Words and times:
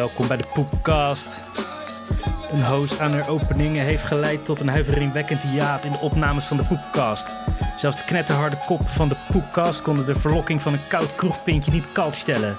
Welkom 0.00 0.26
bij 0.26 0.36
de 0.36 0.46
Poepcast. 0.54 1.28
Een 2.52 2.64
host 2.64 3.00
aan 3.00 3.12
haar 3.12 3.28
openingen 3.28 3.84
heeft 3.84 4.04
geleid 4.04 4.44
tot 4.44 4.60
een 4.60 4.68
huiveringwekkend 4.68 5.40
hiaat 5.40 5.84
in 5.84 5.92
de 5.92 5.98
opnames 5.98 6.44
van 6.44 6.56
de 6.56 6.62
Poepcast. 6.62 7.34
Zelfs 7.76 7.96
de 7.96 8.04
knetterharde 8.04 8.56
kop 8.66 8.88
van 8.88 9.08
de 9.08 9.16
Poepcast 9.30 9.82
konden 9.82 10.06
de 10.06 10.18
verlokking 10.18 10.62
van 10.62 10.72
een 10.72 10.88
koud 10.88 11.14
kroegpintje 11.14 11.72
niet 11.72 11.92
koud 11.92 12.14
stellen. 12.14 12.56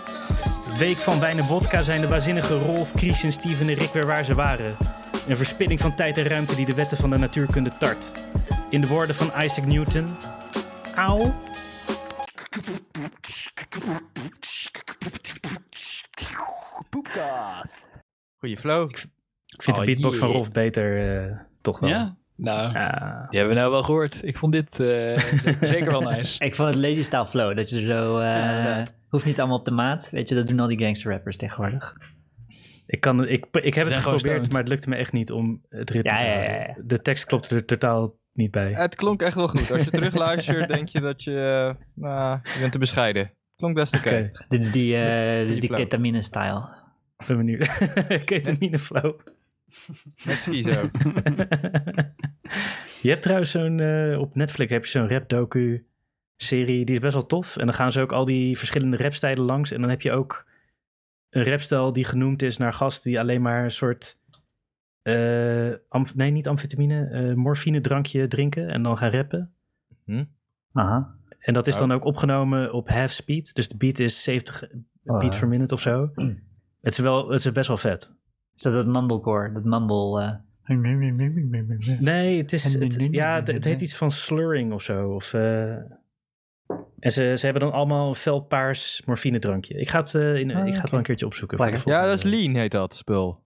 Week 0.77 0.97
van 0.97 1.19
wijn 1.19 1.37
en 1.37 1.43
vodka 1.43 1.83
zijn 1.83 2.01
de 2.01 2.07
waanzinnige 2.07 2.57
Rolf, 2.57 2.91
Christian, 2.95 3.31
Steven 3.31 3.69
en 3.69 3.75
Rick 3.75 3.93
weer 3.93 4.05
waar 4.05 4.25
ze 4.25 4.33
waren. 4.33 4.77
Een 5.27 5.37
verspilling 5.37 5.79
van 5.79 5.95
tijd 5.95 6.17
en 6.17 6.27
ruimte 6.27 6.55
die 6.55 6.65
de 6.65 6.73
wetten 6.73 6.97
van 6.97 7.09
de 7.09 7.17
natuurkunde 7.17 7.71
tart. 7.77 8.11
In 8.69 8.81
de 8.81 8.87
woorden 8.87 9.15
van 9.15 9.31
Isaac 9.43 9.65
Newton. 9.65 10.15
Auw. 10.95 11.33
Flow. 18.57 18.89
Ik 18.89 19.63
vind 19.63 19.77
Oh, 19.77 19.83
de 19.85 19.91
beatbox 19.91 20.17
van. 20.17 20.29
Rolf 20.31 20.51
beter, 20.51 21.17
eh, 21.29 21.37
toch 21.61 21.79
wel. 21.79 21.89
Ja? 21.89 22.15
Nou, 22.35 22.73
Ja. 22.73 23.25
die 23.29 23.39
hebben 23.39 23.55
we 23.55 23.61
nou 23.61 23.71
wel 23.71 23.83
gehoord. 23.83 24.25
Ik 24.25 24.37
vond 24.37 24.53
dit 24.53 24.79
eh, 24.79 25.17
zeker 25.73 25.91
wel 25.91 26.01
nice. 26.01 26.43
Ik 26.45 26.55
vond 26.55 26.67
het 26.73 26.77
lazy 26.77 27.01
style 27.03 27.25
flow, 27.27 27.55
dat 27.55 27.69
je 27.69 27.85
zo... 27.85 28.17
eh, 28.17 28.27
Ja, 28.27 28.85
hoeft 29.09 29.25
niet 29.25 29.39
allemaal 29.39 29.57
op 29.57 29.65
de 29.65 29.71
maat. 29.71 30.09
Weet 30.09 30.29
je, 30.29 30.35
dat 30.35 30.47
doen 30.47 30.59
al 30.59 30.67
die 30.67 30.79
gangster 30.79 31.11
rappers 31.11 31.37
tegenwoordig. 31.37 31.95
Ik, 32.85 32.99
kan, 33.01 33.27
ik, 33.27 33.45
ik 33.51 33.73
heb 33.73 33.85
het 33.85 33.95
geprobeerd, 33.95 34.51
maar 34.51 34.59
het 34.59 34.69
lukte 34.69 34.89
me 34.89 34.95
echt 34.95 35.11
niet 35.13 35.31
om 35.31 35.61
het 35.69 35.89
ritme 35.89 36.11
Ja, 36.11 36.17
te 36.17 36.25
houden. 36.25 36.51
ja, 36.51 36.57
ja. 36.59 36.75
De 36.83 37.01
tekst 37.01 37.25
klopte 37.25 37.55
er 37.55 37.65
totaal 37.65 38.19
niet 38.33 38.51
bij. 38.51 38.71
Het 38.73 38.95
klonk 38.95 39.21
echt 39.21 39.35
wel 39.35 39.47
goed. 39.47 39.71
Als 39.71 39.83
je 39.83 39.91
terugluistert, 39.91 40.67
denk 40.69 40.87
je 40.87 40.99
dat 40.99 41.23
je... 41.23 41.75
nou, 41.95 42.39
je 42.43 42.59
bent 42.59 42.71
te 42.71 42.79
bescheiden. 42.79 43.31
Klonk 43.55 43.75
best 43.75 43.95
oké. 43.95 44.31
Dit 44.49 44.63
is 44.63 44.71
die, 44.71 44.95
eh, 44.95 45.37
dit 45.39 45.53
is 45.53 45.59
die 45.59 45.69
flow. 45.69 45.79
Ben 47.27 47.37
benieuwd. 47.37 47.67
Ketamine 48.25 48.79
flow. 48.79 49.19
Met 50.25 50.37
schizo. 50.37 50.71
je 53.01 53.09
hebt 53.09 53.21
trouwens 53.21 53.51
zo'n, 53.51 53.79
eh, 53.79 54.19
op 54.19 54.35
Netflix 54.35 54.71
heb 54.71 54.83
je 54.85 54.89
zo'n 54.91 55.07
rap 55.07 55.29
docu 55.29 55.85
serie, 56.37 56.85
die 56.85 56.95
is 56.95 57.01
best 57.01 57.13
wel 57.13 57.25
tof. 57.25 57.57
En 57.57 57.65
dan 57.65 57.75
gaan 57.75 57.91
ze 57.91 58.01
ook 58.01 58.11
al 58.11 58.25
die 58.25 58.57
verschillende 58.57 58.97
rapstijlen 58.97 59.43
langs. 59.43 59.71
En 59.71 59.81
dan 59.81 59.89
heb 59.89 60.01
je 60.01 60.11
ook 60.11 60.47
een 61.29 61.43
rapstijl 61.43 61.93
die 61.93 62.05
genoemd 62.05 62.41
is 62.41 62.57
naar 62.57 62.73
gasten 62.73 63.09
die 63.11 63.19
alleen 63.19 63.41
maar 63.41 63.63
een 63.63 63.71
soort, 63.71 64.17
eh, 65.01 65.69
amf- 65.89 66.15
nee 66.15 66.31
niet 66.31 66.47
amfetamine, 66.47 67.05
eh 67.07 67.33
morfine 67.35 67.81
drankje 67.81 68.27
drinken 68.27 68.69
en 68.69 68.83
dan 68.83 68.97
gaan 68.97 69.11
rappen. 69.11 69.53
Aha. 70.73 71.15
En 71.39 71.53
dat 71.53 71.67
is 71.67 71.73
Oh. 71.73 71.79
dan 71.79 71.91
ook 71.91 72.03
opgenomen 72.05 72.73
op 72.73 72.89
half 72.89 73.11
speed. 73.11 73.55
Dus 73.55 73.67
de 73.67 73.77
beat 73.77 73.99
is 73.99 74.23
70 74.23 74.63
Oh, 75.05 75.19
beat 75.19 75.39
per 75.39 75.47
minute 75.47 75.73
of 75.73 75.81
zo. 75.81 76.11
Het 76.81 76.91
is, 76.93 76.99
wel, 76.99 77.29
het 77.29 77.45
is 77.45 77.51
best 77.51 77.67
wel 77.67 77.77
vet. 77.77 78.13
Is 78.55 78.61
dat 78.61 78.73
dat 78.73 78.85
mumblecore? 78.87 79.51
Dat 79.51 79.63
mumble... 79.63 80.21
eh, 80.21 80.31
Nee, 81.99 82.37
het 82.37 82.53
is. 82.53 82.73
Het, 82.73 83.07
ja, 83.11 83.35
het, 83.35 83.47
het 83.47 83.63
heet 83.63 83.81
iets 83.81 83.95
van 83.95 84.11
slurring 84.11 84.73
of 84.73 84.81
zo. 84.81 85.09
Of, 85.09 85.33
eh, 85.33 85.71
en 86.99 87.11
ze, 87.11 87.33
ze 87.37 87.45
hebben 87.45 87.61
dan 87.61 87.71
allemaal 87.71 88.07
een 88.07 88.15
felpaars 88.15 89.01
morfine 89.05 89.39
drankje. 89.39 89.73
Ik 89.79 89.89
ga 89.89 89.99
het, 89.99 90.15
eh, 90.15 90.35
in, 90.35 90.57
Oh, 90.57 90.67
ik 90.67 90.73
ga 90.73 90.81
het 90.81 90.89
wel 90.89 90.99
een 90.99 91.05
keertje 91.05 91.25
opzoeken. 91.25 91.57
Voor 91.57 91.91
Ja, 91.91 92.05
dat 92.05 92.13
is 92.13 92.23
lean 92.23 92.55
heet 92.55 92.71
dat 92.71 92.95
spul. 92.95 93.43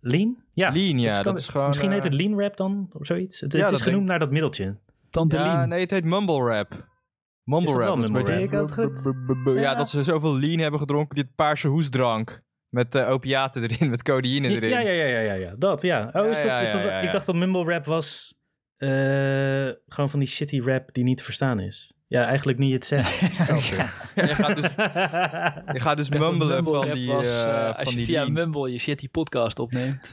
Lean? 0.00 0.36
Ja. 0.52 0.70
Lean, 0.72 0.98
ja, 0.98 1.22
dat 1.22 1.38
is 1.38 1.48
gewoon, 1.48 1.66
Misschien 1.66 1.92
heet 1.92 2.04
het 2.04 2.12
lean 2.14 2.40
rap 2.40 2.56
dan, 2.56 2.90
of 2.92 3.06
zoiets. 3.06 3.40
Het, 3.40 3.52
Ja, 3.52 3.64
het 3.64 3.70
is 3.70 3.80
genoemd 3.80 3.96
denk- 3.98 4.08
naar 4.10 4.18
dat 4.18 4.30
middeltje. 4.30 4.76
Tante 5.10 5.36
Ja, 5.36 5.66
nee, 5.66 5.80
het 5.80 5.90
heet 5.90 6.04
mumble 6.04 6.38
rap. 6.48 6.86
Mumble 7.44 7.72
rap. 7.72 7.78
wel 7.80 7.94
dat 7.96 8.04
is 8.04 8.10
een 8.10 8.12
mumble 8.16 8.32
beetje- 8.34 8.56
rap? 8.58 8.68
Ik 8.68 8.76
had 8.76 8.90
het 8.92 9.02
goed. 9.02 9.14
b- 9.14 9.26
b- 9.26 9.44
b- 9.44 9.54
Ja, 9.54 9.60
Ja. 9.60 9.74
dat 9.74 9.88
ze 9.88 10.04
zoveel 10.04 10.38
lean 10.38 10.58
hebben 10.58 10.80
gedronken, 10.80 11.16
dit 11.16 11.34
paarse 11.34 11.68
hoesdrank. 11.68 12.42
Met 12.72 12.94
eh, 12.94 13.10
opiaten 13.10 13.62
erin, 13.70 13.90
met 13.90 14.02
codeïne 14.02 14.48
erin. 14.48 14.70
Ja, 14.70 14.78
ja, 14.78 14.90
ja, 14.90 15.04
ja, 15.04 15.20
ja, 15.20 15.34
ja. 15.34 15.54
Dat, 15.58 15.82
ja. 15.82 16.10
Oh, 16.12 16.24
Ja, 16.24 16.30
is 16.30 16.36
dat, 16.36 16.46
ja, 16.46 16.60
is 16.60 16.70
dat, 16.70 16.80
ja, 16.80 16.86
ja, 16.86 16.92
ja. 16.92 17.00
Ik 17.00 17.12
dacht 17.12 17.26
dat 17.26 17.34
mumble 17.34 17.64
rap 17.64 17.84
was 17.84 18.34
eh, 18.76 18.88
gewoon 19.86 20.10
van 20.10 20.18
die 20.18 20.28
shitty 20.28 20.60
rap 20.60 20.88
die 20.92 21.04
niet 21.04 21.16
te 21.16 21.24
verstaan 21.24 21.60
is. 21.60 21.92
Ja, 22.08 22.26
eigenlijk 22.26 22.58
niet 22.58 22.72
het 22.72 22.84
zegt. 22.84 23.20
Hetzelfde. 23.20 23.76
Je 24.26 24.34
gaat 24.34 24.56
dus, 24.56 24.70
je 25.72 25.80
gaat 25.80 25.96
dus 25.96 26.08
mumbelen 26.08 26.64
van 26.64 26.92
die, 26.92 27.08
was, 27.08 27.44
eh, 27.44 27.64
van 27.64 27.76
als 27.76 27.90
je 27.90 27.96
die 27.96 28.04
via. 28.04 28.28
Mumble 28.28 28.72
je 28.72 28.78
shitty 28.78 29.08
podcast 29.08 29.58
opneemt. 29.58 30.10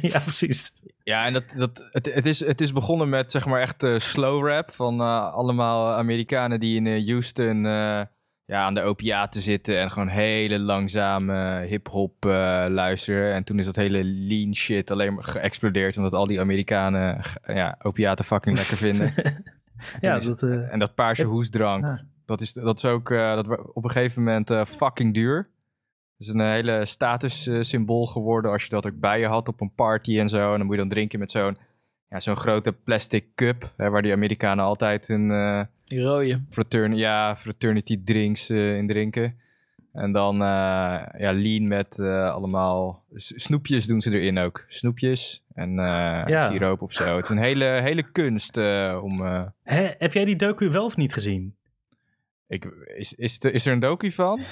ja, 0.00 0.20
precies. 0.20 0.72
Ja, 1.02 1.26
en 1.26 1.32
dat, 1.32 1.44
dat, 1.56 1.88
het, 1.90 2.14
het, 2.14 2.26
is, 2.26 2.40
het 2.40 2.60
is 2.60 2.72
begonnen 2.72 3.08
met 3.08 3.32
zeg 3.32 3.46
maar 3.46 3.60
echt 3.60 3.82
eh, 3.82 3.98
slow 3.98 4.46
rap 4.46 4.70
van 4.72 5.00
eh, 5.00 5.32
allemaal 5.34 5.92
Amerikanen 5.92 6.60
die 6.60 6.76
in 6.76 6.86
eh, 6.86 7.06
Houston 7.06 7.66
eh, 7.66 8.00
ja, 8.48 8.64
aan 8.64 8.74
de 8.74 8.80
opiaten 8.82 9.42
zitten 9.42 9.78
en 9.80 9.90
gewoon 9.90 10.08
hele 10.08 10.58
langzame 10.58 11.64
hip-hop 11.66 12.24
eh, 12.26 12.30
luisteren. 12.68 13.34
En 13.34 13.44
toen 13.44 13.58
is 13.58 13.66
dat 13.66 13.76
hele 13.76 14.04
lean 14.04 14.54
shit 14.54 14.90
alleen 14.90 15.14
maar 15.14 15.24
geëxplodeerd 15.24 15.96
omdat 15.96 16.12
al 16.12 16.26
die 16.26 16.40
Amerikanen 16.40 17.20
ja, 17.46 17.78
opiaten 17.82 18.24
fucking 18.24 18.56
lekker 18.56 18.76
vinden. 18.76 19.14
ja, 20.00 20.14
is 20.14 20.24
dat, 20.24 20.42
eh, 20.42 20.72
En 20.72 20.78
dat 20.78 20.94
paarse 20.94 21.24
hoesdrank, 21.24 21.84
Ja. 21.84 22.00
dat, 22.26 22.40
is, 22.40 22.52
dat 22.52 22.76
is 22.78 22.84
ook 22.84 23.10
eh, 23.10 23.34
dat 23.34 23.72
op 23.72 23.84
een 23.84 23.90
gegeven 23.90 24.22
moment 24.22 24.50
fucking 24.68 25.14
duur. 25.14 25.36
Het 26.18 26.26
is 26.26 26.32
een 26.32 26.50
hele 26.50 26.86
statussymbool 26.86 28.06
geworden 28.06 28.50
als 28.50 28.62
je 28.62 28.70
dat 28.70 28.86
ook 28.86 29.00
bij 29.00 29.20
je 29.20 29.26
had 29.26 29.48
op 29.48 29.60
een 29.60 29.74
party 29.74 30.18
en 30.18 30.28
zo. 30.28 30.52
En 30.52 30.56
dan 30.58 30.66
moet 30.66 30.74
je 30.74 30.80
dan 30.80 30.90
drinken 30.90 31.18
met 31.18 31.30
zo'n 31.30 31.58
ja, 32.10 32.20
zo'n 32.20 32.36
grote 32.36 32.72
plastic 32.72 33.24
cup, 33.34 33.72
hè, 33.76 33.90
waar 33.90 34.02
die 34.02 34.12
Amerikanen 34.12 34.64
altijd 34.64 35.06
hun 35.06 35.30
Die 35.88 36.02
rode. 36.02 36.40
fratern 36.50 36.96
ja, 36.96 37.36
fraternity 37.36 38.00
drinks 38.04 38.50
eh, 38.50 38.76
in 38.76 38.86
drinken. 38.86 39.38
En 39.92 40.12
dan 40.12 40.34
eh, 40.34 41.06
ja, 41.18 41.32
lean 41.32 41.68
met 41.68 41.98
eh, 41.98 42.30
allemaal 42.30 43.04
snoepjes 43.14 43.86
doen 43.86 44.00
ze 44.00 44.10
erin 44.10 44.38
ook. 44.38 44.64
Snoepjes 44.68 45.44
en 45.54 45.74
Ja. 46.34 46.50
siroop 46.50 46.82
of 46.82 46.92
zo. 46.92 47.16
Het 47.16 47.24
is 47.24 47.30
een 47.30 47.38
hele, 47.42 47.64
hele 47.64 48.10
kunst 48.12 48.56
om... 49.02 49.20
Hè, 49.62 49.90
heb 49.98 50.12
jij 50.12 50.24
die 50.24 50.36
docu 50.36 50.68
wel 50.70 50.84
of 50.84 50.96
niet 50.96 51.12
gezien? 51.12 51.56
Ik, 52.48 52.64
is, 52.96 53.14
is, 53.14 53.36
er, 53.40 53.54
is 53.54 53.66
er 53.66 53.72
een 53.72 53.78
docu 53.78 54.12
van? 54.12 54.40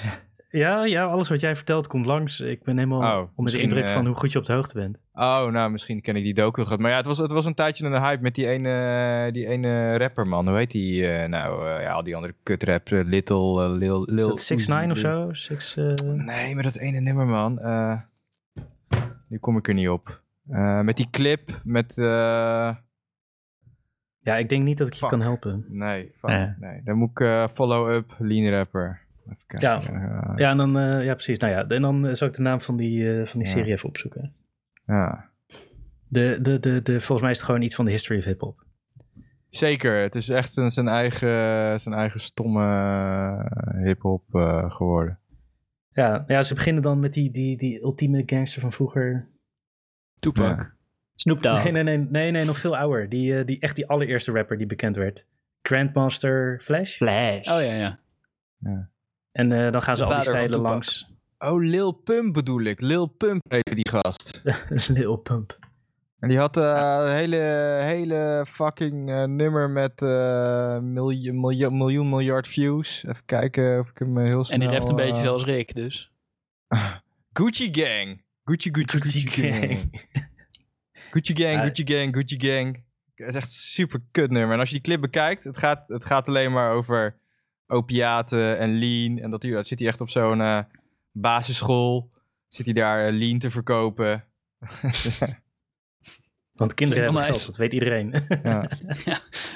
Ja, 0.49 0.85
ja, 0.85 1.05
alles 1.05 1.29
wat 1.29 1.39
jij 1.39 1.55
vertelt 1.55 1.87
komt 1.87 2.05
langs. 2.05 2.39
Ik 2.39 2.63
ben 2.63 2.77
helemaal 2.77 3.21
Oh, 3.21 3.29
onder 3.35 3.53
de 3.53 3.61
indruk 3.61 3.83
eh, 3.85 3.93
van 3.93 4.05
hoe 4.05 4.15
goed 4.15 4.31
je 4.31 4.39
op 4.39 4.45
de 4.45 4.53
hoogte 4.53 4.73
bent. 4.73 4.97
Oh, 5.13 5.45
nou, 5.51 5.71
misschien 5.71 6.01
ken 6.01 6.15
ik 6.15 6.23
die 6.23 6.33
docu 6.33 6.63
gehad. 6.63 6.79
Maar 6.79 6.91
ja, 6.91 6.97
het 6.97 7.05
was, 7.05 7.17
het 7.17 7.31
was 7.31 7.45
een 7.45 7.53
tijdje 7.53 7.85
een 7.85 8.01
hype 8.01 8.21
met 8.21 8.35
die 8.35 8.47
ene, 8.47 9.29
die 9.31 9.47
ene 9.47 9.97
rapper, 9.97 10.27
man. 10.27 10.47
Hoe 10.47 10.57
heet 10.57 10.71
die? 10.71 11.07
eh, 11.07 11.27
nou, 11.29 11.67
eh, 11.69 11.81
ja, 11.81 11.91
al 11.91 12.03
die 12.03 12.15
andere 12.15 12.35
kutrap. 12.43 12.87
eh, 12.87 13.03
Little, 13.05 13.63
eh, 13.63 13.71
Lil, 13.77 14.03
Is 14.05 14.13
Lil 14.13 14.27
dat 14.27 14.39
6 14.39 14.67
9 14.67 14.91
of 14.91 14.97
zo? 14.97 15.29
Six, 15.31 15.77
eh, 15.77 15.93
Nee, 16.03 16.53
maar 16.53 16.63
dat 16.63 16.75
ene 16.75 16.99
nummer, 16.99 17.25
man. 17.25 17.59
Eh, 17.59 17.97
nu 19.27 19.37
kom 19.37 19.57
ik 19.57 19.67
er 19.67 19.73
niet 19.73 19.89
op. 19.89 20.21
Eh, 20.49 20.81
met 20.81 20.97
die 20.97 21.07
clip, 21.11 21.61
met... 21.63 21.97
eh, 21.97 22.75
Ja, 24.19 24.35
ik 24.37 24.49
denk 24.49 24.63
niet 24.63 24.77
dat 24.77 24.87
ik 24.87 24.93
je 24.93 24.99
Fuck. 24.99 25.09
kan 25.09 25.21
helpen. 25.21 25.65
nee, 25.67 26.11
fuck, 26.17 26.53
nee. 26.59 26.81
Dan 26.83 26.97
moet 26.97 27.09
ik 27.09 27.19
eh, 27.19 27.47
follow-up, 27.53 28.15
lean 28.17 28.53
rapper. 28.53 29.05
Even 29.31 29.43
kijken. 29.47 29.69
Ja. 29.69 30.29
Eh, 30.31 30.37
Ja, 30.37 30.49
en 30.51 30.57
dan, 30.57 30.77
eh, 30.77 31.05
ja, 31.05 31.13
precies. 31.13 31.37
Nou 31.37 31.53
ja, 31.53 31.67
en 31.67 31.81
dan 31.81 32.15
zal 32.15 32.27
ik 32.27 32.33
de 32.33 32.41
naam 32.41 32.61
van 32.61 32.77
die, 32.77 33.09
eh, 33.21 33.27
van 33.27 33.39
die 33.39 33.49
Ja. 33.49 33.55
serie 33.55 33.73
even 33.73 33.89
opzoeken. 33.89 34.33
ja. 34.85 35.29
De, 36.09 36.37
de, 36.41 36.59
de, 36.59 36.81
de, 36.81 36.91
volgens 36.91 37.21
mij 37.21 37.31
is 37.31 37.37
het 37.37 37.45
gewoon 37.45 37.61
iets 37.61 37.75
van 37.75 37.85
de 37.85 37.91
history 37.91 38.19
of 38.19 38.25
hip-hop. 38.25 38.65
Zeker, 39.49 40.01
het 40.01 40.15
is 40.15 40.29
echt 40.29 40.57
een, 40.57 40.71
zijn, 40.71 40.87
eigen, 40.87 41.79
zijn 41.81 41.95
eigen 41.95 42.19
stomme 42.19 42.63
hip-hop 43.83 44.35
eh, 44.35 44.71
geworden. 44.71 45.19
Ja, 45.91 46.23
ja, 46.27 46.41
ze 46.43 46.53
beginnen 46.53 46.83
dan 46.83 46.99
met 46.99 47.13
die, 47.13 47.31
die, 47.31 47.57
die 47.57 47.81
ultieme 47.81 48.23
gangster 48.25 48.61
van 48.61 48.71
vroeger. 48.71 49.27
Toepak. 50.19 50.75
Snoop 51.15 51.43
Dogg. 51.43 51.63
Nee, 51.63 51.71
nee, 51.71 51.83
nee, 51.83 51.97
nee, 51.97 52.31
nee, 52.31 52.45
nog 52.45 52.57
veel 52.57 52.77
ouder. 52.77 53.09
Die, 53.09 53.37
eh, 53.39 53.45
die 53.45 53.59
echt 53.59 53.75
die 53.75 53.87
allereerste 53.87 54.31
rapper 54.31 54.57
die 54.57 54.67
bekend 54.67 54.95
werd. 54.95 55.27
Grandmaster 55.61 56.59
Flash. 56.63 56.95
Flash. 56.95 57.47
Oh 57.47 57.61
ja, 57.61 57.73
ja. 57.73 57.99
En 59.37 59.51
eh, 59.51 59.71
dan 59.71 59.81
gaan 59.83 59.95
ze 59.95 60.03
De 60.03 60.09
al 60.09 60.15
die 60.15 60.23
stijlen 60.23 60.59
langs. 60.59 61.07
Oh, 61.39 61.63
Lil 61.63 61.91
Pump 61.91 62.33
bedoel 62.33 62.61
ik. 62.61 62.81
Lil 62.81 63.05
Pump 63.05 63.41
heette 63.47 63.75
die 63.75 63.89
gast. 63.89 64.41
Lil 64.97 65.15
Pump. 65.15 65.57
En 66.19 66.29
die 66.29 66.37
had 66.37 66.57
eh, 66.57 66.97
een 66.99 67.15
hele, 67.15 67.35
hele 67.83 68.45
fucking 68.49 69.09
eh, 69.09 69.23
nummer 69.23 69.69
met 69.69 70.01
eh 70.01 70.79
miljoen, 70.79 71.39
miljoen, 71.39 71.77
miljoen, 71.77 72.09
miljard 72.09 72.47
views. 72.47 73.03
Even 73.03 73.25
kijken 73.25 73.79
of 73.79 73.89
ik 73.89 73.97
hem 73.97 74.17
eh, 74.17 74.23
heel 74.23 74.43
snel... 74.43 74.59
En 74.59 74.67
die 74.67 74.77
rapt 74.77 74.89
een 74.89 74.95
beetje 74.95 75.13
eh, 75.13 75.21
zoals 75.21 75.43
Rick, 75.43 75.75
dus. 75.75 76.11
Gucci 77.33 77.69
Gang. 77.71 78.23
Gucci, 78.43 78.69
Gucci, 78.71 79.01
Gucci, 79.01 79.27
Gang. 79.29 80.05
Gucci 81.11 81.35
Gang. 81.35 81.61
Gucci 81.61 81.83
Gang, 81.87 82.15
Gucci 82.15 82.35
Gang. 82.39 82.83
Het 83.15 83.27
is 83.27 83.35
echt 83.35 83.45
een 83.45 83.51
super 83.51 84.01
kut 84.11 84.31
nummer. 84.31 84.53
En 84.53 84.59
als 84.59 84.69
je 84.69 84.75
die 84.75 84.83
clip 84.83 85.01
bekijkt, 85.01 85.43
het 85.43 85.57
gaat, 85.57 85.87
het 85.87 86.05
gaat 86.05 86.27
alleen 86.27 86.51
maar 86.51 86.73
over 86.73 87.19
opiaten 87.67 88.57
en 88.57 88.79
lean. 88.79 89.17
En 89.17 89.29
dat, 89.29 89.43
hij, 89.43 89.51
dat 89.51 89.67
zit 89.67 89.79
hij 89.79 89.87
echt 89.87 90.01
op 90.01 90.09
zo'n 90.09 90.41
eh, 90.41 90.59
basisschool. 91.11 92.11
Zit 92.47 92.65
hij 92.65 92.73
daar 92.73 93.07
eh, 93.07 93.13
lean 93.13 93.39
te 93.39 93.51
verkopen. 93.51 94.23
Want 96.53 96.73
kinderen 96.73 97.03
hebben 97.03 97.21
geld, 97.23 97.45
dat 97.45 97.55
weet 97.55 97.73
iedereen. 97.73 98.25
ja. 98.43 98.69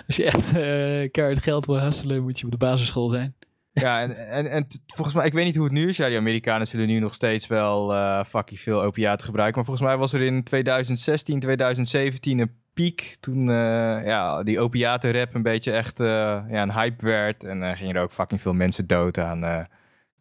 Als 0.08 0.16
je 0.16 0.24
echt 0.24 0.56
eh 0.56 1.12
keihard 1.12 1.44
geld 1.44 1.66
wil 1.66 1.82
hustelen, 1.82 2.24
moet 2.24 2.40
je 2.40 2.46
op 2.46 2.52
de 2.52 2.58
basisschool 2.58 3.10
zijn. 3.10 3.36
Ja, 3.72 4.02
en, 4.02 4.28
en, 4.30 4.48
en 4.52 4.68
volgens 4.86 5.16
mij, 5.16 5.26
ik 5.26 5.34
weet 5.34 5.46
niet 5.46 5.56
hoe 5.56 5.64
het 5.64 5.74
nu 5.74 5.88
is. 5.88 5.98
Ja, 5.98 6.08
die 6.08 6.18
Amerikanen 6.18 6.68
zullen 6.68 6.88
nu 6.88 7.00
nog 7.00 7.14
steeds 7.14 7.48
wel 7.48 7.94
eh 7.94 8.24
fucking 8.26 8.60
veel 8.60 8.82
opiaten 8.84 9.26
gebruiken. 9.26 9.56
Maar 9.56 9.66
volgens 9.66 9.88
mij 9.88 9.98
was 9.98 10.14
er 10.14 10.22
in 10.22 10.44
2016, 10.44 11.40
2017 11.40 12.40
een 12.40 12.61
piek. 12.74 13.18
Toen 13.20 13.50
eh, 13.50 14.06
ja, 14.06 14.44
die 14.44 14.60
opiatenrap 14.60 15.34
een 15.34 15.42
beetje 15.42 15.72
echt 15.72 16.00
eh, 16.00 16.08
ja, 16.50 16.62
een 16.62 16.74
hype 16.74 17.06
werd. 17.06 17.44
En 17.44 17.64
eh, 17.64 17.78
gingen 17.78 17.96
er 17.96 18.02
ook 18.02 18.12
fucking 18.12 18.42
veel 18.42 18.54
mensen 18.54 18.88
dood 18.88 19.18
aan 19.18 19.44
eh 19.44 19.64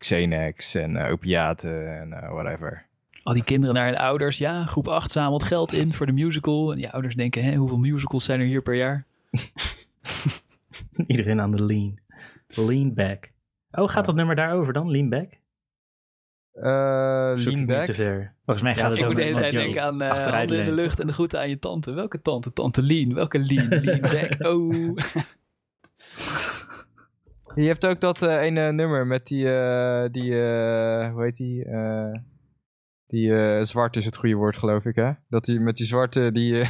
Xenex 0.01 0.75
en 0.75 0.99
opiaten 0.99 2.01
en 2.01 2.13
eh, 2.13 2.33
whatever. 2.33 2.87
Al 3.23 3.35
die 3.35 3.45
kinderen 3.45 3.75
naar 3.75 3.87
hun 3.87 3.97
ouders. 3.97 4.39
Ja, 4.39 4.65
groep 4.65 4.89
8 4.89 5.11
zamelt 5.11 5.43
geld 5.43 5.73
in 5.73 5.93
voor 5.93 6.07
de 6.07 6.13
musical. 6.13 6.71
En 6.71 6.77
die 6.77 6.91
ouders 6.91 7.15
denken, 7.15 7.45
hè, 7.45 7.55
hoeveel 7.55 7.79
musicals 7.79 8.25
zijn 8.25 8.41
er 8.41 8.47
hier 8.47 8.63
per 8.63 8.75
jaar? 8.75 9.07
Iedereen 11.07 11.41
aan 11.41 11.51
de 11.51 11.65
lean. 11.65 11.99
Lean 12.47 12.95
back. 12.95 13.33
Oh, 13.71 13.89
gaat 13.89 14.05
dat 14.05 14.15
nummer 14.15 14.35
daarover 14.35 14.73
dan? 14.73 14.91
Lean 14.91 15.09
back? 15.09 15.40
Eh 16.53 17.33
Zoek 17.37 17.45
lean 17.45 17.51
ik 17.53 17.57
niet 17.57 17.67
back. 17.67 17.85
te 17.85 17.95
ver. 17.95 18.35
Volgens 18.45 18.63
mij 18.63 18.75
gaat 18.75 18.83
Ja, 18.83 18.89
het 18.89 18.99
Ik 18.99 19.03
ook 19.03 19.09
moet 19.09 19.17
de 19.17 19.23
hele 19.23 19.35
met 19.35 19.43
tijd 19.43 19.53
Joe 19.55 19.63
denken 19.63 19.83
aan 19.83 20.03
eh 20.03 20.33
handen 20.33 20.59
in 20.59 20.65
de 20.65 20.73
lucht 20.73 21.01
en 21.01 21.07
de 21.07 21.13
groeten 21.13 21.39
aan 21.41 21.49
je 21.49 21.59
tante. 21.59 21.93
Welke 21.93 22.21
tante? 22.23 22.53
Tante 22.53 22.83
Lean. 22.83 23.15
Welke 23.15 23.39
Lean? 23.39 23.69
Lean 23.69 24.01
back. 24.15 24.35
Oh. 24.47 24.97
Je 27.55 27.67
hebt 27.67 27.87
ook 27.87 28.01
dat 28.01 28.23
eh, 28.23 28.41
ene 28.43 28.73
nummer 28.73 29.07
met 29.07 29.27
die, 29.27 29.53
eh, 29.55 30.05
die 30.11 30.43
eh, 30.43 31.13
hoe 31.13 31.23
heet 31.23 31.37
die? 31.37 31.65
eh, 31.65 32.13
die 33.07 33.35
eh, 33.37 33.63
zwart 33.65 33.97
is 33.97 34.05
het 34.05 34.17
goede 34.17 34.35
woord, 34.35 34.57
geloof 34.57 34.85
ik, 34.85 34.95
hè? 34.95 35.11
Dat 35.29 35.45
die 35.45 35.61
met 35.61 35.77
die 35.77 35.87
zwarte, 35.87 36.33
die, 36.33 36.53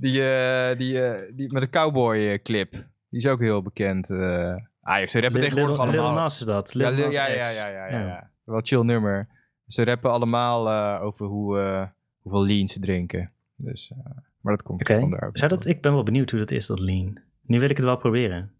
die, 0.00 0.22
eh, 0.22 0.78
die, 0.78 1.02
eh, 1.02 1.32
die 1.36 1.52
met 1.52 1.62
een 1.62 1.70
cowboy 1.70 2.42
clip. 2.42 2.70
Die 3.08 3.20
is 3.20 3.26
ook 3.26 3.40
heel 3.40 3.62
bekend. 3.62 4.08
Eh 4.84 5.00
ah, 5.00 5.06
ze 5.06 5.20
rappen 5.20 5.40
tegenwoordig 5.40 5.76
Lil, 5.76 5.90
Lil 5.90 6.00
allemaal. 6.00 6.22
Nas 6.22 6.40
is 6.40 6.46
dat. 6.46 6.72
ja, 6.72 6.78
Lil 6.88 6.96
Lil- 6.96 7.04
Nas 7.04 7.14
ja, 7.14 7.26
ja, 7.26 7.48
ja, 7.48 7.66
ja, 7.68 7.86
ja, 7.86 7.98
ja. 8.06 8.30
Wel 8.44 8.60
chill 8.62 8.82
nummer. 8.82 9.28
Ze 9.66 9.84
rappen 9.84 10.10
allemaal 10.10 10.68
eh, 10.70 11.02
over 11.04 11.26
hoe, 11.26 11.58
eh, 11.60 11.86
hoeveel 12.22 12.46
lean 12.46 12.68
ze 12.68 12.80
drinken. 12.80 13.32
Dus, 13.56 13.90
eh, 13.96 14.04
maar 14.40 14.56
dat 14.56 14.62
komt 14.62 14.80
Oké, 14.80 15.00
van 15.00 15.10
daar 15.10 15.22
ook. 15.26 15.38
Zou 15.38 15.50
dat, 15.50 15.66
ik 15.66 15.82
ben 15.82 15.92
wel 15.92 16.02
benieuwd 16.02 16.30
hoe 16.30 16.38
dat 16.38 16.50
is, 16.50 16.66
dat 16.66 16.80
lean. 16.80 17.20
Nu 17.42 17.60
wil 17.60 17.70
ik 17.70 17.76
het 17.76 17.84
wel 17.86 17.96
proberen. 17.96 18.52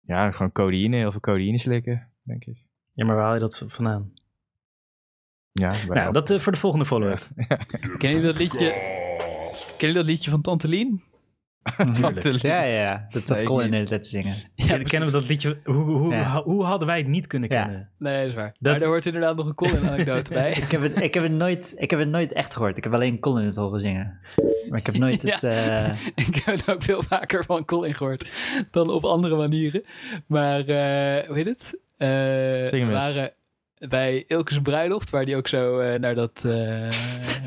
Ja, 0.00 0.30
gewoon 0.30 0.52
codeïne, 0.52 0.96
heel 0.96 1.10
veel 1.10 1.20
codeïne 1.20 1.58
slikken, 1.58 2.10
denk 2.22 2.44
ik. 2.44 2.56
Ja, 2.92 3.04
maar 3.04 3.14
waar 3.14 3.24
haal 3.24 3.34
je 3.34 3.40
dat 3.40 3.64
vandaan? 3.66 4.12
Ja, 5.52 5.72
Nou, 5.88 6.12
dat 6.12 6.30
eh, 6.30 6.38
voor 6.38 6.52
de 6.52 6.58
volgende 6.58 6.86
follow-up. 6.86 7.28
Ken 7.98 8.10
je 8.14 8.20
dat 8.20 8.38
liedje? 8.38 8.70
Ken 9.78 9.88
je 9.88 9.94
dat 9.94 10.04
liedje 10.04 10.30
van 10.30 10.40
Tante 10.42 10.68
Lean? 10.68 11.02
Tuurlijk. 11.92 12.42
Ja, 12.42 12.62
ja, 12.62 12.80
ja. 12.82 13.06
Dat 13.08 13.26
zat 13.26 13.42
Colin 13.42 13.70
de 13.70 13.76
hele 13.76 13.88
tijd 13.88 14.02
te 14.02 14.08
zingen. 14.08 14.34
Ja, 14.54 14.66
Ken- 14.66 14.82
Kennen 14.84 15.08
we 15.08 15.14
dat 15.18 15.28
liedje? 15.28 15.58
Hoe, 15.64 15.74
hoe, 15.74 16.12
Ja. 16.14 16.42
hoe 16.42 16.64
hadden 16.64 16.86
wij 16.88 16.98
het 16.98 17.06
niet 17.06 17.26
kunnen 17.26 17.52
Ja. 17.52 17.62
kennen? 17.62 17.88
Nee, 17.98 18.18
dat 18.20 18.28
is 18.28 18.34
waar. 18.34 18.54
Dat- 18.58 18.72
Maar 18.72 18.82
er 18.82 18.88
hoort 18.88 19.06
inderdaad 19.06 19.36
nog 19.36 19.46
een 19.46 19.54
Colin-anekdote 19.54 20.32
bij. 20.32 20.50
Ik 20.64 20.70
heb, 20.70 20.82
het, 20.82 21.00
ik, 21.00 21.14
heb 21.14 21.22
het 21.22 21.32
nooit, 21.32 21.74
ik 21.76 21.90
heb 21.90 21.98
het 21.98 22.08
nooit 22.08 22.32
echt 22.32 22.52
gehoord. 22.54 22.76
Ik 22.76 22.84
heb 22.84 22.92
alleen 22.94 23.18
Colin 23.20 23.44
het 23.46 23.56
horen 23.56 23.80
zingen. 23.80 24.18
Maar 24.68 24.78
ik 24.78 24.86
heb 24.86 24.96
nooit 24.98 25.22
Ja. 25.28 25.32
het... 25.40 25.42
eh, 25.42 26.26
Ik 26.26 26.34
heb 26.44 26.56
het 26.56 26.70
ook 26.70 26.82
veel 26.82 27.02
vaker 27.02 27.44
van 27.44 27.64
Colin 27.64 27.94
gehoord 27.94 28.30
dan 28.70 28.90
op 28.90 29.04
andere 29.04 29.36
manieren. 29.36 29.82
Maar 30.26 30.58
eh, 30.60 31.26
hoe 31.26 31.36
heet 31.36 31.46
het? 31.46 31.78
Eh, 31.96 32.08
Zing 32.68 32.82
hem 32.84 32.94
eens. 32.94 33.14
waren 33.14 33.32
bij 33.88 34.24
Ilke's 34.26 34.58
bruiloft, 34.58 35.10
waar 35.10 35.24
die 35.24 35.36
ook 35.36 35.48
zo 35.48 35.78
eh, 35.78 36.00
naar 36.00 36.14
dat, 36.14 36.44
eh, 36.44 36.88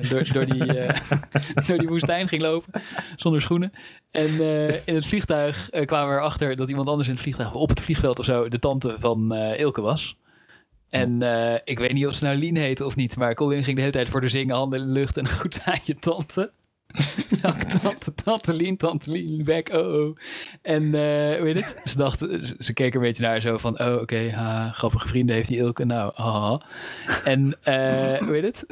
door, 0.09 0.27
door, 0.31 0.45
die, 0.45 0.77
eh, 0.77 0.99
door 1.67 1.77
die 1.77 1.87
woestijn 1.87 2.27
ging 2.27 2.41
lopen, 2.41 2.81
zonder 3.15 3.41
schoenen. 3.41 3.71
En 4.11 4.39
in 4.85 4.95
het 4.95 5.05
vliegtuig 5.05 5.69
kwamen 5.85 6.13
we 6.13 6.19
erachter 6.19 6.55
dat 6.55 6.69
iemand 6.69 6.87
anders 6.87 7.07
in 7.07 7.13
het 7.13 7.23
vliegtuig, 7.23 7.53
op 7.53 7.69
het 7.69 7.81
vliegveld 7.81 8.19
of 8.19 8.25
zo, 8.25 8.49
de 8.49 8.59
tante 8.59 8.95
van 8.99 9.35
Ilke 9.35 9.81
was. 9.81 10.17
En 10.89 11.21
ik 11.63 11.79
weet 11.79 11.93
niet 11.93 12.07
of 12.07 12.13
ze 12.13 12.23
nou 12.23 12.37
Lien 12.37 12.55
heette 12.55 12.85
of 12.85 12.95
niet, 12.95 13.17
maar 13.17 13.33
Colin 13.33 13.63
ging 13.63 13.75
de 13.75 13.81
hele 13.81 13.93
tijd 13.93 14.07
voor 14.07 14.21
de 14.21 14.27
zingen, 14.27 14.55
handen 14.55 14.79
in 14.79 14.85
de 14.85 14.91
lucht 14.91 15.17
en 15.17 15.29
goed 15.29 15.59
aan 15.65 15.79
je 15.83 15.95
tante. 15.95 16.51
Tante, 17.41 18.13
tante 18.23 18.53
Lien, 18.53 18.77
tante 18.77 19.11
Lien, 19.11 19.43
back, 19.43 19.69
oh 19.69 19.93
oh. 19.93 20.17
En 20.61 20.83
uh, 20.83 21.41
weet 21.41 21.59
het? 21.59 21.81
Ze 21.83 21.97
dachten, 21.97 22.55
ze, 22.59 22.73
keken 22.73 22.99
een 22.99 23.05
beetje 23.07 23.23
naar 23.23 23.41
zo 23.41 23.57
van, 23.57 23.79
oh 23.79 24.01
oké, 24.01 24.31
ha, 24.31 24.71
grappige 24.71 25.07
vrienden 25.07 25.35
heeft 25.35 25.47
die 25.47 25.57
Ilke, 25.57 25.85
nou, 25.85 26.11
haha. 26.15 26.61
En 27.23 27.45
uh, 27.45 28.17
hoe 28.17 28.33
heet 28.33 28.43
het? 28.43 28.65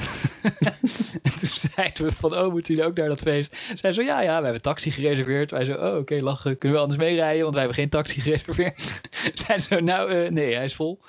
en 1.23 1.39
toen 1.39 1.49
zeiden 1.75 2.05
we 2.05 2.11
van, 2.11 2.37
oh, 2.37 2.51
moeten 2.51 2.73
jullie 2.73 2.89
ook 2.89 2.97
naar 2.97 3.07
dat 3.07 3.19
feest? 3.19 3.57
Zij 3.73 3.93
zo, 3.93 4.01
ja, 4.01 4.21
ja, 4.21 4.27
we 4.27 4.33
hebben 4.33 4.53
een 4.53 4.61
taxi 4.61 4.91
gereserveerd. 4.91 5.51
Wij 5.51 5.65
zo, 5.65 5.73
oh 5.73 5.87
oké, 5.87 5.97
okay, 5.97 6.19
lachen, 6.19 6.57
kunnen 6.57 6.77
we 6.77 6.83
anders 6.83 7.03
meerijden? 7.03 7.41
Want 7.41 7.53
wij 7.53 7.63
hebben 7.63 7.81
geen 7.81 7.89
taxi 7.89 8.21
gereserveerd. 8.21 9.01
Zij 9.45 9.59
zo, 9.59 9.79
nou, 9.79 10.13
uh, 10.13 10.29
nee, 10.29 10.55
hij 10.55 10.65
is 10.65 10.75
vol. 10.75 10.99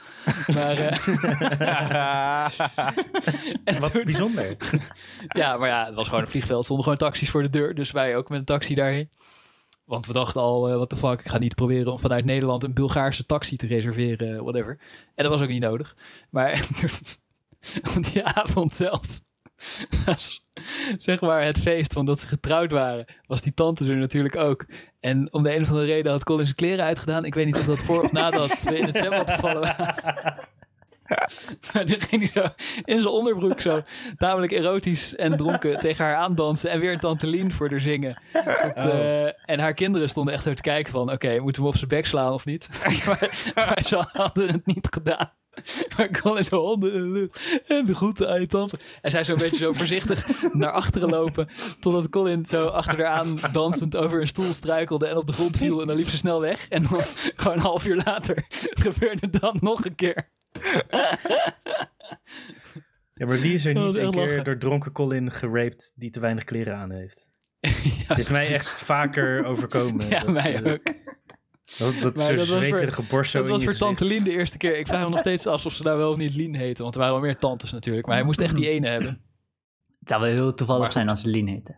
Maar, 0.46 0.78
en 3.64 3.80
Wat 3.80 3.92
toen, 3.92 4.04
bijzonder. 4.04 4.56
ja, 5.28 5.56
maar 5.56 5.68
ja, 5.68 5.84
het 5.86 5.94
was 5.94 6.08
gewoon 6.08 6.22
een 6.22 6.28
vliegveld, 6.28 6.64
stonden 6.64 6.84
gewoon 6.84 6.95
taxis 6.96 7.30
voor 7.30 7.42
de 7.42 7.50
deur. 7.50 7.74
Dus 7.74 7.90
wij 7.90 8.16
ook 8.16 8.28
met 8.28 8.38
een 8.38 8.44
taxi 8.44 8.74
daarheen. 8.74 9.10
Want 9.84 10.06
we 10.06 10.12
dachten 10.12 10.40
al, 10.40 10.60
wat 10.60 10.92
uh, 10.92 10.98
de 10.98 11.06
fuck, 11.06 11.20
ik 11.20 11.28
ga 11.28 11.38
niet 11.38 11.54
proberen 11.54 11.92
om 11.92 11.98
vanuit 11.98 12.24
Nederland 12.24 12.62
een 12.62 12.74
Bulgaarse 12.74 13.26
taxi 13.26 13.56
te 13.56 13.66
reserveren, 13.66 14.42
whatever. 14.42 14.78
En 15.14 15.24
dat 15.24 15.32
was 15.32 15.42
ook 15.42 15.48
niet 15.48 15.62
nodig. 15.62 15.96
Maar 16.30 16.66
die 18.12 18.24
avond 18.24 18.74
zelf 18.74 19.20
zeg 20.98 21.20
maar, 21.20 21.44
het 21.44 21.58
feest 21.58 21.92
van 21.92 22.04
dat 22.04 22.20
ze 22.20 22.26
getrouwd 22.26 22.70
waren, 22.70 23.06
was 23.26 23.42
die 23.42 23.54
tante 23.54 23.86
er 23.86 23.96
natuurlijk 23.96 24.36
ook. 24.36 24.66
En 25.00 25.32
om 25.32 25.42
de 25.42 25.54
een 25.54 25.62
of 25.62 25.68
andere 25.68 25.86
reden 25.86 26.12
had 26.12 26.24
Colin 26.24 26.44
zijn 26.44 26.56
kleren 26.56 26.84
uitgedaan. 26.84 27.24
Ik 27.24 27.34
weet 27.34 27.46
niet 27.46 27.58
of 27.58 27.66
dat 27.66 27.78
voor 27.78 28.02
of 28.02 28.12
nadat 28.12 28.62
we 28.62 28.78
in 28.78 28.84
het 28.84 28.96
zwembad 28.96 29.30
gevallen 29.30 29.60
waren. 29.60 30.34
Maar 31.72 31.86
dan 31.86 32.00
ging 32.00 32.32
hij 32.32 32.42
zo 32.42 32.48
in 32.84 33.00
zijn 33.00 33.12
onderbroek 33.12 33.60
zo 33.60 33.82
tamelijk 34.16 34.52
erotisch 34.52 35.16
en 35.16 35.36
dronken 35.36 35.80
tegen 35.80 36.04
haar 36.04 36.14
aandansen. 36.14 36.70
En 36.70 36.80
weer 36.80 36.98
Tante 36.98 37.26
Lien 37.26 37.52
voor 37.52 37.70
haar 37.70 37.80
zingen. 37.80 38.22
Oh. 38.32 38.84
uh, 38.84 39.24
en 39.24 39.58
haar 39.58 39.74
kinderen 39.74 40.08
stonden 40.08 40.34
echt 40.34 40.42
zo 40.42 40.54
te 40.54 40.62
kijken 40.62 40.92
van... 40.92 41.02
Oké, 41.02 41.12
okay, 41.12 41.38
moeten 41.38 41.62
we 41.62 41.68
op 41.68 41.76
zijn 41.76 41.88
bek 41.88 42.06
slaan 42.06 42.32
of 42.32 42.44
niet? 42.44 42.68
maar, 43.06 43.52
maar 43.54 43.82
ze 43.86 44.04
hadden 44.12 44.48
het 44.48 44.66
niet 44.66 44.88
gedaan. 44.90 45.32
Maar 45.96 46.06
ik 46.06 46.18
kon 46.22 46.36
in 46.36 46.44
zijn 46.44 46.60
handen 46.60 46.92
in 46.92 47.02
de 47.02 47.08
lucht. 47.08 47.62
En 47.66 47.86
de 47.86 47.94
groeten 47.94 48.28
aan 48.28 48.40
je 48.40 48.46
tante. 48.46 48.78
En 49.02 49.10
zij 49.10 49.24
zo'n 49.24 49.36
beetje 49.36 49.64
zo 49.64 49.72
voorzichtig 49.72 50.52
naar 50.52 50.70
achteren 50.70 51.08
lopen. 51.08 51.48
Totdat 51.80 52.08
Colin 52.08 52.46
zo 52.46 52.66
achter 52.66 53.04
haar 53.04 53.06
aan 53.06 53.38
dansend 53.52 53.96
over 53.96 54.20
een 54.20 54.26
stoel 54.26 54.52
struikelde. 54.52 55.06
En 55.06 55.16
op 55.16 55.26
de 55.26 55.32
grond 55.32 55.56
viel. 55.56 55.80
En 55.80 55.86
dan 55.86 55.96
liep 55.96 56.08
ze 56.08 56.16
snel 56.16 56.40
weg. 56.40 56.68
En 56.68 56.82
dan 56.82 57.00
gewoon 57.36 57.56
een 57.56 57.62
half 57.62 57.86
uur 57.86 58.02
later 58.04 58.44
gebeurde 58.84 59.28
dat 59.28 59.60
nog 59.60 59.84
een 59.84 59.94
keer. 59.94 60.34
Ja, 63.18 63.26
maar 63.26 63.40
wie 63.40 63.54
is 63.54 63.64
er 63.64 63.74
niet 63.74 63.96
een 63.96 64.10
keer 64.10 64.26
lachen. 64.26 64.44
door 64.44 64.58
dronken 64.58 64.92
Colin 64.92 65.32
geraped 65.32 65.92
die 65.94 66.10
te 66.10 66.20
weinig 66.20 66.44
kleren 66.44 66.76
aan 66.76 66.90
heeft? 66.90 67.26
ja, 67.60 68.04
het 68.06 68.18
is 68.18 68.28
mij 68.28 68.52
echt 68.52 68.68
vaker 68.68 69.44
overkomen. 69.50 70.08
Ja, 70.08 70.18
dat, 70.18 70.28
mij 70.28 70.62
uh, 70.62 70.72
ook. 70.72 70.82
Dat, 71.78 71.94
dat 72.00 72.18
zo'n 72.18 72.38
zweterige 72.38 73.02
borst 73.02 73.30
zo 73.30 73.38
Dat 73.38 73.48
was 73.48 73.62
voor 73.62 73.72
gezicht. 73.72 73.96
tante 73.96 74.04
Lien 74.04 74.24
de 74.24 74.30
eerste 74.30 74.56
keer. 74.56 74.78
Ik 74.78 74.86
vraag 74.86 75.04
me 75.04 75.10
nog 75.10 75.18
steeds 75.18 75.46
af 75.46 75.66
of 75.66 75.72
ze 75.72 75.82
nou 75.82 75.98
wel 75.98 76.10
of 76.10 76.16
niet 76.16 76.34
Lien 76.34 76.54
heette. 76.54 76.82
Want 76.82 76.94
er 76.94 77.00
waren 77.00 77.16
wel 77.16 77.24
meer 77.24 77.36
tantes 77.36 77.72
natuurlijk. 77.72 78.06
Maar 78.06 78.16
hij 78.16 78.24
moest 78.24 78.40
echt 78.40 78.56
die 78.56 78.70
ene 78.70 78.88
hebben. 78.88 79.22
Het 79.98 80.08
zou 80.08 80.20
wel 80.20 80.30
heel 80.30 80.54
toevallig 80.54 80.92
zijn 80.92 81.08
als 81.08 81.20
ze 81.20 81.28
Lien 81.28 81.48
heette. 81.48 81.74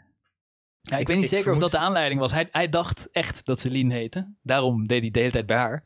Ja, 0.81 0.95
ik, 0.95 1.01
ik 1.01 1.07
weet 1.07 1.17
niet 1.17 1.25
ik 1.25 1.31
zeker 1.31 1.45
vermoed... 1.45 1.63
of 1.63 1.71
dat 1.71 1.81
de 1.81 1.87
aanleiding 1.87 2.21
was. 2.21 2.33
Hij, 2.33 2.49
hij 2.51 2.69
dacht 2.69 3.09
echt 3.13 3.47
dat 3.47 3.61
ze 3.61 3.71
Lien 3.71 3.91
heette. 3.91 4.35
Daarom 4.43 4.85
deed 4.85 5.01
hij 5.01 5.11
de 5.11 5.19
hele 5.19 5.33
tijd 5.33 5.47
bij 5.47 5.57
haar. 5.57 5.85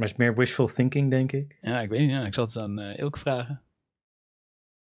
Maar 0.00 0.08
het 0.08 0.18
is 0.18 0.24
meer 0.24 0.36
wishful 0.36 0.66
thinking, 0.66 1.10
denk 1.10 1.32
ik. 1.32 1.58
Ja, 1.60 1.80
ik 1.80 1.88
weet 1.88 2.00
niet. 2.00 2.10
Ja. 2.10 2.24
Ik 2.24 2.34
zal 2.34 2.44
het 2.44 2.62
aan 2.62 2.80
uh, 2.80 2.98
Ilke 2.98 3.18
vragen. 3.18 3.62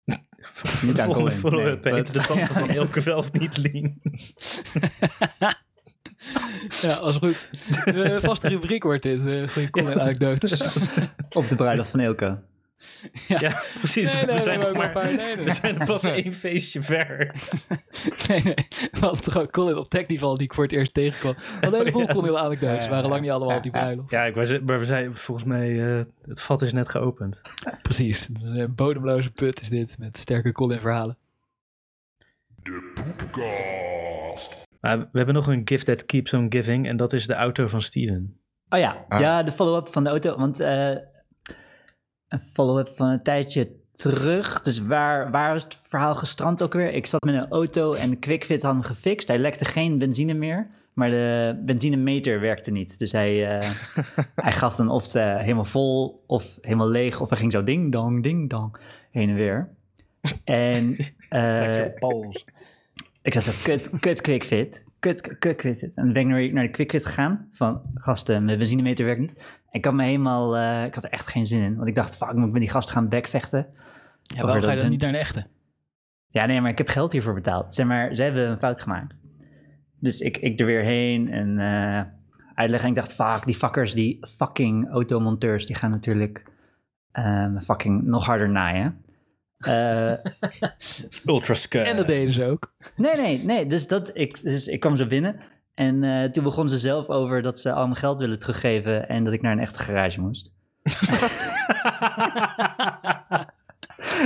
niet 0.83 1.01
aan 1.01 1.13
Colin. 1.13 1.31
Follow-up. 1.31 1.85
Nee, 1.85 2.03
de 2.03 2.13
tante 2.13 2.53
van 2.53 2.71
Ilke 2.71 3.01
wel 3.01 3.19
of 3.19 3.33
niet 3.33 3.57
Lien. 3.57 4.03
ja, 6.83 6.95
als 6.95 7.17
goed. 7.17 7.51
Uh, 7.85 8.21
vaste 8.21 8.49
rubriek 8.49 8.83
wordt 8.83 9.03
dit. 9.03 9.21
Uh, 9.21 9.49
goede 9.49 9.71
Colin-anekdotes. 9.71 10.79
Op 11.31 11.47
de 11.47 11.57
bruiloft 11.57 11.91
van 11.91 12.01
Ilke. 12.01 12.43
Ja, 13.29 13.41
ja 13.41 13.63
precies. 13.79 14.13
Nee, 14.13 14.27
nee, 14.27 14.37
we, 14.37 14.43
zijn 14.43 14.59
nee, 14.59 14.73
maar, 14.73 14.91
paar, 14.91 15.05
nee, 15.05 15.37
nee. 15.37 15.45
we 15.45 15.53
zijn 15.53 15.79
er 15.79 15.87
pas 15.87 16.03
één 16.03 16.35
feestje 16.35 16.83
ver. 16.83 17.35
nee, 18.29 18.43
nee. 18.43 18.55
We 18.91 18.99
hadden 19.01 19.23
toch 19.23 19.39
ook 19.39 19.51
Colin 19.51 19.77
op 19.77 19.89
Technival 19.89 20.37
die 20.37 20.47
ik 20.47 20.55
voor 20.55 20.65
het 20.65 20.73
eerst 20.73 20.95
tegenkwam. 20.95 21.35
Een 21.61 21.75
heleboel 21.75 22.07
Colin-anekdotes. 22.07 22.89
waren 22.89 23.09
lang 23.09 23.21
niet 23.21 23.31
allemaal 23.31 23.57
op 23.57 23.63
die 23.63 23.73
bruiloft. 23.73 24.11
Ja, 24.11 24.25
ik 24.25 24.35
was, 24.35 24.59
maar 24.61 24.79
we 24.79 24.85
zijn 24.85 25.17
volgens 25.17 25.47
mij... 25.47 25.71
Uh, 25.71 26.03
het 26.27 26.41
vat 26.41 26.63
is 26.63 26.73
net 26.73 26.89
geopend. 26.89 27.41
Precies. 27.83 28.27
Het 28.27 28.39
is 28.39 28.51
een 28.51 28.75
bodemloze 28.75 29.31
put 29.31 29.61
is 29.61 29.69
dit. 29.69 29.97
Met 29.99 30.17
sterke 30.17 30.53
Colin-verhalen. 30.53 31.17
De 32.63 32.93
Poepcast. 32.95 34.69
We 34.81 35.09
hebben 35.13 35.35
nog 35.35 35.47
een 35.47 35.63
gift 35.65 35.87
that 35.87 36.07
keeps 36.07 36.33
on 36.33 36.47
giving. 36.49 36.89
En 36.89 36.97
dat 36.97 37.13
is 37.13 37.27
de 37.27 37.35
auto 37.35 37.69
van 37.69 37.83
Steven. 37.83 38.41
Oh 38.69 38.79
ja, 38.79 39.05
ah. 39.09 39.21
ja 39.21 39.43
de 39.43 39.53
follow-up 39.53 39.89
van 39.89 40.05
de 40.05 40.11
auto. 40.11 40.37
Want 40.37 40.61
uh, 40.61 40.97
een 42.31 42.41
follow-up 42.41 42.89
van 42.95 43.09
een 43.09 43.23
tijdje 43.23 43.71
terug. 43.93 44.61
Dus 44.61 44.79
waar, 44.79 45.31
waar 45.31 45.55
is 45.55 45.63
het 45.63 45.81
verhaal 45.89 46.15
gestrand 46.15 46.63
ook 46.63 46.73
weer? 46.73 46.93
Ik 46.93 47.07
zat 47.07 47.25
met 47.25 47.35
een 47.35 47.49
auto 47.49 47.93
en 47.95 48.19
QuickFit 48.19 48.63
had 48.63 48.73
hem 48.73 48.83
gefixt. 48.83 49.29
Hij 49.29 49.39
lekte 49.39 49.65
geen 49.65 49.99
benzine 49.99 50.35
meer. 50.35 50.67
maar 50.93 51.11
de 51.11 51.61
benzinemeter 51.65 52.41
werkte 52.41 52.71
niet. 52.71 52.99
Dus 52.99 53.13
hij, 53.13 53.59
eh, 53.59 53.71
hij 54.47 54.53
gaf 54.53 54.77
dan 54.77 54.89
of 54.89 55.15
eh, 55.15 55.37
helemaal 55.37 55.65
vol 55.65 56.25
of 56.27 56.59
helemaal 56.61 56.89
leeg. 56.89 57.21
Of 57.21 57.29
hij 57.29 57.39
ging 57.39 57.53
zo 57.53 57.63
ding 57.63 57.93
dong, 57.93 58.23
ding 58.23 58.51
dong, 58.51 58.77
heen 59.11 59.29
en 59.29 59.35
weer. 59.35 59.69
En 60.45 60.97
eh, 61.29 61.85
ik 63.23 63.33
zei 63.33 63.45
zo, 63.45 63.53
kut, 63.63 63.91
kut 64.01 64.21
quickfit. 64.21 64.85
Kut, 65.01 65.39
kut 65.39 65.57
quickfit. 65.57 65.95
En 65.95 66.13
ben 66.13 66.23
ik 66.23 66.29
naar, 66.29 66.53
naar 66.53 66.65
de 66.65 66.71
quickfit 66.71 67.07
gegaan. 67.07 67.49
Van, 67.51 67.83
gasten, 67.95 68.45
mijn 68.45 68.59
benzinemeter 68.59 69.05
werkt 69.05 69.21
niet. 69.21 69.61
Ik 69.71 69.85
had 69.85 69.95
me 69.95 70.05
helemaal, 70.05 70.57
eh, 70.57 70.85
ik 70.85 70.95
had 70.95 71.05
er 71.05 71.11
echt 71.11 71.29
geen 71.29 71.47
zin 71.47 71.63
in. 71.63 71.77
Want 71.77 71.89
ik 71.89 71.95
dacht, 71.95 72.17
fuck, 72.17 72.33
moet 72.33 72.47
ik 72.47 72.53
met 72.53 72.61
die 72.61 72.71
gasten 72.71 72.95
gaan 72.95 73.09
backvechten? 73.09 73.67
Ja, 74.23 74.43
waarom 74.43 74.63
ga 74.63 74.69
je 74.69 74.75
dat 74.75 74.79
dan 74.79 74.91
niet 74.91 75.01
naar 75.01 75.09
een 75.09 75.15
echte? 75.15 75.47
Ja, 76.29 76.47
nee, 76.47 76.61
maar 76.61 76.71
ik 76.71 76.79
heb 76.79 76.89
geld 76.89 77.13
hiervoor 77.13 77.35
betaald. 77.35 77.75
Zeg 77.75 77.87
maar, 77.87 78.15
ze 78.15 78.23
hebben 78.23 78.51
een 78.51 78.59
fout 78.59 78.81
gemaakt. 78.81 79.15
Dus 79.99 80.21
ik, 80.21 80.37
ik 80.37 80.61
er 80.61 80.67
weer 80.67 80.83
heen 80.83 81.29
en 81.29 81.59
eh 81.59 82.19
uitleggen. 82.61 82.89
En 82.89 82.95
ik 82.95 83.01
dacht, 83.01 83.15
fuck, 83.15 83.45
die 83.45 83.55
fuckers, 83.55 83.95
die 83.95 84.27
fucking 84.37 84.91
automonteurs, 84.91 85.67
die 85.67 85.77
gaan 85.77 85.91
natuurlijk 85.91 86.43
ehm, 87.13 87.61
fucking 87.61 88.03
nog 88.03 88.27
harder 88.27 88.51
naaien. 88.51 89.05
Eh, 89.61 90.13
Ultra. 91.27 91.55
En 91.85 91.97
dat 91.97 92.07
deden 92.07 92.33
ze 92.33 92.47
ook. 92.47 92.73
nee, 92.97 93.17
nee, 93.17 93.45
nee. 93.45 93.67
Dus, 93.67 93.87
dat, 93.87 94.11
ik, 94.15 94.43
dus 94.43 94.67
ik 94.67 94.81
kwam 94.81 94.97
zo 94.97 95.07
binnen. 95.07 95.41
En 95.75 96.05
eh, 96.05 96.25
toen 96.31 96.45
begon 96.45 96.69
ze 96.69 96.79
zelf 96.79 97.09
over 97.09 97.43
dat 97.43 97.59
ze 97.61 97.73
al 97.73 97.85
mijn 97.85 97.97
geld 97.97 98.21
willen 98.21 98.39
teruggeven 98.39 99.09
en 99.09 99.25
dat 99.25 99.33
ik 99.33 99.43
naar 99.43 99.53
een 99.53 99.59
echte 99.61 99.79
garage 99.79 100.21
moest. 100.21 100.53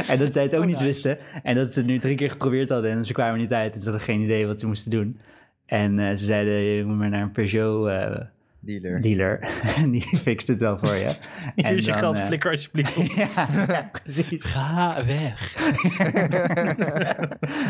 en 0.08 0.18
dat 0.18 0.32
zij 0.32 0.42
het 0.42 0.54
ook 0.54 0.60
Oh, 0.60 0.66
niet 0.66 0.74
nice. 0.74 0.84
wisten. 0.86 1.18
En 1.42 1.54
dat 1.54 1.72
ze 1.72 1.78
het 1.78 1.88
nu 1.88 1.98
drie 1.98 2.16
keer 2.16 2.30
geprobeerd 2.30 2.70
hadden 2.70 2.90
en 2.90 3.04
ze 3.04 3.12
kwamen 3.12 3.38
niet 3.38 3.52
uit. 3.52 3.72
Dus 3.72 3.82
ze 3.82 3.88
hadden 3.88 4.06
geen 4.06 4.20
idee 4.20 4.46
wat 4.46 4.60
ze 4.60 4.66
moesten 4.66 4.90
doen. 4.90 5.20
En 5.66 5.98
eh, 5.98 6.08
ze 6.16 6.24
zeiden, 6.24 6.52
je 6.54 6.84
moet 6.84 6.96
maar 6.96 7.08
naar 7.10 7.22
een 7.22 7.32
Peugeot 7.32 7.88
eh, 7.88 8.20
Dealer. 8.64 9.00
dealer. 9.00 9.38
En 9.76 9.90
die 9.96 10.02
fixt 10.02 10.48
het 10.48 10.60
wel 10.60 10.78
voor 10.78 10.94
je. 10.94 11.16
Hier 11.54 11.64
En 11.64 11.76
is 11.76 11.84
je 11.84 11.90
dan, 11.90 12.00
geld, 12.00 12.16
eh, 12.16 12.26
flikker 12.26 12.50
alsjeblieft 12.50 12.96
op. 12.96 13.04
ja, 13.36 13.48
ja, 13.68 13.90
precies. 14.02 14.44
Ga 14.44 15.04
weg. 15.04 15.56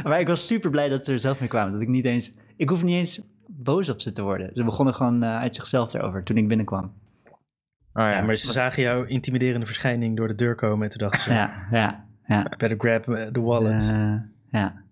maar 0.05 0.21
ik 0.21 0.27
was 0.27 0.47
super 0.47 0.71
blij 0.71 0.89
dat 0.89 1.05
ze 1.05 1.13
er 1.13 1.21
zelf 1.21 1.41
mee 1.41 1.49
kwamen. 1.49 1.73
Dat 1.73 1.83
ik 1.83 1.89
niet 1.89 2.05
eens... 2.05 2.33
Ik 2.57 2.69
hoef 2.69 2.85
niet 2.85 2.97
eens 2.97 3.21
boos 3.47 3.89
op 3.89 4.01
ze 4.01 4.13
te 4.13 4.23
worden. 4.23 4.51
Ze 4.55 4.65
begonnen 4.65 4.95
gewoon 4.95 5.23
eh, 5.23 5.37
uit 5.37 5.55
zichzelf 5.55 5.95
erover 5.95 6.23
toen 6.23 6.37
ik 6.37 6.49
binnenkwam. 6.49 6.85
Oh, 6.85 8.03
ja. 8.03 8.11
Ja, 8.11 8.23
maar 8.23 8.37
ze 8.37 8.53
zagen 8.53 8.83
jouw 8.83 9.05
intimiderende 9.05 9.67
verschijning 9.67 10.17
door 10.17 10.29
de 10.29 10.35
deur 10.35 10.55
komen 10.55 10.85
en 10.85 10.91
toen 10.91 11.09
dachten 11.09 11.21
ze, 11.21 11.33
Ja, 11.33 11.67
ja, 11.71 12.05
ja. 12.27 12.43
better 12.43 12.79
grab 12.79 13.05
the 13.33 13.41
wallet. 13.41 13.89
Eh, 13.91 14.15
ja. 14.51 14.83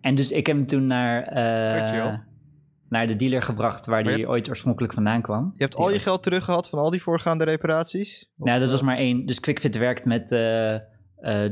En 0.00 0.14
dus 0.14 0.32
ik 0.32 0.46
heb 0.46 0.56
hem 0.56 0.66
toen 0.66 0.86
naar, 0.86 1.22
eh. 1.22 2.14
Naar 2.94 3.06
de 3.06 3.16
dealer 3.16 3.42
gebracht 3.42 3.86
waar 3.86 4.18
je- 4.18 4.28
ooit 4.28 4.48
oorspronkelijk 4.48 4.92
vandaan 4.92 5.22
kwam. 5.22 5.52
Je 5.56 5.62
hebt 5.64 5.76
al 5.76 5.90
je 5.90 5.98
geld 5.98 6.22
teruggehad 6.22 6.68
van 6.68 6.78
al 6.78 6.90
die 6.90 7.02
voorgaande 7.02 7.44
reparaties? 7.44 8.30
Of, 8.38 8.46
Nou, 8.46 8.60
dat 8.60 8.70
was 8.70 8.80
eh, 8.80 8.86
maar 8.86 8.96
één. 8.96 9.26
Dus 9.26 9.40
QuickFit 9.40 9.76
werkt 9.76 10.04
met 10.04 10.32
eh, 10.32 10.74
eh, 10.74 10.80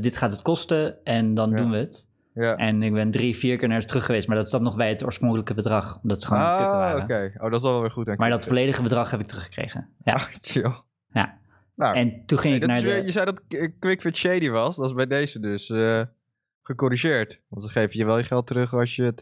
dit 0.01 0.17
gaat 0.17 0.31
het 0.31 0.41
kosten 0.41 1.03
en 1.03 1.33
dan 1.33 1.49
Ja. 1.49 1.55
doen 1.55 1.71
we 1.71 1.77
het. 1.77 2.11
Ja. 2.33 2.55
En 2.55 2.83
ik 2.83 2.93
ben 2.93 3.11
drie, 3.11 3.37
vier 3.37 3.57
keer 3.57 3.67
naar 3.67 3.81
ze 3.81 3.87
terug 3.87 4.05
geweest. 4.05 4.27
Maar 4.27 4.37
dat 4.37 4.49
zat 4.49 4.61
nog 4.61 4.75
bij 4.75 4.89
het 4.89 5.03
oorspronkelijke 5.03 5.53
bedrag. 5.53 5.99
Omdat 6.03 6.21
ze 6.21 6.27
gewoon 6.27 6.43
het 6.43 6.51
kutten 6.51 6.73
Ah, 6.77 6.79
waren. 6.79 7.03
oké. 7.03 7.31
Oh, 7.37 7.51
dat 7.51 7.63
is 7.63 7.69
wel 7.69 7.81
weer 7.81 7.91
goed. 7.91 8.17
Maar 8.17 8.29
dat 8.29 8.45
volledige 8.45 8.81
bedrag 8.81 9.11
heb 9.11 9.19
ik 9.19 9.27
teruggekregen. 9.27 9.89
Ja. 10.03 10.13
Ah, 10.13 10.21
chill. 10.39 10.71
Ja. 11.13 11.37
Nou, 11.75 11.95
En 11.95 12.23
toen 12.25 12.39
ging 12.39 12.53
nee, 12.53 12.61
ik 12.63 12.67
naar 12.69 12.81
weer, 12.81 12.99
de... 12.99 13.05
je 13.05 13.11
zei 13.11 13.25
dat 13.25 13.41
QuickFit 13.79 14.17
shady 14.17 14.49
was. 14.49 14.75
Dat 14.75 14.85
is 14.85 14.93
bij 14.93 15.07
deze 15.07 15.39
dus 15.39 15.71
gecorrigeerd. 16.63 17.41
Want 17.47 17.63
ze 17.63 17.69
geven 17.69 17.99
je 17.99 18.05
wel 18.05 18.17
je 18.17 18.23
geld 18.23 18.47
terug 18.47 18.73
als 18.73 18.95
je 18.95 19.03
het... 19.03 19.21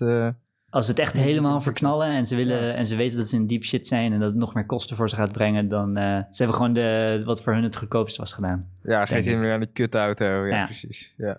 Als 0.71 0.85
ze 0.85 0.91
het 0.91 0.99
echt 0.99 1.13
helemaal 1.13 1.61
verknallen 1.61 2.07
en 2.07 2.25
ze, 2.25 2.35
willen, 2.35 2.63
Ja. 2.65 2.73
en 2.73 2.85
ze 2.85 2.95
weten 2.95 3.17
dat 3.17 3.27
ze 3.29 3.35
in 3.35 3.47
deep 3.47 3.63
shit 3.63 3.87
zijn 3.87 4.13
en 4.13 4.19
dat 4.19 4.29
het 4.29 4.37
nog 4.37 4.53
meer 4.53 4.65
kosten 4.65 4.95
voor 4.95 5.09
ze 5.09 5.15
gaat 5.15 5.31
brengen, 5.31 5.67
dan 5.67 5.89
uh, 5.97 6.03
ze 6.03 6.37
hebben 6.43 6.55
gewoon 6.55 6.73
de, 6.73 7.21
wat 7.25 7.43
voor 7.43 7.53
hun 7.53 7.63
het 7.63 7.75
goedkoopste 7.77 8.19
was 8.21 8.33
gedaan. 8.33 8.69
ja, 8.83 9.05
geen 9.05 9.23
zin 9.23 9.39
meer 9.39 9.53
aan 9.53 9.59
die 9.59 9.69
kutauto. 9.73 10.25
Ja, 10.25 10.55
Ja. 10.55 10.65
precies. 10.65 11.13
Ja. 11.17 11.37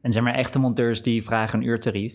En 0.00 0.12
zeg 0.12 0.22
maar 0.22 0.34
echte 0.34 0.58
monteurs 0.58 1.02
die 1.02 1.24
vragen 1.24 1.58
een 1.58 1.66
uurtarief. 1.66 2.14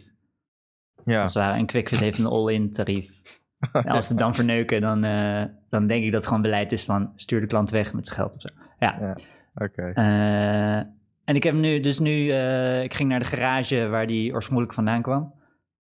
Ja. 1.03 1.21
Als 1.21 1.33
het 1.33 1.43
ware. 1.43 1.57
En 1.57 1.65
QuickFit 1.65 1.99
heeft 1.99 2.17
een 2.19 2.25
all-in 2.25 2.71
tarief. 2.71 3.21
En 3.73 3.85
als 3.87 4.05
ze 4.05 4.11
het 4.11 4.21
dan 4.21 4.35
verneuken, 4.35 4.81
dan, 4.81 5.05
uh, 5.05 5.43
dan 5.69 5.87
denk 5.87 6.03
ik 6.03 6.11
dat 6.11 6.19
het 6.19 6.27
gewoon 6.27 6.41
beleid 6.41 6.71
is 6.71 6.83
van 6.83 7.11
stuur 7.15 7.39
de 7.41 7.47
klant 7.47 7.69
weg 7.69 7.93
met 7.93 8.07
zijn 8.07 8.19
geld 8.19 8.35
of 8.35 8.41
zo. 8.41 8.49
Ja. 8.79 8.97
Ja, 8.99 9.17
Oké. 9.55 9.91
Uh, 9.95 10.75
en 11.23 11.35
ik 11.35 11.43
heb 11.43 11.53
nu, 11.53 11.79
dus 11.79 11.99
nu, 11.99 12.33
ik 12.83 12.93
ging 12.93 13.09
naar 13.09 13.19
de 13.19 13.25
garage 13.25 13.87
waar 13.87 14.07
die 14.07 14.33
oorspronkelijk 14.33 14.73
vandaan 14.73 15.01
kwam. 15.01 15.33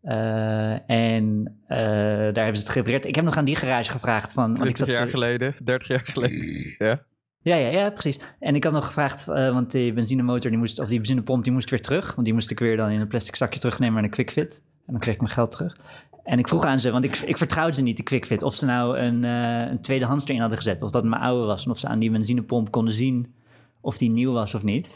Uh, 0.04 0.90
en 0.90 1.44
daar 1.68 2.44
hebben 2.44 2.56
ze 2.56 2.62
het 2.62 2.70
gerepareerd. 2.70 3.06
Ik 3.06 3.16
heb 3.16 3.26
nog 3.26 3.38
aan 3.38 3.46
die 3.46 3.56
garage 3.56 3.92
gevraagd 3.92 4.34
van... 4.34 4.54
20 4.54 4.88
ik 4.88 4.98
jaar 4.98 5.08
geleden, 5.08 5.56
30 5.64 5.88
jaar 5.88 6.06
geleden. 6.06 6.76
ja. 6.78 7.06
Ja, 7.44 7.56
ja, 7.56 7.70
ja, 7.70 7.90
precies. 7.90 8.20
En 8.40 8.56
ik 8.56 8.64
had 8.64 8.74
nog 8.74 8.86
gevraagd, 8.86 9.28
uh, 9.28 9.54
want 9.54 9.72
die 9.72 9.94
benzinemotor, 9.94 10.50
die 10.50 10.60
moest, 10.60 10.80
of 10.80 10.88
die 10.88 10.98
benzinepomp, 10.98 11.44
die 11.44 11.54
moest 11.54 11.70
weer 11.70 11.82
terug. 11.82 12.14
Want 12.14 12.26
die 12.26 12.34
moest 12.34 12.52
ik 12.52 12.60
weer 12.60 12.78
dan 12.78 12.90
in 12.90 13.00
een 13.00 13.08
plastic 13.08 13.36
zakje 13.36 13.60
terugnemen 13.60 13.94
naar 13.94 14.04
de 14.04 14.10
QuickFit. 14.10 14.62
En 14.86 14.92
dan 14.92 15.00
kreeg 15.00 15.14
ik 15.14 15.22
mijn 15.22 15.34
geld 15.34 15.52
terug. 15.52 15.78
En 16.24 16.40
ik 16.40 16.48
vroeg 16.48 16.66
aan 16.66 16.80
ze, 16.80 16.92
want 16.92 17.04
ik, 17.04 17.18
ik 17.18 17.38
vertrouwde 17.38 17.74
ze 17.74 17.82
niet, 17.82 17.98
de 17.98 18.04
QuickFit. 18.04 18.44
Of 18.44 18.56
ze 18.56 18.66
nou 18.66 18.98
een, 18.98 19.24
een 19.24 19.82
tweedehands 19.82 20.26
erin 20.26 20.40
hadden 20.40 20.58
gezet, 20.58 20.82
of 20.82 20.92
dat 20.92 21.04
mijn 21.04 21.22
oude 21.22 21.46
was. 21.46 21.66
En 21.66 21.72
of 21.72 21.80
ze 21.80 21.88
aan 21.88 22.00
die 22.00 22.12
benzinepomp 22.12 22.72
konden 22.72 22.94
zien 22.94 23.34
of 23.82 23.98
die 23.98 24.10
nieuw 24.10 24.32
was 24.32 24.56
of 24.56 24.64
niet. 24.64 24.96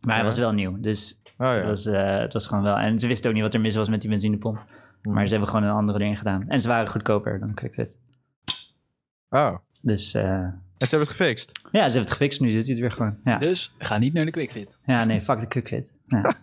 Maar 0.00 0.14
ja. 0.14 0.20
hij 0.20 0.24
was 0.24 0.38
wel 0.38 0.52
nieuw, 0.52 0.80
dus 0.80 1.20
ja. 1.44 1.56
het, 1.56 1.64
was, 1.66 1.86
uh, 1.86 2.18
het 2.18 2.32
was 2.32 2.46
gewoon 2.46 2.62
wel... 2.62 2.76
En 2.76 2.98
ze 2.98 3.06
wisten 3.06 3.28
ook 3.28 3.34
niet 3.34 3.44
wat 3.44 3.54
er 3.54 3.60
mis 3.60 3.76
was 3.76 3.88
met 3.88 4.00
die 4.00 4.10
benzinepomp. 4.10 4.64
Hmm. 5.02 5.12
Maar 5.12 5.24
ze 5.24 5.30
hebben 5.30 5.48
gewoon 5.48 5.64
een 5.64 5.74
andere 5.74 5.98
ding 5.98 6.18
gedaan. 6.18 6.48
En 6.48 6.60
ze 6.60 6.68
waren 6.68 6.88
goedkoper 6.90 7.38
dan 7.38 7.54
QuickFit. 7.54 7.92
Oh. 9.28 9.56
Dus... 9.80 10.14
Uh, 10.14 10.22
en 10.22 10.88
ze 10.88 10.96
hebben 10.96 11.08
het 11.08 11.16
gefixt? 11.16 11.52
Ja, 11.62 11.70
ze 11.70 11.78
hebben 11.80 12.00
het 12.00 12.10
gefixt. 12.10 12.40
Nu 12.40 12.50
zit 12.50 12.62
hij 12.62 12.70
het 12.72 12.80
weer 12.80 12.90
gewoon. 12.90 13.16
Ja. 13.24 13.38
Dus 13.38 13.74
ga 13.78 13.98
niet 13.98 14.12
naar 14.12 14.24
de 14.24 14.30
QuickFit. 14.30 14.78
Ja, 14.86 15.04
nee, 15.04 15.22
fuck 15.22 15.40
de 15.40 15.46
QuickFit. 15.46 15.94
Ja. 16.06 16.34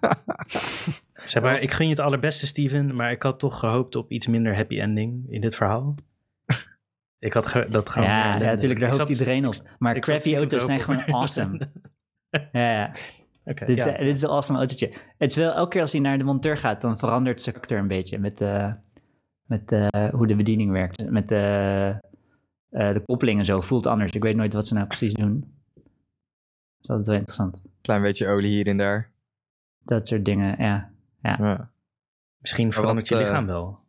zeg 1.28 1.44
maar, 1.44 1.62
ik 1.62 1.72
gun 1.72 1.86
je 1.86 1.92
het 1.92 2.02
allerbeste, 2.02 2.48
Steven, 2.48 2.96
maar 2.96 3.12
ik 3.12 3.24
had 3.24 3.40
toch 3.40 3.60
gehoopt 3.60 3.96
op 3.96 4.12
iets 4.12 4.28
minder 4.28 4.56
happy 4.56 4.80
ending 4.80 5.26
in 5.30 5.42
dit 5.42 5.56
verhaal. 5.56 5.96
Ik 7.20 7.34
had 7.34 7.46
ge- 7.46 7.68
dat 7.70 7.90
gewoon. 7.90 8.08
Ja, 8.08 8.34
ja, 8.34 8.40
natuurlijk, 8.40 8.80
daar 8.80 8.90
hoopt 8.90 9.10
iedereen 9.10 9.48
op. 9.48 9.56
Maar 9.80 10.00
crappy 10.00 10.36
auto's 10.36 10.66
zijn 10.66 10.82
gewoon 10.82 11.04
awesome. 11.16 11.70
ja, 12.52 12.72
ja. 12.72 12.92
Oké, 13.50 13.66
Dit, 13.66 13.78
is, 13.78 13.84
ja. 13.84 13.98
dit 13.98 14.16
is 14.16 14.22
een 14.22 14.30
awesome 14.30 14.58
autootje. 14.58 14.94
Het 15.18 15.30
is 15.30 15.36
wel, 15.36 15.54
elke 15.54 15.70
keer 15.70 15.82
als 15.82 15.92
hij 15.92 16.02
naar 16.02 16.18
de 16.18 16.24
monteur 16.24 16.58
gaat, 16.58 16.82
dan 16.82 16.98
verandert 16.98 17.42
zijn 17.42 17.56
karakter 17.56 17.80
een 17.80 17.88
beetje 17.88 18.20
met, 18.20 18.42
uh, 18.42 18.74
met 19.44 19.72
uh, 19.72 19.88
hoe 20.12 20.28
de 20.28 20.36
bediening 20.36 20.72
werkt. 20.72 21.10
Met 21.10 21.32
uh, 21.32 21.98
de 22.70 23.02
koppeling 23.06 23.40
en 23.40 23.46
zo 23.46 23.62
voelt 23.62 23.88
anders. 23.88 24.14
Ik 24.14 24.24
weet 24.24 24.36
nooit 24.36 24.54
wat 24.54 24.68
ze 24.68 24.74
nou 24.74 24.88
precies 24.88 25.14
doen. 25.14 25.40
Dat 25.40 26.82
is 26.82 26.90
altijd 26.90 27.08
wel 27.08 27.16
interessant. 27.16 27.62
Klein 27.82 28.02
beetje 28.02 28.28
olie 28.28 28.52
hier 28.52 28.68
en 28.68 28.78
daar. 28.78 29.12
Dat 29.84 30.08
soort 30.08 30.26
dingen, 30.26 30.64
ja. 30.64 30.92
ja. 31.22 31.38
ja. 31.40 31.72
Misschien 32.38 32.74
verandert 32.74 33.08
je 33.08 33.16
lichaam 33.16 33.46
wel. 33.46 33.80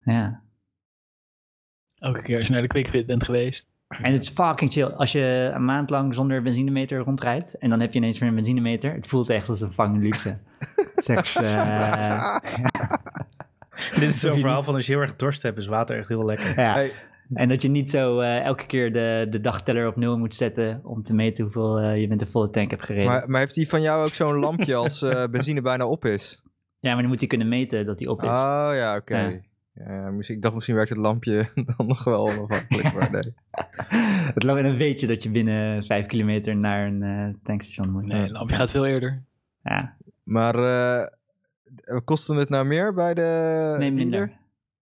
Ja. 0.00 0.42
Elke 1.98 2.22
keer 2.22 2.38
als 2.38 2.46
je 2.46 2.52
naar 2.52 2.62
de 2.62 2.68
QuickFit 2.68 3.06
bent 3.06 3.24
geweest. 3.24 3.66
En 3.88 4.12
het 4.12 4.22
is 4.22 4.28
fucking 4.28 4.72
chill. 4.72 4.84
Als 4.84 5.12
je 5.12 5.50
een 5.54 5.64
maand 5.64 5.90
lang 5.90 6.14
zonder 6.14 6.42
benzinemeter 6.42 6.98
rondrijdt 6.98 7.58
en 7.58 7.70
dan 7.70 7.80
heb 7.80 7.92
je 7.92 7.98
ineens 7.98 8.18
weer 8.18 8.28
een 8.28 8.34
benzinemeter. 8.34 8.92
Het 8.92 9.06
voelt 9.06 9.30
echt 9.30 9.48
als 9.48 9.60
een 9.60 9.72
fucking 9.72 10.02
luxe. 10.02 10.38
Echt... 11.06 11.40
Uh... 11.40 12.36
Dit 14.00 14.08
is 14.08 14.20
zo'n 14.20 14.40
verhaal 14.40 14.62
van 14.62 14.74
als 14.74 14.86
je 14.86 14.92
heel 14.92 15.00
erg 15.00 15.16
dorst 15.16 15.42
hebt, 15.42 15.58
is 15.58 15.66
water 15.66 15.98
echt 15.98 16.08
heel 16.08 16.24
lekker. 16.24 16.60
Ja. 16.60 16.72
Hey. 16.72 16.92
En 17.34 17.48
dat 17.48 17.62
je 17.62 17.68
niet 17.68 17.90
zo 17.90 18.20
uh, 18.20 18.44
elke 18.44 18.66
keer 18.66 18.92
de, 18.92 19.26
de 19.30 19.40
dagteller 19.40 19.86
op 19.86 19.96
nul 19.96 20.18
moet 20.18 20.34
zetten 20.34 20.80
om 20.84 21.02
te 21.02 21.14
meten 21.14 21.44
hoeveel 21.44 21.82
uh, 21.82 21.96
je 21.96 22.08
met 22.08 22.20
een 22.20 22.26
volle 22.26 22.50
tank 22.50 22.70
hebt 22.70 22.84
gereden. 22.84 23.06
Maar, 23.06 23.30
maar 23.30 23.40
heeft 23.40 23.56
hij 23.56 23.66
van 23.66 23.82
jou 23.82 24.04
ook 24.04 24.14
zo'n 24.14 24.38
lampje 24.38 24.74
als 24.74 25.02
uh, 25.02 25.24
benzine 25.30 25.60
bijna 25.60 25.86
op 25.86 26.04
is? 26.04 26.42
Ja, 26.78 26.92
maar 26.92 27.00
dan 27.00 27.10
moet 27.10 27.20
hij 27.20 27.28
kunnen 27.28 27.48
meten 27.48 27.86
dat 27.86 28.00
hij 28.00 28.08
op 28.08 28.22
is. 28.22 28.28
Oh 28.28 28.70
ja, 28.72 28.96
oké. 28.96 29.12
Okay. 29.12 29.42
Ja. 29.84 30.10
Ja, 30.10 30.28
ik 30.28 30.42
dacht 30.42 30.54
misschien 30.54 30.76
werkt 30.76 30.90
het 30.90 30.98
lampje 30.98 31.48
dan 31.76 31.86
nog 31.86 32.04
wel 32.04 32.28
onafhankelijk. 32.28 32.94
maar 32.94 33.10
nee. 33.10 33.34
het 34.34 34.44
en 34.44 34.62
dan 34.64 34.76
weet 34.76 35.00
je 35.00 35.06
dat 35.06 35.22
je 35.22 35.30
binnen 35.30 35.84
vijf 35.84 36.06
kilometer 36.06 36.56
naar 36.56 36.86
een 36.86 37.02
uh, 37.02 37.34
tankstation 37.42 37.92
moet. 37.92 38.04
Nee, 38.06 38.20
het 38.20 38.30
lampje 38.30 38.56
gaat 38.56 38.70
veel 38.70 38.86
eerder. 38.86 39.22
Ja. 39.62 39.94
Maar 40.22 40.54
uh, 40.58 41.06
kostte 42.04 42.34
het 42.34 42.48
nou 42.48 42.66
meer 42.66 42.94
bij 42.94 43.14
de 43.14 43.74
Nee, 43.78 43.90
minder. 43.90 44.10
Dealer? 44.10 44.36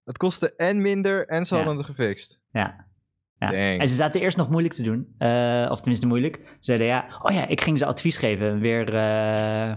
Het 0.05 0.17
kostte 0.17 0.55
en 0.57 0.83
minder 0.83 1.27
en 1.27 1.45
ze 1.45 1.55
Ja. 1.55 1.61
hadden 1.61 1.79
het 1.85 1.87
gefixt. 1.95 2.41
Ja. 2.53 2.85
ja. 3.39 3.53
En 3.53 3.89
ze 3.89 3.95
zaten 3.95 4.21
eerst 4.21 4.37
nog 4.37 4.51
moeilijk 4.51 4.75
te 4.75 4.83
doen. 4.83 5.15
Uh, 5.19 5.69
of 5.71 5.77
tenminste 5.79 6.07
moeilijk. 6.07 6.37
Ze 6.37 6.57
zeiden 6.61 6.87
ja, 6.87 7.07
oh 7.23 7.35
ja, 7.35 7.47
ik 7.47 7.61
ging 7.61 7.79
ze 7.79 7.87
advies 7.87 8.17
geven. 8.17 8.61
Weer, 8.61 8.95
uh, 8.95 9.73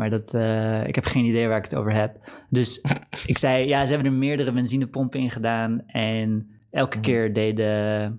maar 0.00 0.10
dat, 0.10 0.34
uh, 0.34 0.86
ik 0.86 0.94
heb 0.94 1.04
geen 1.04 1.24
idee 1.24 1.48
waar 1.48 1.58
ik 1.58 1.64
het 1.64 1.76
over 1.76 1.92
heb. 1.92 2.16
Dus 2.48 2.80
ik 3.26 3.38
zei, 3.38 3.66
ja, 3.66 3.86
ze 3.86 3.92
hebben 3.92 4.12
er 4.12 4.18
meerdere 4.18 4.52
benzinepompen 4.52 5.20
in 5.20 5.30
gedaan. 5.30 5.82
En 5.86 6.50
elke 6.70 6.96
Mhm. 6.96 7.06
keer 7.06 7.32
deed 7.32 7.56
de 7.56 8.10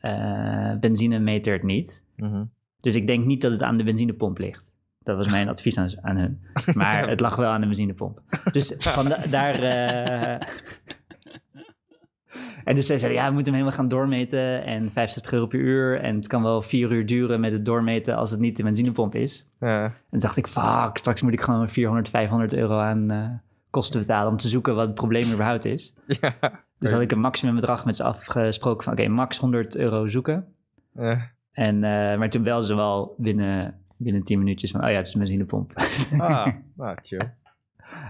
uh, 0.00 0.72
benzinemeter 0.80 1.52
het 1.52 1.62
niet. 1.62 2.04
Mm 2.16 2.30
-hmm. 2.30 2.50
Dus 2.80 2.94
ik 2.94 3.06
denk 3.06 3.24
niet 3.24 3.40
dat 3.40 3.52
het 3.52 3.62
aan 3.62 3.76
de 3.76 3.84
benzinepomp 3.84 4.38
ligt. 4.38 4.72
Dat 5.02 5.16
was 5.16 5.28
mijn 5.28 5.48
advies 5.48 5.78
aan, 5.78 5.88
aan 6.02 6.16
hun. 6.16 6.40
Maar 6.74 7.08
het 7.08 7.20
lag 7.20 7.36
wel 7.36 7.50
aan 7.50 7.60
de 7.60 7.66
benzinepomp. 7.66 8.20
Dus 8.52 8.74
van 8.78 9.08
da 9.08 9.18
daar... 9.30 9.62
Uh... 9.62 10.46
En 12.64 12.74
dus 12.74 12.86
zij 12.86 12.98
zeiden, 12.98 13.20
ja, 13.20 13.28
we 13.28 13.34
moeten 13.34 13.52
hem 13.52 13.62
helemaal 13.62 13.80
gaan 13.80 13.88
doormeten 13.88 14.64
en 14.64 14.90
65 14.92 15.32
euro 15.32 15.46
per 15.46 15.58
uur. 15.58 16.00
En 16.00 16.16
het 16.16 16.26
kan 16.26 16.42
wel 16.42 16.62
vier 16.62 16.92
uur 16.92 17.06
duren 17.06 17.40
met 17.40 17.52
het 17.52 17.64
doormeten 17.64 18.16
als 18.16 18.30
het 18.30 18.40
niet 18.40 18.56
de 18.56 18.62
benzinepomp 18.62 19.14
is. 19.14 19.46
Ja. 19.60 19.84
En 19.84 19.94
toen 20.10 20.20
dacht 20.20 20.36
ik, 20.36 20.46
fuck, 20.46 20.96
straks 20.96 21.22
moet 21.22 21.32
ik 21.32 21.40
gewoon 21.40 21.68
400, 21.68 22.08
500 22.08 22.52
euro 22.54 22.78
aan 22.78 23.10
eh, 23.10 23.30
kosten 23.70 24.00
betalen 24.00 24.30
om 24.30 24.36
te 24.36 24.48
zoeken 24.48 24.74
wat 24.74 24.86
het 24.86 24.94
probleem 24.94 25.32
überhaupt 25.32 25.64
is. 25.64 25.94
ja. 26.20 26.34
Dus 26.78 26.90
had 26.90 27.00
ik 27.00 27.12
een 27.12 27.20
maximumbedrag 27.20 27.84
met 27.84 27.96
ze 27.96 28.02
afgesproken 28.02 28.84
van, 28.84 28.92
oké, 28.92 29.08
max 29.08 29.38
100 29.38 29.76
euro 29.76 30.08
zoeken. 30.08 30.46
Ja. 30.94 31.30
En, 31.52 31.74
eh, 31.74 32.18
maar 32.18 32.30
toen 32.30 32.42
belden 32.42 32.66
ze 32.66 32.74
wel 32.74 33.14
binnen, 33.18 33.80
binnen 33.96 34.22
10 34.22 34.38
minuutjes 34.38 34.70
van, 34.70 34.84
oh 34.84 34.90
ja, 34.90 34.96
het 34.96 35.06
is 35.06 35.12
een 35.12 35.20
benzinepomp. 35.20 35.72
Ah, 36.18 36.46
nou, 36.76 36.96
chill. 37.02 37.34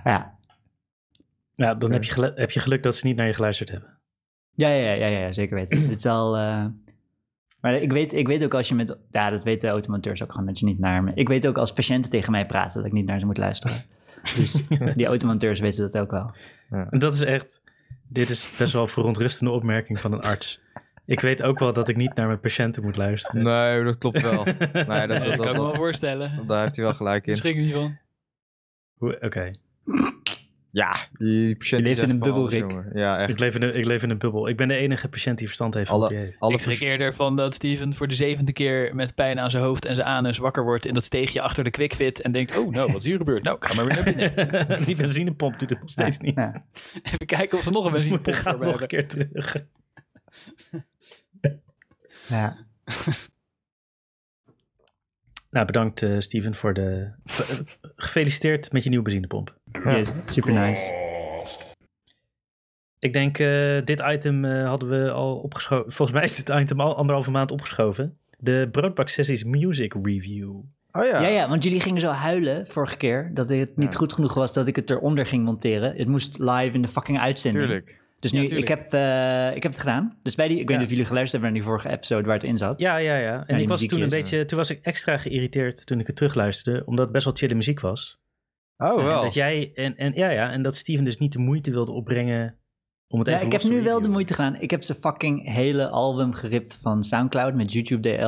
ja. 0.04 0.36
Ja, 1.54 1.74
dan 1.74 1.92
heb 1.92 2.04
je, 2.04 2.32
heb 2.34 2.50
je 2.50 2.60
geluk 2.60 2.82
dat 2.82 2.94
ze 2.96 3.06
niet 3.06 3.16
naar 3.16 3.26
je 3.26 3.34
geluisterd 3.34 3.70
hebben. 3.70 3.97
Ja, 4.58 4.68
ja, 4.68 4.92
ja, 4.92 5.06
ja, 5.06 5.18
ja, 5.18 5.32
zeker 5.32 5.56
weten. 5.56 5.88
Het 5.88 5.98
is 5.98 6.06
al... 6.06 6.36
eh, 6.36 6.64
Maar 7.60 7.74
ik 7.82 7.92
weet, 7.92 8.12
ik 8.14 8.26
weet 8.26 8.44
ook 8.44 8.54
als 8.54 8.68
je 8.68 8.74
met... 8.74 8.98
Ja, 9.10 9.30
dat 9.30 9.44
weten 9.44 9.70
automonteurs 9.70 10.22
ook 10.22 10.30
gewoon 10.30 10.46
dat 10.46 10.58
je 10.58 10.64
niet 10.66 10.78
naar 10.78 11.02
me... 11.04 11.12
Ik 11.14 11.28
weet 11.28 11.46
ook 11.46 11.58
als 11.58 11.72
patiënten 11.72 12.10
tegen 12.10 12.32
mij 12.32 12.46
praten 12.46 12.76
dat 12.76 12.86
ik 12.86 12.92
niet 12.92 13.06
naar 13.06 13.20
ze 13.20 13.26
moet 13.26 13.36
luisteren. 13.38 13.76
Dus 14.36 14.66
die 14.94 15.06
automonteurs 15.06 15.60
weten 15.60 15.82
dat 15.90 15.98
ook 15.98 16.10
wel. 16.10 16.30
En 16.90 16.98
dat 16.98 17.12
is 17.14 17.20
echt... 17.20 17.60
Dit 18.08 18.28
is 18.28 18.56
best 18.58 18.72
wel 18.72 18.82
een 18.82 18.88
verontrustende 18.88 19.52
opmerking 19.52 20.00
van 20.00 20.12
een 20.12 20.20
arts. 20.20 20.60
Ik 21.06 21.20
weet 21.20 21.42
ook 21.42 21.58
wel 21.58 21.72
dat 21.72 21.88
ik 21.88 21.96
niet 21.96 22.14
naar 22.14 22.26
mijn 22.26 22.40
patiënten 22.40 22.82
moet 22.82 22.96
luisteren. 22.96 23.42
Nee, 23.42 23.84
dat 23.84 23.98
klopt 23.98 24.22
wel. 24.22 24.44
Nee, 24.44 24.56
dat, 24.72 24.86
Ja, 24.86 25.06
dat, 25.06 25.24
dat 25.24 25.36
kan 25.36 25.48
ik 25.48 25.52
me 25.56 25.62
wel 25.62 25.74
voorstellen. 25.74 26.46
daar 26.46 26.62
heeft 26.62 26.76
hij 26.76 26.84
wel 26.84 26.94
gelijk 26.94 27.26
in. 27.26 27.36
schrik 27.36 27.56
ik 27.56 27.62
niet 27.62 27.74
van. 27.74 27.98
Oké. 28.98 29.50
Ja, 30.70 30.96
die 31.12 31.56
patiënt 31.56 31.82
Je 31.82 31.88
leeft 31.88 32.02
in 32.02 32.10
een 32.10 32.18
bubbel, 32.18 32.40
alles, 32.40 32.52
Rick. 32.52 32.70
jongen. 32.70 32.90
Ja, 32.94 33.18
echt. 33.18 33.28
Ik 33.30 33.38
leef, 33.38 33.54
in 33.54 33.62
een, 33.62 33.74
ik 33.74 33.84
leef 33.84 34.02
in 34.02 34.10
een 34.10 34.18
bubbel. 34.18 34.48
Ik 34.48 34.56
ben 34.56 34.68
de 34.68 34.74
enige 34.74 35.08
patiënt 35.08 35.38
die 35.38 35.46
verstand 35.46 35.74
heeft 35.74 35.88
van 35.88 35.98
wat 36.00 36.08
die 36.08 36.16
Alle, 36.18 36.26
heeft. 36.26 36.40
alle 36.40 36.52
ik 36.54 36.60
schrik 36.60 36.76
vers- 36.76 36.90
eerder 36.90 37.14
van 37.14 37.36
dat 37.36 37.54
Steven 37.54 37.94
voor 37.94 38.08
de 38.08 38.14
zevende 38.14 38.52
keer 38.52 38.94
met 38.94 39.14
pijn 39.14 39.40
aan 39.40 39.50
zijn 39.50 39.62
hoofd 39.62 39.84
en 39.84 39.94
zijn 39.94 40.06
anus 40.06 40.38
wakker 40.38 40.64
wordt 40.64 40.86
in 40.86 40.94
dat 40.94 41.02
steegje 41.04 41.40
achter 41.40 41.64
de 41.64 41.70
quickfit 41.70 42.20
en 42.20 42.32
denkt, 42.32 42.58
oh 42.58 42.70
nou, 42.72 42.86
wat 42.92 43.00
is 43.00 43.04
hier 43.06 43.16
gebeurd? 43.16 43.42
Nou, 43.42 43.56
ik 43.56 43.64
ga 43.64 43.74
maar 43.74 43.84
weer 43.84 43.94
naar 43.94 44.34
binnen. 44.34 44.84
die 44.86 44.96
benzinepomp 44.96 45.58
doet 45.58 45.70
het 45.70 45.80
nog 45.80 45.90
steeds 45.90 46.18
niet. 46.18 46.34
Ja. 46.34 46.64
Even 47.12 47.26
kijken 47.26 47.58
of 47.58 47.64
we 47.64 47.70
nog 47.70 47.84
een 47.84 47.90
We 47.92 47.96
benzinepomp 47.98 48.36
gaan 48.36 48.56
voor 48.56 48.64
nog 48.64 48.80
een 48.80 48.88
hebben. 48.88 48.88
keer 48.88 49.08
terug. 49.08 49.56
Ja. 52.28 52.56
Nou, 55.50 55.66
bedankt 55.66 56.02
eh, 56.02 56.14
Steven 56.18 56.54
voor 56.54 56.74
de... 56.74 57.08
ge- 57.24 57.64
Gefeliciteerd 57.96 58.72
met 58.72 58.82
je 58.82 58.88
nieuwe 58.88 59.04
benzinepomp. 59.04 59.56
Yes, 59.84 60.12
super 60.24 60.52
nice. 60.52 61.06
Ik 62.98 63.12
denk, 63.12 63.38
eh, 63.38 63.84
dit 63.84 64.02
item 64.06 64.44
eh, 64.44 64.68
hadden 64.68 64.88
we 64.88 65.10
al 65.10 65.36
opgeschoven. 65.36 65.92
Volgens 65.92 66.18
mij 66.18 66.26
is 66.26 66.36
dit 66.36 66.48
item 66.48 66.80
al 66.80 66.96
anderhalve 66.96 67.30
maand 67.30 67.50
opgeschoven. 67.50 68.18
De 68.38 68.68
Broodbak 68.72 69.08
Sessies 69.08 69.44
Music 69.44 69.94
Review. 70.02 70.50
Oh 70.92 71.04
ja. 71.04 71.20
Ja, 71.20 71.28
ja, 71.28 71.48
want 71.48 71.62
jullie 71.62 71.80
gingen 71.80 72.00
zo 72.00 72.10
huilen 72.10 72.66
vorige 72.66 72.96
keer 72.96 73.30
dat 73.34 73.48
het 73.48 73.76
niet 73.76 73.92
Ja. 73.92 73.98
goed 73.98 74.12
genoeg 74.12 74.34
was 74.34 74.52
dat 74.52 74.66
ik 74.66 74.76
het 74.76 74.90
eronder 74.90 75.26
ging 75.26 75.44
monteren. 75.44 75.96
Het 75.96 76.08
moest 76.08 76.38
live 76.38 76.70
in 76.74 76.82
de 76.82 76.88
fucking 76.88 77.18
uitzending. 77.18 77.64
tuurlijk. 77.64 78.00
Dus 78.20 78.30
Ja, 78.30 78.38
nu, 78.40 78.44
ik, 78.46 78.68
heb, 78.68 78.92
eh, 78.92 79.46
ik 79.56 79.62
heb 79.62 79.72
het 79.72 79.78
gedaan. 79.80 80.18
Dus 80.22 80.34
bij 80.34 80.48
die, 80.48 80.58
ik 80.58 80.62
weet 80.68 80.70
Ja. 80.70 80.76
niet 80.76 80.84
of 80.84 80.90
jullie 80.90 81.06
geluisterd 81.06 81.42
hebben 81.42 81.60
naar 81.60 81.68
die 81.70 81.78
vorige 81.78 81.96
episode 81.96 82.24
waar 82.26 82.34
het 82.34 82.44
in 82.44 82.58
zat. 82.58 82.80
Ja, 82.80 82.96
ja, 82.96 83.16
ja. 83.16 83.44
En 83.46 83.54
die 83.54 83.62
ik 83.62 83.68
was 83.68 83.86
toen 83.86 84.00
een 84.00 84.08
beetje... 84.08 84.44
Toen 84.44 84.58
was 84.58 84.70
ik 84.70 84.78
extra 84.82 85.18
geïrriteerd 85.18 85.86
toen 85.86 86.00
ik 86.00 86.06
het 86.06 86.16
terugluisterde. 86.16 86.82
Omdat 86.86 87.04
het 87.04 87.12
best 87.12 87.24
wel 87.24 87.34
chille 87.34 87.54
muziek 87.54 87.80
was. 87.80 88.20
Oh, 88.76 88.98
En 88.98 89.04
wel. 89.04 89.22
dat 89.22 89.34
jij... 89.34 89.70
En, 89.74 89.96
en, 89.96 90.12
ja, 90.14 90.30
ja. 90.30 90.50
En 90.50 90.62
dat 90.62 90.76
Steven 90.76 91.04
dus 91.04 91.18
niet 91.18 91.32
de 91.32 91.38
moeite 91.38 91.70
wilde 91.70 91.92
opbrengen 91.92 92.56
om 93.08 93.18
het 93.18 93.28
Ja, 93.28 93.34
even 93.34 93.46
ik 93.46 93.52
heb 93.52 93.62
nu 93.62 93.82
wel 93.82 94.00
de 94.02 94.08
moeite 94.08 94.34
gedaan. 94.34 94.60
Ik 94.60 94.70
heb 94.70 94.82
zijn 94.82 94.98
fucking 94.98 95.52
hele 95.52 95.88
album 95.88 96.32
geript 96.32 96.78
van 96.82 97.04
Soundcloud 97.04 97.54
met 97.54 97.72
YouTube 97.72 98.16
DL. 98.16 98.24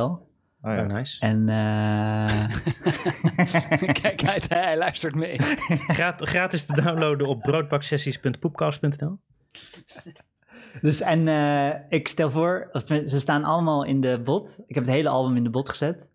Oh, 0.63 0.73
ja. 0.73 0.81
Oh, 0.81 0.87
nice. 0.93 1.19
En 1.19 1.49
eh, 1.49 2.47
Kijk 4.01 4.23
uit, 4.25 4.49
hij 4.49 4.77
luistert 4.77 5.15
mee. 5.15 5.35
Grat- 5.87 6.29
gratis 6.29 6.65
te 6.65 6.73
downloaden 6.81 7.27
op 7.27 7.41
broodbaksessies.poepcast.nl. 7.41 9.19
dus 10.81 11.01
en 11.01 11.27
eh, 11.27 11.69
ik 11.89 12.07
stel 12.07 12.31
voor, 12.31 12.69
ze 13.05 13.19
staan 13.19 13.43
allemaal 13.43 13.83
in 13.83 14.01
de 14.01 14.21
bot. 14.23 14.59
Ik 14.67 14.75
heb 14.75 14.83
het 14.83 14.93
hele 14.93 15.09
album 15.09 15.35
in 15.35 15.43
de 15.43 15.49
bot 15.49 15.69
gezet. 15.69 16.09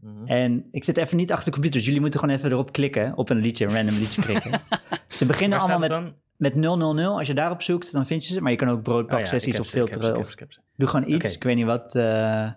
Mhm. 0.00 0.26
En 0.26 0.68
ik 0.70 0.84
zit 0.84 0.96
even 0.96 1.16
niet 1.16 1.30
achter 1.30 1.44
de 1.44 1.50
computer, 1.52 1.76
dus 1.76 1.86
jullie 1.86 2.00
moeten 2.00 2.20
gewoon 2.20 2.36
even 2.36 2.50
erop 2.50 2.72
klikken, 2.72 3.16
op 3.16 3.30
een 3.30 3.36
liedje, 3.36 3.64
een 3.66 3.74
random 3.74 3.94
liedje 3.94 4.22
klikken. 4.22 4.60
ze 5.08 5.26
beginnen 5.26 5.58
allemaal 5.58 5.78
met, 5.78 5.88
dan? 5.88 6.14
met 6.36 6.54
000. 6.54 7.18
Als 7.18 7.26
je 7.26 7.34
daarop 7.34 7.62
zoekt, 7.62 7.92
dan 7.92 8.06
vind 8.06 8.26
je 8.26 8.34
ze. 8.34 8.40
Maar 8.40 8.50
je 8.50 8.56
kan 8.56 8.68
ook 8.68 8.82
Oh 8.88 9.04
ja, 9.08 9.20
of 9.20 9.26
ze, 9.28 9.64
filteren. 9.64 10.16
Of 10.18 10.30
ze, 10.30 10.46
doe 10.76 10.88
gewoon 10.88 11.10
iets, 11.10 11.34
ik 11.34 11.42
weet 11.42 11.56
niet 11.56 11.66
wat. 11.66 11.94
eh, 11.94 12.50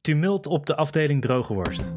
Tumult 0.00 0.46
op 0.46 0.66
de 0.66 0.76
afdeling 0.76 1.22
droge 1.22 1.54
worst. 1.54 1.92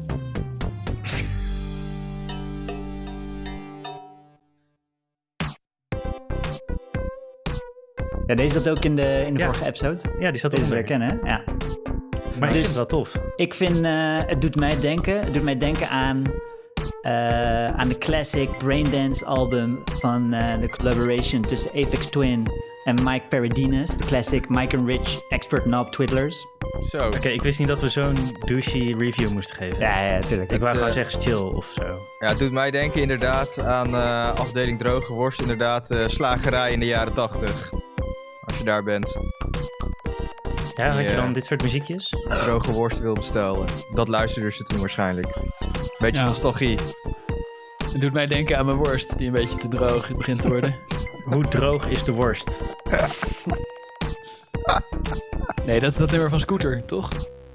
Ja, 8.30 8.36
deze 8.36 8.58
zat 8.58 8.68
ook 8.68 8.84
in 8.84 8.96
de, 8.96 9.24
in 9.26 9.34
de 9.34 9.40
Ja. 9.40 9.44
vorige 9.46 9.66
episode. 9.66 10.00
Ja, 10.18 10.30
die 10.30 10.40
zat 10.40 10.50
Deze 10.50 10.62
eronder. 10.62 10.76
herkennen, 10.78 11.08
hè? 11.08 11.28
Ja. 11.30 11.42
Maar 12.38 12.48
ik 12.48 12.54
Dus- 12.54 12.66
vind 12.66 12.66
het 12.66 12.74
wel 12.74 12.86
tof. 12.86 13.12
Ik 13.36 13.54
vind, 13.54 13.80
eh, 13.80 13.92
het 14.26 14.40
doet 14.40 14.56
mij 14.56 14.76
denken, 14.76 15.20
het 15.20 15.34
doet 15.34 15.42
mij 15.42 15.56
denken 15.58 15.88
aan, 15.88 16.22
eh, 17.02 17.66
aan 17.66 17.88
de 17.88 17.98
classic 17.98 18.58
Braindance 18.58 19.24
album 19.24 19.82
van 20.00 20.32
eh, 20.32 20.60
de 20.60 20.68
collaboration 20.68 21.42
tussen 21.42 21.70
Aphex 21.70 22.06
Twin 22.06 22.46
en 22.84 22.94
Mike 23.04 23.24
Paradinas. 23.28 23.96
De 23.96 24.04
classic 24.04 24.48
Mike 24.48 24.76
and 24.76 24.86
Rich 24.88 25.20
Expert 25.28 25.62
Knob 25.62 25.92
Twiddlers. 25.92 26.46
Zo. 26.90 27.06
Oké, 27.06 27.28
ik 27.28 27.42
wist 27.42 27.58
niet 27.58 27.68
dat 27.68 27.80
we 27.80 27.88
zo'n 27.88 28.14
douchey 28.46 28.94
review 28.98 29.30
moesten 29.30 29.56
geven. 29.56 29.78
Ja, 29.78 30.00
ja, 30.12 30.18
tuurlijk. 30.18 30.50
Ik 30.50 30.60
wou 30.60 30.76
gewoon 30.76 30.92
zeggen 30.92 31.20
chill 31.20 31.34
of 31.54 31.66
zo. 31.74 31.82
Ja, 32.18 32.28
het 32.28 32.38
doet 32.38 32.52
mij 32.52 32.70
denken 32.70 33.00
inderdaad 33.00 33.62
aan 33.62 33.94
eh, 33.94 34.34
afdeling 34.34 34.78
droge 34.78 35.12
worst. 35.12 35.40
Inderdaad, 35.40 35.90
eh, 35.90 36.08
slagerij 36.08 36.72
in 36.72 36.80
de 36.80 36.86
jaren 36.86 37.12
tachtig. 37.12 37.72
Als 38.60 38.68
je 38.68 38.74
daar 38.74 38.84
bent, 38.84 39.18
Ja, 40.76 40.92
had 40.94 41.08
je 41.10 41.16
dan 41.16 41.32
dit 41.32 41.44
soort 41.44 41.62
muziekjes? 41.62 42.08
droge 42.28 42.72
worst 42.72 42.98
wil 43.00 43.14
bestellen. 43.14 43.66
Dat 43.94 44.08
luisterden 44.08 44.52
ze 44.52 44.64
toen 44.64 44.78
waarschijnlijk. 44.80 45.26
Beetje 45.98 46.16
Ja. 46.20 46.24
nostalgie. 46.26 46.78
Het 47.92 48.00
doet 48.00 48.12
mij 48.12 48.26
denken 48.26 48.58
aan 48.58 48.64
mijn 48.64 48.76
worst, 48.76 49.18
die 49.18 49.26
een 49.26 49.32
beetje 49.32 49.58
te 49.58 49.68
droog 49.68 50.16
begint 50.16 50.40
te 50.40 50.48
worden. 50.48 50.74
Hoe 51.24 51.48
droog 51.48 51.86
is 51.88 52.04
de 52.04 52.12
worst? 52.12 52.48
Nee, 55.66 55.80
dat 55.80 55.90
is 55.90 55.96
dat 55.96 56.10
nummer 56.10 56.30
van 56.30 56.40
Scooter, 56.40 56.86
toch? 56.86 57.08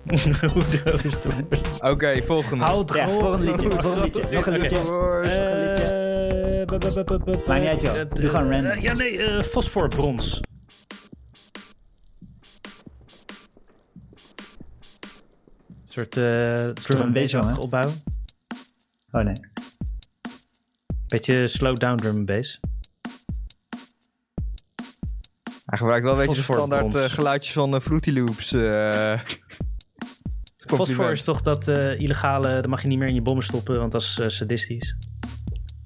Hoe 0.53 0.63
droog 0.63 1.03
is 1.03 1.21
de 1.21 1.29
worst? 1.49 1.81
Oké, 1.83 2.21
volgende. 2.25 2.63
Houd 2.65 2.93
Ja, 2.95 3.09
volgende 3.09 3.45
liedje, 3.51 3.69
volgende 3.71 4.01
liedje. 4.01 4.23
Nog 4.31 4.45
een 4.45 4.57
liedje. 4.59 4.77
Eh, 4.77 4.85
Maakt 7.47 7.59
niet 7.61 7.69
uit, 7.69 7.81
joh. 7.81 7.95
eh, 7.97 8.05
Doe 8.13 8.29
gewoon 8.29 8.51
eh, 8.51 8.61
random. 8.61 8.81
Ja, 8.81 8.93
nee, 8.93 9.17
eh, 9.23 9.41
fosforbrons. 9.41 10.39
Soort 15.95 16.17
eh 16.17 16.69
drum 16.73 17.01
and 17.01 17.13
bass 17.13 17.33
opbouw. 17.33 17.91
Oh 19.11 19.23
nee. 19.23 19.35
Beetje 21.07 21.47
slow 21.47 21.75
down 21.75 21.95
drum 21.95 22.15
and 22.15 22.25
bass. 22.25 22.59
Hij 25.65 25.77
gebruikt 25.77 26.03
wel 26.03 26.19
een 26.19 26.27
beetje 26.27 26.45
de 26.45 26.53
standaard 26.53 26.95
eh, 26.95 27.03
geluidjes 27.03 27.53
van 27.53 27.75
eh, 27.75 27.81
Fruity 27.81 28.11
Loops. 28.11 28.51
eh. 28.51 29.19
Fosfor 30.67 31.11
is 31.11 31.23
toch 31.23 31.41
dat 31.41 31.67
eh, 31.67 31.99
illegale, 31.99 32.47
dat 32.47 32.67
mag 32.67 32.81
je 32.81 32.87
niet 32.87 32.97
meer 32.97 33.07
in 33.07 33.15
je 33.15 33.21
bommen 33.21 33.43
stoppen, 33.43 33.79
want 33.79 33.91
dat 33.91 34.01
is 34.01 34.35
sadistisch. 34.37 34.95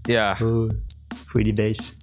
Ja, 0.02 0.38
Oeh, 0.42 0.70
voel 1.26 1.46
je 1.46 1.54
die 1.54 1.54
bass. 1.54 1.94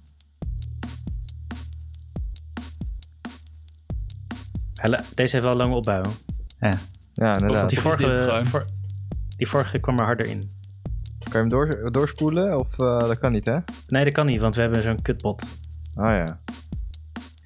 Deze 5.15 5.31
heeft 5.35 5.43
wel 5.43 5.55
lange 5.55 5.75
opbouw. 5.75 6.03
Ja. 6.59 6.73
Ja 7.25 7.29
Want 7.29 7.41
inderdaad. 7.41 7.69
die 7.69 7.77
is 7.77 7.83
dit 7.83 7.93
vorige, 7.93 8.45
voor- 8.45 8.65
die 9.37 9.47
vorige 9.47 9.79
kwam 9.79 9.99
er 9.99 10.05
harder 10.05 10.27
in. 10.27 10.39
Kan 10.39 11.31
je 11.33 11.37
hem 11.37 11.49
door, 11.49 11.91
doorspoelen? 11.91 12.59
Of 12.59 12.79
eh, 12.79 12.99
dat 12.99 13.19
kan 13.19 13.31
niet, 13.31 13.45
hè? 13.45 13.57
Nee, 13.87 14.03
dat 14.03 14.13
kan 14.13 14.25
niet, 14.25 14.41
want 14.41 14.55
we 14.55 14.61
hebben 14.61 14.81
zo'n 14.81 15.01
kutbot. 15.01 15.43
Ah 15.95 16.07
ja. 16.07 16.39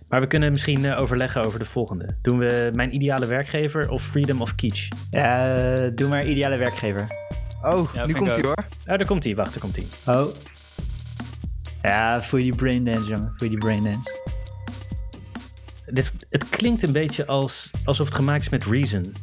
Maar 0.09 0.21
we 0.21 0.27
kunnen 0.27 0.51
misschien 0.51 0.85
eh, 0.85 0.99
overleggen 1.01 1.43
over 1.45 1.59
de 1.59 1.65
volgende. 1.65 2.05
Doen 2.21 2.37
we 2.37 2.69
mijn 2.73 2.93
ideale 2.95 3.25
werkgever 3.25 3.89
of 3.89 4.03
Freedom 4.03 4.41
of 4.41 4.55
Kitsch? 4.55 4.87
Ja, 5.09 5.55
eh, 5.55 5.91
doe 5.95 6.09
maar 6.09 6.25
ideale 6.25 6.57
werkgever. 6.57 7.07
Oh, 7.63 7.93
Ja, 7.93 8.05
nu 8.05 8.13
komt 8.13 8.27
hij 8.29 8.41
hoor. 8.41 8.55
Oh, 8.81 8.85
daar 8.97 9.05
komt 9.05 9.23
hij. 9.23 9.35
Wacht, 9.35 9.51
daar 9.51 9.59
komt 9.61 9.75
hij. 9.75 10.15
Oh. 10.15 10.33
Ja, 11.81 12.21
voel 12.21 12.39
je 12.39 12.45
die 12.45 12.55
braindance, 12.55 13.09
jongen. 13.09 13.33
Voel 13.37 13.49
je 13.49 13.49
die 13.49 13.57
braindance. 13.57 14.19
Dit, 15.85 16.13
het 16.29 16.49
klinkt 16.49 16.83
een 16.83 16.91
beetje 16.93 17.25
als, 17.27 17.69
alsof 17.83 18.05
het 18.07 18.15
gemaakt 18.15 18.41
is 18.41 18.49
met 18.49 18.63
Reason. 18.65 19.13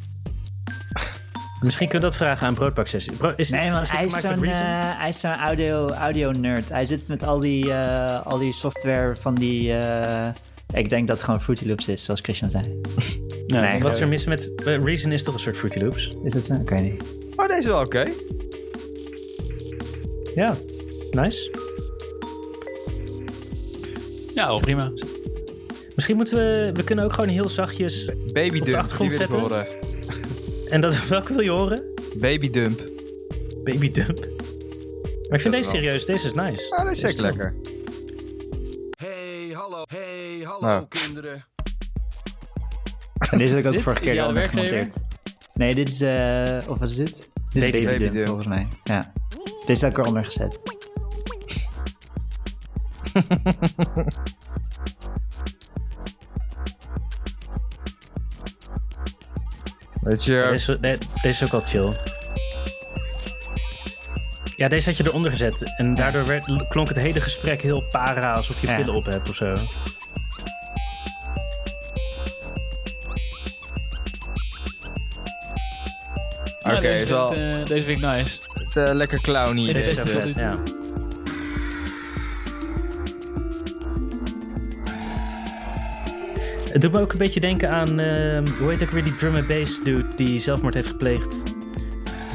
Misschien 1.61 1.87
kunnen 1.87 2.09
we 2.09 2.15
dat 2.17 2.25
vragen 2.25 2.47
aan 2.47 2.53
Broodbaksessie. 2.53 3.15
Bro, 3.17 3.31
is 3.35 3.49
Nee, 3.49 3.71
hij 3.71 4.05
is 4.05 4.11
zo'n 4.11 4.21
Reason? 4.21 4.45
eh, 4.45 4.79
hij 4.81 5.09
is 5.09 5.19
zo'n 5.19 5.35
audio, 5.35 5.87
audio 5.87 6.31
nerd. 6.31 6.69
Hij 6.69 6.85
zit 6.85 7.07
met 7.07 7.23
al 7.23 7.39
die, 7.39 7.73
eh, 7.73 8.25
al 8.25 8.37
die 8.37 8.53
software 8.53 9.15
van 9.21 9.35
die... 9.35 9.73
eh, 9.73 10.27
ik 10.73 10.89
denk 10.89 11.07
dat 11.07 11.15
het 11.15 11.25
gewoon 11.25 11.41
Fruity 11.41 11.67
Loops 11.67 11.87
is, 11.87 12.03
zoals 12.03 12.19
Christian 12.21 12.51
zei. 12.51 12.63
Nou, 13.47 13.65
Nee, 13.65 13.81
wat 13.81 13.95
is 13.95 14.01
er 14.01 14.07
mis 14.07 14.25
met... 14.25 14.51
Reason 14.83 15.11
is 15.11 15.23
toch 15.23 15.33
een 15.33 15.39
soort 15.39 15.57
Fruity 15.57 15.79
Loops? 15.79 16.11
Is 16.23 16.33
dat 16.33 16.43
zo? 16.43 16.53
Ik 16.53 16.69
weet 16.69 16.81
niet. 16.81 17.15
Oh, 17.35 17.47
deze 17.47 17.59
is 17.59 17.65
wel 17.65 17.81
oké. 17.81 18.03
Ja, 20.35 20.55
nice. 21.11 21.51
Ja, 24.35 24.57
prima. 24.57 24.91
Misschien 25.95 26.15
moeten 26.15 26.35
we... 26.35 26.69
We 26.73 26.83
kunnen 26.83 27.05
ook 27.05 27.13
gewoon 27.13 27.29
heel 27.29 27.49
zachtjes... 27.49 28.09
Baby 28.33 28.59
Op 28.59 28.65
de 28.65 28.77
achtergrond 28.77 29.13
zetten? 29.13 29.67
En 30.69 30.81
dat, 30.81 31.07
welke 31.07 31.33
wil 31.33 31.43
je 31.43 31.49
horen? 31.49 31.83
Baby 32.19 32.49
dump. 32.49 32.79
Baby 33.63 33.91
Dump. 33.91 34.19
Maar 35.29 35.37
ik 35.37 35.41
vind 35.41 35.53
deze 35.53 35.69
serieus. 35.69 36.05
Deze 36.05 36.25
is 36.27 36.33
nice. 36.33 36.71
Ah, 36.75 36.83
dat 36.83 36.91
is 36.91 36.99
zeker 36.99 37.21
lekker. 37.21 37.55
Hey, 38.97 39.49
hallo, 39.53 39.83
hey, 39.89 40.39
hallo 40.43 40.59
Nou. 40.67 40.85
kinderen. 40.87 41.45
En 43.31 43.37
deze 43.37 43.51
heb 43.53 43.61
ik 43.61 43.67
ook 43.67 43.73
Dit? 43.73 43.83
vorige 43.83 44.01
keer 44.01 44.21
al 44.21 44.27
gemonteerd. 44.47 44.95
Nee, 45.53 45.75
dit 45.75 45.89
is... 45.89 46.01
eh 46.01 46.57
of 46.67 46.79
wat 46.79 46.89
is 46.89 46.95
dit? 46.95 47.27
Dit 47.49 47.63
is 47.63 47.71
Baby 47.71 47.97
Dump, 47.97 48.11
Dump. 48.11 48.25
volgens 48.27 48.47
mij. 48.47 48.67
Ja. 48.83 49.13
Deze 49.65 49.85
heb 49.85 49.93
ik 49.93 49.97
eronder 49.99 50.23
gezet. 50.25 50.59
Weet 60.01 60.23
je, 60.23 60.47
Deze, 60.51 60.79
deze 60.79 60.99
is 61.21 61.43
ook 61.43 61.51
wel 61.51 61.61
chill. 61.61 61.97
Ja, 64.55 64.67
deze 64.67 64.85
had 64.89 64.97
je 64.97 65.07
eronder 65.07 65.31
gezet. 65.31 65.73
En 65.77 65.95
daardoor 65.95 66.25
werd, 66.25 66.67
klonk 66.69 66.87
het 66.87 66.97
hele 66.97 67.21
gesprek 67.21 67.61
heel 67.61 67.83
para, 67.91 68.33
alsof 68.33 68.61
je 68.61 68.67
Ja. 68.67 68.75
pillen 68.75 68.93
op 68.93 69.05
hebt 69.05 69.29
of 69.29 69.35
zo. 69.35 69.55
Ja, 76.59 76.71
Oké, 76.71 76.81
deze, 76.81 77.03
is 77.03 77.09
wel- 77.09 77.31
vind, 77.33 77.53
ik, 77.55 77.59
eh, 77.59 77.65
deze 77.65 77.85
vind 77.85 78.03
ik 78.03 78.09
nice. 78.11 78.37
het 78.53 78.67
is 78.67 78.75
eh, 78.75 78.93
lekker 78.93 79.21
clowny. 79.21 79.65
Deze 79.73 80.03
deze. 80.03 80.05
vet, 80.21 80.33
ja. 80.33 80.57
Het 86.71 86.81
doet 86.81 86.91
me 86.91 86.99
ook 86.99 87.11
een 87.11 87.17
beetje 87.17 87.39
denken 87.39 87.71
aan, 87.71 87.99
ehm, 87.99 88.45
hoe 88.59 88.69
heet 88.69 88.83
ook 88.83 88.89
weer 88.91 89.03
die 89.03 89.15
drum 89.15 89.35
and 89.35 89.47
bass 89.47 89.79
dude 89.83 90.05
die 90.15 90.39
zelfmoord 90.39 90.73
heeft 90.73 90.87
gepleegd. 90.87 91.43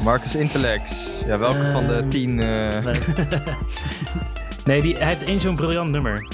Marcus 0.02 0.34
Intellex. 0.36 1.20
Ja, 1.26 1.38
welke 1.38 1.66
van 1.72 1.86
de 1.88 1.94
Ehm, 1.94 2.08
tien? 2.08 2.40
eh, 2.40 2.84
Nee, 4.64 4.82
die, 4.82 4.96
hij 4.96 5.06
heeft 5.06 5.22
één 5.24 5.40
zo'n 5.40 5.54
briljant 5.54 5.90
nummer. 5.90 6.26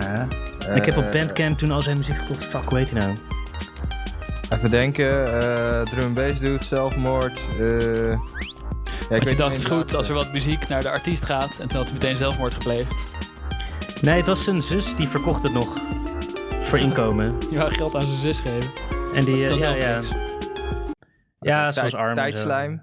Ah. 0.00 0.76
ik 0.76 0.84
heb 0.84 0.96
op 0.96 1.04
eh, 1.04 1.12
Bandcamp 1.12 1.58
toen 1.58 1.70
al 1.70 1.82
zijn 1.82 1.96
muziek 1.96 2.16
gekocht. 2.16 2.44
Fuck, 2.46 2.62
hoe 2.68 2.78
heet 2.78 2.90
hij 2.90 3.00
nou? 3.00 3.16
Even 4.50 4.70
denken. 4.70 5.40
eh 5.42 5.80
drum 5.82 6.02
and 6.04 6.14
bass 6.14 6.40
doet 6.40 6.62
zelfmoord. 6.64 7.40
eh 7.58 7.66
ja, 9.10 9.16
ik 9.16 9.22
je 9.22 9.24
weet 9.28 9.36
dacht, 9.38 9.50
het 9.50 9.58
is 9.58 9.64
goed 9.64 9.94
als 9.94 10.08
er 10.08 10.14
wat 10.14 10.32
muziek 10.32 10.68
naar 10.68 10.82
de 10.82 10.90
artiest 10.90 11.24
gaat. 11.24 11.58
En 11.60 11.68
toen 11.68 11.76
had 11.78 11.84
hij 11.88 11.92
meteen 11.92 12.16
zelfmoord 12.16 12.52
gepleegd. 12.52 13.06
Nee, 14.00 14.16
het 14.16 14.26
was 14.26 14.44
zijn 14.44 14.62
zus 14.62 14.96
die 14.96 15.08
verkocht 15.08 15.42
het 15.42 15.52
nog. 15.52 15.76
Voor 16.74 16.82
inkomen. 16.82 17.38
Die 17.48 17.58
wou 17.58 17.74
geld 17.74 17.94
aan 17.94 18.02
zijn 18.02 18.18
zus 18.18 18.40
geven. 18.40 18.70
En 19.14 19.24
die, 19.24 19.46
Dat 19.46 19.50
eh, 19.50 19.58
ja, 19.58 19.76
ja. 19.76 19.94
niks. 19.96 20.12
Ja, 21.38 21.70
Tijd- 21.70 21.90
was 21.90 22.00
arm. 22.00 22.08
en 22.10 22.14
zo. 22.16 22.22
Tijdslijm. 22.22 22.82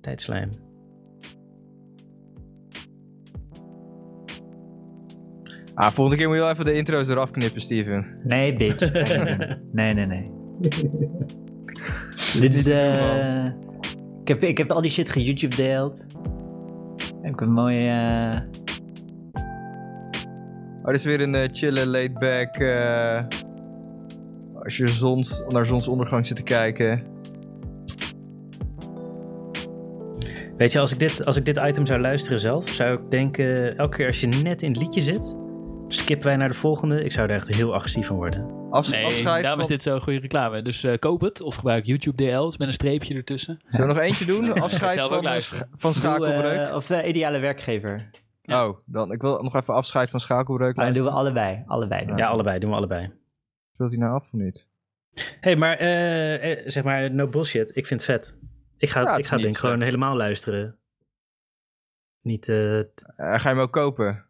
Tijdslijm. 0.00 0.50
Ah, 5.74 5.92
volgende 5.92 6.16
keer 6.16 6.26
moet 6.26 6.36
je 6.36 6.42
wel 6.42 6.50
even 6.52 6.64
de 6.64 6.74
intro's 6.74 7.08
eraf 7.08 7.30
knippen, 7.30 7.60
Steven. 7.60 8.20
Nee, 8.24 8.56
bitch. 8.56 8.92
nee, 9.72 9.94
nee, 9.94 10.06
nee. 10.06 10.30
Dit 12.40 12.54
is 12.54 12.62
de... 12.64 13.52
Ik 14.22 14.28
heb, 14.28 14.42
ik 14.42 14.58
heb 14.58 14.72
al 14.72 14.80
die 14.80 14.90
shit 14.90 15.08
ge-YouTube 15.08 15.56
deeld. 15.56 16.06
Heb 17.22 17.32
ik 17.32 17.40
een 17.40 17.52
mooie... 17.52 17.88
eh, 17.88 18.64
Oh, 20.86 20.92
dit 20.92 21.00
is 21.00 21.04
weer 21.04 21.20
een 21.20 21.34
eh, 21.34 21.48
chille, 21.52 21.86
laid 21.86 22.18
back. 22.18 22.56
eh, 22.56 23.22
als 24.64 24.76
je 24.76 24.88
zons, 24.88 25.42
naar 25.48 25.66
zonsondergang 25.66 26.26
zit 26.26 26.36
te 26.36 26.42
kijken. 26.42 27.02
Weet 30.56 30.72
je, 30.72 30.78
als 30.78 30.92
ik, 30.92 30.98
dit, 30.98 31.24
als 31.24 31.36
ik 31.36 31.44
dit 31.44 31.56
item 31.56 31.86
zou 31.86 32.00
luisteren 32.00 32.40
zelf, 32.40 32.68
zou 32.68 32.92
ik 32.94 33.10
denken, 33.10 33.76
elke 33.76 33.96
keer 33.96 34.06
als 34.06 34.20
je 34.20 34.26
net 34.26 34.62
in 34.62 34.72
het 34.72 34.82
liedje 34.82 35.00
zit, 35.00 35.34
skippen 35.88 36.26
wij 36.26 36.36
naar 36.36 36.48
de 36.48 36.54
volgende. 36.54 37.04
Ik 37.04 37.12
zou 37.12 37.28
er 37.28 37.34
echt 37.34 37.54
heel 37.54 37.74
agressief 37.74 38.06
van 38.06 38.16
worden. 38.16 38.54
Afs 38.70 38.88
Nee, 38.90 39.04
afscheid 39.04 39.42
daarom 39.42 39.60
is 39.60 39.66
van- 39.66 39.74
dit 39.74 39.84
zo 39.84 39.98
goede 39.98 40.18
reclame. 40.18 40.62
Dus 40.62 40.84
eh, 40.84 40.94
koop 40.98 41.20
het 41.20 41.42
of 41.42 41.54
gebruik 41.54 41.84
YouTube 41.84 42.24
DL's 42.24 42.58
met 42.58 42.66
een 42.68 42.72
streepje 42.74 43.14
ertussen. 43.14 43.58
Zullen 43.68 43.86
we 43.86 43.92
nog 43.94 44.02
eentje 44.02 44.24
doen? 44.24 44.52
Afscheid 44.62 44.92
zelf 44.92 45.12
ook 45.12 45.26
van, 45.26 45.66
van 45.76 45.92
schakelbreuk. 45.94 46.74
of 46.74 46.86
de 46.86 47.08
ideale 47.08 47.38
werkgever. 47.38 48.10
Oh, 48.46 48.78
dan, 48.84 49.12
ik 49.12 49.20
wil 49.20 49.42
nog 49.42 49.54
even 49.56 49.74
afscheid 49.74 50.10
van 50.10 50.20
schakelbreuk. 50.20 50.76
Maar 50.76 50.84
dan 50.84 50.94
doen 50.94 51.04
we 51.04 51.10
allebei. 51.10 51.64
Allebei 51.66 52.06
doen. 52.06 52.16
Ja, 52.16 52.26
allebei, 52.28 52.58
doen 52.58 52.70
we 52.70 52.76
allebei. 52.76 53.12
Speelt 53.72 53.90
hij 53.90 53.98
nou 53.98 54.14
af 54.14 54.22
of 54.22 54.32
niet? 54.32 54.68
Hé, 55.14 55.22
hey, 55.40 55.56
maar 55.56 55.76
eh, 55.76 56.52
eh, 56.52 56.62
zeg 56.66 56.84
maar, 56.84 57.10
no 57.10 57.28
bullshit. 57.28 57.76
Ik 57.76 57.86
vind 57.86 58.06
het 58.06 58.10
vet. 58.10 58.36
Ik 58.78 58.88
ga, 58.90 59.00
Ja, 59.00 59.16
ik 59.16 59.26
ga 59.26 59.34
niet 59.34 59.42
denk 59.44 59.54
ik 59.54 59.60
gewoon 59.60 59.80
helemaal 59.80 60.16
luisteren. 60.16 60.78
Niet, 62.22 62.48
eh 62.48 62.78
Eh, 62.78 62.86
ga 63.16 63.34
je 63.34 63.48
hem 63.48 63.58
ook 63.58 63.72
kopen? 63.72 64.24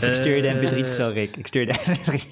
Ik 0.00 0.14
stuur 0.14 0.36
je 0.36 0.42
de 0.42 0.48
eh, 0.48 0.72
mp3's 0.84 0.96
wel, 0.96 1.12
Rick. 1.12 1.36
Ik 1.36 1.46
stuur 1.46 1.60
je 1.60 1.66
de 1.66 1.78
mp3's. 1.78 2.30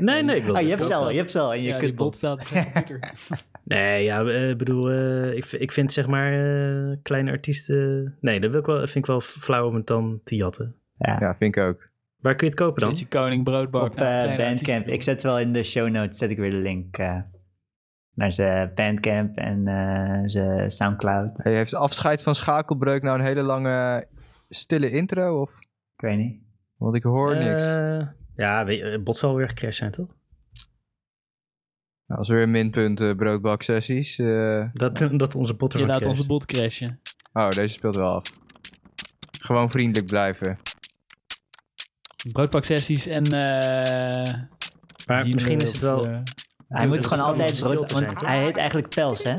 Nee, 0.00 0.22
nee, 0.22 0.36
ik 0.36 0.42
wil 0.44 0.54
Oh, 0.54 0.60
je 0.60 0.66
het 0.68 0.78
hebt 0.78 0.88
wel. 0.88 0.98
ze 0.98 1.04
al, 1.04 1.10
je 1.10 1.18
hebt 1.18 1.30
ze 1.30 1.40
al. 1.40 1.52
En 1.52 1.62
je 1.62 1.68
ja, 1.68 1.72
die 1.78 1.84
kunt 1.86 1.96
bot 1.96 2.14
staat 2.14 2.40
op 2.40 2.46
computer. 2.46 3.00
Nee, 3.66 4.04
ja, 4.04 4.20
ik 4.20 4.58
bedoel, 4.58 4.90
eh, 4.90 5.32
ik, 5.32 5.44
ik 5.44 5.72
vind 5.72 5.92
zeg 5.92 6.06
maar 6.06 6.32
eh, 6.32 6.96
kleine 7.02 7.30
artiesten... 7.30 8.16
Nee, 8.20 8.40
dat 8.40 8.50
wil 8.50 8.60
ik 8.60 8.66
wel, 8.66 8.76
vind 8.76 8.94
ik 8.94 9.06
wel 9.06 9.20
flauw 9.20 9.66
om 9.66 9.74
het 9.74 9.86
dan 9.86 10.20
te 10.24 10.36
jatten. 10.36 10.74
Ja. 10.98 11.16
Ja, 11.20 11.36
vind 11.36 11.56
ik 11.56 11.62
ook. 11.62 11.90
Waar 12.20 12.34
kun 12.34 12.46
je 12.46 12.52
het 12.52 12.62
kopen 12.62 12.82
dan? 12.82 12.90
Zit 12.90 13.00
je 13.00 13.18
koning 13.18 13.44
broodbak. 13.44 13.82
Op 13.82 13.94
nou, 13.94 14.14
eh, 14.14 14.20
Bandcamp. 14.20 14.48
artiesten. 14.50 14.92
Ik 14.92 15.02
zet 15.02 15.22
wel 15.22 15.38
in 15.38 15.52
de 15.52 15.62
show 15.62 15.88
notes 15.88 16.18
zet 16.18 16.30
ik 16.30 16.38
weer 16.38 16.50
de 16.50 16.56
link 16.56 16.98
eh, 16.98 17.18
naar 18.14 18.32
zijn 18.32 18.72
Bandcamp 18.74 19.36
en 19.36 19.68
eh, 19.68 20.20
zijn 20.24 20.70
Soundcloud. 20.70 21.42
Hey, 21.42 21.54
heeft 21.54 21.74
afscheid 21.74 22.22
van 22.22 22.34
schakelbreuk 22.34 23.02
nou 23.02 23.18
een 23.18 23.24
hele 23.24 23.42
lange 23.42 24.06
stille 24.48 24.90
intro? 24.90 25.40
Of? 25.40 25.50
Ik 25.96 26.00
weet 26.00 26.18
niet. 26.18 26.40
Want 26.76 26.96
ik 26.96 27.02
hoor 27.02 27.36
niks. 27.36 27.62
Eh, 27.62 28.06
ja, 28.36 28.64
weet 28.64 28.78
je, 28.78 29.00
bot 29.04 29.16
zal 29.16 29.34
weer 29.34 29.48
gecrashed 29.48 29.76
zijn, 29.76 29.90
toch? 29.90 30.14
Nou, 32.06 32.20
dat 32.20 32.28
is 32.28 32.28
weer 32.28 32.42
een 32.42 32.50
minpunt 32.50 33.00
eh, 33.00 33.14
broodbak 33.14 33.62
sessies. 33.62 34.18
eh. 34.18 34.64
Dat, 34.72 35.08
dat 35.12 35.34
onze 35.34 35.54
bot 35.54 35.72
Je 35.72 35.86
laat 35.86 36.06
onze 36.06 36.26
bot 36.26 36.46
crashen. 36.46 37.00
oh, 37.32 37.48
deze 37.50 37.68
speelt 37.68 37.96
wel 37.96 38.14
af. 38.14 38.22
Gewoon 39.40 39.70
vriendelijk 39.70 40.06
blijven. 40.10 40.58
Broodbaksessies 42.32 43.06
en... 43.06 43.24
eh 43.24 44.32
Maar 45.06 45.26
misschien 45.28 45.60
is 45.60 45.72
het 45.72 45.80
wel... 45.80 46.06
eh, 46.06 46.18
Hij 46.68 46.86
moet 46.86 47.06
gewoon 47.06 47.24
altijd 47.24 47.60
brood, 47.60 47.92
want 47.92 48.20
hij 48.24 48.42
heet 48.42 48.56
eigenlijk 48.56 48.88
Pels, 48.88 49.22
hè? 49.22 49.36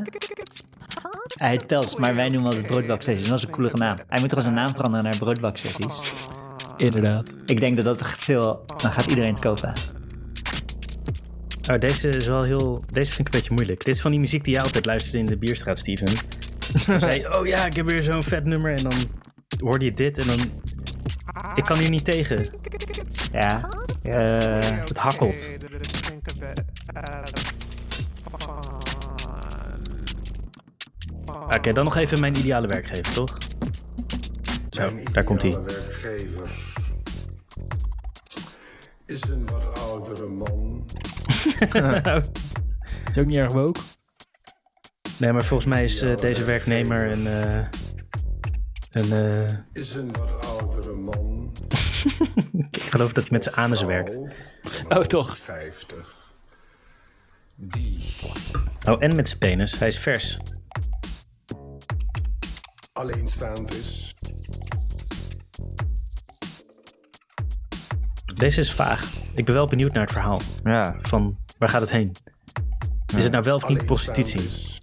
Hij 1.35 1.49
heet 1.49 1.67
Pels, 1.67 1.95
maar 1.95 2.15
wij 2.15 2.29
noemen 2.29 2.45
altijd 2.49 2.67
broodbaksessies. 2.67 3.29
Dat 3.29 3.37
is 3.37 3.43
een 3.43 3.49
coolere 3.49 3.77
naam. 3.77 3.95
Hij 4.07 4.19
moet 4.19 4.29
toch 4.29 4.41
zijn 4.41 4.53
naam 4.53 4.69
veranderen 4.69 5.05
naar 5.05 5.17
broodbaksessies. 5.17 6.13
Inderdaad. 6.77 7.37
Ik 7.45 7.59
denk 7.59 7.75
dat 7.75 7.85
dat 7.85 8.01
echt 8.01 8.23
veel... 8.23 8.63
Dan 8.77 8.91
gaat 8.91 9.05
iedereen 9.05 9.29
het 9.29 9.39
kopen. 9.39 9.73
Oh, 11.71 11.79
deze 11.79 12.07
is 12.07 12.27
wel 12.27 12.43
heel... 12.43 12.83
Deze 12.91 13.11
vind 13.11 13.27
ik 13.27 13.33
een 13.33 13.39
beetje 13.39 13.53
moeilijk. 13.55 13.85
Dit 13.85 13.95
is 13.95 14.01
van 14.01 14.11
die 14.11 14.19
muziek 14.19 14.43
die 14.43 14.53
jij 14.53 14.63
altijd 14.63 14.85
luisterde 14.85 15.17
in 15.19 15.25
de 15.25 15.37
Bierstraat, 15.37 15.79
Steven. 15.79 16.05
Dan 16.85 16.99
zei 16.99 17.19
je, 17.19 17.33
oh 17.39 17.45
ja, 17.47 17.65
ik 17.65 17.75
heb 17.75 17.89
weer 17.89 18.03
zo'n 18.03 18.23
vet 18.23 18.45
nummer. 18.45 18.71
En 18.71 18.83
dan 18.83 18.93
hoorde 19.59 19.85
je 19.85 19.93
dit 19.93 20.17
en 20.17 20.27
dan... 20.27 20.39
Ik 21.55 21.63
kan 21.63 21.77
hier 21.77 21.89
niet 21.89 22.05
tegen. 22.05 22.45
Ja. 23.31 23.69
Eh, 24.03 24.79
Het 24.87 24.97
hakkelt. 24.97 25.49
Oké, 31.55 31.73
dan 31.73 31.83
nog 31.83 31.95
even 31.95 32.19
mijn 32.19 32.37
ideale 32.37 32.67
werkgever, 32.67 33.13
toch? 33.13 33.37
Zo, 34.69 34.91
daar 35.11 35.23
komt 35.23 35.41
hij. 35.41 35.51
Mijn 35.51 35.65
werkgever 35.65 36.51
is 39.05 39.21
een. 39.21 39.46
Het 43.03 43.09
is 43.09 43.17
ook 43.17 43.25
niet 43.25 43.37
erg 43.37 43.53
woke. 43.53 43.79
nee, 45.19 45.31
maar 45.31 45.45
volgens 45.45 45.69
mij 45.69 45.83
is 45.83 46.01
eh, 46.01 46.15
deze 46.15 46.43
werknemer 46.43 47.11
een... 47.11 47.27
eh, 47.27 47.65
een 48.91 49.11
eh, 49.11 49.55
Is 49.73 49.95
een 49.95 50.11
wat 50.11 50.45
oudere 50.45 50.93
man. 50.93 51.51
ik 52.71 52.81
geloof 52.81 53.11
dat 53.13 53.23
hij 53.23 53.31
met 53.31 53.43
zijn 53.43 53.55
anus 53.55 53.81
werkt. 53.83 54.17
Oh, 54.89 55.03
toch? 55.03 55.37
50. 55.37 56.31
die 57.55 58.13
Oh, 58.89 59.03
en 59.03 59.15
met 59.15 59.27
zijn 59.27 59.39
penis. 59.39 59.79
Hij 59.79 59.87
is 59.87 59.99
vers. 59.99 60.37
alleenstaand 62.93 63.73
is. 63.73 64.15
Deze 68.35 68.59
is 68.59 68.71
vaag. 68.73 69.11
Ik 69.35 69.45
ben 69.45 69.53
wel 69.55 69.67
benieuwd 69.67 69.93
naar 69.93 70.01
het 70.03 70.11
verhaal. 70.11 70.39
Ja, 70.63 70.95
Van, 71.01 71.37
waar 71.57 71.69
gaat 71.69 71.81
het 71.81 71.89
heen? 71.89 72.11
Is 73.15 73.23
het 73.23 73.31
nou 73.31 73.43
wel 73.43 73.55
of 73.55 73.67
niet 73.67 73.85
prostitutie? 73.85 74.79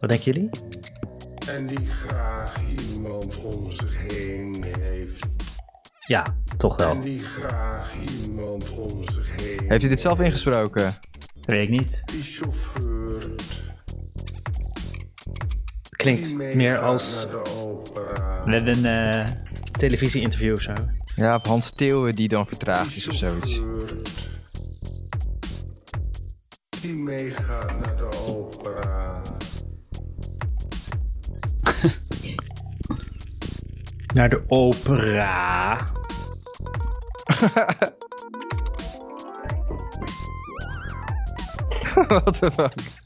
Wat 0.00 0.10
denken 0.10 0.32
jullie? 0.32 0.50
En 1.48 1.66
die 1.66 1.86
graag 1.86 2.54
iemand 2.92 3.36
om 3.42 3.70
zich 3.70 3.96
heen 4.12 4.64
heeft. 4.78 5.26
Ja, 6.06 6.36
toch 6.56 6.76
En 6.78 6.84
wel. 6.86 7.00
die 7.00 7.18
graag 7.18 7.94
iemand 8.24 8.70
om 8.70 9.04
zich 9.12 9.30
heen 9.36 9.58
heeft 9.68 9.80
hij 9.80 9.88
dit 9.90 10.00
zelf 10.00 10.20
ingesproken? 10.20 10.82
Dat 11.34 11.44
weet 11.44 11.62
ik 11.62 11.68
niet. 11.68 12.02
Die 12.04 12.22
chauffeur. 12.22 13.30
Klinkt 15.90 16.38
die 16.38 16.56
meer 16.56 16.78
als. 16.78 17.26
We 18.44 18.50
hebben 18.50 18.84
eh 18.84 19.26
televisie-interview 19.70 20.52
of 20.52 20.60
zo. 20.60 20.74
Ja, 21.16 21.36
of 21.36 21.46
Hans 21.46 21.70
Theeuwen 21.70 22.14
die 22.14 22.28
dan 22.28 22.46
vertraagd 22.46 22.96
is 22.96 23.08
of 23.08 23.14
zoiets. 23.16 23.60
Die 26.80 26.96
meegaat 26.96 27.80
naar 27.80 27.96
de 27.96 28.08
opera. 28.26 29.22
Naar 34.14 34.28
de 34.28 34.42
opera. 34.48 35.74
What 42.08 42.38
the 42.38 42.50
fuck? 42.50 42.99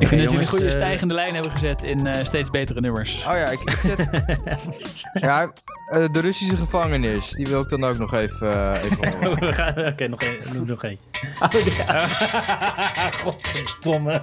Ik 0.00 0.08
vind 0.08 0.20
dat 0.22 0.30
jullie 0.30 0.46
jongens, 0.46 0.52
een 0.52 0.58
goede 0.58 0.64
eh, 0.66 0.82
stijgende 0.84 1.14
lijn 1.14 1.34
hebben 1.34 1.52
gezet 1.52 1.82
in 1.82 2.06
eh, 2.06 2.24
steeds 2.24 2.50
betere 2.50 2.80
nummers. 2.80 3.24
Oh 3.26 3.34
ja, 3.34 3.46
ik, 3.46 3.60
ik 3.60 3.78
zet... 3.82 3.98
ja, 5.26 5.52
eh, 5.90 6.04
de 6.12 6.20
Russische 6.20 6.56
gevangenis. 6.56 7.30
Die 7.30 7.46
wil 7.46 7.60
ik 7.60 7.68
dan 7.68 7.84
ook 7.84 7.98
nog 7.98 8.14
even, 8.14 8.72
eh, 8.74 8.84
even 8.84 9.08
horen. 9.12 9.38
We 9.46 9.52
gaan- 9.52 9.86
Oké, 9.86 10.06
nog 10.08 10.20
één. 10.22 10.38
Noem 10.54 10.66
nog 10.66 10.84
één. 10.84 10.98
Godverdomme. 13.22 14.22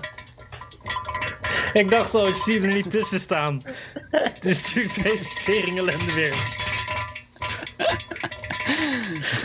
Ik 1.74 1.90
dacht 1.92 2.14
al, 2.14 2.28
ik 2.28 2.36
zie 2.36 2.54
hem 2.54 2.64
er 2.70 2.74
niet 2.76 2.92
tussen 2.92 3.20
staan. 3.20 3.62
Het 4.12 4.46
is 4.46 4.64
natuurlijk 4.64 5.04
deze 5.04 5.28
tering 5.46 5.78
ellende 5.78 6.14
weer. 6.14 6.34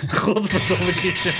Godverdomme, 0.09 0.93
Christian. 0.93 1.35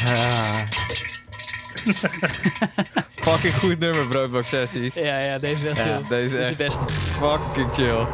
Fucking 3.27 3.55
goed 3.55 3.79
nummer, 3.79 4.07
Broodbak 4.07 4.45
Sessies. 4.45 4.95
Ja, 4.95 5.19
ja, 5.19 5.39
deze 5.39 5.69
is 5.69 5.77
echt 5.77 5.85
Ja, 5.87 5.97
chill. 5.99 6.09
deze 6.09 6.39
is 6.39 6.49
echt. 6.49 6.59
de 6.59 6.65
beste. 6.65 6.85
Fucking 6.95 7.73
chill. 7.75 8.07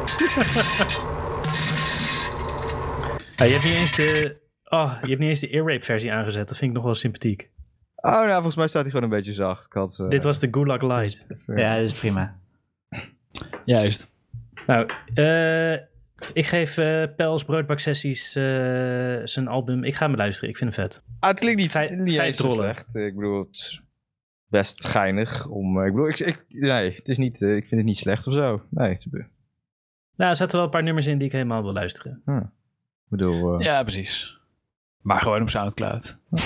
Ah, 3.37 3.47
je 3.47 3.53
hebt 3.53 3.65
niet 3.65 3.75
eens 3.75 3.97
de... 3.97 4.37
Oh, 4.65 4.93
je 5.03 5.09
hebt 5.09 5.21
niet 5.21 5.29
eens 5.29 5.41
de 5.41 5.49
earrape 5.51 5.85
versie 5.85 6.13
aangezet. 6.13 6.49
Dat 6.49 6.57
vind 6.57 6.71
ik 6.71 6.77
nog 6.77 6.85
wel 6.87 6.95
sympathiek. 6.95 7.51
Oh, 7.97 8.13
nou, 8.13 8.33
volgens 8.33 8.57
mij 8.57 8.69
staat 8.69 8.83
hij 8.83 8.91
gewoon 8.91 9.05
een 9.11 9.17
beetje 9.17 9.33
zacht. 9.33 9.67
Ik 9.67 9.73
had, 9.73 9.99
eh, 10.01 10.09
Dit 10.09 10.23
was 10.23 10.39
de 10.39 10.49
Gulag 10.51 10.83
Light. 10.83 11.27
ja, 11.47 11.77
dat 11.77 11.85
is 11.91 11.99
prima. 11.99 12.39
Juist. 13.65 14.11
Nou, 14.67 14.91
eh, 15.15 15.79
ik 16.33 16.47
geef 16.47 16.79
eh 16.79 17.05
Pels 17.17 17.45
Broodbak 17.45 17.79
Sessies 17.79 18.35
eh, 18.37 18.43
zijn 19.25 19.49
album. 19.49 19.85
Ik 19.85 19.95
ga 19.95 20.07
hem 20.07 20.17
luisteren. 20.17 20.51
Ik 20.51 20.57
vind 20.57 20.75
hem 20.77 20.85
vet. 20.85 21.03
Ah, 21.21 21.31
het 21.31 21.39
klinkt 21.39 21.61
niet, 21.61 21.71
Vijf- 21.71 21.91
niet 21.91 22.15
vijf 22.15 22.35
slecht. 22.37 22.95
Ik 22.95 23.15
bedoel, 23.15 23.39
het 23.39 23.49
is 23.57 23.83
best 24.47 24.85
geinig. 24.87 25.47
Om, 25.49 25.81
eh, 25.81 25.87
ik 25.87 25.93
bedoel, 25.93 26.09
ik, 26.09 26.19
ik, 26.19 26.45
nee, 26.49 26.95
het 26.95 27.09
is 27.09 27.19
niet, 27.19 27.41
ik 27.41 27.67
vind 27.67 27.71
het 27.71 27.85
niet 27.85 27.99
slecht 27.99 28.27
of 28.27 28.33
zo. 28.33 28.63
Nee, 28.71 28.89
het 28.93 28.99
is, 28.99 29.07
Nou, 30.17 30.31
er 30.31 30.37
zaten 30.37 30.57
wel 30.57 30.65
een 30.65 30.71
paar 30.71 30.83
nummers 30.83 31.07
in 31.07 31.19
die 31.19 31.27
ik 31.27 31.33
helemaal 31.33 31.63
wil 31.63 31.73
luisteren. 31.73 32.23
ik 32.27 32.43
bedoel... 33.09 33.59
eh, 33.59 33.65
Ja, 33.65 33.83
precies. 33.83 34.37
Maar 35.03 35.21
gewoon 35.21 35.43
op 35.43 35.51
Soundcloud. 35.51 36.19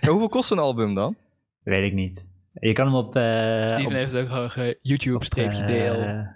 ja, 0.00 0.08
hoeveel 0.08 0.28
kost 0.28 0.50
een 0.50 0.58
album 0.58 0.94
dan? 0.94 1.16
Weet 1.62 1.84
ik 1.84 1.92
niet. 1.92 2.26
Je 2.60 2.72
kan 2.72 2.86
hem 2.86 2.94
op... 2.94 3.16
eh, 3.16 3.66
Steven 3.66 3.86
op, 3.86 3.92
heeft 3.92 4.16
ook 4.16 4.28
gewoon 4.28 4.50
ge- 4.50 4.78
YouTube-DL. 4.82 5.72
eh, 5.72 6.26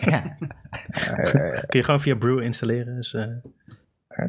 ja, 0.12 0.36
Kun 1.66 1.78
je 1.78 1.82
gewoon 1.84 2.00
via 2.00 2.14
Brew 2.16 2.40
installeren. 2.42 2.94
Dus, 2.96 3.14
eh, 3.14 3.24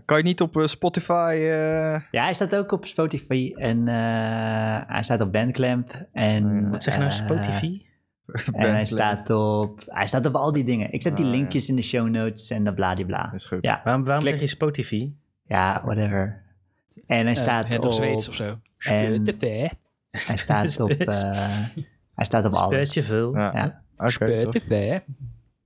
Kan 0.06 0.18
je 0.18 0.24
niet 0.24 0.42
op 0.42 0.62
Spotify... 0.66 1.36
eh, 1.40 2.00
ja, 2.12 2.24
hij 2.24 2.34
staat 2.34 2.56
ook 2.56 2.72
op 2.72 2.86
Spotify 2.86 3.54
en 3.56 3.88
eh, 3.88 4.82
hij 4.88 5.04
staat 5.04 5.22
op 5.22 5.32
Bandclamp. 5.32 6.06
En, 6.14 6.70
wat 6.70 6.84
zeg 6.84 6.94
je 6.94 7.00
nou, 7.00 7.12
Spotify? 7.12 7.82
En 8.26 8.42
hij 8.54 8.62
Bandcamp? 8.62 8.86
staat, 8.86 9.30
op, 9.30 9.84
hij 9.88 10.08
staat 10.08 10.26
op 10.26 10.36
al 10.36 10.52
die 10.52 10.64
dingen. 10.64 10.92
Ik 10.94 11.02
zet 11.02 11.16
die 11.18 11.26
Ah, 11.26 11.32
ja. 11.32 11.38
linkjes 11.38 11.70
in 11.70 11.76
de 11.76 11.82
show 11.82 12.08
notes 12.10 12.50
en 12.52 12.64
dat 12.64 12.76
bladibla. 12.76 13.24
Dat 13.24 13.34
is 13.40 13.46
goed. 13.46 13.58
Ja, 13.62 13.82
Waarom, 13.84 14.04
waarom 14.04 14.24
Klik. 14.24 14.34
zeg 14.34 14.42
je 14.50 14.56
Spotify? 14.56 15.12
ja, 15.48 15.82
whatever. 15.86 16.42
En 17.08 17.26
hij 17.26 17.36
staat 17.36 17.68
het 17.68 17.78
op... 17.78 17.86
of 17.86 17.94
Zweeds 17.94 18.28
of 18.28 18.34
zo. 18.34 18.60
en- 18.78 19.16
Spotify. 19.26 19.68
Hij 20.28 20.38
staat 20.38 20.80
op... 20.80 20.90
eh, 20.92 21.66
hij 22.16 22.26
staat 22.26 22.46
op 22.46 22.52
alles. 22.54 22.76
Spetje 22.90 23.04
veel. 23.04 23.36
Ja. 23.36 23.52
Ja. 23.56 23.82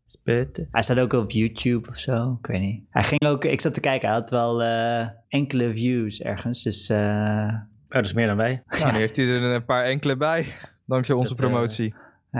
Spetje. 0.08 0.68
Hij 0.72 0.84
staat 0.84 1.00
ook 1.00 1.14
op 1.14 1.32
YouTube 1.32 1.90
of 1.90 1.98
zo. 1.98 2.38
Ik 2.42 2.48
weet 2.48 2.62
niet. 2.62 2.84
Hij 2.90 3.04
ging 3.04 3.22
ook... 3.26 3.46
Ik 3.46 3.62
zat 3.62 3.74
te 3.74 3.80
kijken. 3.80 4.08
Hij 4.08 4.18
had 4.18 4.30
wel 4.30 4.64
eh, 4.64 5.08
enkele 5.28 5.72
views 5.74 6.22
ergens. 6.22 6.64
Dus... 6.64 6.90
eh, 6.90 7.54
Oh, 7.90 7.94
dat 7.94 8.06
is 8.06 8.14
meer 8.14 8.28
dan 8.28 8.38
wij. 8.38 8.64
Nou, 8.80 8.92
nu 8.92 8.98
heeft 8.98 9.16
hij 9.16 9.26
er 9.26 9.42
een 9.42 9.66
paar 9.66 9.84
enkele 9.84 10.18
bij. 10.18 10.46
Dankzij 10.86 11.16
onze 11.16 11.34
Dat, 11.34 11.42
eh, 11.44 11.50
promotie. 11.50 11.96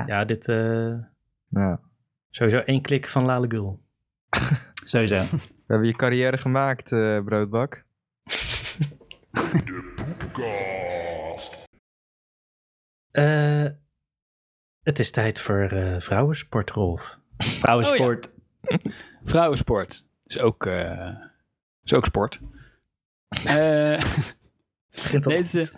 Ja, 0.06 0.26
dit... 0.26 0.48
eh, 0.48 0.94
Ja. 1.50 1.80
sowieso 2.30 2.58
één 2.60 2.82
klik 2.82 3.10
van 3.10 3.26
Lale 3.26 3.46
Gul. 3.50 3.80
sowieso. 4.84 5.16
We 5.38 5.64
hebben 5.68 5.88
je 5.88 5.96
carrière 5.96 6.38
gemaakt, 6.38 6.92
eh, 6.92 7.24
Broodbak. 7.24 7.86
Eh, 13.18 13.66
het 14.84 15.00
is 15.00 15.12
tijd 15.12 15.40
voor 15.40 15.62
eh 15.62 16.00
vrouwensport, 16.00 16.70
Rolf. 16.70 17.18
Vrouwensport. 17.38 18.32
Vrouwensport. 19.24 20.06
Is 20.26 20.40
ook, 20.40 20.66
eh, 20.66 21.16
is 21.84 21.94
ook 21.94 22.06
sport. 22.06 22.40
Eh 23.46 24.02
Begint 24.92 25.26
al 25.26 25.32
nee, 25.32 25.42
het 25.42 25.54
is, 25.54 25.72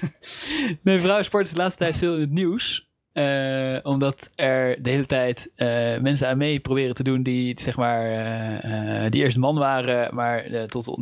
nee, 0.82 1.00
vrouwensport 1.00 1.46
is 1.46 1.52
de 1.52 1.60
laatste 1.60 1.84
tijd 1.84 1.96
veel 1.96 2.14
in 2.14 2.20
het 2.20 2.30
nieuws. 2.30 2.90
Eh, 3.12 3.78
omdat 3.82 4.30
er 4.34 4.82
de 4.82 4.90
hele 4.90 5.06
tijd 5.06 5.52
eh, 5.54 5.98
mensen 5.98 6.28
aan 6.28 6.36
mee 6.38 6.60
proberen 6.60 6.94
te 6.94 7.02
doen 7.02 7.22
die, 7.22 7.60
zeg 7.60 7.76
maar, 7.76 8.04
eh, 8.04 9.04
eh, 9.04 9.10
die 9.10 9.22
eerst 9.22 9.36
man 9.36 9.58
waren, 9.58 10.14
maar 10.14 10.44
eh, 10.44 10.64
tot 10.64 10.96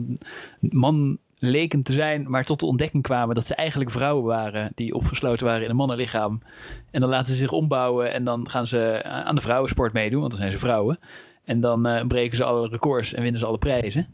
man 0.61 1.19
leken 1.45 1.83
te 1.83 1.93
zijn, 1.93 2.31
maar 2.31 2.45
tot 2.45 2.61
de 2.61 2.67
ontdekking 2.67 3.03
kwamen 3.03 3.35
dat 3.35 3.47
ze 3.47 3.55
eigenlijk 3.55 3.91
vrouwen 3.91 4.25
waren 4.25 4.73
die 4.75 4.95
opgesloten 4.95 5.47
waren 5.47 5.65
in 5.65 5.71
een 5.71 5.77
mannenlichaam. 5.77 6.43
En 6.91 7.01
dan 7.01 7.11
laten 7.11 7.27
ze 7.27 7.35
zich 7.35 7.53
ombouwen 7.53 8.13
en 8.13 8.25
dan 8.25 8.49
gaan 8.49 8.67
ze 8.67 9.03
aan 9.03 9.35
de 9.35 9.41
vrouwensport 9.41 9.93
meedoen, 9.93 10.21
want 10.21 10.31
dan 10.31 10.41
zijn 10.41 10.53
ze 10.53 10.59
vrouwen. 10.59 10.99
En 11.45 11.61
dan 11.61 11.87
eh, 11.87 12.07
breken 12.07 12.37
ze 12.37 12.45
alle 12.45 12.69
records 12.69 13.15
en 13.15 13.23
winnen 13.23 13.41
ze 13.41 13.47
alle 13.47 13.59
prijzen. 13.59 14.07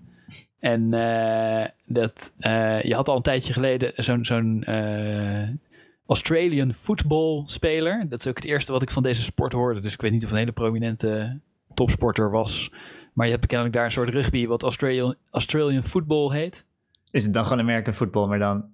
En 0.59 0.95
eh, 0.95 1.69
dat, 1.87 2.33
eh, 2.39 2.83
je 2.83 2.95
had 2.95 3.09
al 3.09 3.17
een 3.17 3.23
tijdje 3.23 3.53
geleden 3.53 3.93
zo'n 3.97 4.25
zo'n 4.25 4.65
Australian 6.07 6.75
football 6.75 7.43
speler. 7.47 8.07
Dat 8.09 8.21
is 8.21 8.27
ook 8.27 8.37
het 8.37 8.45
eerste 8.45 8.73
wat 8.73 8.83
ik 8.83 8.91
van 8.91 9.03
deze 9.03 9.23
sport 9.23 9.53
hoorde. 9.53 9.81
Dus 9.81 9.93
ik 9.93 10.01
weet 10.01 10.13
niet 10.13 10.25
of 10.25 10.31
een 10.31 10.37
hele 10.37 10.53
prominente 10.53 11.41
topsporter 11.75 12.31
was. 12.31 12.73
Maar 13.13 13.27
je 13.27 13.33
hebt 13.33 13.47
kennelijk 13.47 13.77
daar 13.77 13.85
een 13.85 13.93
soort 13.93 14.09
rugby 14.09 14.47
wat 14.47 14.63
Australian, 14.63 15.15
Australian 15.31 15.83
football 15.83 16.33
heet. 16.33 16.65
Is 17.11 17.25
het 17.25 17.33
dan 17.33 17.45
gewoon 17.45 17.59
American 17.63 17.95
football, 17.95 18.27
maar 18.29 18.39
dan 18.39 18.65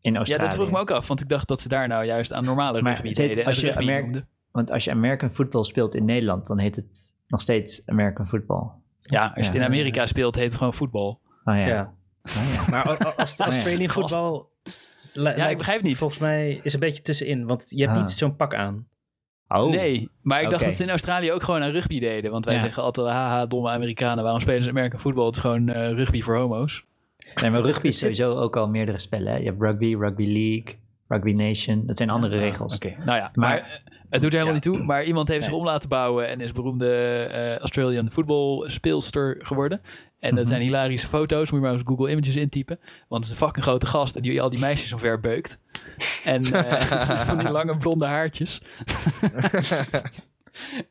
in 0.00 0.16
Australië? 0.16 0.42
Ja, 0.42 0.46
dat 0.48 0.54
vroeg 0.54 0.66
ik 0.66 0.72
me 0.74 0.80
ook 0.80 0.90
af. 0.90 1.08
Want 1.08 1.20
ik 1.20 1.28
dacht 1.28 1.48
dat 1.48 1.60
ze 1.60 1.68
daar 1.68 1.88
nou 1.88 2.04
juist 2.04 2.32
aan 2.32 2.44
normale 2.44 2.82
Maar 2.82 2.92
rugby 2.92 3.08
het 3.08 3.16
deden. 3.16 3.42
En 3.42 3.44
als 3.48 3.56
het 3.56 3.66
je 3.66 3.72
rugby 3.72 3.90
Amer- 3.90 4.02
noemde. 4.02 4.26
Want 4.52 4.70
als 4.70 4.84
je 4.84 4.90
American 4.90 5.30
football 5.30 5.64
speelt 5.64 5.94
in 5.94 6.04
Nederland, 6.04 6.46
dan 6.46 6.58
heet 6.58 6.76
het 6.76 7.14
nog 7.26 7.40
steeds 7.40 7.82
American 7.86 8.26
football. 8.26 8.70
Ja, 9.00 9.22
als 9.24 9.32
je 9.34 9.42
het 9.44 9.52
Ja. 9.52 9.60
in 9.60 9.66
Amerika 9.66 10.06
speelt, 10.06 10.34
heet 10.34 10.44
het 10.44 10.56
gewoon 10.56 10.74
voetbal. 10.74 11.20
Oh 11.44 11.54
ja. 11.54 11.66
Ja. 11.66 11.92
Oh, 12.36 12.52
ja. 12.54 12.70
Maar 12.70 12.86
als 13.16 13.36
de 13.36 13.44
ja. 13.44 13.50
Australian 13.50 13.90
voetbal... 13.90 14.50
li- 15.12 15.30
ik 15.30 15.56
begrijp 15.58 15.78
het 15.78 15.86
niet. 15.88 15.96
Volgens 15.96 16.20
mij 16.20 16.60
is 16.62 16.74
een 16.74 16.80
beetje 16.80 17.02
tussenin. 17.02 17.46
Want 17.46 17.64
je 17.66 17.78
hebt 17.80 17.90
Ah. 17.92 17.98
niet 17.98 18.10
zo'n 18.10 18.36
pak 18.36 18.54
aan. 18.54 18.86
Oh. 19.48 19.70
Nee, 19.70 20.08
maar 20.22 20.42
ik 20.42 20.50
dacht 20.50 20.64
dat 20.64 20.74
ze 20.74 20.82
in 20.82 20.90
Australië 20.90 21.32
ook 21.32 21.42
gewoon 21.42 21.62
aan 21.62 21.70
rugby 21.70 22.00
deden. 22.00 22.30
Want 22.30 22.44
wij 22.44 22.54
Ja. 22.54 22.60
zeggen 22.60 22.82
altijd, 22.82 23.06
haha, 23.06 23.46
domme 23.46 23.70
Amerikanen, 23.70 24.22
waarom 24.22 24.40
spelen 24.40 24.62
ze 24.62 24.70
American 24.70 25.00
football? 25.00 25.26
Het 25.26 25.34
is 25.34 25.40
gewoon 25.40 25.68
eh, 25.68 25.92
rugby 25.92 26.20
voor 26.22 26.36
homo's. 26.36 26.84
Nee, 27.34 27.50
maar 27.50 27.60
rugby 27.60 27.86
is 27.86 27.98
sowieso 27.98 28.36
ook 28.36 28.56
al 28.56 28.68
meerdere 28.68 28.98
spellen. 28.98 29.32
hè? 29.32 29.38
Je 29.38 29.44
hebt 29.44 29.60
rugby, 29.62 29.94
rugby 29.96 30.24
league, 30.26 30.78
Rugby 31.08 31.32
Nation. 31.32 31.86
Dat 31.86 31.96
zijn 31.96 32.10
andere 32.10 32.34
Ah, 32.36 32.40
regels. 32.40 32.74
Oké, 32.74 32.94
nou 33.04 33.18
ja, 33.18 33.30
Maar- 33.34 33.48
maar, 33.48 33.58
eh, 33.58 33.64
het 34.10 34.20
doet 34.20 34.32
er 34.32 34.38
helemaal 34.38 34.46
Ja. 34.46 34.52
niet 34.52 34.62
toe. 34.62 34.82
Maar 34.82 35.04
iemand 35.04 35.28
heeft 35.28 35.44
zich 35.44 35.54
om 35.54 35.64
laten 35.64 35.88
bouwen 35.88 36.28
en 36.28 36.40
is 36.40 36.52
beroemde 36.52 36.92
eh, 37.32 37.56
Australian 37.56 38.10
football 38.10 38.68
speelster 38.68 39.36
geworden. 39.38 39.80
En 40.20 40.30
dat 40.34 40.38
Mhm. 40.44 40.46
zijn 40.52 40.62
hilarische 40.62 41.08
foto's, 41.08 41.50
moet 41.50 41.60
je 41.60 41.66
maar 41.66 41.74
eens 41.74 41.82
Google 41.86 42.10
Images 42.10 42.36
intypen. 42.36 42.78
Want 43.08 43.24
het 43.24 43.32
is 43.32 43.40
een 43.40 43.46
fucking 43.46 43.64
grote 43.64 43.86
gast 43.86 44.16
en 44.16 44.22
die 44.22 44.42
al 44.42 44.48
die 44.48 44.58
meisjes 44.58 44.92
omver 44.92 45.20
beukt. 45.20 45.58
En 46.24 46.44
eh, 46.52 46.80
van 47.26 47.38
die 47.38 47.50
lange 47.50 47.76
blonde 47.76 48.06
haartjes. 48.06 48.62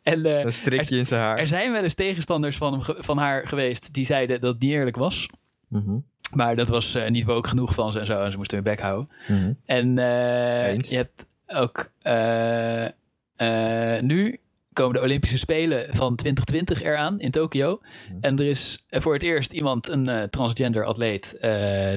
en 0.03 0.25
eh, 0.25 0.43
Een 0.43 0.53
strikje 0.53 0.97
in 0.97 1.05
zijn 1.05 1.21
haar. 1.21 1.37
er 1.37 1.47
zijn 1.47 1.71
wel 1.71 1.83
eens 1.83 1.93
tegenstanders 1.93 2.57
van, 2.57 2.71
hem 2.73 2.81
ge- 2.81 2.95
van 2.99 3.17
haar 3.17 3.47
geweest 3.47 3.93
die 3.93 4.05
zeiden 4.05 4.41
dat 4.41 4.53
het 4.53 4.61
niet 4.61 4.71
eerlijk 4.71 4.95
was. 4.95 5.27
Mhm, 5.67 5.97
Maar 6.33 6.55
dat 6.55 6.67
was 6.67 6.95
eh, 6.95 7.09
niet 7.09 7.23
woke 7.25 7.49
genoeg 7.49 7.73
van 7.73 7.91
ze 7.91 7.99
en 7.99 8.05
zo. 8.05 8.23
En 8.23 8.31
ze 8.31 8.37
moesten 8.37 8.57
hun 8.57 8.65
bek 8.65 8.79
houden. 8.79 9.09
mhm. 9.27 9.53
En 9.65 9.97
eh, 9.97 10.79
je 10.79 10.95
hebt 10.95 11.25
ook 11.47 11.91
eh, 12.01 13.99
nu 14.01 14.37
komen 14.73 14.95
de 14.95 15.01
Olympische 15.01 15.37
Spelen 15.37 15.95
van 15.95 16.15
2020 16.15 16.83
eraan 16.83 17.19
in 17.19 17.31
Tokio. 17.31 17.79
Mhm. 17.81 18.17
En 18.21 18.37
er 18.37 18.45
is 18.45 18.85
voor 18.89 19.13
het 19.13 19.23
eerst 19.23 19.51
iemand, 19.51 19.89
een 19.89 20.29
transgender 20.29 20.85
atleet, 20.85 21.37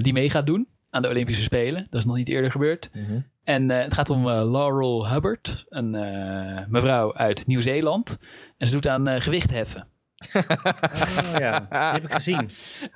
die 0.02 0.12
mee 0.12 0.30
gaat 0.30 0.46
doen 0.46 0.68
aan 0.90 1.02
de 1.02 1.08
Olympische 1.08 1.42
Spelen. 1.42 1.86
Dat 1.90 2.00
is 2.00 2.06
nog 2.06 2.16
niet 2.16 2.28
eerder 2.28 2.50
gebeurd. 2.50 2.90
Mhm. 2.92 3.20
En 3.44 3.70
het 3.70 3.94
gaat 3.94 4.10
om 4.10 4.28
Laurel 4.28 5.08
Hubbard, 5.08 5.64
een 5.68 5.90
mevrouw 6.68 7.14
uit 7.14 7.46
Nieuw-Zeeland. 7.46 8.18
En 8.58 8.66
ze 8.66 8.72
doet 8.72 8.88
aan 8.88 9.20
gewichtheffen. 9.20 9.86
Oh, 10.32 10.42
ja, 11.38 11.58
die 11.70 11.78
heb 11.78 12.02
ik 12.04 12.12
gezien. 12.12 12.50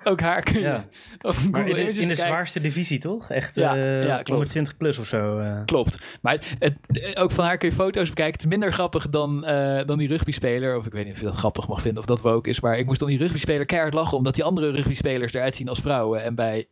Ook 0.04 0.20
haar 0.20 0.42
kun 0.42 0.54
je 0.54 0.60
Ja. 0.60 0.84
op 1.20 1.34
Google 1.34 1.50
Maar 1.50 1.60
in 1.68 1.74
de, 1.74 1.80
Images 1.80 1.98
in 1.98 2.08
de 2.08 2.14
kijken. 2.14 2.32
zwaarste 2.32 2.60
divisie, 2.60 2.98
toch? 2.98 3.30
Echt 3.30 3.54
Ja, 3.54 3.76
eh, 3.76 4.04
ja, 4.04 4.14
klopt. 4.14 4.28
120 4.28 4.76
plus 4.76 4.98
of 4.98 5.06
zo. 5.06 5.26
eh. 5.26 5.64
Klopt. 5.64 6.18
Maar 6.22 6.32
het, 6.32 6.54
het- 6.58 7.16
ook 7.16 7.30
van 7.30 7.44
haar 7.44 7.56
kun 7.56 7.68
je 7.68 7.74
foto's 7.74 8.08
bekijken. 8.08 8.32
Het 8.34 8.42
is 8.44 8.48
minder 8.50 8.72
grappig 8.72 9.08
dan, 9.08 9.44
eh, 9.44 9.84
dan 9.86 9.98
die 9.98 10.08
rugbyspeler. 10.08 10.76
Of 10.76 10.86
ik 10.86 10.92
weet 10.92 11.04
niet 11.04 11.12
of 11.14 11.18
je 11.20 11.24
dat 11.26 11.36
grappig 11.36 11.68
mag 11.68 11.80
vinden 11.80 12.00
of 12.00 12.06
dat 12.06 12.20
woke 12.20 12.48
is. 12.48 12.60
Maar 12.60 12.78
ik 12.78 12.86
moest 12.86 13.02
om 13.02 13.08
die 13.08 13.18
rugbyspeler 13.18 13.66
keihard 13.66 13.94
lachen. 13.94 14.16
Omdat 14.16 14.34
die 14.34 14.44
andere 14.44 14.70
rugbyspelers 14.70 15.32
eruit 15.32 15.56
zien 15.56 15.68
als 15.68 15.80
vrouwen. 15.80 16.22
En 16.22 16.34
bij 16.34 16.66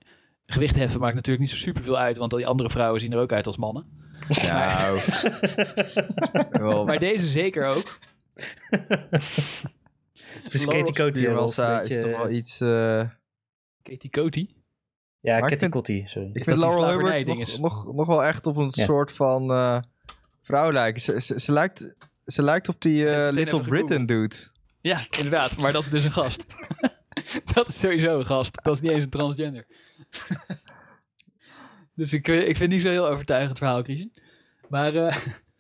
gewichtheffen 0.47 1.01
maakt 1.01 1.15
natuurlijk 1.15 1.45
niet 1.45 1.53
zo 1.53 1.57
superveel 1.63 1.99
uit. 1.99 2.17
Want 2.17 2.33
al 2.33 2.39
die 2.39 2.47
andere 2.47 2.71
vrouwen 2.71 3.01
zien 3.01 3.13
er 3.13 3.19
ook 3.21 3.33
uit 3.33 3.47
als 3.47 3.57
mannen. 3.57 3.85
Nou. 4.43 4.99
Maar 6.87 6.99
deze 6.99 7.27
zeker 7.27 7.67
ook. 7.67 7.99
Dus 10.51 10.65
Katie 10.65 10.93
Coty 10.95 11.29
al 11.29 11.35
was, 11.35 11.55
beetje- 11.55 11.95
is 11.95 12.01
toch 12.03 12.17
wel 12.17 12.31
iets... 12.31 12.61
eh, 12.61 13.09
Katie 13.83 14.11
Coty. 14.11 14.49
Ja, 15.21 15.41
Katie 15.41 15.69
Coty, 15.69 16.05
sorry. 16.05 16.29
ik 16.29 16.35
dat 16.35 16.45
vind 16.45 16.57
Laurel 16.59 16.81
nog, 17.27 17.39
is? 17.39 17.59
nog, 17.59 17.93
nog 17.95 18.07
wel 18.07 18.25
echt 18.25 18.47
op 18.47 18.57
een 18.57 18.73
Ja. 18.75 18.85
soort 18.85 19.13
van 19.13 19.51
eh, 19.51 19.79
vrouw 20.43 20.73
lijken. 20.73 21.03
Ze, 21.03 21.21
ze, 21.21 21.41
ze 21.41 21.53
lijkt, 21.53 21.95
ze 22.27 22.43
lijkt 22.43 22.69
op 22.69 22.81
die 22.81 23.09
eh, 23.09 23.33
Little 23.33 23.61
Britain 23.63 24.07
dude. 24.07 24.37
Ja, 24.81 24.99
inderdaad. 25.17 25.57
Maar 25.57 25.73
dat 25.73 25.83
is 25.83 25.91
dus 25.91 26.05
een 26.05 26.13
gast. 26.13 26.45
dat 27.55 27.69
is 27.69 27.79
sowieso 27.79 28.19
een 28.19 28.27
gast. 28.27 28.59
Dat 28.65 28.75
is 28.75 28.81
niet 28.81 28.91
eens 28.91 29.05
een 29.05 29.11
transgender. 29.11 29.67
dus 31.95 32.13
ik, 32.13 32.29
ik 32.29 32.45
vind 32.45 32.59
het 32.59 32.69
niet 32.69 32.81
zo 32.83 32.89
heel 32.91 33.07
overtuigend 33.09 33.51
het 33.51 33.59
verhaal, 33.59 33.83
Christian. 33.83 34.11
Maar 34.69 34.93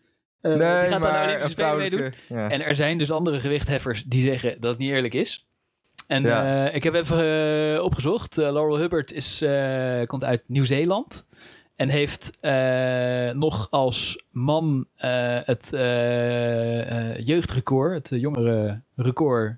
eh, 0.42 0.50
die 0.52 0.60
nee, 0.62 0.68
gaat 0.68 0.92
aan 0.92 1.00
de 1.00 1.06
maar 1.06 1.24
Olympische 1.24 1.50
Spelen 1.50 1.76
meedoen. 1.76 2.12
Ja. 2.28 2.50
En 2.50 2.60
er 2.60 2.74
zijn 2.74 2.98
dus 2.98 3.10
andere 3.10 3.40
gewichtheffers 3.40 4.04
die 4.04 4.24
zeggen 4.26 4.60
dat 4.60 4.70
het 4.70 4.78
niet 4.78 4.90
eerlijk 4.90 5.14
is. 5.14 5.46
En 6.06 6.22
Ja. 6.22 6.66
eh, 6.66 6.74
ik 6.74 6.82
heb 6.82 6.94
even 6.94 7.74
eh, 7.76 7.82
opgezocht. 7.84 8.36
Laurel 8.36 8.78
Hubbard 8.78 9.12
is, 9.12 9.42
eh, 9.42 10.02
komt 10.04 10.24
uit 10.24 10.42
Nieuw-Zeeland. 10.46 11.24
En 11.76 11.88
heeft 11.88 12.30
eh, 12.40 13.30
nog 13.30 13.70
als 13.70 14.24
man 14.30 14.86
eh, 14.96 15.38
het 15.44 15.68
jeugdrecord, 17.26 18.10
het 18.10 18.20
jongere 18.20 18.82
record, 18.96 19.56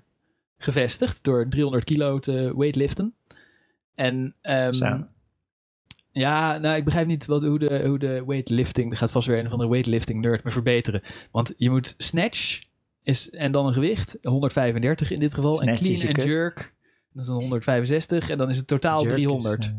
gevestigd. 0.57 1.23
Door 1.23 1.47
300 1.49 1.83
kilo 1.83 2.19
te 2.19 2.53
weightliften. 2.57 3.15
En 3.95 4.35
ehm. 4.41 5.01
Ja, 6.19 6.57
nou, 6.57 6.75
ik 6.77 6.83
begrijp 6.83 7.07
niet 7.07 7.25
wat, 7.25 7.43
hoe, 7.43 7.59
de, 7.59 7.83
hoe 7.87 7.99
de 7.99 8.23
weightlifting... 8.25 8.91
Er 8.91 8.97
gaat 8.97 9.11
vast 9.11 9.27
weer 9.27 9.39
een 9.39 9.45
of 9.45 9.51
andere 9.51 9.69
weightlifting 9.69 10.21
nerd 10.21 10.43
me 10.43 10.51
verbeteren. 10.51 11.01
Want 11.31 11.53
je 11.57 11.69
moet 11.69 11.93
snatch 11.97 12.59
is, 13.03 13.29
en 13.29 13.51
dan 13.51 13.67
een 13.67 13.73
gewicht, 13.73 14.17
135 14.21 15.11
in 15.11 15.19
dit 15.19 15.33
geval. 15.33 15.53
Snatch 15.53 15.81
en 15.81 15.97
clean 15.97 16.15
en 16.15 16.25
jerk, 16.25 16.73
dat 17.13 17.21
is 17.23 17.27
dan 17.29 17.39
165. 17.39 18.29
En 18.29 18.37
dan 18.37 18.49
is 18.49 18.57
het 18.57 18.67
totaal 18.67 18.97
Jerk 18.99 19.09
is, 19.11 19.15
300. 19.15 19.63
eh, 19.65 19.71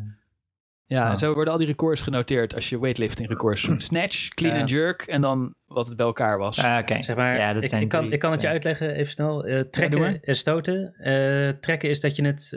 ja, 0.88 1.11
en 1.11 1.18
zo 1.18 1.35
worden 1.35 1.53
al 1.53 1.59
die 1.59 1.66
records 1.68 2.01
genoteerd 2.01 2.55
als 2.55 2.68
je 2.68 2.81
weightlifting 2.81 3.29
records 3.29 3.62
doet. 3.62 3.83
Snatch, 3.92 4.29
clean 4.29 4.55
Ja. 4.55 4.61
en 4.61 4.66
jerk 4.66 5.03
en 5.03 5.20
dan 5.20 5.55
wat 5.66 5.88
het 5.88 5.96
bij 5.96 6.07
elkaar 6.07 6.38
was. 6.38 6.59
ah, 6.59 6.79
Oké. 6.81 7.03
Zeg 7.03 7.16
maar, 7.16 7.37
Ja, 7.38 7.53
dat 7.53 7.62
ik, 7.62 7.68
zijn 7.68 7.83
ik, 7.83 7.88
kan, 7.88 8.01
drie- 8.01 8.12
ik 8.12 8.18
kan 8.20 8.31
het 8.31 8.40
je 8.40 8.49
uitleggen, 8.49 8.94
even 8.94 9.11
snel. 9.12 9.44
Eh, 9.44 9.61
trekken 9.61 10.22
en 10.22 10.37
stoten. 10.37 10.94
Eh, 10.99 11.49
trekken 11.61 11.88
is 11.88 12.01
dat 12.01 12.16
je 12.16 12.27
het 12.27 12.53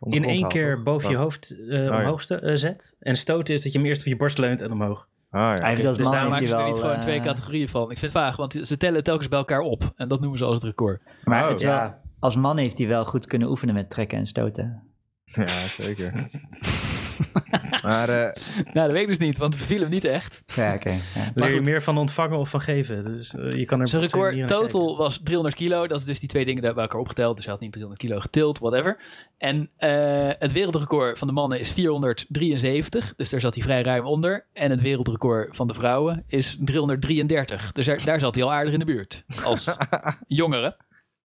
in 0.00 0.24
één 0.24 0.40
haalt, 0.40 0.52
keer 0.52 0.74
toch? 0.74 0.84
boven 0.84 1.10
je 1.10 1.16
hoofd 1.16 1.54
ja. 1.68 2.00
omhoog 2.00 2.24
eh, 2.28 2.50
zet. 2.54 2.96
En 3.00 3.16
stoten 3.16 3.54
is 3.54 3.62
dat 3.62 3.72
je 3.72 3.78
hem 3.78 3.86
eerst 3.86 4.00
op 4.00 4.06
je 4.06 4.16
borst 4.16 4.38
leunt 4.38 4.60
en 4.60 4.72
omhoog. 4.72 5.08
Ah, 5.30 5.40
ja. 5.40 5.54
Hij 5.54 5.68
heeft 5.68 5.86
als 5.86 5.96
dus 5.96 6.08
daar 6.08 6.28
maken 6.28 6.48
ze 6.48 6.52
er 6.54 6.58
wel, 6.58 6.68
niet 6.68 6.80
gewoon 6.80 7.00
twee 7.00 7.18
eh, 7.18 7.24
categorieën 7.24 7.68
van. 7.68 7.82
Ik 7.82 7.98
vind 7.98 8.12
het 8.12 8.22
vaag, 8.22 8.36
want 8.36 8.52
ze 8.52 8.76
tellen 8.76 9.04
telkens 9.04 9.28
bij 9.28 9.38
elkaar 9.38 9.60
op. 9.60 9.92
En 9.96 10.08
dat 10.08 10.20
noemen 10.20 10.38
ze 10.38 10.44
als 10.44 10.54
het 10.54 10.64
record. 10.64 11.02
Maar 11.24 11.42
Oh, 11.42 11.48
het 11.48 11.60
wel, 11.60 11.94
als 12.18 12.36
man 12.36 12.56
heeft 12.56 12.78
hij 12.78 12.86
wel 12.86 13.04
goed 13.04 13.26
kunnen 13.26 13.48
oefenen 13.48 13.74
met 13.74 13.90
trekken 13.90 14.18
en 14.18 14.26
stoten. 14.26 14.82
ja, 15.24 15.46
zeker. 15.48 16.12
maar 17.82 18.08
eh, 18.08 18.42
Nou, 18.54 18.86
dat 18.86 18.90
weet 18.90 19.02
ik 19.02 19.08
dus 19.08 19.18
niet, 19.18 19.38
want 19.38 19.52
het 19.52 19.62
beviel 19.62 19.80
hem 19.80 19.90
niet 19.90 20.04
echt. 20.04 20.42
Ja, 20.54 20.74
oké. 20.74 20.90
ja. 20.90 20.98
Maar 21.14 21.32
leer 21.34 21.54
je 21.54 21.60
meer 21.60 21.82
van 21.82 21.98
ontvangen 21.98 22.38
of 22.38 22.50
van 22.50 22.60
geven. 22.60 23.04
Dus 23.04 23.34
je 23.48 23.64
kan 23.64 23.80
er 23.80 23.88
Zijn 23.88 24.02
record 24.02 24.48
total 24.48 24.96
was 24.96 25.20
300 25.22 25.56
kilo. 25.56 25.86
Dat 25.86 26.00
is 26.00 26.06
dus 26.06 26.20
die 26.20 26.28
twee 26.28 26.44
dingen 26.44 26.62
bij 26.62 26.82
elkaar 26.82 27.00
opgeteld. 27.00 27.36
Dus 27.36 27.44
hij 27.44 27.54
had 27.54 27.62
niet 27.62 27.72
300 27.72 28.06
kilo 28.06 28.20
getild, 28.20 28.58
whatever. 28.58 29.00
En 29.38 29.70
eh, 29.76 30.28
het 30.38 30.52
wereldrecord 30.52 31.18
van 31.18 31.28
de 31.28 31.34
mannen 31.34 31.60
is 31.60 31.70
473. 31.70 33.14
Dus 33.16 33.30
daar 33.30 33.40
zat 33.40 33.54
hij 33.54 33.64
vrij 33.64 33.82
ruim 33.82 34.06
onder. 34.06 34.46
En 34.52 34.70
het 34.70 34.80
wereldrecord 34.80 35.56
van 35.56 35.66
de 35.66 35.74
vrouwen 35.74 36.24
is 36.26 36.56
333. 36.60 37.72
Dus 37.72 37.86
daar, 37.86 38.04
daar 38.04 38.20
zat 38.20 38.34
hij 38.34 38.44
al 38.44 38.52
aardig 38.52 38.72
in 38.72 38.78
de 38.78 38.84
buurt. 38.84 39.24
Als 39.44 39.76
jongere. 40.26 40.76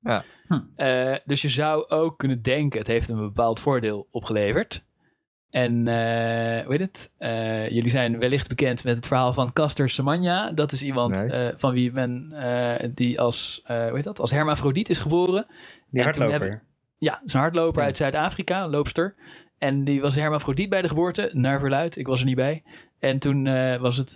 Ja. 0.01 0.23
Hm. 0.47 1.17
Dus 1.25 1.41
je 1.41 1.49
zou 1.49 1.87
ook 1.87 2.17
kunnen 2.17 2.41
denken, 2.41 2.79
het 2.79 2.87
heeft 2.87 3.07
hem 3.07 3.17
een 3.17 3.27
bepaald 3.27 3.59
voordeel 3.59 4.07
opgeleverd. 4.11 4.83
En 5.49 5.87
eh 5.87 6.65
hoe 6.65 6.71
heet 6.77 6.79
het? 6.79 7.11
Eh, 7.17 7.69
jullie 7.69 7.89
zijn 7.89 8.19
wellicht 8.19 8.47
bekend 8.47 8.83
met 8.83 8.95
het 8.95 9.07
verhaal 9.07 9.33
van 9.33 9.53
Caster 9.53 9.89
Semenya. 9.89 10.51
Dat 10.51 10.71
is 10.71 10.83
iemand 10.83 11.11
Nee. 11.11 11.29
eh, 11.47 11.57
van 11.57 11.73
wie 11.73 11.91
men 11.91 12.33
die 12.95 13.19
als, 13.19 13.61
hoe 13.67 13.91
heet 13.93 14.03
dat? 14.03 14.19
als 14.19 14.31
hermafrodiet 14.31 14.89
is 14.89 14.99
geboren. 14.99 15.45
Die 15.89 15.99
En 15.99 16.05
hardloper. 16.05 16.63
Ja, 16.97 17.21
is 17.25 17.33
een 17.33 17.39
hardloper 17.39 17.79
Ja. 17.81 17.87
uit 17.87 17.97
Zuid-Afrika, 17.97 18.67
loopster. 18.67 19.15
En 19.57 19.83
die 19.83 20.01
was 20.01 20.15
hermafrodiet 20.15 20.69
bij 20.69 20.81
de 20.81 20.87
geboorte, 20.87 21.29
naar 21.33 21.59
verluid. 21.59 21.95
Ik 21.97 22.07
was 22.07 22.19
er 22.19 22.25
niet 22.25 22.35
bij. 22.35 22.63
En 22.99 23.19
toen 23.19 23.43
was 23.79 23.97
het 23.97 24.11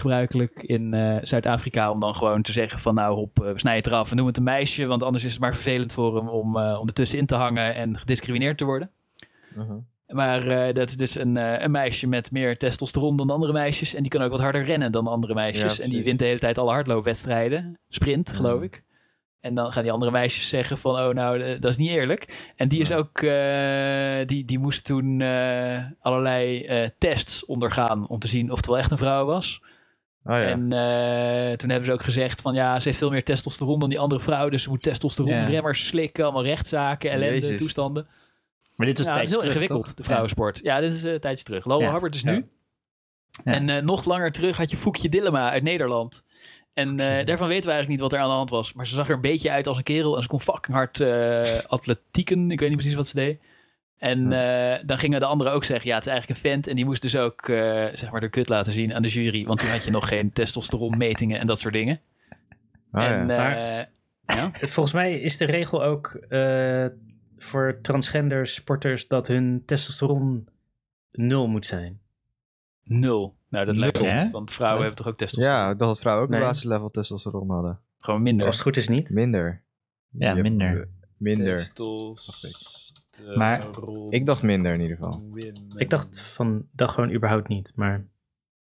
gebruikelijk 0.00 0.62
in 0.62 0.94
Zuid-Afrika 1.22 1.90
om 1.90 2.00
dan 2.00 2.14
gewoon 2.14 2.42
te 2.42 2.52
zeggen 2.52 2.80
van 2.80 2.94
nou 2.94 3.14
hop, 3.14 3.38
we 3.38 3.52
snijden 3.58 3.82
het 3.82 3.92
eraf 3.92 4.10
en 4.10 4.16
noem 4.16 4.26
het 4.26 4.36
een 4.36 4.42
meisje. 4.42 4.86
Want 4.86 5.02
anders 5.02 5.24
is 5.24 5.32
het 5.32 5.40
maar 5.40 5.54
vervelend 5.54 5.92
voor 5.92 6.16
hem 6.16 6.28
om, 6.28 6.56
om 6.58 6.86
ertussenin 6.86 7.26
te 7.26 7.34
hangen 7.34 7.74
en 7.74 7.98
gediscrimineerd 7.98 8.58
te 8.58 8.64
worden. 8.64 8.90
mhm. 9.54 9.76
Maar 10.06 10.46
eh, 10.46 10.74
dat 10.74 10.88
is 10.88 10.96
dus 10.96 11.18
een, 11.18 11.36
eh, 11.36 11.62
een 11.62 11.70
meisje 11.70 12.06
met 12.06 12.30
meer 12.30 12.56
testosteron 12.56 13.16
dan 13.16 13.26
de 13.26 13.32
andere 13.32 13.52
meisjes. 13.52 13.94
En 13.94 14.02
die 14.02 14.10
kan 14.10 14.22
ook 14.22 14.30
wat 14.30 14.40
harder 14.40 14.64
rennen 14.64 14.92
dan 14.92 15.04
de 15.04 15.10
andere 15.10 15.34
meisjes. 15.34 15.76
Ja, 15.76 15.82
en 15.82 15.90
die 15.90 16.04
wint 16.04 16.18
de 16.18 16.24
hele 16.24 16.38
tijd 16.38 16.58
alle 16.58 16.70
hardloopwedstrijden. 16.70 17.78
Sprint, 17.88 18.32
geloof 18.32 18.62
ik. 18.62 18.84
En 19.40 19.54
dan 19.54 19.72
gaan 19.72 19.82
die 19.82 19.92
andere 19.92 20.10
meisjes 20.10 20.48
zeggen 20.48 20.78
van, 20.78 20.98
oh 20.98 21.14
nou, 21.14 21.40
eh, 21.40 21.60
dat 21.60 21.70
is 21.70 21.76
niet 21.76 21.90
eerlijk. 21.90 22.52
En 22.56 22.68
die 22.68 22.80
is 22.80 22.88
Ja. 22.88 22.96
ook, 22.96 23.20
die, 24.28 24.44
die 24.44 24.58
moest 24.58 24.84
toen 24.84 25.20
allerlei 26.00 26.66
tests 26.98 27.44
ondergaan 27.44 28.08
om 28.08 28.18
te 28.18 28.28
zien 28.28 28.50
of 28.50 28.56
het 28.56 28.66
wel 28.66 28.78
echt 28.78 28.90
een 28.90 28.98
vrouw 28.98 29.24
was. 29.24 29.62
Ah, 30.24 30.40
ja. 30.40 30.46
En 30.46 30.58
toen 31.58 31.68
hebben 31.70 31.86
ze 31.86 31.92
ook 31.92 32.02
gezegd 32.02 32.40
van, 32.40 32.54
ja, 32.54 32.78
ze 32.80 32.88
heeft 32.88 32.98
veel 33.00 33.10
meer 33.10 33.24
testosteron 33.24 33.80
dan 33.80 33.88
die 33.88 33.98
andere 33.98 34.20
vrouw. 34.20 34.48
Dus 34.48 34.62
ze 34.62 34.68
moet 34.68 34.82
testosteronremmers 34.82 35.86
slikken, 35.86 36.24
allemaal 36.24 36.44
rechtszaken, 36.44 37.10
ellende, 37.10 37.34
Jezus. 37.34 37.58
toestanden. 37.60 38.06
Maar 38.76 38.86
dit 38.86 38.98
was 38.98 39.06
Ja, 39.06 39.12
het 39.12 39.22
is 39.22 39.28
heel 39.28 39.38
terug, 39.38 39.52
ingewikkeld, 39.54 39.84
toch? 39.86 39.94
de 39.94 40.02
vrouwensport. 40.02 40.60
Ja, 40.62 40.80
dit 40.80 40.92
is 40.92 41.04
eh, 41.04 41.12
een 41.12 41.20
tijdje 41.20 41.44
terug. 41.44 41.64
Laurel 41.66 41.86
Ja. 41.86 41.92
Hubbard 41.92 42.14
is 42.14 42.20
Ja. 42.20 42.30
nu. 42.30 42.46
Ja. 43.44 43.52
En 43.52 43.68
eh, 43.68 43.82
nog 43.82 44.04
langer 44.04 44.32
terug 44.32 44.56
had 44.56 44.70
je 44.70 44.76
Foekje 44.76 45.08
Dillema 45.08 45.50
uit 45.50 45.62
Nederland. 45.62 46.22
En 46.74 47.00
eh, 47.00 47.24
daarvan 47.26 47.48
weten 47.48 47.64
we 47.66 47.70
eigenlijk 47.72 47.88
niet 47.88 48.00
wat 48.00 48.12
er 48.12 48.18
aan 48.18 48.28
de 48.28 48.34
hand 48.34 48.50
was. 48.50 48.72
Maar 48.72 48.86
ze 48.86 48.94
zag 48.94 49.08
er 49.08 49.14
een 49.14 49.20
beetje 49.20 49.50
uit 49.50 49.66
als 49.66 49.76
een 49.76 49.82
kerel. 49.82 50.16
En 50.16 50.22
ze 50.22 50.28
kon 50.28 50.40
fucking 50.40 50.76
hard 50.76 51.00
eh 51.00 51.58
atletieken. 51.66 52.50
Ik 52.50 52.60
weet 52.60 52.68
niet 52.68 52.78
precies 52.78 52.96
wat 52.96 53.06
ze 53.06 53.14
deed. 53.14 53.40
En 53.98 54.32
eh, 54.32 54.78
dan 54.86 54.98
gingen 54.98 55.20
de 55.20 55.26
anderen 55.26 55.52
ook 55.52 55.64
zeggen... 55.64 55.88
ja, 55.88 55.94
het 55.94 56.06
is 56.06 56.12
eigenlijk 56.12 56.40
een 56.42 56.50
vent. 56.50 56.66
En 56.66 56.76
die 56.76 56.84
moest 56.84 57.02
dus 57.02 57.16
ook 57.16 57.48
eh, 57.48 57.84
zeg 57.94 58.10
maar 58.10 58.20
de 58.20 58.28
kut 58.28 58.48
laten 58.48 58.72
zien 58.72 58.94
aan 58.94 59.02
de 59.02 59.08
jury. 59.08 59.44
Want 59.46 59.58
toen 59.60 59.68
had 59.68 59.84
je 59.84 59.90
nog 59.90 60.08
geen 60.12 60.32
testosteronmetingen 60.32 61.38
en 61.40 61.46
dat 61.46 61.58
soort 61.58 61.74
dingen. 61.74 62.00
Ja. 62.92 63.14
en, 63.18 63.30
eh, 63.30 63.36
Maar- 63.36 63.88
ja. 64.26 64.50
Volgens 64.52 64.92
mij 64.94 65.20
is 65.20 65.36
de 65.36 65.44
regel 65.44 65.82
ook 65.84 66.14
eh, 66.28 66.86
voor 67.46 67.78
transgender 67.82 68.46
sporters 68.46 69.08
dat 69.08 69.26
hun 69.26 69.62
testosteron 69.66 70.48
nul 71.12 71.46
moet 71.48 71.66
zijn. 71.66 72.00
Nul. 72.82 73.36
Nou, 73.48 73.64
dat 73.66 73.76
lijkt 73.76 74.00
niet, 74.00 74.30
want 74.30 74.52
vrouwen 74.52 74.80
Nee. 74.80 74.88
hebben 74.88 75.04
toch 75.04 75.12
ook 75.12 75.18
testosteron? 75.18 75.58
Ja, 75.60 75.74
dat 75.74 75.88
had 75.88 76.00
vrouwen 76.00 76.24
ook 76.24 76.30
Nee. 76.30 76.40
een 76.40 76.46
basislevel 76.46 76.90
testosteron 76.90 77.50
hadden. 77.50 77.80
Gewoon 77.98 78.22
minder. 78.22 78.46
Als 78.46 78.54
het 78.56 78.64
goed 78.64 78.76
is 78.76 78.88
niet. 78.88 79.10
Minder. 79.10 79.62
Ja, 80.08 80.34
Je 80.34 80.42
minder. 80.42 80.88
Minder. 81.16 81.58
Testosteron. 81.58 82.16
Maar- 83.36 83.66
Ik 84.10 84.26
dacht 84.26 84.42
minder 84.42 84.74
in 84.74 84.80
ieder 84.80 84.96
geval. 84.96 85.22
Ik 85.76 85.90
dacht 85.90 86.20
van, 86.20 86.66
dat 86.72 86.90
gewoon 86.90 87.12
überhaupt 87.12 87.48
niet. 87.48 87.72
Maar 87.74 88.04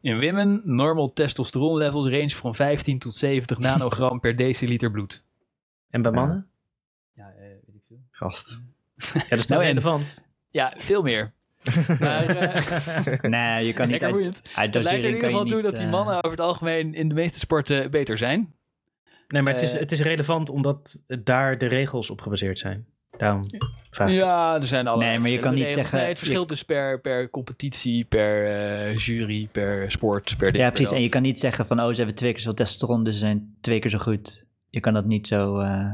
In 0.00 0.20
women, 0.20 0.60
normal 0.64 1.12
testosteron 1.12 1.76
levels 1.76 2.06
range 2.08 2.30
van 2.30 2.54
15 2.54 2.98
tot 2.98 3.14
70 3.14 3.58
nanogram 3.58 4.20
per 4.20 4.36
deciliter 4.36 4.90
bloed. 4.90 5.24
en 5.90 6.02
bij 6.02 6.10
mannen? 6.12 6.48
Ja, 7.12 7.28
eh, 7.30 7.40
weet 7.46 7.74
ik 7.74 7.82
veel. 7.88 7.98
Gast. 8.10 8.60
Ja, 9.14 9.20
dat 9.28 9.38
is 9.38 9.46
toch 9.46 9.56
Nou, 9.58 9.68
relevant. 9.68 10.24
Ja, 10.50 10.74
veel 10.76 11.02
meer. 11.02 11.32
Maar 12.00 12.26
eh, 12.26 13.20
Nee, 13.22 13.66
je 13.66 13.72
kan 13.72 13.88
niet 13.90 14.02
uit, 14.02 14.50
uit 14.54 14.74
Het 14.74 14.84
lijkt 14.84 15.02
er 15.02 15.08
in 15.08 15.14
ieder 15.14 15.28
geval 15.30 15.44
toe 15.44 15.62
dat 15.62 15.76
die 15.76 15.84
eh, 15.84 15.90
mannen 15.90 16.14
over 16.16 16.30
het 16.30 16.40
algemeen 16.40 16.94
in 16.94 17.08
de 17.08 17.14
meeste 17.14 17.38
sporten 17.38 17.90
beter 17.90 18.18
zijn. 18.18 18.52
Nee, 19.28 19.42
maar 19.42 19.52
het 19.52 19.62
is, 19.62 19.72
Eh. 19.72 19.80
het 19.80 19.92
is 19.92 20.00
relevant 20.00 20.48
omdat 20.50 21.02
daar 21.06 21.58
de 21.58 21.66
regels 21.66 22.10
op 22.10 22.20
gebaseerd 22.20 22.58
zijn. 22.58 22.86
Daarom 23.16 23.42
vraag 23.90 24.08
ik. 24.08 24.14
Ja, 24.14 24.54
er 24.60 24.66
zijn 24.66 24.86
allerlei 24.86 25.10
Nee, 25.10 25.20
maar 25.20 25.28
je 25.28 25.38
kan 25.38 25.42
verschillende 25.52 25.58
niet 25.58 25.66
regels. 25.74 25.74
zeggen- 25.90 25.98
Nee, 25.98 26.08
het 26.08 26.18
verschilt 26.18 26.48
dus 26.48 26.62
per, 26.62 27.00
per 27.00 27.30
competitie, 27.30 28.04
per 28.04 28.46
eh, 28.86 28.96
jury, 28.96 29.48
per 29.52 29.90
sport, 29.90 30.34
per 30.38 30.52
dit, 30.52 30.60
Ja, 30.60 30.66
per 30.66 30.74
precies. 30.76 30.96
En 30.96 31.02
je 31.02 31.08
kan 31.08 31.22
niet 31.22 31.38
zeggen 31.38 31.66
van, 31.66 31.80
oh, 31.80 31.88
ze 31.88 31.94
hebben 31.96 32.14
twee 32.14 32.30
keer 32.32 32.40
zoveel 32.40 32.54
testosteron, 32.54 33.04
dus 33.04 33.14
ze 33.14 33.20
zijn 33.20 33.54
twee 33.60 33.78
keer 33.78 33.90
zo 33.90 33.98
goed. 33.98 34.44
Je 34.70 34.80
kan 34.80 34.92
dat 34.94 35.04
niet 35.04 35.26
zo... 35.26 35.58
eh, 35.58 35.90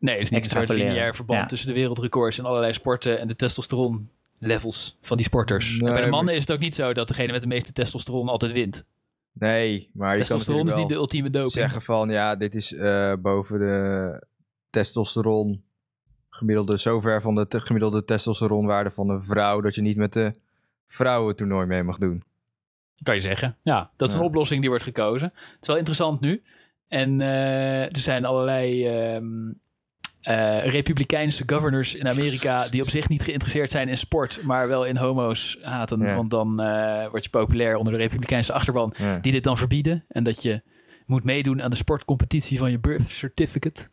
Nee, 0.00 0.14
het 0.14 0.22
is 0.24 0.30
niet 0.30 0.44
een 0.44 0.50
soort 0.50 0.68
lineair 0.68 1.14
verband 1.14 1.40
Ja. 1.40 1.46
tussen 1.46 1.68
de 1.68 1.74
wereldrecords 1.74 2.38
en 2.38 2.44
allerlei 2.44 2.72
sporten 2.72 3.20
en 3.20 3.28
de 3.28 3.36
testosteron 3.36 4.10
levels 4.38 4.98
van 5.00 5.16
die 5.16 5.26
sporters. 5.26 5.70
Nee, 5.78 5.88
en 5.88 5.94
bij 5.94 6.04
de 6.04 6.10
mannen 6.10 6.34
is 6.34 6.40
het 6.40 6.52
ook 6.52 6.58
niet 6.58 6.74
zo 6.74 6.92
dat 6.92 7.08
degene 7.08 7.32
met 7.32 7.40
de 7.42 7.46
meeste 7.48 7.72
testosteron 7.72 8.28
altijd 8.28 8.52
wint. 8.52 8.84
Nee, 9.32 9.90
maar 9.92 10.10
je 10.10 10.16
kan 10.16 10.26
testosteron 10.26 10.66
is 10.66 10.74
niet 10.74 10.88
de 10.88 10.94
wel 10.94 11.02
ultieme 11.02 11.30
doping. 11.30 11.52
zeggen 11.52 11.82
van 11.82 12.08
ja, 12.10 12.36
dit 12.36 12.54
is 12.54 12.72
eh, 12.74 13.12
boven 13.18 13.58
de 13.58 14.26
testosteron 14.70 15.62
gemiddelde, 16.30 16.76
zover 16.76 17.20
van 17.22 17.34
de 17.34 17.48
te- 17.48 17.60
gemiddelde 17.60 18.04
testosteronwaarde 18.04 18.90
van 18.90 19.08
een 19.08 19.22
vrouw 19.22 19.60
dat 19.60 19.74
je 19.74 19.80
niet 19.82 19.96
met 19.96 20.12
de 20.12 20.32
vrouwentoernooi 20.88 21.66
mee 21.66 21.82
mag 21.82 21.98
doen. 21.98 22.22
Kan 23.02 23.14
je 23.14 23.20
zeggen. 23.20 23.56
Ja, 23.62 23.90
dat 23.96 24.08
is 24.08 24.14
een 24.14 24.20
oplossing 24.20 24.60
die 24.60 24.68
wordt 24.68 24.84
gekozen. 24.84 25.32
Het 25.34 25.58
is 25.60 25.66
wel 25.66 25.76
interessant 25.76 26.20
nu. 26.20 26.42
En 26.88 27.20
eh, 27.20 27.82
er 27.84 27.98
zijn 27.98 28.24
allerlei 28.24 28.86
ehm, 28.86 29.52
eh, 30.20 30.64
republikeinse 30.66 31.42
governors 31.46 31.94
in 31.94 32.08
Amerika 32.08 32.68
die 32.68 32.82
op 32.82 32.88
zich 32.88 33.08
niet 33.08 33.22
geïnteresseerd 33.22 33.70
zijn 33.70 33.88
in 33.88 33.96
sport, 33.98 34.42
maar 34.42 34.68
wel 34.68 34.84
in 34.84 34.96
homo's 34.96 35.58
haten. 35.62 36.00
Ja. 36.00 36.14
Want 36.16 36.30
dan 36.30 36.60
eh, 36.60 37.08
word 37.10 37.24
je 37.24 37.30
populair 37.30 37.76
onder 37.76 37.92
de 37.92 37.98
republikeinse 37.98 38.52
achterban. 38.52 38.94
Ja. 38.96 39.18
Die 39.18 39.32
dit 39.32 39.44
dan 39.44 39.56
verbieden. 39.56 40.04
En 40.08 40.22
dat 40.24 40.42
je 40.42 40.62
moet 41.06 41.24
meedoen 41.24 41.62
aan 41.62 41.70
de 41.70 41.76
sportcompetitie 41.76 42.58
van 42.58 42.70
je 42.70 42.78
birth 42.78 43.08
certificate. 43.08 43.88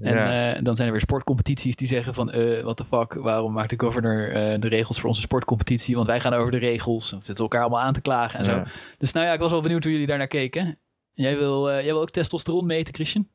En 0.00 0.14
Ja. 0.14 0.54
eh, 0.54 0.62
dan 0.62 0.74
zijn 0.74 0.86
er 0.86 0.92
weer 0.92 1.02
sportcompetities 1.02 1.76
die 1.76 1.88
zeggen 1.88 2.14
van... 2.14 2.30
eh 2.30 2.62
what 2.62 2.76
the 2.76 2.84
fuck, 2.84 3.12
waarom 3.14 3.52
maakt 3.52 3.70
de 3.70 3.80
governor 3.80 4.30
de 4.60 4.68
regels 4.68 5.00
voor 5.00 5.08
onze 5.08 5.20
sportcompetitie? 5.20 5.94
Want 5.94 6.06
wij 6.06 6.20
gaan 6.20 6.32
over 6.32 6.50
de 6.50 6.58
regels. 6.58 7.10
We 7.10 7.16
zitten 7.22 7.44
elkaar 7.44 7.60
allemaal 7.60 7.80
aan 7.80 7.92
te 7.92 8.00
klagen 8.00 8.38
en 8.38 8.44
zo. 8.44 8.62
Dus 8.98 9.12
nou 9.12 9.26
ja, 9.26 9.32
ik 9.32 9.40
was 9.40 9.50
wel 9.50 9.60
benieuwd 9.60 9.82
hoe 9.82 9.92
jullie 9.92 10.06
daarnaar 10.06 10.26
keken. 10.26 10.78
Jij 11.12 11.36
wil, 11.38 11.68
jij 11.70 11.84
wil 11.84 12.00
ook 12.00 12.10
testosteron 12.10 12.66
meten, 12.66 12.94
Christian? 12.94 13.28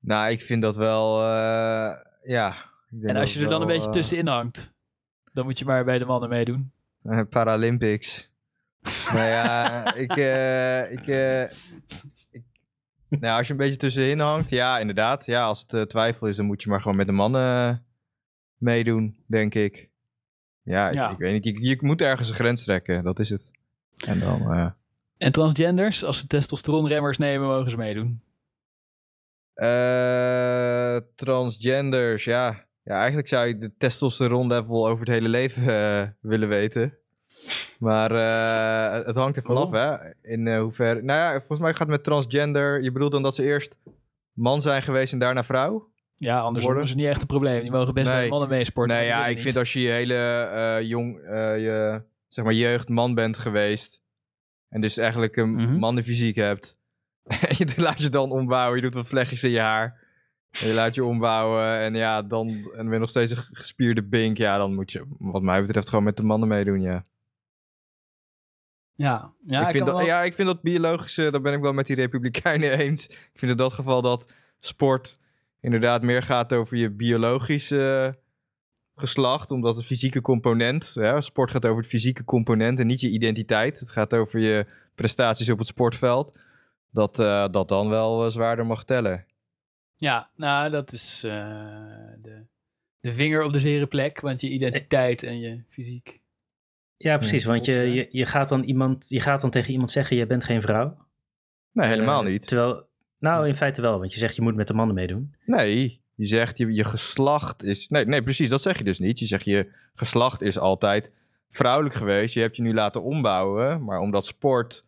Nou, 0.00 0.30
ik 0.30 0.42
vind 0.42 0.62
dat 0.62 0.76
wel, 0.76 1.22
eh, 1.22 1.92
ja. 2.22 2.48
ik 2.90 3.00
denk 3.00 3.14
En 3.14 3.16
als 3.16 3.34
je 3.34 3.40
er 3.40 3.48
dan 3.48 3.60
een 3.60 3.66
beetje 3.66 3.86
eh, 3.86 3.92
tussenin 3.92 4.26
hangt... 4.26 4.72
dan 5.32 5.44
moet 5.44 5.58
je 5.58 5.64
maar 5.64 5.84
bij 5.84 5.98
de 5.98 6.04
mannen 6.04 6.28
meedoen. 6.28 6.72
Paralympics. 7.30 8.30
maar 9.12 9.28
ja, 9.28 9.94
ik, 10.04 10.16
eh, 10.16 10.92
ik, 10.92 11.06
ik, 12.30 12.42
nou, 13.08 13.38
als 13.38 13.46
je 13.46 13.52
een 13.52 13.58
beetje 13.58 13.76
tussenin 13.76 14.20
hangt, 14.20 14.50
ja, 14.50 14.78
inderdaad. 14.78 15.26
Ja, 15.26 15.44
als 15.44 15.64
het 15.66 15.88
twijfel 15.88 16.26
is, 16.26 16.36
dan 16.36 16.46
moet 16.46 16.62
je 16.62 16.68
maar 16.68 16.80
gewoon 16.80 16.96
met 16.96 17.06
de 17.06 17.12
mannen 17.12 17.84
meedoen, 18.56 19.16
denk 19.26 19.54
ik. 19.54 19.90
Ja, 20.62 20.88
ik, 20.88 20.94
Ja. 20.94 21.10
ik 21.10 21.18
weet 21.18 21.32
niet. 21.32 21.44
Je, 21.44 21.68
je 21.68 21.78
moet 21.80 22.00
ergens 22.00 22.28
een 22.28 22.34
grens 22.34 22.64
trekken, 22.64 23.04
dat 23.04 23.18
is 23.18 23.30
het. 23.30 23.50
En 24.06 24.18
dan, 24.18 24.74
En 25.16 25.32
transgenders, 25.32 26.04
als 26.04 26.18
ze 26.18 26.26
testosteronremmers 26.26 27.18
nemen, 27.18 27.48
mogen 27.48 27.70
ze 27.70 27.76
meedoen. 27.76 28.22
Eh, 29.60 30.96
transgenders, 31.14 32.24
ja. 32.24 32.64
Ja, 32.82 32.96
eigenlijk 32.98 33.28
zou 33.28 33.46
je 33.46 33.58
de 33.58 33.72
testosteron 33.78 34.46
level 34.46 34.88
over 34.88 35.04
het 35.04 35.14
hele 35.14 35.28
leven 35.28 35.68
eh, 35.68 36.08
willen 36.20 36.48
weten. 36.48 36.94
Maar 37.78 38.10
eh, 38.10 39.06
het 39.06 39.16
hangt 39.16 39.36
er 39.36 39.42
vanaf, 39.42 39.64
Oh. 39.64 39.72
hè. 39.72 39.96
In 40.22 40.46
eh, 40.46 40.60
hoeverre... 40.60 41.02
Nou 41.02 41.18
ja, 41.18 41.38
volgens 41.38 41.58
mij 41.60 41.70
gaat 41.70 41.78
het 41.78 41.88
met 41.88 42.04
transgender... 42.04 42.82
Je 42.82 42.92
bedoelt 42.92 43.12
dan 43.12 43.22
dat 43.22 43.34
ze 43.34 43.42
eerst 43.44 43.76
man 44.32 44.62
zijn 44.62 44.82
geweest 44.82 45.12
en 45.12 45.18
daarna 45.18 45.44
vrouw? 45.44 45.88
Ja, 46.14 46.40
anders 46.40 46.64
Worden. 46.64 46.86
het 46.86 46.94
niet 46.96 47.06
echt 47.06 47.20
een 47.20 47.26
probleem. 47.26 47.60
Die 47.60 47.70
mogen 47.70 47.94
best 47.94 48.08
Nee. 48.10 48.22
de 48.24 48.30
mannen 48.30 48.48
meesporten. 48.48 48.96
nee, 48.96 49.06
ja, 49.06 49.26
ik 49.26 49.40
vind 49.40 49.56
als 49.56 49.72
je 49.72 49.80
je 49.80 49.90
hele 49.90 50.80
jong... 50.82 51.20
je, 51.26 52.02
zeg 52.28 52.44
maar, 52.44 52.54
jeugd 52.54 52.88
man 52.88 53.14
bent 53.14 53.38
geweest... 53.38 54.02
En 54.68 54.80
dus 54.80 54.96
eigenlijk 54.96 55.36
een 55.36 55.50
Mhm. 55.54 55.78
mannenfysiek 55.78 56.36
hebt... 56.36 56.78
Je 57.58 57.72
laat 57.76 58.02
je 58.02 58.08
dan 58.08 58.30
ombouwen. 58.30 58.76
Je 58.76 58.82
doet 58.82 58.94
wat 58.94 59.08
vlechtjes 59.08 59.44
in 59.44 59.50
je 59.50 59.60
haar. 59.60 60.08
En 60.60 60.68
je 60.68 60.74
laat 60.74 60.94
je 60.94 61.04
ombouwen. 61.04 61.78
En 61.78 61.94
ja, 61.94 62.22
dan 62.22 62.48
en 62.76 62.90
je 62.90 62.98
nog 62.98 63.10
steeds 63.10 63.32
een 63.32 63.42
gespierde 63.52 64.04
bink. 64.04 64.36
Ja, 64.36 64.56
dan 64.56 64.74
moet 64.74 64.92
je, 64.92 65.04
wat 65.18 65.42
mij 65.42 65.60
betreft, 65.60 65.88
gewoon 65.88 66.04
met 66.04 66.16
de 66.16 66.22
mannen 66.22 66.48
meedoen. 66.48 66.80
Ja, 66.80 67.04
Ja, 68.94 69.32
ja 69.46 69.60
ik, 69.60 69.66
ik 69.66 69.72
vind 69.72 69.86
dat, 69.86 69.94
wel- 69.94 70.06
ja 70.06 70.22
ik 70.22 70.34
vind 70.34 70.48
dat 70.48 70.62
biologische, 70.62 71.30
daar 71.30 71.40
ben 71.40 71.52
ik 71.54 71.60
wel 71.62 71.72
met 71.72 71.86
die 71.86 71.96
Republikeinen 71.96 72.78
eens. 72.78 73.08
Ik 73.08 73.30
vind 73.34 73.50
in 73.50 73.56
dat 73.56 73.72
geval 73.72 74.02
dat 74.02 74.32
sport 74.60 75.18
inderdaad 75.60 76.02
meer 76.02 76.22
gaat 76.22 76.52
over 76.52 76.76
je 76.76 76.90
biologische 76.90 78.18
geslacht, 78.94 79.50
omdat 79.50 79.76
het 79.76 79.84
fysieke 79.84 80.20
component, 80.20 80.90
ja, 80.94 81.20
sport 81.20 81.50
gaat 81.50 81.66
over 81.66 81.78
het 81.80 81.90
fysieke 81.90 82.24
component 82.24 82.78
en 82.80 82.86
niet 82.86 83.00
je 83.00 83.10
identiteit. 83.10 83.80
Het 83.80 83.90
gaat 83.90 84.14
over 84.14 84.40
je 84.40 84.66
prestaties 84.94 85.50
op 85.50 85.58
het 85.58 85.66
sportveld. 85.66 86.32
Dat, 86.92 87.18
eh, 87.18 87.48
dat 87.50 87.68
dan 87.68 87.88
wel 87.88 88.24
eh, 88.24 88.30
zwaarder 88.30 88.66
mag 88.66 88.84
tellen. 88.84 89.26
Ja, 89.96 90.30
nou, 90.36 90.70
dat 90.70 90.92
is 90.92 91.22
eh, 91.24 91.30
de, 92.22 92.46
de 93.00 93.12
vinger 93.12 93.42
op 93.42 93.52
de 93.52 93.58
zere 93.58 93.86
plek. 93.86 94.20
Want 94.20 94.40
je 94.40 94.50
identiteit 94.50 95.22
en 95.22 95.40
je 95.40 95.62
fysiek. 95.68 96.20
Ja, 96.96 97.18
precies. 97.18 97.44
Want 97.44 97.64
je, 97.64 97.72
je, 97.72 98.08
je, 98.10 98.26
gaat 98.26 98.48
dan 98.48 98.62
iemand, 98.62 99.08
je 99.08 99.20
gaat 99.20 99.40
dan 99.40 99.50
tegen 99.50 99.72
iemand 99.72 99.90
zeggen, 99.90 100.16
je 100.16 100.26
bent 100.26 100.44
geen 100.44 100.62
vrouw. 100.62 101.06
Nee, 101.72 101.88
helemaal 101.88 102.22
niet. 102.22 102.46
Terwijl, 102.46 102.88
nou, 103.18 103.48
in 103.48 103.54
feite 103.54 103.82
wel. 103.82 103.98
Want 103.98 104.12
je 104.12 104.18
zegt, 104.18 104.36
je 104.36 104.42
moet 104.42 104.54
met 104.54 104.66
de 104.66 104.74
mannen 104.74 104.94
meedoen. 104.94 105.34
Nee, 105.44 106.02
je 106.14 106.26
zegt 106.26 106.58
je, 106.58 106.72
je 106.72 106.84
geslacht 106.84 107.62
is. 107.62 107.88
Nee, 107.88 108.04
nee, 108.06 108.22
precies, 108.22 108.48
dat 108.48 108.62
zeg 108.62 108.78
je 108.78 108.84
dus 108.84 108.98
niet. 108.98 109.18
Je 109.18 109.26
zegt 109.26 109.44
je 109.44 109.72
geslacht 109.94 110.40
is 110.40 110.58
altijd 110.58 111.12
vrouwelijk 111.50 111.94
geweest. 111.94 112.34
Je 112.34 112.40
hebt 112.40 112.56
je 112.56 112.62
nu 112.62 112.74
laten 112.74 113.02
ombouwen. 113.02 113.84
Maar 113.84 113.98
omdat 113.98 114.26
sport 114.26 114.86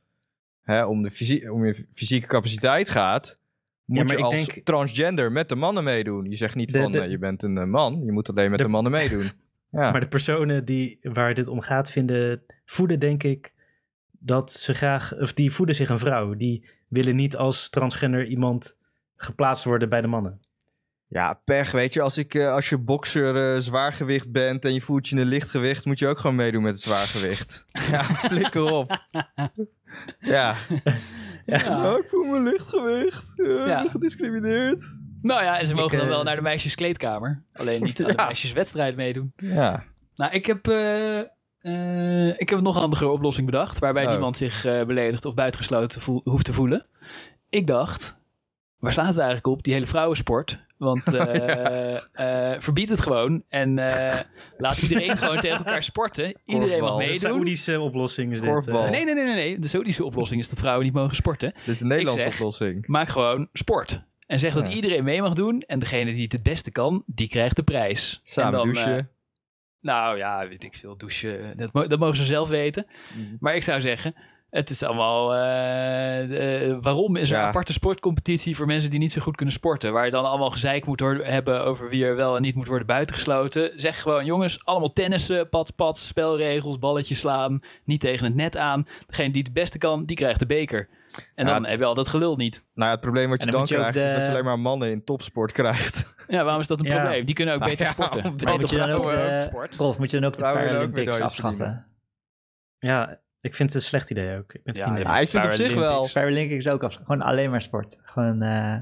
hè, 0.63 0.85
om, 0.85 1.03
de 1.03 1.11
fysie- 1.11 1.53
om 1.53 1.67
je 1.67 1.87
fysieke 1.95 2.27
capaciteit 2.27 2.89
gaat. 2.89 3.39
Moet 3.85 3.99
maar 3.99 4.07
je 4.13 4.19
ik 4.19 4.25
als 4.25 4.47
denk- 4.47 4.65
transgender 4.65 5.33
met 5.33 5.49
de 5.49 5.57
mannen 5.57 5.85
meedoen. 5.85 6.25
Je 6.31 6.37
zegt 6.37 6.55
niet 6.55 6.73
De- 6.73 6.81
van 6.81 6.93
de- 6.93 7.01
eh, 7.01 7.11
je 7.11 7.19
bent 7.19 7.43
een 7.43 7.59
eh, 7.59 7.65
man. 7.65 8.03
Je 8.05 8.13
moet 8.13 8.29
alleen 8.29 8.49
met 8.51 8.59
De- 8.59 8.65
de, 8.65 8.71
mannen 8.71 8.93
meedoen. 8.93 9.31
Ja. 9.71 9.91
Maar 9.91 10.01
de 10.01 10.09
personen 10.09 10.65
die, 10.65 10.99
waar 11.03 11.35
dit 11.35 11.49
om 11.49 11.61
gaat, 11.61 11.91
vinden, 11.91 12.43
voeden 12.65 12.99
denk 12.99 13.23
ik 13.23 13.53
dat 14.11 14.51
ze 14.53 14.75
graag, 14.75 15.15
of 15.19 15.33
die 15.33 15.53
voeden 15.53 15.75
zich 15.75 15.89
een 15.89 15.99
vrouw. 15.99 16.35
Die 16.35 16.65
willen 16.89 17.17
niet 17.17 17.37
als 17.37 17.69
transgender 17.71 18.27
iemand 18.27 18.77
geplaatst 19.17 19.65
worden 19.65 19.89
bij 19.89 20.01
de 20.01 20.07
mannen. 20.07 20.41
Ja, 21.09 21.41
pech, 21.45 21.71
weet 21.71 21.93
je. 21.93 22.01
Als, 22.01 22.19
ik, 22.19 22.35
eh, 22.35 22.53
als 22.53 22.69
je 22.69 22.79
bokser 22.79 23.63
zwaargewicht 23.63 24.33
bent 24.33 24.65
en 24.65 24.75
je 24.75 24.81
voelt 24.81 25.09
je 25.09 25.17
in 25.17 25.21
een 25.23 25.29
lichtgewicht, 25.29 25.85
moet 25.85 25.99
je 25.99 26.07
ook 26.09 26.19
gewoon 26.19 26.37
meedoen 26.37 26.63
met 26.63 26.73
het 26.73 26.81
zwaargewicht. 26.83 27.65
ja, 27.91 28.05
flikker 28.05 28.73
op. 28.73 28.91
ja. 30.20 30.57
Ja. 31.45 31.93
Oh, 31.93 31.99
ik 31.99 32.07
voel 32.09 32.24
me 32.24 32.40
lichtgewicht. 32.40 33.32
Ja. 33.66 33.88
Gediscrimineerd. 33.88 34.97
Nou 35.22 35.43
ja, 35.43 35.59
en 35.59 35.66
ze 35.66 35.74
mogen 35.74 35.93
Ik, 35.93 35.99
dan 35.99 36.09
eh, 36.09 36.14
wel 36.14 36.22
naar 36.24 36.36
de 36.36 36.43
meisjeskleedkamer. 36.43 37.43
Alleen 37.53 37.82
niet 37.82 38.01
aan 38.01 38.07
de 38.07 38.12
Ja. 38.18 38.26
meisjeswedstrijd 38.26 38.97
meedoen. 38.97 39.32
Ja. 39.36 39.84
Nou, 40.14 40.32
ik 40.32 40.47
heb, 40.47 40.68
eh, 40.68 41.18
eh, 41.18 42.28
ik 42.40 42.49
heb 42.49 42.59
een 42.59 42.62
nog 42.64 42.76
handige 42.76 43.09
oplossing 43.09 43.47
bedacht. 43.47 43.78
Waarbij 43.78 44.05
Oh. 44.05 44.11
niemand 44.11 44.36
zich 44.36 44.64
eh, 44.64 44.84
beledigd 44.84 45.24
of 45.24 45.34
buitengesloten 45.34 46.01
voel- 46.01 46.20
hoeft 46.24 46.45
te 46.45 46.53
voelen. 46.53 46.86
Ik 47.49 47.66
dacht, 47.66 48.16
waar 48.83 48.93
slaat 48.93 49.07
het 49.07 49.16
eigenlijk 49.16 49.47
op? 49.47 49.62
Die 49.62 49.72
hele 49.72 49.87
vrouwensport. 49.87 50.59
Want 50.76 51.14
eh, 51.14 51.95
eh, 52.53 52.61
verbied 52.61 52.89
het 52.89 53.01
gewoon. 53.01 53.43
En 53.49 53.78
eh, 53.78 54.20
laat 54.59 54.78
iedereen 54.78 55.16
gewoon 55.16 55.37
tegen 55.41 55.59
elkaar 55.59 55.83
sporten. 55.83 56.24
Iedereen 56.45 56.68
mag 56.80 56.89
Korfbal. 56.91 56.99
De 56.99 57.05
meedoen. 57.05 57.30
Saoedische 57.30 57.80
oplossing 57.80 58.33
is 58.33 58.41
dit. 58.41 58.51
Korfbal. 58.51 58.89
Nee, 58.89 59.05
nee, 59.05 59.14
nee, 59.14 59.24
nee, 59.24 59.35
nee. 59.35 59.59
De 59.59 59.68
Saoedische 59.68 60.05
oplossing 60.05 60.41
is 60.41 60.49
dat 60.49 60.59
vrouwen 60.59 60.85
niet 60.85 60.95
mogen 60.95 61.14
sporten. 61.14 61.53
Dit 61.53 61.66
is 61.66 61.78
de 61.78 61.85
Nederlandse 61.85 62.24
zeg- 62.24 62.35
oplossing. 62.35 62.87
Maak 62.87 63.09
gewoon 63.09 63.49
sport. 63.53 64.03
En 64.26 64.39
zeg 64.39 64.55
dat 64.55 64.66
Ja. 64.66 64.72
iedereen 64.74 65.05
mee 65.05 65.22
mag 65.22 65.35
doen. 65.35 65.61
En 65.61 65.78
degene 65.78 66.12
die 66.12 66.22
het 66.22 66.33
het 66.33 66.43
beste 66.43 66.70
kan, 66.70 67.03
die 67.07 67.28
krijgt 67.28 67.57
de 67.57 67.62
prijs. 67.62 68.20
Samen 68.24 68.53
en 68.53 68.59
dan, 68.66 68.72
douchen. 68.74 69.11
nou 69.80 70.16
ja, 70.16 70.49
weet 70.49 70.64
ik 70.64 70.74
veel, 70.74 70.97
douchen. 70.97 71.57
Dat 71.72 71.99
mogen 71.99 72.16
ze 72.16 72.24
zelf 72.24 72.49
weten. 72.49 72.87
Mhm. 73.14 73.37
Maar 73.41 73.55
ik 73.55 73.62
zou 73.62 73.80
zeggen, 73.80 74.14
Het 74.53 74.70
is 74.70 74.82
allemaal. 74.82 75.34
eh, 75.34 76.28
de- 76.28 76.78
waarom 76.80 77.16
is 77.16 77.30
er 77.30 77.36
Ja. 77.36 77.42
een 77.42 77.48
aparte 77.48 77.72
sportcompetitie 77.72 78.57
voor 78.57 78.66
mensen 78.66 78.90
die 78.90 78.98
niet 78.98 79.12
zo 79.12 79.20
goed 79.20 79.36
kunnen 79.36 79.55
sporten? 79.55 79.92
Waar 79.92 80.05
je 80.05 80.11
dan 80.11 80.24
allemaal 80.24 80.50
gezeik 80.50 80.86
moet 80.86 81.00
worden- 81.00 81.26
hebben 81.26 81.64
over 81.64 81.88
wie 81.88 82.05
er 82.05 82.16
wel 82.16 82.36
en 82.36 82.42
niet 82.42 82.55
moet 82.55 82.66
worden 82.68 82.86
buitengesloten. 82.86 83.72
Zeg 83.76 84.00
gewoon, 84.00 84.24
jongens, 84.24 84.64
allemaal 84.64 84.92
tennissen, 84.92 85.48
pats, 85.48 85.70
pats, 85.70 86.07
spelregels, 86.07 86.78
balletjes 86.78 87.18
slaan. 87.18 87.61
Niet 87.84 88.00
tegen 88.00 88.24
het 88.24 88.34
net 88.34 88.57
aan. 88.57 88.86
Degene 89.07 89.30
die 89.30 89.42
het 89.42 89.53
beste 89.53 89.78
kan, 89.78 90.05
die 90.05 90.16
krijgt 90.16 90.38
de 90.38 90.46
beker. 90.46 90.88
En 91.34 91.46
Ja, 91.46 91.53
dan 91.53 91.66
heb 91.66 91.78
je 91.78 91.84
al 91.84 91.94
dat 91.94 92.09
gelul 92.09 92.36
niet. 92.36 92.64
Nou 92.74 92.86
ja, 92.86 92.90
het 92.90 93.00
probleem 93.00 93.28
wat 93.30 93.44
je 93.44 93.50
dan, 93.50 93.61
je 93.66 93.74
krijgt 93.74 93.96
is 93.96 94.12
dat 94.12 94.24
je 94.24 94.28
alleen 94.30 94.44
maar 94.44 94.59
mannen 94.59 94.90
in 94.90 95.05
topsport 95.05 95.53
krijgt. 95.53 96.00
Ja, 96.28 96.42
waarom 96.44 96.61
is 96.61 96.66
dat 96.66 96.80
een 96.80 96.86
Ja. 96.86 96.98
probleem? 97.00 97.24
Die 97.24 97.34
kunnen 97.34 97.55
ook 97.55 97.61
Nou 97.61 97.70
beter 97.72 97.86
ja, 97.86 97.92
sporten. 97.92 98.24
omdat- 98.24 98.44
Maar 98.44 98.53
moet 98.59 98.70
je 98.70 98.76
dan 98.76 98.90
ook, 98.90 98.96
vrouwen 98.96 99.12
ook 99.55 99.92
eh, 99.92 99.98
moet 99.98 100.11
je 100.11 100.20
dan 100.20 100.30
ook 100.30 100.36
de 100.36 100.42
Paralympics 100.42 101.20
afschaffen? 101.20 101.86
Ja, 102.78 103.18
ik 103.43 103.55
vind 103.55 103.72
het 103.72 103.82
een 103.82 103.88
slecht 103.88 104.11
idee 104.11 104.36
ook. 104.38 104.55
Ik 104.55 104.62
ben 104.62 104.74
het 104.74 104.76
Ja, 104.76 104.84
niet 104.84 104.95
mee 104.95 105.05
Ja, 105.05 105.18
ik 105.18 105.28
vind 105.28 105.43
het 105.45 105.53
op 105.53 105.59
zich 105.59 105.68
wel. 105.74 105.80
Paralympics. 105.82 106.12
Paralympics 106.12 106.68
ook 106.68 106.82
afschaffen. 106.82 107.12
Gewoon 107.14 107.30
alleen 107.30 107.51
maar 107.51 107.62
sport. 107.62 107.99
Gewoon, 108.03 108.43
eh 108.43 108.76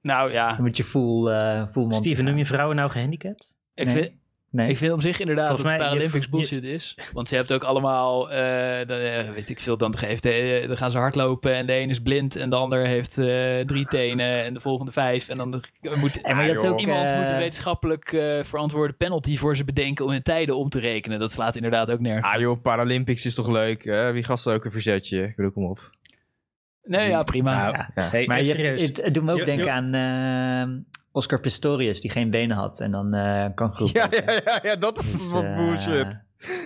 Nou 0.00 0.32
ja, 0.32 0.48
dan 0.54 0.62
moet 0.64 0.76
je 0.76 0.84
full, 0.84 1.26
eh 1.26 1.66
full 1.68 1.82
monty 1.82 1.96
Steven, 2.08 2.24
noem 2.24 2.36
je 2.36 2.44
vrouwen 2.46 2.76
nou 2.76 2.90
gehandicapt? 2.90 3.54
ik 3.74 3.84
Nee. 3.86 3.94
vind, 3.94 4.12
Nee. 4.52 4.68
Ik 4.68 4.76
vind 4.76 4.92
op 4.92 5.02
zich 5.02 5.20
inderdaad 5.20 5.46
Volgens 5.46 5.68
dat 5.68 5.78
je- 5.78 5.84
Paralympics 5.84 6.24
je- 6.24 6.30
bullshit 6.30 6.64
is. 6.64 6.98
Want 7.12 7.28
je 7.30 7.36
hebt 7.36 7.52
ook 7.52 7.64
allemaal, 7.64 8.30
eh, 8.30 8.86
dan, 8.86 8.98
eh, 8.98 9.30
weet 9.30 9.50
ik 9.50 9.60
veel, 9.60 9.76
dan, 9.76 9.96
geeft, 9.96 10.22
de- 10.22 10.64
dan 10.66 10.76
gaan 10.76 10.90
ze 10.90 10.98
hardlopen 10.98 11.54
en 11.54 11.66
de 11.66 11.72
een 11.78 11.88
is 11.88 12.00
blind 12.00 12.36
en 12.36 12.50
de 12.50 12.56
ander 12.56 12.86
heeft 12.86 13.18
eh, 13.18 13.60
drie 13.60 13.84
tenen 13.86 14.44
en 14.44 14.54
de 14.54 14.60
volgende 14.60 14.92
vijf. 14.92 15.28
En 15.28 15.36
dan 15.36 15.50
de- 15.50 15.60
moet 15.96 16.20
En 16.20 16.36
maar 16.36 16.44
je 16.44 16.50
hebt 16.50 16.62
joh. 16.62 16.72
ook, 16.72 16.80
iemand 16.80 17.10
eh, 17.10 17.18
moet 17.20 17.30
een 17.30 17.36
wetenschappelijk 17.36 18.12
eh, 18.12 18.42
verantwoorde 18.44 18.92
penalty 18.92 19.36
voor 19.36 19.56
ze 19.56 19.64
bedenken 19.64 20.04
om 20.04 20.10
hun 20.10 20.22
tijden 20.22 20.56
om 20.56 20.68
te 20.68 20.78
rekenen. 20.80 21.18
Dat 21.20 21.32
slaat 21.32 21.56
inderdaad 21.56 21.90
ook 21.90 22.00
nergens. 22.00 22.34
Ah 22.34 22.40
joh, 22.40 22.62
Paralympics 22.62 23.26
is 23.26 23.34
toch 23.34 23.48
leuk? 23.48 23.84
Hè? 23.84 24.12
Wie 24.12 24.24
gast 24.24 24.46
ook 24.48 24.64
een 24.64 24.70
verzetje? 24.72 25.22
Ik 25.22 25.36
bedoel, 25.36 25.52
kom 25.52 25.64
op. 25.64 25.90
nee, 26.82 27.08
ja, 27.08 27.22
prima. 27.22 27.54
Nou, 27.62 27.72
Ja. 27.76 27.90
Ja. 27.94 28.08
Hey, 28.10 28.26
Maar 28.26 28.42
je, 28.42 28.50
serieus. 28.50 28.82
het, 28.82 29.02
het 29.04 29.14
doet 29.14 29.22
me 29.24 29.32
ook 29.32 29.38
Jo- 29.38 29.44
denken 29.44 29.64
jo- 29.64 29.70
aan 29.70 29.94
eh, 29.94 30.76
Oscar 31.12 31.40
Pistorius, 31.40 32.00
die 32.00 32.10
geen 32.10 32.30
benen 32.30 32.56
had 32.56 32.80
en 32.80 32.90
dan 32.90 33.14
eh 33.14 33.46
kan 33.54 33.72
groepen. 33.72 34.00
Ja, 34.00 34.22
ja, 34.26 34.40
ja, 34.44 34.58
ja, 34.62 34.76
dat 34.76 34.98
is 34.98 35.12
Dus, 35.12 35.30
wat 35.30 35.44
eh, 35.44 35.56
bullshit. 35.56 36.20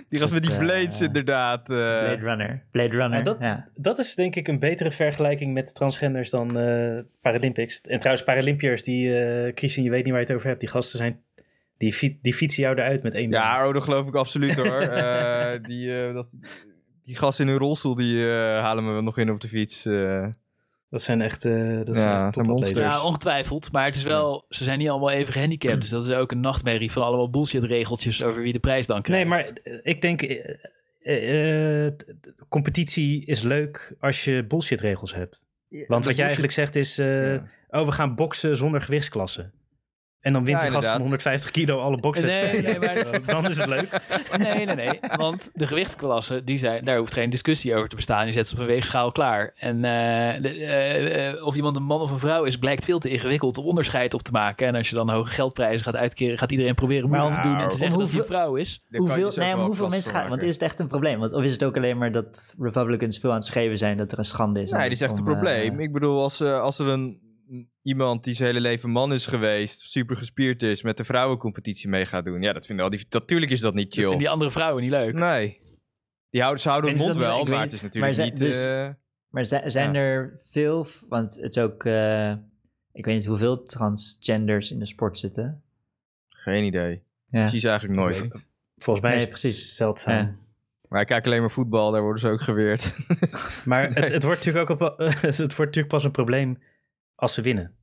Die 0.09 0.19
gast 0.19 0.33
met 0.33 0.43
die 0.43 0.51
eh, 0.51 0.57
blades 0.59 1.01
inderdaad. 1.01 1.59
eh. 1.69 1.75
Blade 1.75 2.15
Runner. 2.21 2.63
Blade 2.71 2.89
Runner, 2.97 3.23
dat- 3.23 3.37
ja. 3.39 3.67
Dat 3.75 3.97
is 3.97 4.15
denk 4.15 4.35
ik 4.35 4.47
een 4.47 4.59
betere 4.59 4.91
vergelijking 4.91 5.53
met 5.53 5.75
transgenders 5.75 6.29
dan 6.29 6.57
eh, 6.59 6.99
Paralympics. 7.21 7.81
En 7.81 7.99
trouwens, 7.99 8.25
Paralympiërs, 8.25 8.83
die, 8.83 9.19
eh 9.19 9.51
Christian, 9.55 9.83
je 9.85 9.91
weet 9.91 10.03
niet 10.03 10.11
waar 10.11 10.21
je 10.21 10.27
het 10.27 10.35
over 10.35 10.47
hebt. 10.47 10.59
Die 10.59 10.69
gasten 10.69 10.97
zijn, 10.97 11.19
die, 11.77 11.93
fi- 11.93 12.19
die 12.21 12.33
fietsen 12.33 12.63
jou 12.63 12.75
eruit 12.77 13.03
met 13.03 13.13
één 13.13 13.29
been. 13.29 13.39
Ja, 13.39 13.67
oh, 13.67 13.73
dat 13.73 13.83
geloof 13.83 14.07
ik 14.07 14.15
absoluut 14.15 14.55
hoor. 14.61 14.79
Eh, 14.81 15.59
die, 15.63 16.05
eh, 16.07 16.13
dat, 16.13 16.35
die 17.03 17.15
gasten 17.15 17.45
in 17.45 17.51
hun 17.51 17.59
rolstoel, 17.59 17.95
die 17.95 18.23
eh, 18.29 18.33
halen 18.61 18.85
me 18.85 18.91
wel 18.91 19.03
nog 19.03 19.17
in 19.17 19.31
op 19.31 19.41
de 19.41 19.47
fiets. 19.47 19.85
Dat 20.89 21.01
zijn 21.01 21.21
echt, 21.21 21.45
eh 21.45 21.53
dat 21.83 21.87
Ja, 21.87 21.93
zijn, 21.93 22.19
topatleten. 22.31 22.45
monsters. 22.45 22.85
Ja, 22.85 23.03
ongetwijfeld. 23.03 23.71
Maar 23.71 23.85
het 23.85 23.95
is 23.95 24.03
wel, 24.03 24.45
ze 24.49 24.63
zijn 24.63 24.77
niet 24.79 24.89
allemaal 24.89 25.09
even 25.11 25.33
gehandicapt. 25.33 25.81
Dus 25.81 25.89
dat 25.89 26.07
is 26.07 26.13
ook 26.13 26.31
een 26.31 26.39
nachtmerrie 26.39 26.91
van 26.91 27.03
allemaal 27.03 27.29
bullshit 27.29 27.63
regeltjes 27.63 28.23
over 28.23 28.41
wie 28.41 28.53
de 28.53 28.59
prijs 28.59 28.85
dan 28.87 29.01
krijgt. 29.01 29.21
Nee, 29.29 29.31
maar 29.33 29.49
eh, 29.63 29.79
ik 29.83 30.01
denk, 30.01 30.21
eh, 31.01 31.87
competitie 32.49 33.25
is 33.25 33.41
leuk 33.41 33.95
als 33.99 34.23
je 34.23 34.45
bullshit 34.47 34.81
regels 34.81 35.13
hebt. 35.13 35.45
Want 35.87 36.05
wat 36.05 36.15
jij 36.15 36.23
eigenlijk 36.23 36.53
zegt 36.53 36.75
is, 36.75 36.97
eh, 36.97 37.33
Ja. 37.33 37.43
oh, 37.69 37.85
we 37.85 37.91
gaan 37.91 38.15
boksen 38.15 38.57
zonder 38.57 38.81
gewichtsklasse. 38.81 39.51
En 40.21 40.33
dan 40.33 40.45
wint 40.45 40.59
Ja, 40.59 40.65
de 40.65 40.71
gast 40.71 40.87
van 40.87 40.95
inderdaad. 41.01 41.21
150 41.21 41.51
kilo 41.51 41.79
alle 41.79 41.97
bokswedstrijden. 41.99 42.63
Nee, 42.63 42.79
nee, 42.79 43.03
maar- 43.03 43.25
dan 43.25 43.49
is 43.49 43.57
het 43.57 43.67
leuk. 43.67 43.85
Nee, 44.47 44.65
nee, 44.65 44.75
nee. 44.75 44.99
Want 45.15 45.49
de 45.53 45.67
gewichtsklassen, 45.67 46.45
die 46.45 46.57
zijn, 46.57 46.85
daar 46.85 46.97
hoeft 46.97 47.13
geen 47.13 47.29
discussie 47.29 47.75
over 47.75 47.89
te 47.89 47.95
bestaan. 47.95 48.25
Je 48.25 48.31
zet 48.31 48.47
ze 48.47 48.53
op 48.53 48.59
een 48.59 48.65
weegschaal 48.65 49.11
klaar. 49.11 49.53
En 49.57 49.75
eh, 49.75 50.41
de- 50.41 50.49
eh, 50.65 51.27
eh, 51.29 51.45
of 51.45 51.55
iemand 51.55 51.75
een 51.75 51.83
man 51.83 52.01
of 52.01 52.11
een 52.11 52.19
vrouw 52.19 52.43
is, 52.43 52.57
blijkt 52.57 52.85
veel 52.85 52.99
te 52.99 53.09
ingewikkeld 53.09 53.57
om 53.57 53.65
onderscheid 53.65 54.13
op 54.13 54.21
te 54.21 54.31
maken. 54.31 54.67
En 54.67 54.75
als 54.75 54.89
je 54.89 54.95
dan 54.95 55.11
hoge 55.11 55.33
geldprijzen 55.33 55.85
gaat 55.85 55.95
uitkeren, 55.95 56.37
gaat 56.37 56.51
iedereen 56.51 56.75
proberen 56.75 57.09
Maar 57.09 57.19
moeilijk 57.19 57.41
te 57.43 57.47
doen 57.49 57.57
en 57.59 57.67
te 57.67 57.77
zeggen 57.77 57.99
dat 57.99 58.07
hij 58.09 58.17
een 58.17 58.21
hoeveel- 58.25 58.37
vrouw 58.37 58.55
is. 58.55 58.81
Hoeveel, 58.91 59.25
dus 59.25 59.35
nee, 59.35 59.55
maar 59.55 59.65
hoeveel 59.65 59.89
mensen 59.89 60.11
gaan... 60.11 60.29
Want 60.29 60.41
is 60.41 60.53
het 60.53 60.63
echt 60.63 60.79
een 60.79 60.87
probleem? 60.87 61.19
Want, 61.19 61.33
of 61.33 61.43
is 61.43 61.51
het 61.51 61.63
ook 61.63 61.77
alleen 61.77 61.97
maar 61.97 62.11
dat 62.11 62.55
Republicans 62.59 63.17
veel 63.19 63.29
aan 63.29 63.35
het 63.35 63.45
schreeuwen 63.45 63.77
zijn 63.77 63.97
dat 63.97 64.11
er 64.11 64.17
een 64.17 64.25
schande 64.25 64.61
is? 64.61 64.71
Nee, 64.71 64.81
dat 64.81 64.91
is 64.91 65.01
echt 65.01 65.11
een 65.11 65.19
om, 65.19 65.27
eh, 65.27 65.31
probleem. 65.33 65.79
Ik 65.79 65.93
bedoel, 65.93 66.21
als, 66.21 66.41
eh, 66.41 66.59
als 66.59 66.79
er 66.79 66.87
een 66.87 67.25
iemand 67.87 68.23
die 68.23 68.35
zijn 68.35 68.47
hele 68.47 68.61
leven 68.61 68.89
man 68.89 69.13
is 69.13 69.25
geweest, 69.25 69.79
super 69.79 70.17
gespierd 70.17 70.63
is, 70.63 70.81
met 70.81 70.97
de 70.97 71.03
vrouwencompetitie 71.05 71.89
mee 71.89 72.05
gaat 72.05 72.25
doen. 72.25 72.41
Ja, 72.41 72.53
dat 72.53 72.65
vinden 72.65 72.85
al 72.85 72.91
die... 72.91 73.05
Natuurlijk 73.09 73.51
is 73.51 73.59
dat 73.59 73.73
niet 73.73 73.83
Dat 73.85 73.93
chill. 73.93 74.01
vinden 74.03 74.19
die 74.23 74.29
andere 74.29 74.51
vrouwen 74.51 74.81
niet 74.83 74.91
leuk. 74.91 75.13
Nee. 75.13 75.59
Die 76.29 76.41
houden, 76.41 76.61
ze 76.61 76.69
houden 76.69 76.89
hun 76.89 76.99
dat 76.99 77.07
mond 77.07 77.19
wel, 77.19 77.43
maar 77.43 77.51
weet 77.53 77.59
het 77.61 77.73
is 77.73 77.81
natuurlijk 77.81 78.17
Maar 78.17 78.25
niet... 78.25 78.37
dus- 78.37 78.65
eh, 78.65 78.87
Maar 79.29 79.45
zi- 79.45 79.69
zijn 79.69 79.93
Ja. 79.93 79.99
er 79.99 80.39
veel... 80.49 80.87
Want 81.09 81.35
het 81.35 81.55
is 81.55 81.61
ook... 81.63 81.83
eh, 81.85 82.31
ik 82.91 83.05
weet 83.05 83.15
niet 83.15 83.25
hoeveel 83.25 83.63
transgenders 83.63 84.71
in 84.71 84.79
de 84.79 84.85
sport 84.85 85.17
zitten. 85.17 85.61
Geen 86.27 86.63
idee. 86.63 87.03
Ja. 87.29 87.45
Ze 87.45 87.69
eigenlijk 87.69 87.99
nooit. 87.99 88.47
Volgens 88.77 89.05
mij 89.05 89.15
Nee, 89.15 89.21
is 89.21 89.27
het 89.29 89.39
precies. 89.41 89.75
zeldzaam. 89.75 90.15
Ja. 90.17 90.35
Maar 90.89 91.01
ik 91.01 91.07
kijk 91.07 91.25
alleen 91.25 91.39
maar 91.39 91.51
voetbal, 91.51 91.91
daar 91.91 92.01
worden 92.01 92.21
ze 92.21 92.29
ook 92.29 92.41
geweerd. 92.41 92.95
Maar 93.65 93.89
het, 93.93 94.11
het, 94.11 94.23
wordt 94.23 94.45
natuurlijk 94.45 94.69
ook 94.71 94.81
op, 94.81 94.97
het 95.21 95.37
wordt 95.37 95.57
natuurlijk 95.57 95.87
pas 95.87 96.03
een 96.03 96.11
probleem 96.11 96.57
als 97.15 97.33
ze 97.33 97.41
winnen. 97.41 97.75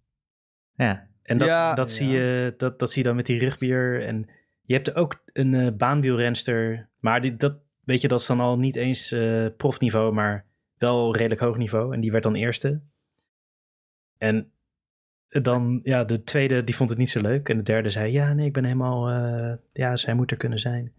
Ja. 0.77 1.07
En 1.23 1.39
dat, 1.39 1.49
Ja, 1.49 1.75
dat, 1.75 1.91
ja. 1.91 1.95
Zie 1.97 2.09
je, 2.09 2.55
dat, 2.57 2.79
dat 2.79 2.91
zie 2.91 3.03
je 3.03 3.09
dan 3.09 3.17
met 3.17 3.27
die 3.27 3.39
rugbier. 3.39 4.07
En 4.07 4.29
je 4.63 4.75
hebt 4.75 4.95
ook 4.95 5.23
een 5.33 5.55
eh, 5.55 5.73
baanwielrenster. 5.73 6.89
Maar 6.99 7.21
die, 7.21 7.37
dat, 7.37 7.57
weet 7.85 8.01
je, 8.01 8.09
dat 8.09 8.21
is 8.21 8.27
dan 8.27 8.41
al 8.41 8.59
niet 8.59 8.77
eens 8.77 9.13
eh, 9.13 9.47
profniveau, 9.57 10.13
maar 10.13 10.45
wel 10.79 11.17
redelijk 11.17 11.41
hoog 11.41 11.57
niveau. 11.57 11.95
En 11.95 12.01
die 12.01 12.11
werd 12.11 12.23
dan 12.23 12.35
eerste. 12.35 12.81
En 14.19 14.53
dan, 15.29 15.81
ja, 15.83 16.05
de 16.05 16.23
tweede, 16.23 16.63
die 16.63 16.77
vond 16.77 16.89
het 16.89 16.99
niet 16.99 17.11
zo 17.11 17.21
leuk. 17.21 17.49
En 17.49 17.57
de 17.57 17.63
derde 17.63 17.91
zei, 17.91 18.13
ja, 18.13 18.33
nee, 18.33 18.47
ik 18.47 18.53
ben 18.53 18.65
helemaal, 18.65 19.09
eh, 19.11 19.57
ja, 19.73 19.97
zij 19.97 20.15
moet 20.15 20.31
er 20.31 20.37
kunnen 20.37 20.59
zijn. 20.59 20.93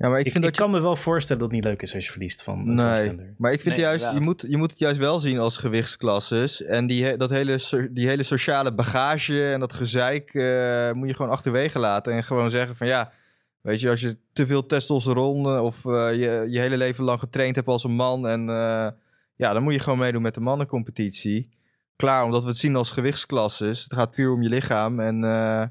Ja, 0.00 0.08
maar 0.08 0.18
ik, 0.18 0.26
Ik, 0.26 0.32
vind 0.32 0.44
ik 0.44 0.50
dat 0.50 0.58
je... 0.58 0.62
kan 0.62 0.70
me 0.70 0.80
wel 0.80 0.96
voorstellen 0.96 1.42
dat 1.42 1.50
het 1.50 1.60
niet 1.60 1.68
leuk 1.70 1.82
is 1.82 1.94
als 1.94 2.04
je 2.04 2.10
verliest 2.10 2.42
van 2.42 2.58
een 2.58 2.64
Nee, 2.74 2.76
transgender. 2.76 3.34
maar 3.38 3.52
ik 3.52 3.60
vind 3.60 3.74
Nee, 3.74 3.84
juist, 3.84 4.10
je 4.12 4.20
moet, 4.20 4.44
je 4.48 4.56
moet 4.56 4.70
het 4.70 4.78
juist 4.78 4.98
wel 4.98 5.20
zien 5.20 5.38
als 5.38 5.56
gewichtsklasses. 5.58 6.62
En 6.64 6.86
die, 6.86 7.16
dat 7.16 7.30
hele, 7.30 7.58
die 7.90 8.08
hele 8.08 8.22
sociale 8.22 8.72
bagage 8.74 9.52
en 9.52 9.60
dat 9.60 9.72
gezeik 9.72 10.34
eh, 10.34 10.92
moet 10.92 11.08
je 11.08 11.14
gewoon 11.14 11.30
achterwege 11.30 11.78
laten. 11.78 12.12
En 12.12 12.24
gewoon 12.24 12.50
zeggen 12.50 12.76
van 12.76 12.86
ja, 12.86 13.12
weet 13.60 13.80
je, 13.80 13.88
als 13.90 14.00
je 14.00 14.16
te 14.32 14.46
veel 14.46 14.66
testosteron 14.66 15.46
eh, 15.46 15.62
of 15.64 15.84
eh, 15.84 15.92
je, 16.14 16.46
je 16.48 16.60
hele 16.60 16.76
leven 16.76 17.04
lang 17.04 17.20
getraind 17.20 17.54
hebt 17.56 17.68
als 17.68 17.84
een 17.84 17.94
man. 17.94 18.26
En 18.26 18.40
eh, 18.48 18.88
ja, 19.36 19.52
dan 19.52 19.62
moet 19.62 19.74
je 19.74 19.80
gewoon 19.80 19.98
meedoen 19.98 20.22
met 20.22 20.34
de 20.34 20.40
mannencompetitie. 20.40 21.48
Klaar, 21.96 22.24
omdat 22.24 22.42
we 22.42 22.48
het 22.48 22.58
zien 22.58 22.76
als 22.76 22.90
gewichtsklasses. 22.90 23.82
Het 23.84 23.92
gaat 23.94 24.10
puur 24.10 24.32
om 24.32 24.42
je 24.42 24.48
lichaam 24.48 25.00
en 25.00 25.24
eh, 25.24 25.62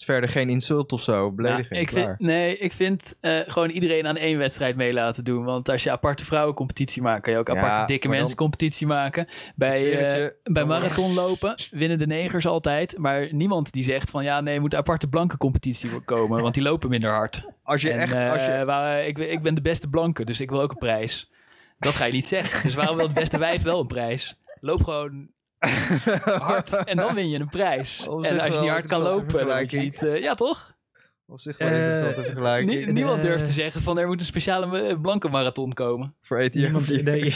is 0.00 0.06
verder 0.06 0.30
geen 0.30 0.48
insult 0.50 0.92
of 0.92 1.02
zo, 1.02 1.30
belediging. 1.32 1.70
Nou, 1.70 1.82
ik 1.82 1.90
vind, 1.90 2.18
nee, 2.18 2.56
ik 2.58 2.72
vind 2.72 3.14
eh, 3.20 3.38
gewoon 3.44 3.70
iedereen 3.70 4.06
aan 4.06 4.16
één 4.16 4.38
wedstrijd 4.38 4.76
mee 4.76 4.92
laten 4.92 5.24
doen. 5.24 5.44
Want 5.44 5.68
als 5.68 5.82
je 5.82 5.90
aparte 5.90 6.24
vrouwencompetitie 6.24 7.02
maakt, 7.02 7.22
kan 7.22 7.32
je 7.32 7.38
ook 7.38 7.48
Ja, 7.48 7.56
aparte 7.56 7.84
dikke 7.92 8.08
mensencompetitie 8.08 8.86
maken. 8.86 9.26
Bij, 9.54 9.98
eh, 9.98 10.28
bij 10.44 10.64
marathonlopen 10.64 11.54
winnen 11.70 11.98
de 11.98 12.06
negers 12.06 12.46
altijd. 12.46 12.98
Maar 12.98 13.28
niemand 13.34 13.72
die 13.72 13.82
zegt 13.82 14.10
van 14.10 14.24
ja, 14.24 14.40
nee, 14.40 14.54
er 14.54 14.60
moet 14.60 14.72
een 14.72 14.78
aparte 14.78 15.08
blanke 15.08 15.36
competitie 15.36 16.00
komen. 16.04 16.42
Want 16.42 16.54
die 16.54 16.62
lopen 16.62 16.88
minder 16.88 17.10
hard. 17.10 17.46
Als 17.62 17.82
je 17.82 17.90
En, 17.90 17.98
echt, 18.00 18.14
als 18.14 18.44
je, 18.44 18.52
eh, 18.52 18.64
waar- 18.64 19.04
ik, 19.04 19.18
ik 19.18 19.42
ben 19.42 19.54
de 19.54 19.62
beste 19.62 19.88
blanke, 19.88 20.24
dus 20.24 20.40
ik 20.40 20.50
wil 20.50 20.60
ook 20.60 20.70
een 20.70 20.78
prijs. 20.78 21.30
Dat 21.78 21.94
ga 21.94 22.04
je 22.04 22.12
niet 22.12 22.26
zeggen. 22.26 22.62
Dus 22.62 22.74
waarom 22.74 22.96
wil 22.96 23.04
het 23.04 23.14
beste 23.14 23.38
wijf 23.38 23.62
wel 23.62 23.80
een 23.80 23.86
prijs? 23.86 24.38
Loop 24.60 24.84
gewoon 24.84 25.28
hard 26.48 26.72
en 26.84 26.96
dan 26.96 27.14
win 27.14 27.28
je 27.28 27.40
een 27.40 27.48
prijs. 27.48 28.00
En 28.06 28.40
als 28.40 28.54
je 28.54 28.60
niet 28.60 28.70
hard 28.70 28.86
kan 28.86 29.02
lopen, 29.02 29.20
dan 29.28 29.30
vergelijking. 29.30 29.82
niet... 29.82 30.02
eh, 30.02 30.22
ja, 30.22 30.34
toch? 30.34 30.78
Op 31.26 31.40
zich 31.40 31.58
wel 31.58 31.68
Eh, 31.68 31.78
interessante 31.78 32.22
vergelijking. 32.22 32.84
Nie- 32.84 32.92
niemand 32.92 33.18
eh, 33.18 33.24
durft 33.24 33.44
te 33.44 33.52
zeggen 33.52 33.80
van 33.80 33.98
er 33.98 34.06
moet 34.06 34.20
een 34.20 34.26
speciale 34.26 34.88
eh, 34.88 35.00
blanke 35.00 35.28
marathon 35.28 35.72
komen. 35.72 36.14
voor. 36.22 36.48
Niemand, 36.52 37.02
nee. 37.04 37.20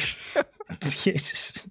Jezus. 1.05 1.66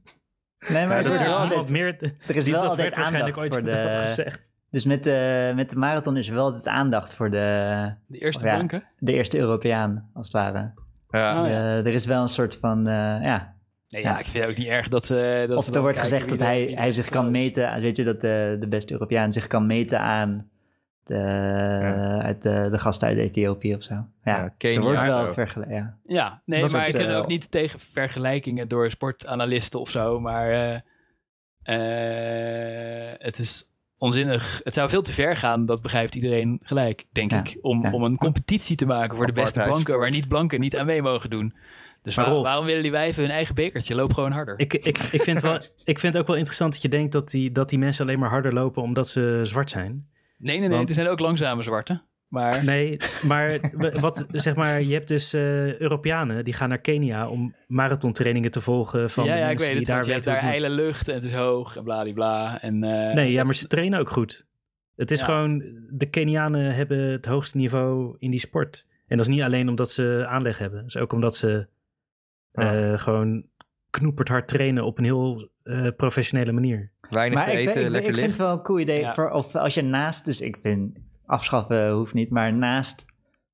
Nee, 0.68 0.86
maar 0.88 1.04
Ja, 1.04 1.10
er, 1.10 1.14
is 1.16 1.22
wel 1.26 1.38
altijd, 1.38 1.70
meer. 1.70 2.18
er 2.28 2.36
is 2.36 2.48
wel 2.48 2.60
dat 2.62 2.70
altijd 2.70 2.94
aandacht 2.94 3.40
ooit 3.40 3.54
voor 3.54 3.64
de... 3.72 4.02
gezegd. 4.06 4.52
Dus 4.70 4.86
met 4.86 5.04
de, 5.04 5.52
met 5.56 5.70
de 5.70 5.76
marathon 5.76 6.18
is 6.18 6.28
er 6.28 6.34
wel 6.36 6.44
altijd 6.44 6.68
aandacht 6.68 7.16
voor 7.16 7.30
de, 7.30 7.94
De 8.08 8.18
eerste 8.18 8.46
Ja. 8.46 8.54
blanke. 8.54 8.84
de 9.00 9.12
eerste 9.14 9.38
Europeaan, 9.38 10.10
als 10.14 10.28
het 10.28 10.36
ware. 10.36 10.74
Ja. 11.10 11.42
Oh, 11.42 11.48
ja. 11.50 11.54
Eh, 11.54 11.78
er 11.86 11.94
is 11.94 12.06
wel 12.06 12.22
een 12.22 12.28
soort 12.28 12.58
van, 12.58 12.88
eh, 12.88 12.94
ja... 13.24 13.56
Nee, 13.94 14.04
ja, 14.04 14.10
Ja. 14.10 14.20
ik 14.20 14.26
vind 14.26 14.44
het 14.44 14.54
ook 14.54 14.58
niet 14.58 14.68
erg 14.68 14.88
dat 14.88 15.06
ze... 15.06 15.46
Dat 15.48 15.58
Of 15.58 15.64
ze 15.64 15.74
er 15.74 15.82
wordt 15.82 15.98
gezegd 15.98 16.30
dat 16.30 16.40
hij, 16.40 16.72
hij 16.76 16.92
zich 16.92 17.10
kan 17.10 17.32
meten, 17.32 17.82
weet 17.82 17.96
je, 17.96 18.04
dat 18.04 18.22
de, 18.22 18.58
de 18.60 18.68
beste 18.68 18.94
Europeaan 18.94 19.32
zich 19.32 19.48
kan 19.48 19.66
meten 19.66 20.00
aan 20.00 20.52
de, 21.04 22.20
uit 22.24 22.42
de, 22.42 22.68
de 22.72 22.80
gasten 22.80 23.08
uit 23.08 23.18
Ethiopië 23.18 23.76
of 23.76 23.84
zo. 23.84 23.94
Ja, 23.94 24.08
Ja, 24.24 24.54
Kenia 24.58 24.76
er 24.78 24.84
wordt 24.84 25.36
wel 25.36 25.70
ja. 25.70 25.98
Ja, 26.06 26.42
nee, 26.46 26.62
Dat 26.62 26.72
maar 26.72 26.88
ik 26.88 26.94
ben 26.94 27.10
eh, 27.10 27.18
ook 27.18 27.28
niet 27.28 27.52
tegen 27.52 27.80
vergelijkingen 27.80 28.68
door 28.68 28.90
sportanalisten 28.90 29.80
of 29.80 29.90
zo. 29.90 30.20
Maar 30.20 30.50
eh, 30.52 30.80
eh, 31.64 33.16
het 33.18 33.40
is 33.40 33.70
onzinnig. 33.98 34.62
Het 34.64 34.74
zou 34.74 34.90
veel 34.90 35.02
te 35.02 35.14
ver 35.14 35.36
gaan, 35.36 35.66
dat 35.66 35.82
begrijpt 35.82 36.16
iedereen 36.16 36.60
gelijk, 36.64 37.06
denk 37.12 37.32
Ja, 37.32 37.40
ik. 37.40 37.58
Om, 37.62 37.84
ja. 37.84 37.92
om 37.92 38.04
een 38.04 38.18
competitie 38.18 38.76
te 38.76 38.86
maken 38.86 39.18
voor 39.18 39.26
de 39.26 39.32
beste 39.32 39.64
blanken, 39.64 40.00
waar 40.00 40.10
niet 40.10 40.28
blanken 40.28 40.60
niet 40.60 40.78
aan 40.78 40.86
mee 40.86 41.02
mogen 41.02 41.30
doen. 41.30 41.56
Dus 42.04 42.16
Maar 42.16 42.26
waar- 42.26 42.34
Rolf- 42.34 42.46
waarom 42.48 42.66
willen 42.66 42.82
die 42.82 42.92
wijven 42.92 43.22
hun 43.24 43.32
eigen 43.32 43.56
bekertje? 43.56 43.96
Loop 43.96 44.14
gewoon 44.14 44.32
harder. 44.32 44.60
Ik, 44.60 44.74
ik, 44.74 44.98
ik, 44.98 45.22
vind 45.22 45.42
wel, 45.42 45.56
ik 45.84 46.00
vind 46.00 46.14
het 46.14 46.18
ook 46.18 46.28
wel 46.28 46.36
interessant 46.38 46.74
dat 46.74 46.82
je 46.82 46.90
denkt 46.90 47.12
dat 47.12 47.30
die, 47.30 47.52
dat 47.52 47.70
die 47.70 47.80
mensen 47.80 48.06
alleen 48.06 48.20
maar 48.20 48.30
harder 48.30 48.54
lopen 48.54 48.82
omdat 48.84 49.08
ze 49.08 49.40
zwart 49.44 49.70
zijn. 49.70 50.08
nee, 50.38 50.60
nee, 50.60 50.68
nee. 50.68 50.78
want- 50.78 50.90
Er 50.90 50.96
zijn 50.96 51.08
ook 51.08 51.20
langzame 51.20 51.62
zwarte. 51.62 52.02
Maar 52.28 52.64
Nee, 52.66 52.98
maar 53.28 53.60
wat, 54.00 54.26
zeg 54.32 54.56
maar, 54.56 54.82
je 54.84 54.94
hebt 54.94 55.08
dus 55.08 55.34
eh, 55.34 55.80
Europeanen 55.80 56.44
die 56.46 56.54
gaan 56.54 56.70
naar 56.70 56.78
Kenia 56.78 57.30
om 57.30 57.56
marathontrainingen 57.68 58.52
te 58.52 58.62
volgen 58.62 59.10
van 59.10 59.26
ja, 59.26 59.36
ja, 59.36 59.50
ik 59.50 59.58
weet 59.60 59.68
het. 59.68 59.78
die 59.78 59.86
daar 59.86 60.06
je 60.06 60.12
hebt 60.12 60.26
weten 60.26 60.42
daar 60.42 60.52
ijle 60.52 60.70
lucht 60.70 61.08
en 61.08 61.14
het 61.16 61.24
is 61.24 61.34
hoog 61.34 61.76
en 61.76 61.84
bladibla. 61.84 62.62
En, 62.62 62.74
moet. 62.74 63.14
Nee, 63.14 63.32
ja, 63.32 63.44
maar 63.44 63.56
ze 63.56 63.68
trainen 63.68 64.00
ook 64.00 64.10
goed. 64.10 64.46
Het 64.96 65.12
is 65.12 65.20
Ja. 65.20 65.26
gewoon, 65.26 65.64
de 65.90 66.06
Kenianen 66.10 66.76
hebben 66.76 66.98
het 66.98 67.26
hoogste 67.26 67.58
niveau 67.58 68.16
in 68.20 68.32
die 68.32 68.40
sport. 68.40 68.88
En 69.08 69.18
dat 69.18 69.28
is 69.28 69.34
niet 69.34 69.44
alleen 69.44 69.70
omdat 69.70 69.92
ze 69.92 70.26
aanleg 70.30 70.58
hebben. 70.58 70.80
Het 70.80 70.88
is 70.88 70.98
ook 70.98 71.14
omdat 71.14 71.36
ze 71.36 71.68
eh, 72.54 73.00
gewoon 73.00 73.46
knoeperd 73.90 74.28
hard 74.28 74.48
trainen 74.48 74.86
op 74.86 74.98
een 74.98 75.04
heel 75.04 75.50
eh, 75.64 75.88
professionele 75.98 76.52
manier. 76.52 76.92
Weinig 77.10 77.38
Maar 77.38 77.48
te 77.48 77.52
ik, 77.52 77.58
eten, 77.68 77.82
ik, 77.82 77.86
ik, 77.86 77.92
lekker 77.92 78.14
vind 78.14 78.20
het 78.20 78.26
licht. 78.26 78.38
wel 78.38 78.52
een 78.52 78.64
cool 78.64 78.80
idee. 78.80 79.00
Ja. 79.00 79.14
Voor, 79.14 79.30
of 79.30 79.56
als 79.56 79.74
je 79.74 79.82
naast, 79.82 80.26
dus 80.26 80.42
ik 80.42 80.58
vind 80.62 80.98
afschaffen 81.26 81.92
hoeft 81.92 82.14
niet, 82.14 82.30
maar 82.30 82.54
naast, 82.54 83.06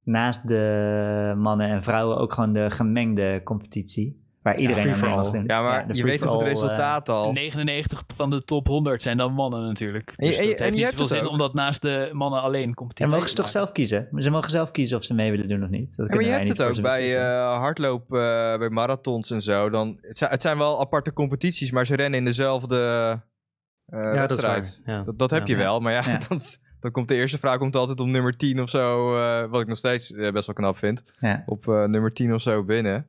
naast 0.04 0.48
de 0.48 1.34
mannen 1.38 1.70
en 1.70 1.84
vrouwen 1.84 2.18
ook 2.18 2.34
gewoon 2.34 2.54
de 2.54 2.70
gemengde 2.70 3.42
competitie. 3.44 4.28
Waar 4.50 4.60
iedereen 4.60 4.96
aan 5.04 5.32
doen. 5.32 5.44
Ja, 5.48 5.62
maar 5.62 5.86
je 5.96 6.04
weet 6.04 6.22
toch 6.22 6.32
het 6.34 6.42
eh, 6.42 6.48
resultaat 6.48 7.10
al? 7.10 7.32
99 7.32 8.04
van 8.16 8.30
de 8.30 8.44
top 8.44 8.68
100 8.68 9.02
zijn 9.02 9.18
dan 9.18 9.34
mannen 9.34 9.64
natuurlijk. 9.68 10.14
En 10.16 10.26
je- 10.26 10.32
Dus 10.32 10.40
en 10.40 10.46
je- 10.46 10.50
dat 10.50 10.60
en 10.60 10.66
heeft 10.66 10.78
je 10.78 10.84
niet 10.86 10.92
zoveel 10.92 11.08
zin 11.18 11.26
ook. 11.26 11.30
om 11.32 11.38
dat 11.38 11.54
naast 11.54 11.82
de 11.82 12.10
mannen 12.14 12.42
alleen 12.42 12.64
En 12.68 12.74
competitie 12.74 13.14
mogen 13.14 13.30
ze 13.30 13.36
toch 13.36 13.50
zelf 13.50 13.72
kiezen? 13.72 14.08
Ze 14.16 14.30
mogen 14.30 14.52
zelf 14.52 14.72
kiezen 14.72 14.98
of 14.98 15.04
ze 15.04 15.14
mee 15.14 15.32
willen 15.32 15.48
doen 15.48 15.64
of 15.64 15.70
niet. 15.70 15.96
Dat 15.98 16.08
Ja, 16.08 16.16
maar 16.16 16.24
je 16.24 16.30
hebt 16.30 16.48
het 16.48 16.62
ook 16.62 16.82
bij 16.82 17.18
eh 17.18 17.58
hardloop, 17.58 18.02
eh, 18.14 18.58
bij 18.58 18.70
marathons 18.70 19.32
en 19.32 19.42
zo. 19.42 19.70
Dan, 19.70 19.98
het, 20.02 20.18
zijn, 20.18 20.32
het 20.32 20.42
zijn 20.42 20.58
wel 20.58 20.80
aparte 20.80 21.14
competities, 21.14 21.72
maar 21.72 21.86
ze 21.86 21.96
rennen 21.96 22.20
in 22.20 22.26
dezelfde 22.26 22.76
eh, 22.76 24.00
ja, 24.00 24.14
dat 24.14 24.14
is 24.14 24.20
wedstrijd. 24.42 24.82
Ja. 24.86 25.04
Dat, 25.04 25.20
dat 25.20 25.32
heb 25.32 25.48
Ja. 25.48 25.54
je 25.54 25.60
wel, 25.60 25.80
maar 25.80 25.94
ja, 25.94 26.04
Ja. 26.06 26.18
Dan, 26.30 26.40
dan 26.80 26.92
komt 26.92 27.08
de 27.08 27.16
eerste 27.16 27.38
vraag 27.38 27.58
komt 27.58 27.76
altijd 27.76 28.00
op 28.00 28.08
nummer 28.08 28.38
10 28.38 28.62
of 28.62 28.70
zo. 28.70 29.16
eh, 29.16 29.46
wat 29.50 29.62
ik 29.62 29.68
nog 29.68 29.78
steeds 29.78 30.12
best 30.12 30.46
wel 30.46 30.56
knap 30.56 30.78
vind. 30.78 31.04
Ja. 31.20 31.44
Op 31.46 31.68
eh, 31.68 31.84
nummer 31.86 32.14
10 32.14 32.34
of 32.34 32.42
zo 32.42 32.64
binnen. 32.64 33.08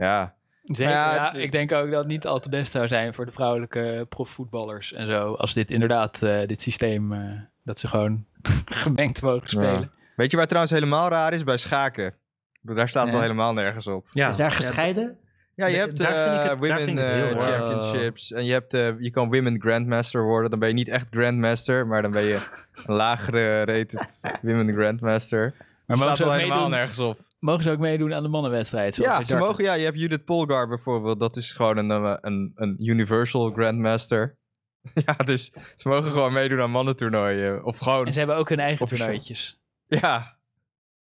Ja, 0.00 0.34
Zeker, 0.64 0.84
Maar 0.94 1.14
ja, 1.14 1.14
ja, 1.14 1.32
ik 1.32 1.52
denk 1.52 1.72
ook 1.72 1.90
dat 1.90 1.98
het 1.98 2.12
niet 2.12 2.26
al 2.26 2.40
te 2.40 2.48
best 2.48 2.72
zou 2.72 2.88
zijn 2.88 3.14
voor 3.14 3.26
de 3.26 3.32
vrouwelijke 3.32 4.06
profvoetballers 4.08 4.92
en 4.92 5.06
zo. 5.06 5.32
Als 5.34 5.52
dit 5.54 5.70
inderdaad, 5.70 6.22
eh, 6.22 6.46
dit 6.46 6.60
systeem, 6.60 7.12
eh, 7.12 7.20
dat 7.64 7.78
ze 7.78 7.88
gewoon 7.88 8.24
gemengd 8.82 9.22
mogen 9.22 9.48
spelen. 9.48 9.90
Weet 10.16 10.30
je 10.30 10.36
waar 10.36 10.46
trouwens 10.46 10.72
helemaal 10.74 11.08
raar 11.08 11.32
is? 11.32 11.44
Bij 11.44 11.56
schaken. 11.56 12.14
Daar 12.62 12.88
staat 12.88 13.06
het 13.06 13.14
al 13.14 13.20
helemaal 13.20 13.52
nergens 13.52 13.86
op. 13.86 14.06
Ja. 14.10 14.28
Is 14.28 14.36
daar 14.36 14.50
gescheiden? 14.50 15.18
Ja, 15.54 15.66
je 15.66 15.76
hebt 15.76 15.96
daar 15.98 16.56
vind 16.58 16.88
ik 16.88 17.04
eh, 17.04 17.06
het- 17.06 17.28
Women. 17.28 17.42
Championships. 17.42 18.32
En 18.32 18.44
je, 18.44 18.52
hebt, 18.52 18.74
eh, 18.74 19.00
je 19.00 19.10
kan 19.10 19.30
Women 19.30 19.60
Grandmaster 19.60 20.22
worden. 20.22 20.50
Dan 20.50 20.58
ben 20.58 20.68
je 20.68 20.74
niet 20.74 20.88
echt 20.88 21.06
Grandmaster, 21.10 21.86
maar 21.86 22.02
dan 22.02 22.10
ben 22.10 22.22
je 22.22 22.48
een 22.86 22.94
lagere 22.94 23.64
rated 23.64 24.20
Women 24.42 24.74
Grandmaster. 24.74 25.54
Maar 25.86 25.98
mogen 25.98 26.16
staat 26.16 26.26
al 26.26 26.32
helemaal 26.32 26.56
meedoen, 26.56 26.70
nergens 26.78 26.98
op. 26.98 27.20
mogen 27.40 27.62
ze 27.62 27.70
ook 27.70 27.78
meedoen 27.78 28.14
aan 28.14 28.22
de 28.22 28.28
mannenwedstrijd? 28.28 28.94
zoals 28.94 29.16
Ja, 29.18 29.24
ze 29.24 29.36
mogen, 29.36 29.64
ja, 29.64 29.74
je 29.74 29.84
hebt 29.84 30.00
Judith 30.00 30.24
Polgar 30.24 30.68
bijvoorbeeld. 30.68 31.20
Dat 31.20 31.36
is 31.36 31.52
gewoon 31.52 31.76
een, 31.76 31.90
eh, 31.90 32.14
een, 32.20 32.52
een 32.54 32.76
Universal 32.88 33.50
Grandmaster. 33.50 34.36
ja, 35.06 35.12
dus 35.24 35.52
ze 35.76 35.88
mogen 35.88 36.10
gewoon 36.10 36.32
meedoen 36.32 36.60
aan 36.60 36.70
mannentoernooien. 36.70 37.64
Of 37.64 37.78
gewoon, 37.78 38.06
En 38.06 38.12
ze 38.12 38.18
hebben 38.18 38.36
ook 38.36 38.48
hun 38.48 38.60
eigen 38.60 38.86
toernooitjes. 38.86 39.58
ja. 39.86 40.38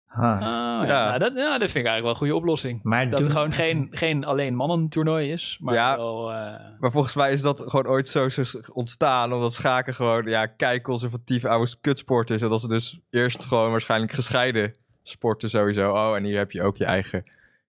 Huh. 0.07 0.23
Oh, 0.23 0.29
ja. 0.39 0.85
Ja. 0.87 1.07
Nou, 1.07 1.17
dat, 1.19 1.31
ja, 1.35 1.57
dat 1.57 1.71
vind 1.71 1.85
ik 1.85 1.91
eigenlijk 1.91 2.01
wel 2.01 2.09
een 2.11 2.15
goede 2.17 2.35
oplossing. 2.35 2.79
Maar 2.83 3.09
Dat 3.09 3.11
doen- 3.17 3.21
het 3.27 3.31
gewoon 3.35 3.51
geen, 3.53 3.87
geen 3.91 4.25
alleen 4.25 4.55
mannentoernooi 4.55 5.31
is, 5.31 5.57
maar 5.61 5.73
Ja. 5.73 5.95
wel... 5.97 6.31
eh, 6.31 6.35
Maar 6.79 6.91
volgens 6.91 7.13
mij 7.15 7.31
is 7.31 7.41
dat 7.41 7.63
gewoon 7.65 7.87
ooit 7.87 8.07
zo, 8.07 8.29
zo 8.29 8.41
ontstaan. 8.73 9.33
Omdat 9.33 9.53
schaken 9.53 9.93
gewoon, 9.93 10.25
ja, 10.25 10.45
kei 10.45 10.81
conservatief 10.81 11.45
oude 11.45 11.75
kutsport 11.81 12.29
is. 12.29 12.41
En 12.41 12.49
dat 12.49 12.61
ze 12.61 12.67
dus 12.67 12.99
eerst 13.09 13.45
gewoon 13.45 13.71
waarschijnlijk 13.71 14.11
gescheiden 14.11 14.75
sporten 15.09 15.49
sowieso. 15.49 15.91
Oh, 15.91 16.15
en 16.15 16.23
hier 16.23 16.37
heb 16.37 16.51
je 16.51 16.61
ook 16.61 16.77
je 16.77 16.85
eigen 16.85 17.23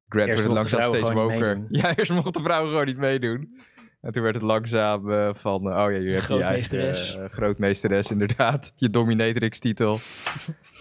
Grand. 0.08 0.28
Eerst 0.28 0.42
Werd 0.42 0.54
het 0.54 0.58
mochten 0.58 0.78
langzaam 0.78 1.02
steeds 1.04 1.12
woker. 1.12 1.66
Ja, 1.80 1.96
eerst 1.96 2.12
mochten 2.12 2.42
vrouwen 2.42 2.70
gewoon 2.70 2.86
niet 2.86 2.96
meedoen. 2.96 3.58
En 4.00 4.12
toen 4.12 4.22
werd 4.22 4.34
het 4.34 4.44
langzaam 4.44 5.10
eh, 5.10 5.30
van, 5.34 5.70
eh, 5.70 5.84
oh 5.84 5.92
ja, 5.92 5.98
hier 5.98 6.14
heb 6.14 6.28
je 6.28 6.34
je 6.34 6.42
eigen 6.42 6.64
Grootmeesteres. 6.64 7.16
eh, 7.16 7.24
grootmeesteres 7.28 8.10
inderdaad. 8.10 8.72
Je 8.76 8.90
dominatrix 8.90 9.58
titel. 9.58 9.98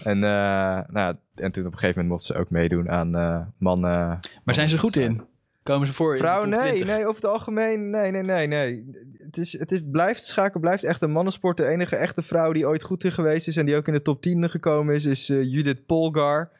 en, 0.02 0.24
eh, 0.24 0.80
nou, 0.88 1.16
en 1.34 1.52
toen 1.52 1.66
op 1.66 1.72
een 1.72 1.78
gegeven 1.78 2.02
moment 2.02 2.08
mochten 2.08 2.34
ze 2.34 2.40
ook 2.40 2.50
meedoen 2.50 2.90
aan 2.90 3.16
eh, 3.16 3.40
mannen. 3.58 4.18
maar 4.44 4.54
zijn 4.54 4.68
ze 4.68 4.78
goed 4.78 4.96
in? 4.96 5.22
Komen 5.66 5.86
ze 5.86 5.92
voor 5.92 6.10
in 6.10 6.18
de 6.18 6.24
Vrouwen, 6.24 6.50
top 6.50 6.60
nee, 6.60 6.74
20? 6.74 6.96
nee, 6.96 7.06
over 7.06 7.22
het 7.22 7.30
algemeen, 7.30 7.90
nee, 7.90 8.10
nee, 8.10 8.22
nee, 8.22 8.46
nee. 8.46 8.84
Het, 9.18 9.36
is, 9.36 9.58
het 9.58 9.72
is, 9.72 9.82
blijft, 9.90 10.24
schaken 10.24 10.60
blijft 10.60 10.84
echt 10.84 11.02
een 11.02 11.10
mannensport. 11.10 11.56
De 11.56 11.66
enige 11.66 11.96
echte 11.96 12.22
vrouw 12.22 12.52
die 12.52 12.66
ooit 12.66 12.82
goed 12.82 13.04
in 13.04 13.12
geweest 13.12 13.48
is 13.48 13.56
en 13.56 13.66
die 13.66 13.76
ook 13.76 13.88
in 13.88 13.94
de 13.94 14.02
top 14.02 14.22
10 14.22 14.50
gekomen 14.50 14.94
is, 14.94 15.04
is 15.04 15.28
eh, 15.28 15.42
Judith 15.42 15.86
Polgar. 15.86 16.50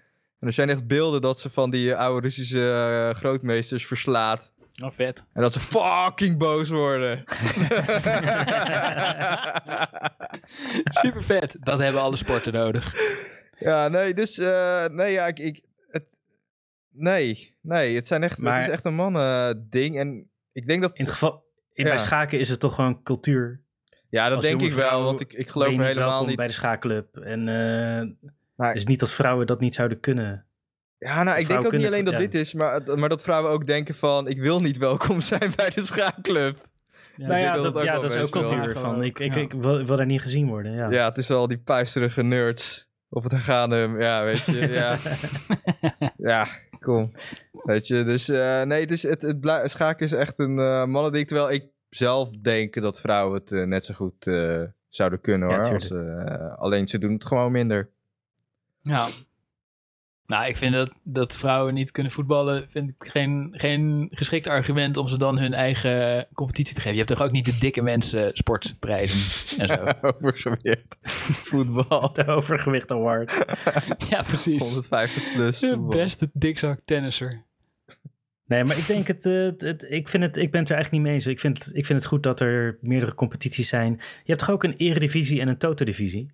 En 0.40 0.46
er 0.46 0.52
zijn 0.52 0.68
echt 0.68 0.86
beelden 0.86 1.20
dat 1.20 1.40
ze 1.40 1.50
van 1.50 1.70
die 1.70 1.92
eh, 1.92 1.98
oude 1.98 2.20
Russische 2.20 2.70
eh, 2.70 3.10
grootmeesters 3.18 3.86
verslaat. 3.86 4.52
Oh, 4.84 4.90
vet. 4.90 5.24
En 5.32 5.42
dat 5.42 5.52
ze 5.52 5.60
fucking 5.60 6.38
boos 6.38 6.68
worden. 6.68 7.24
Super 11.02 11.22
vet. 11.22 11.56
Dat 11.60 11.78
hebben 11.78 12.00
alle 12.00 12.16
sporten 12.16 12.52
nodig. 12.52 12.94
ja, 13.58 13.88
nee, 13.88 14.14
dus, 14.14 14.38
eh, 14.38 14.84
nee, 14.84 15.12
ja, 15.12 15.26
ik, 15.26 15.60
nee, 16.96 17.56
nee, 17.60 17.94
het 17.96 18.06
zijn 18.06 18.22
echt, 18.22 18.38
Maar- 18.38 18.56
het 18.58 18.66
is 18.66 18.72
echt 18.72 18.84
een 18.84 18.94
mannen 18.94 19.66
ding. 19.70 19.98
En 19.98 20.30
ik 20.52 20.66
denk 20.66 20.82
dat, 20.82 20.96
In 20.96 21.04
het 21.04 21.12
geval, 21.12 21.44
in, 21.72 21.84
Ja. 21.84 21.90
bij 21.94 21.98
schaken 21.98 22.38
is 22.38 22.48
het 22.48 22.60
toch 22.60 22.74
gewoon 22.74 23.02
cultuur. 23.02 23.60
ja, 24.08 24.24
dat 24.28 24.36
als 24.36 24.44
denk 24.44 24.62
ik 24.62 24.72
wel, 24.72 25.02
want 25.04 25.20
ik, 25.20 25.32
ik 25.32 25.36
Ben 25.44 25.48
geloof 25.52 25.70
je 25.70 25.76
niet 25.76 25.86
helemaal 25.86 26.08
welkom 26.08 26.26
niet. 26.26 26.36
bij 26.36 26.46
de 26.46 26.52
schaakclub. 26.52 27.16
En 27.16 27.48
eh 27.48 28.30
Maar- 28.56 28.68
het 28.68 28.76
is 28.76 28.84
niet 28.84 29.00
dat 29.00 29.12
vrouwen 29.12 29.46
dat 29.46 29.60
niet 29.60 29.74
zouden 29.74 30.00
kunnen. 30.00 30.44
Ja, 30.98 31.22
nou, 31.22 31.38
ik 31.38 31.46
denk 31.46 31.64
ook 31.66 31.72
niet 31.72 31.86
alleen 31.86 32.04
het- 32.04 32.10
dat 32.12 32.20
ja. 32.20 32.26
dit 32.26 32.34
is, 32.34 32.54
maar, 32.54 32.98
maar 32.98 33.08
dat 33.08 33.22
vrouwen 33.22 33.50
ook 33.50 33.66
denken 33.66 33.94
van... 33.94 34.28
ik 34.28 34.40
wil 34.40 34.60
niet 34.60 34.76
welkom 34.76 35.20
zijn 35.30 35.52
bij 35.56 35.70
de 35.70 35.80
schaakclub. 35.82 36.58
nou 37.16 37.32
ik 37.34 37.40
ja, 37.40 37.54
dat 37.54 37.62
dat, 37.62 37.72
het 37.72 37.82
ook 37.82 37.88
ja, 37.88 38.00
dat 38.00 38.10
is 38.14 38.16
ook 38.22 38.30
cultuur. 38.30 38.68
Ja, 38.74 38.80
Van, 38.80 39.02
ik 39.02 39.18
ik, 39.18 39.34
ja. 39.34 39.40
ik 39.40 39.52
wil, 39.52 39.84
wil 39.84 39.96
daar 39.96 40.06
niet 40.06 40.22
gezien 40.22 40.48
worden. 40.48 40.72
Ja. 40.72 40.90
Ja, 40.90 41.08
het 41.08 41.18
is 41.18 41.30
al 41.30 41.46
die 41.48 41.58
puisterige 41.58 42.22
nerds 42.22 42.85
op 43.08 43.22
het 43.22 43.32
Haganum. 43.32 44.00
Ja, 44.00 44.24
weet 44.24 44.44
je, 44.44 44.68
ja. 44.68 44.96
ja, 46.32 46.48
kom. 46.80 47.12
Weet 47.52 47.86
je, 47.86 48.04
dus 48.04 48.28
eh, 48.28 48.62
nee, 48.62 48.80
het 48.80 48.90
is, 48.90 49.02
het, 49.02 49.22
het 49.22 49.70
schaken 49.70 50.06
is 50.06 50.12
echt 50.12 50.38
een 50.38 50.58
eh 50.58 50.84
mannending. 50.84 51.26
Terwijl 51.26 51.50
ik 51.50 51.74
zelf 51.96 52.30
denk 52.30 52.80
dat 52.80 53.00
vrouwen 53.00 53.40
het 53.40 53.52
eh, 53.52 53.62
net 53.62 53.84
zo 53.84 53.94
goed 53.94 54.26
eh, 54.26 54.62
zouden 54.88 55.20
kunnen, 55.20 55.48
Ja, 55.48 55.62
hoor. 55.62 55.72
Als, 55.72 55.90
eh, 55.90 56.58
alleen 56.58 56.88
ze 56.88 56.98
doen 56.98 57.12
het 57.12 57.26
gewoon 57.26 57.52
minder. 57.52 57.90
Ja. 58.82 59.08
Nou, 60.26 60.46
ik 60.48 60.56
vind 60.56 60.72
dat, 60.72 60.92
dat 61.02 61.36
vrouwen 61.36 61.74
niet 61.74 61.90
kunnen 61.90 62.12
voetballen, 62.12 62.70
vind 62.70 62.90
ik 62.90 62.96
geen, 63.10 63.48
geen 63.52 64.08
geschikt 64.10 64.46
argument 64.46 64.96
om 64.96 65.08
ze 65.08 65.18
dan 65.18 65.38
hun 65.38 65.54
eigen 65.54 66.26
competitie 66.34 66.74
te 66.74 66.80
geven. 66.80 66.96
Je 66.96 67.02
hebt 67.02 67.16
toch 67.18 67.26
ook 67.26 67.32
niet 67.32 67.44
de 67.44 67.56
dikke 67.58 67.82
mensen 67.82 68.30
sportprijzen 68.32 69.18
en 69.58 69.66
zo. 69.68 69.92
Overgewicht. 70.16 70.96
Voetbal. 71.02 72.12
De 72.12 72.26
overgewicht 72.26 72.90
award. 72.92 73.32
ja, 74.10 74.22
precies. 74.22 74.62
150 74.62 75.32
plus. 75.34 75.58
De 75.58 75.86
beste 75.88 76.30
dikzak 76.32 76.80
tennisser. 76.84 77.44
Nee, 78.46 78.64
maar 78.64 78.78
ik 78.78 78.86
denk 78.86 79.06
het, 79.06 79.26
eh, 79.26 79.32
het, 79.42 79.60
het- 79.60 79.86
ik, 79.88 80.08
vind 80.08 80.22
het, 80.22 80.36
ik 80.36 80.50
ben 80.50 80.60
het 80.60 80.68
er 80.70 80.74
eigenlijk 80.76 80.90
niet 80.90 81.02
mee 81.02 81.12
eens. 81.12 81.26
Ik 81.26 81.40
vind, 81.40 81.64
het, 81.64 81.76
ik 81.76 81.86
vind 81.86 81.98
het 81.98 82.08
goed 82.08 82.22
dat 82.22 82.40
er 82.40 82.78
meerdere 82.80 83.14
competities 83.14 83.68
zijn. 83.68 83.92
Je 83.92 84.00
hebt 84.32 84.38
toch 84.38 84.50
ook 84.50 84.64
een 84.64 84.76
eredivisie 84.76 85.40
en 85.40 85.48
een 85.48 85.58
totodivisie? 85.58 86.30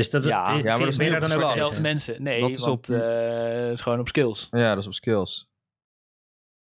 Dus 0.00 0.10
dat, 0.10 0.24
Ja, 0.24 0.46
eh, 0.56 0.56
ja, 0.62 0.62
maar 0.70 0.78
dat 0.78 0.88
is 0.88 0.98
niet 0.98 1.10
dan 1.20 1.32
ook. 1.32 1.40
Dezelfde 1.48 1.80
mensen. 1.80 2.22
Nee, 2.22 2.40
Dat 2.40 2.50
is 2.50 2.58
want 2.64 2.90
op- 2.90 2.96
eh, 2.96 3.62
het 3.64 3.72
is 3.72 3.80
gewoon 3.80 3.98
op 4.00 4.08
skills. 4.08 4.48
Ja, 4.50 4.68
dat 4.70 4.78
is 4.78 4.86
op 4.86 4.94
skills. 4.94 5.48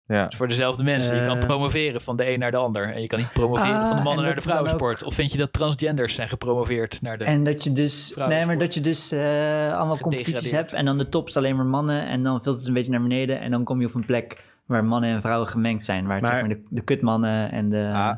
Ja. 0.07 0.25
Dus 0.27 0.37
voor 0.37 0.47
dezelfde 0.47 0.83
mensen. 0.83 1.15
je 1.15 1.25
kan 1.25 1.37
Eh. 1.37 1.45
promoveren 1.45 2.01
van 2.01 2.15
de 2.17 2.29
een 2.31 2.39
naar 2.39 2.51
de 2.51 2.57
ander. 2.57 2.93
En 2.93 3.01
je 3.01 3.07
kan 3.07 3.19
niet 3.19 3.33
promoveren 3.33 3.75
Ah, 3.75 3.87
van 3.87 3.95
de 3.97 4.03
mannen 4.03 4.25
en 4.25 4.31
naar 4.31 4.39
de 4.39 4.47
dan 4.47 4.57
ook- 4.57 4.67
vrouwensport. 4.67 5.03
Of 5.03 5.13
vind 5.15 5.31
je 5.31 5.37
dat 5.37 5.53
transgenders 5.53 6.13
zijn 6.15 6.27
gepromoveerd 6.29 7.01
naar 7.01 7.17
de... 7.17 7.23
En 7.23 7.43
dat 7.43 7.63
je 7.63 7.71
dus, 7.71 7.93
nee, 8.15 8.17
maar 8.17 8.27
Vrouwensport. 8.27 8.59
dat 8.59 8.73
je 8.73 8.81
dus 8.81 9.11
eh, 9.11 9.77
allemaal 9.77 9.97
competities 9.97 10.51
hebt 10.51 10.73
en 10.73 10.85
dan 10.85 10.97
de 10.97 11.09
top 11.09 11.27
is 11.27 11.37
alleen 11.37 11.55
maar 11.55 11.65
mannen 11.65 12.07
en 12.07 12.23
dan 12.23 12.43
vult 12.43 12.55
het 12.55 12.67
een 12.67 12.73
beetje 12.73 12.91
naar 12.91 13.01
beneden 13.01 13.39
en 13.39 13.51
dan 13.51 13.63
kom 13.63 13.81
je 13.81 13.87
op 13.87 13.93
een 13.93 14.05
plek 14.05 14.43
waar 14.65 14.85
mannen 14.85 15.09
en 15.09 15.21
vrouwen 15.21 15.47
gemengd 15.47 15.85
zijn. 15.85 16.05
Waar 16.05 16.13
het, 16.15 16.23
Maar- 16.23 16.31
zeg 16.31 16.41
maar 16.47 16.55
de, 16.55 16.63
de 16.69 16.81
kutmannen 16.83 17.51
en 17.51 17.69
de... 17.69 17.91
Ah, 17.93 18.15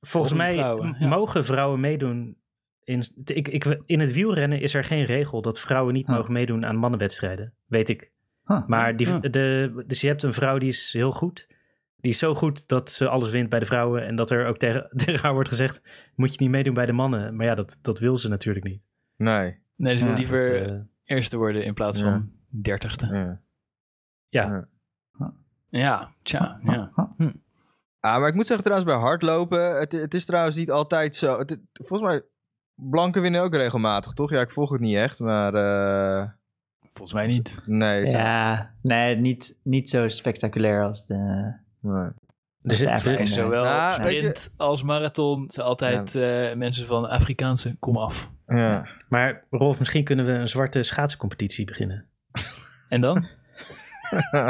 Volgens 0.00 0.32
mij 0.34 0.54
vrouwen, 0.54 0.88
m- 0.88 0.96
ja. 0.98 1.08
mogen 1.08 1.44
vrouwen 1.44 1.80
meedoen. 1.80 2.36
In, 2.86 3.02
ik, 3.24 3.48
ik, 3.48 3.64
in 3.86 4.00
het 4.00 4.12
wielrennen 4.12 4.60
is 4.60 4.74
er 4.74 4.84
geen 4.84 5.04
regel 5.04 5.42
dat 5.42 5.60
vrouwen 5.60 5.94
niet 5.94 6.06
Huh. 6.06 6.16
mogen 6.16 6.32
meedoen 6.32 6.64
aan 6.66 6.76
mannenwedstrijden. 6.76 7.54
Weet 7.66 7.88
ik. 7.88 8.10
Huh. 8.44 8.66
Maar 8.66 8.96
die, 8.96 9.30
de, 9.30 9.72
dus 9.86 10.00
je 10.00 10.06
hebt 10.06 10.22
een 10.22 10.32
vrouw 10.34 10.58
die 10.58 10.68
is 10.68 10.92
heel 10.92 11.12
goed. 11.12 11.46
Die 11.96 12.10
is 12.10 12.18
zo 12.18 12.34
goed 12.34 12.68
dat 12.68 12.90
ze 12.90 13.08
alles 13.08 13.30
wint 13.30 13.48
bij 13.48 13.58
de 13.58 13.64
vrouwen. 13.66 14.06
En 14.06 14.16
dat 14.16 14.30
er 14.30 14.46
ook 14.46 14.56
tegen, 14.56 14.88
tegen 15.04 15.20
haar 15.22 15.32
wordt 15.32 15.48
gezegd: 15.48 15.82
moet 16.14 16.30
je 16.34 16.36
niet 16.40 16.50
meedoen 16.50 16.74
bij 16.74 16.86
de 16.86 16.92
mannen. 16.92 17.36
Maar 17.36 17.46
ja, 17.46 17.54
dat, 17.54 17.78
dat 17.82 17.98
wil 17.98 18.16
ze 18.16 18.28
natuurlijk 18.28 18.64
niet. 18.66 18.82
nee. 19.16 19.58
Nee, 19.76 19.96
ze 19.96 20.02
wil 20.04 20.12
Ja, 20.12 20.18
liever 20.18 20.58
Dat, 20.58 20.68
eh, 20.70 20.76
eerste 21.04 21.36
worden 21.36 21.64
in 21.64 21.74
plaats 21.74 21.98
Ja. 21.98 22.04
van 22.04 22.30
dertigste. 22.62 23.06
Ja. 23.06 23.40
ja. 24.28 24.68
Ja. 25.18 25.34
Ja, 25.68 26.10
tja, 26.22 26.60
ja. 26.62 26.92
Ah, 28.00 28.18
maar 28.20 28.28
ik 28.28 28.34
moet 28.34 28.46
zeggen 28.46 28.64
trouwens 28.64 28.92
bij 28.92 29.00
hardlopen, 29.00 29.78
het, 29.78 29.92
het 29.92 30.14
is 30.14 30.24
trouwens 30.24 30.56
niet 30.56 30.70
altijd 30.70 31.14
zo. 31.14 31.38
Het- 31.38 31.58
volgens 31.72 32.10
mij, 32.10 32.22
blanken 32.76 33.22
winnen 33.22 33.42
ook 33.42 33.54
regelmatig, 33.54 34.12
toch? 34.12 34.30
Ja, 34.30 34.40
ik 34.40 34.50
volg 34.50 34.70
het 34.70 34.80
niet 34.80 34.96
echt, 34.96 35.18
maar 35.18 35.54
eh, 35.54 36.28
Volgens 36.92 37.12
mij 37.12 37.26
niet. 37.26 37.62
nee. 37.66 38.02
Het 38.02 38.12
Ja, 38.12 38.70
nee, 38.82 39.16
niet, 39.16 39.56
niet 39.62 39.88
zo 39.90 40.08
spectaculair 40.08 40.82
als 40.84 41.06
de... 41.06 41.52
nee. 41.80 42.08
Er 42.62 42.76
zit, 42.76 43.28
Zowel 43.28 43.90
sprint 43.90 44.50
als 44.56 44.82
marathon 44.82 45.50
zijn 45.50 45.66
altijd 45.66 46.14
eh, 46.14 46.54
mensen 46.54 46.86
van 46.86 47.08
Afrikaanse 47.08 47.76
kom 47.78 47.96
af. 47.96 48.30
Ja. 48.46 48.86
maar 49.08 49.44
Rolf, 49.50 49.78
misschien 49.78 50.04
kunnen 50.04 50.26
we 50.26 50.32
een 50.32 50.48
zwarte 50.48 50.82
schaatscompetitie 50.82 51.64
beginnen. 51.64 52.06
En 52.88 53.00
dan? 53.00 53.26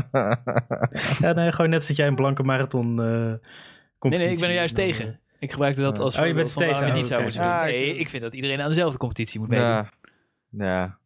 Ja, 1.18 1.32
nee, 1.32 1.52
gewoon 1.52 1.70
net 1.70 1.82
zoals 1.82 1.96
jij 1.96 2.06
een 2.06 2.14
blanke 2.14 2.42
marathon 2.42 3.00
eh 3.00 3.06
Nee, 3.06 3.38
competitie. 3.98 4.26
nee, 4.26 4.34
ik 4.34 4.40
ben 4.40 4.48
er 4.48 4.54
juist 4.54 4.76
dan, 4.76 4.84
eh, 4.84 4.90
tegen. 4.90 5.20
Ik 5.38 5.50
gebruikte 5.50 5.80
dat 5.80 5.98
als 5.98 6.18
Oh, 6.18 6.26
je 6.26 6.34
bent 6.34 6.52
van 6.52 6.62
waarom 6.66 6.78
tegen. 6.80 6.94
je 6.94 7.00
het 7.00 7.00
niet 7.02 7.10
zou 7.10 7.22
moeten 7.22 7.40
doen. 7.40 7.50
Ik- 7.50 7.64
Nee, 7.86 7.96
ik 7.96 8.08
vind 8.08 8.22
dat 8.22 8.34
iedereen 8.34 8.60
aan 8.60 8.68
dezelfde 8.68 8.98
competitie 8.98 9.40
moet 9.40 9.48
meedoen. 9.48 9.66
ja. 9.66 9.90
ja. 10.50 10.98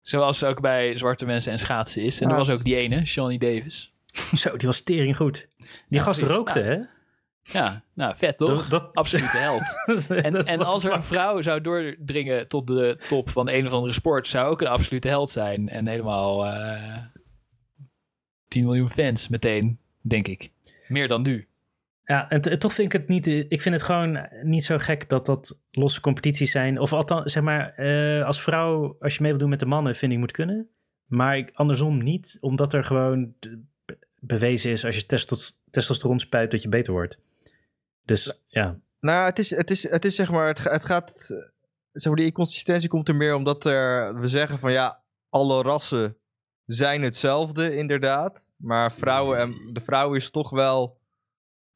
Zoals 0.00 0.44
ook 0.44 0.60
bij 0.60 0.96
zwarte 0.98 1.26
mensen 1.26 1.52
en 1.52 1.58
schaatsen 1.58 2.02
is. 2.02 2.20
En 2.20 2.26
Ja, 2.28 2.32
er 2.32 2.38
was 2.38 2.50
ook 2.50 2.64
die 2.64 2.76
ene, 2.76 3.04
Shawnee 3.06 3.38
Davis. 3.38 3.92
Zo, 4.36 4.56
die 4.56 4.66
was 4.66 4.80
tering 4.80 5.16
goed. 5.16 5.48
Die 5.58 5.68
Ja, 5.88 6.02
gast 6.02 6.18
precies. 6.18 6.36
rookte, 6.36 6.58
Ja. 6.60 6.64
hè? 6.66 6.78
Ja, 7.58 7.82
nou 7.94 8.16
vet 8.16 8.36
toch? 8.38 8.68
Dat- 8.68 8.70
dat- 8.82 8.94
Absolute 8.94 9.36
held. 9.36 9.62
En, 10.24 10.46
en 10.46 10.62
als 10.62 10.84
er 10.84 10.92
een 10.92 11.02
vrouw 11.02 11.42
zou 11.42 11.60
doordringen 11.60 12.46
tot 12.46 12.66
de 12.66 12.98
top 13.08 13.30
van 13.30 13.48
een 13.50 13.66
of 13.66 13.72
andere 13.72 13.92
sport, 13.92 14.28
zou 14.28 14.50
ook 14.50 14.60
een 14.60 14.66
absolute 14.66 15.08
held 15.08 15.30
zijn. 15.30 15.68
En 15.68 15.86
helemaal 15.86 16.46
eh 16.46 16.96
10 18.48 18.64
miljoen 18.64 18.90
fans 18.90 19.28
meteen, 19.28 19.78
denk 20.00 20.28
ik. 20.28 20.50
Meer 20.88 21.08
dan 21.08 21.22
nu. 21.22 21.48
Ja, 22.06 22.30
en 22.30 22.58
toch 22.58 22.74
vind 22.74 22.92
ik 22.92 23.00
het 23.00 23.08
niet... 23.08 23.26
eh, 23.26 23.38
Ik 23.48 23.62
vind 23.62 23.74
het 23.74 23.84
gewoon 23.84 24.28
niet 24.42 24.64
zo 24.64 24.78
gek 24.78 25.08
dat 25.08 25.26
dat 25.26 25.60
losse 25.70 26.00
competities 26.00 26.50
zijn. 26.50 26.78
Of 26.78 26.92
althans, 26.92 27.32
zeg 27.32 27.42
maar, 27.42 27.72
eh, 27.74 28.24
als 28.24 28.42
vrouw, 28.42 28.96
als 29.00 29.14
je 29.14 29.22
mee 29.22 29.30
wil 29.30 29.40
doen 29.40 29.50
met 29.50 29.60
de 29.60 29.66
mannen, 29.66 29.94
vind 29.96 30.12
ik 30.12 30.18
moet 30.18 30.32
kunnen. 30.32 30.68
Maar 31.06 31.36
ik, 31.36 31.50
andersom 31.54 32.02
niet, 32.02 32.38
omdat 32.40 32.72
er 32.72 32.84
gewoon 32.84 33.34
bewezen 34.20 34.70
is 34.70 34.84
als 34.84 34.96
je 34.96 35.06
testos, 35.06 35.60
testosteron 35.70 36.18
spuit 36.18 36.50
dat 36.50 36.62
je 36.62 36.68
beter 36.68 36.92
wordt. 36.92 37.18
Dus 38.04 38.44
ja, 38.46 38.78
Nou, 39.00 39.26
het 39.26 39.38
is, 39.38 39.50
het 39.50 39.70
is, 39.70 39.90
het 39.90 40.04
is 40.04 40.14
zeg 40.14 40.30
maar, 40.30 40.46
het, 40.48 40.64
het 40.64 40.84
gaat, 40.84 41.10
eh, 41.30 41.36
zeg 41.92 42.06
maar, 42.06 42.16
die 42.16 42.26
inconsistentie 42.26 42.88
komt 42.88 43.08
er 43.08 43.14
meer 43.16 43.34
omdat 43.34 43.64
er, 43.64 44.14
we 44.20 44.28
zeggen 44.28 44.58
van 44.58 44.72
ja, 44.72 45.02
alle 45.28 45.62
rassen 45.62 46.16
zijn 46.66 47.02
hetzelfde 47.02 47.76
inderdaad. 47.76 48.46
Maar 48.56 48.92
vrouwen 48.92 49.38
en 49.38 49.70
de 49.72 49.80
vrouw 49.80 50.14
is 50.14 50.30
toch 50.30 50.50
wel 50.50 50.98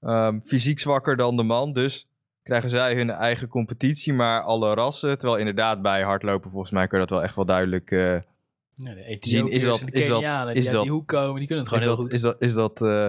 ehm, 0.01 0.39
fysiek 0.45 0.79
zwakker 0.79 1.17
dan 1.17 1.37
de 1.37 1.43
man. 1.43 1.73
Dus 1.73 2.09
krijgen 2.43 2.71
zij 2.71 2.95
hun 2.97 3.11
eigen 3.11 3.49
competitie, 3.49 4.13
maar 4.13 4.43
alle 4.43 4.75
rassen. 4.75 5.19
Terwijl 5.19 5.39
inderdaad 5.39 5.83
bij 5.83 6.03
hardlopen 6.03 6.51
volgens 6.51 6.71
mij 6.73 6.87
kun 6.87 6.99
je 7.01 7.07
dat 7.07 7.15
wel 7.15 7.25
echt 7.25 7.35
wel 7.37 7.45
duidelijk... 7.45 7.91
Ja, 7.91 8.95
de 8.95 9.17
Zien, 9.21 9.49
is 9.51 9.65
dat- 9.65 9.83
is 9.91 10.07
dat- 10.09 10.23
is 10.57 10.71
dat- 10.71 10.83
die 10.83 10.91
hoek 10.91 11.09
komen, 11.09 11.39
die 11.39 11.47
kunnen 11.47 11.65
het 11.65 11.69
gewoon 11.75 11.89
dat, 11.89 11.97
heel 11.97 12.05
goed. 12.07 12.15
Is 12.15 12.21
dat, 12.21 12.37
is 12.43 12.55
dat 12.55 12.83
eh, 12.83 13.09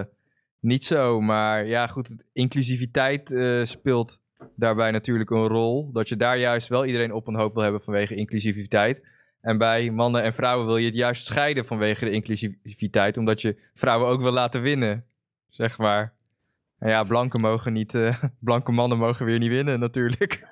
niet 0.60 0.84
zo? 0.84 1.20
Maar 1.20 1.66
ja, 1.66 1.86
goed, 1.86 2.24
inclusiviteit 2.32 3.30
eh, 3.30 3.64
speelt 3.64 4.20
daarbij 4.56 4.90
natuurlijk 4.90 5.30
een 5.30 5.46
rol. 5.46 5.92
Dat 5.92 6.08
je 6.08 6.16
daar 6.16 6.38
juist 6.38 6.68
wel 6.68 6.84
iedereen 6.84 7.12
op 7.12 7.28
een 7.28 7.34
hoop 7.36 7.54
wil 7.54 7.62
hebben 7.62 7.82
vanwege 7.82 8.14
inclusiviteit. 8.14 9.02
En 9.40 9.58
bij 9.58 9.90
mannen 9.90 10.22
en 10.22 10.32
vrouwen 10.32 10.66
wil 10.66 10.76
je 10.76 10.86
het 10.86 10.96
juist 10.96 11.26
scheiden 11.26 11.64
vanwege 11.66 12.04
de 12.04 12.10
inclusiviteit. 12.10 13.16
Omdat 13.16 13.40
je 13.40 13.56
vrouwen 13.74 14.08
ook 14.08 14.20
wil 14.20 14.32
laten 14.32 14.62
winnen, 14.62 15.04
zeg 15.48 15.78
maar. 15.78 16.12
En 16.82 16.88
ja, 16.90 17.02
blanke 17.04 17.38
mogen 17.38 17.72
niet, 17.72 17.94
eh, 17.94 18.22
blanke 18.38 18.72
mannen 18.72 18.98
mogen 18.98 19.26
weer 19.26 19.38
niet 19.38 19.50
winnen 19.50 19.80
natuurlijk. 19.80 20.42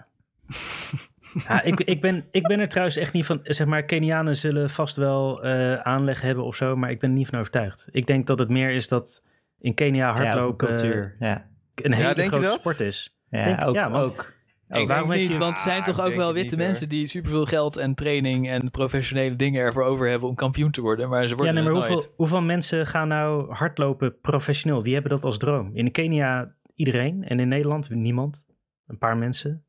Ja, 1.48 1.62
ik, 1.62 1.80
ik, 1.80 2.00
ben, 2.00 2.24
ik 2.30 2.42
ben 2.46 2.60
er 2.60 2.68
trouwens 2.68 2.96
echt 2.96 3.12
niet 3.12 3.26
van. 3.26 3.38
Zeg 3.42 3.66
maar, 3.66 3.82
Kenianen 3.82 4.36
zullen 4.36 4.70
vast 4.70 4.96
wel 4.96 5.42
eh, 5.44 5.74
aanleg 5.74 6.20
hebben 6.20 6.44
of 6.44 6.56
zo, 6.56 6.76
maar 6.76 6.90
ik 6.90 7.00
ben 7.00 7.10
er 7.10 7.16
niet 7.16 7.28
van 7.28 7.38
overtuigd. 7.38 7.88
Ik 7.90 8.06
denk 8.06 8.26
dat 8.26 8.38
het 8.38 8.48
meer 8.48 8.70
is 8.70 8.88
dat 8.88 9.22
in 9.60 9.74
Kenia 9.74 10.12
hardlopen 10.12 10.68
Ja, 10.68 10.74
cultuur. 10.74 11.16
Ja, 11.18 11.46
een 11.74 11.92
hele 11.92 12.22
grote 12.26 12.42
dat? 12.46 12.60
sport 12.60 12.80
is. 12.80 13.18
ja, 13.30 13.44
Denk- 13.44 13.64
ook. 13.66 13.74
ja, 13.74 13.90
want- 13.90 14.08
ook. 14.08 14.32
Ik 14.78 14.88
waarom 14.88 15.10
niet, 15.10 15.32
je- 15.32 15.38
want 15.38 15.52
het 15.52 15.62
zijn 15.62 15.80
Ah, 15.80 15.84
toch 15.86 16.00
ook 16.00 16.14
wel 16.14 16.32
witte 16.32 16.56
mensen 16.56 16.88
die 16.88 17.06
superveel 17.06 17.44
geld 17.46 17.76
en 17.76 17.94
training 17.94 18.48
en 18.48 18.70
professionele 18.70 19.36
dingen 19.36 19.60
ervoor 19.62 19.82
over 19.84 20.08
hebben 20.08 20.28
om 20.28 20.34
kampioen 20.34 20.70
te 20.70 20.80
worden. 20.80 21.08
Maar 21.08 21.22
ze 21.22 21.28
Ja, 21.28 21.34
worden 21.36 21.54
nee, 21.54 21.62
maar 21.64 21.72
het 21.72 21.80
hoeveel, 21.82 22.00
nooit. 22.04 22.16
hoeveel 22.16 22.42
mensen 22.42 22.86
gaan 22.86 23.08
nou 23.08 23.52
hardlopen 23.52 24.20
professioneel? 24.20 24.82
Wie 24.82 24.92
hebben 24.92 25.10
dat 25.10 25.24
als 25.24 25.38
droom? 25.38 25.70
In 25.74 25.90
Kenia 25.90 26.54
iedereen 26.74 27.24
en 27.24 27.40
in 27.40 27.48
Nederland 27.48 27.90
niemand. 27.90 28.44
Een 28.86 28.98
paar 28.98 29.16
mensen. 29.16 29.64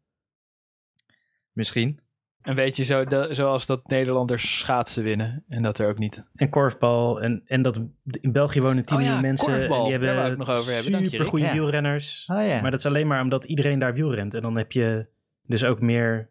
Misschien. 1.52 1.99
Een 2.43 2.55
beetje 2.55 2.83
zo, 2.83 3.05
de- 3.05 3.27
zoals 3.31 3.65
dat 3.65 3.87
Nederlanders 3.87 4.59
schaatsen 4.59 5.03
winnen 5.03 5.43
en 5.47 5.61
dat 5.61 5.79
er 5.79 5.87
ook 5.89 5.97
niet. 5.97 6.25
En 6.35 6.49
korfbal. 6.49 7.21
En, 7.21 7.41
en 7.45 7.61
dat 7.61 7.81
in 8.21 8.31
België 8.31 8.61
wonen 8.61 8.85
10 8.85 8.95
Oh 8.97 9.01
ja, 9.01 9.07
miljoen 9.07 9.27
mensen. 9.27 9.47
korfbal. 9.53 9.83
Die 9.87 9.97
Daar 9.97 9.99
wou 10.15 10.15
hebben 10.27 10.31
ik 10.41 10.47
nog 10.47 10.57
over 10.59 10.73
hebben. 10.73 11.09
Super 11.09 11.25
goede 11.27 11.45
Ja. 11.45 11.51
wielrenners. 11.51 12.25
Oh 12.31 12.45
ja. 12.45 12.61
Maar 12.61 12.71
dat 12.71 12.79
is 12.79 12.85
alleen 12.85 13.07
maar 13.07 13.21
omdat 13.21 13.43
iedereen 13.45 13.79
daar 13.79 13.93
wielrent. 13.93 14.33
En 14.33 14.41
dan 14.41 14.57
heb 14.57 14.71
je 14.71 15.07
dus 15.45 15.63
ook 15.63 15.79
meer 15.79 16.29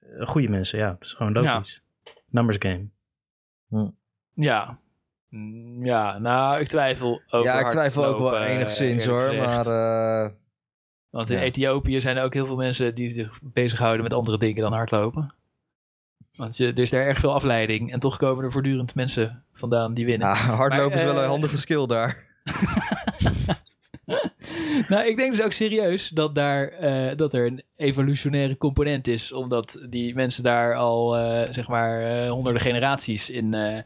eh, 0.00 0.26
goede 0.26 0.48
mensen. 0.48 0.78
Ja, 0.78 0.88
dat 0.88 1.02
is 1.02 1.12
gewoon 1.12 1.32
logisch. 1.32 1.82
Numbers 2.28 2.56
game. 2.58 2.86
Ja. 4.34 4.78
Mm, 5.28 5.84
Ja, 5.84 6.18
nou, 6.18 6.60
ik 6.60 6.66
twijfel 6.68 7.20
over 7.30 7.50
ja, 7.50 7.60
ik 7.60 7.70
twijfel 7.70 8.04
ook 8.04 8.18
wel 8.18 8.42
enigszins 8.42 9.04
hoor. 9.06 9.34
Maar 9.34 9.66
eh, 9.66 10.30
Want 11.12 11.30
in 11.30 11.36
ja. 11.36 11.42
Ethiopië 11.42 12.00
zijn 12.00 12.16
er 12.16 12.24
ook 12.24 12.34
heel 12.34 12.46
veel 12.46 12.56
mensen 12.56 12.94
die 12.94 13.08
zich 13.08 13.38
bezighouden 13.42 14.02
met 14.02 14.12
andere 14.12 14.38
dingen 14.38 14.62
dan 14.62 14.72
hardlopen. 14.72 15.34
Want 16.34 16.56
je, 16.56 16.66
er 16.66 16.78
is 16.78 16.90
daar 16.90 17.06
erg 17.06 17.18
veel 17.18 17.34
afleiding 17.34 17.92
en 17.92 18.00
toch 18.00 18.16
komen 18.16 18.44
er 18.44 18.52
voortdurend 18.52 18.94
mensen 18.94 19.44
vandaan 19.52 19.94
die 19.94 20.06
winnen. 20.06 20.28
ja, 20.28 20.34
hardlopen 20.62 20.88
Maar, 20.88 20.98
is 20.98 21.04
wel 21.04 21.16
eh, 21.16 21.22
een 21.22 21.28
handige 21.28 21.58
skill 21.58 21.86
daar. 21.86 22.24
Nou, 24.88 25.06
ik 25.06 25.16
denk 25.16 25.30
dus 25.30 25.42
ook 25.42 25.52
serieus 25.52 26.08
dat, 26.08 26.34
daar, 26.34 26.68
eh, 26.68 27.16
dat 27.16 27.32
er 27.32 27.46
een 27.46 27.62
evolutionaire 27.76 28.56
component 28.56 29.06
is. 29.06 29.32
Omdat 29.32 29.78
die 29.88 30.14
mensen 30.14 30.42
daar 30.42 30.76
al, 30.76 31.16
eh, 31.16 31.52
zeg 31.52 31.68
maar, 31.68 32.02
eh, 32.02 32.30
honderden 32.30 32.62
generaties 32.62 33.30
in 33.30 33.54
eh, 33.54 33.82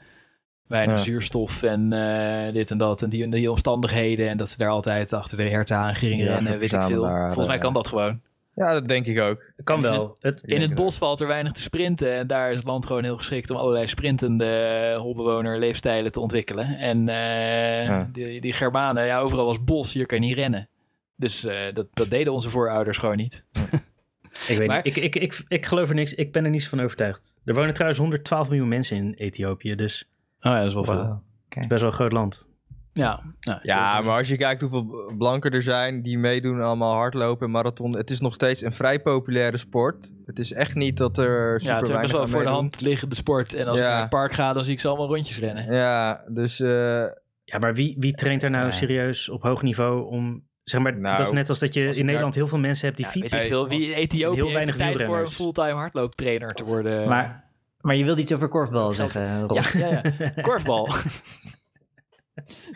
weinig 0.69 0.97
Ja. 0.97 1.03
zuurstof 1.03 1.63
en 1.63 1.93
eh, 1.93 2.53
dit 2.53 2.71
en 2.71 2.79
dat. 2.79 3.03
En 3.03 3.09
die, 3.09 3.29
die 3.29 3.51
omstandigheden. 3.51 4.29
En 4.29 4.37
dat 4.37 4.49
ze 4.49 4.57
daar 4.59 4.69
altijd 4.71 5.13
achter 5.13 5.37
de 5.37 5.49
herten 5.49 5.77
aan 5.77 5.95
gingen 5.95 6.25
Ja, 6.27 6.35
rennen, 6.35 6.59
weet 6.59 6.73
ik 6.73 6.83
veel. 6.83 7.05
Volgens 7.07 7.47
mij 7.47 7.57
eh, 7.57 7.61
kan 7.63 7.73
dat 7.73 7.89
gewoon. 7.89 8.21
Ja, 8.55 8.73
dat 8.73 8.89
denk 8.89 9.07
ik 9.07 9.21
ook. 9.21 9.53
Kan 9.65 9.83
wel. 9.83 10.17
Het, 10.21 10.43
Ik 10.43 10.49
In 10.55 10.61
het 10.61 10.69
het 10.71 10.79
bos 10.79 10.97
valt 10.97 11.21
er 11.21 11.27
weinig 11.27 11.53
te 11.53 11.63
sprinten. 11.63 12.15
En 12.15 12.27
daar 12.27 12.51
is 12.51 12.57
het 12.57 12.67
land 12.67 12.87
gewoon 12.87 13.05
heel 13.05 13.17
geschikt 13.17 13.51
om 13.51 13.57
allerlei 13.57 13.87
sprintende 13.87 14.95
holbewoner 14.99 15.59
leefstijlen 15.59 16.13
te 16.13 16.21
ontwikkelen. 16.21 16.67
En 16.67 17.09
eh, 17.09 17.85
Ja. 17.87 18.09
die, 18.13 18.41
die 18.41 18.53
Germanen, 18.53 19.07
ja, 19.07 19.19
overal 19.19 19.47
was 19.47 19.65
bos, 19.65 19.93
hier 19.93 20.07
kan 20.07 20.21
je 20.21 20.27
niet 20.27 20.37
rennen. 20.37 20.69
Dus 21.17 21.45
eh, 21.45 21.57
dat, 21.75 21.87
dat 21.93 22.11
deden 22.11 22.33
onze 22.33 22.51
voorouders 22.51 22.99
gewoon 22.99 23.17
niet. 23.17 23.45
ik 24.49 24.57
weet 24.59 24.67
Maar- 24.67 24.81
niet. 24.85 24.97
Ik, 24.97 25.03
ik, 25.05 25.17
ik, 25.17 25.43
ik 25.49 25.67
geloof 25.67 25.89
er 25.89 25.95
niks. 25.95 26.15
Ik 26.15 26.33
ben 26.33 26.45
er 26.45 26.51
niet 26.51 26.69
van 26.69 26.81
overtuigd. 26.81 27.37
Er 27.45 27.55
wonen 27.55 27.73
trouwens 27.75 28.01
112 28.01 28.49
miljoen 28.49 28.69
mensen 28.69 28.97
in 28.97 29.15
Ethiopië. 29.15 29.75
Dus 29.75 30.09
ja, 30.55 30.59
dat 30.59 30.69
is 30.69 30.75
wel 30.75 30.85
Wow. 30.85 31.19
het 31.49 31.63
is 31.63 31.67
best 31.67 31.81
wel 31.81 31.91
een 31.91 31.97
groot 31.97 32.13
land. 32.13 32.49
Ja, 32.93 33.23
nou, 33.41 33.59
Ja, 33.63 34.01
maar 34.01 34.17
als 34.19 34.29
je 34.29 34.37
kijkt 34.37 34.61
hoeveel 34.61 35.13
blanken 35.19 35.51
er 35.51 35.63
zijn 35.63 36.03
die 36.03 36.19
meedoen 36.19 36.61
allemaal 36.61 36.95
hardlopen 36.95 37.47
en 37.47 37.53
marathon. 37.53 37.97
Het 37.97 38.11
is 38.11 38.21
nog 38.21 38.35
steeds 38.35 38.63
een 38.63 38.73
vrij 38.73 39.01
populaire 39.01 39.57
sport. 39.59 40.11
Het 40.27 40.39
is 40.39 40.53
echt 40.53 40.75
niet 40.75 40.97
dat 40.97 41.19
er 41.19 41.61
super 41.61 41.73
ja, 41.75 41.81
het 41.81 41.89
is 41.91 42.01
best 42.01 42.13
wel 42.13 42.27
voor 42.27 42.43
de 42.43 42.49
hand 42.49 42.81
liggende 42.81 43.15
sport. 43.15 43.55
En 43.55 43.67
als 43.67 43.79
ik 43.79 43.85
Ja. 43.85 43.91
naar 43.91 44.01
het 44.01 44.09
park 44.11 44.33
ga, 44.33 44.53
dan 44.53 44.65
zie 44.65 44.73
ik 44.75 44.81
ze 44.81 44.89
allemaal 44.89 45.07
rondjes 45.07 45.39
rennen. 45.39 45.73
Ja, 45.75 46.25
dus 46.29 46.61
eh, 46.61 47.05
Ja, 47.45 47.59
maar 47.59 47.75
wie, 47.75 47.97
wie 47.99 48.15
traint 48.15 48.43
er 48.43 48.51
nou 48.51 48.73
serieus 48.73 49.29
op 49.29 49.43
hoog 49.43 49.63
niveau 49.63 50.07
om... 50.11 50.45
Zeg 50.65 50.81
maar, 50.81 50.99
Nou, 50.99 51.17
dat 51.17 51.27
is 51.27 51.33
net 51.33 51.49
als 51.49 51.59
dat 51.59 51.75
je 51.75 51.87
als 51.87 51.95
in 51.97 52.01
ik 52.01 52.07
Nederland 52.07 52.35
heel 52.35 52.49
veel 52.49 52.59
mensen 52.59 52.85
hebt 52.85 52.97
die 52.97 53.07
Ja, 53.07 53.13
fietsen. 53.13 53.39
ik 53.41 53.45
veel. 53.47 53.69
Wie 53.69 53.81
in 53.89 53.93
Ethiopië 53.93 54.37
heel 54.43 54.53
weinig 54.53 54.77
tijd 54.77 55.03
voor 55.03 55.19
een 55.19 55.29
fulltime 55.29 55.73
hardlooptrainer 55.73 56.55
te 56.55 56.65
worden? 56.65 57.09
Maar, 57.09 57.45
maar 57.87 57.97
je 57.97 58.05
wilde 58.05 58.21
iets 58.21 58.33
over 58.33 58.49
korfbal 58.49 58.93
zeggen, 58.93 59.41
Rob. 59.47 59.57
ja, 59.57 59.89
ja, 59.89 60.03
ja. 60.19 60.31
Korfbal. 60.43 60.89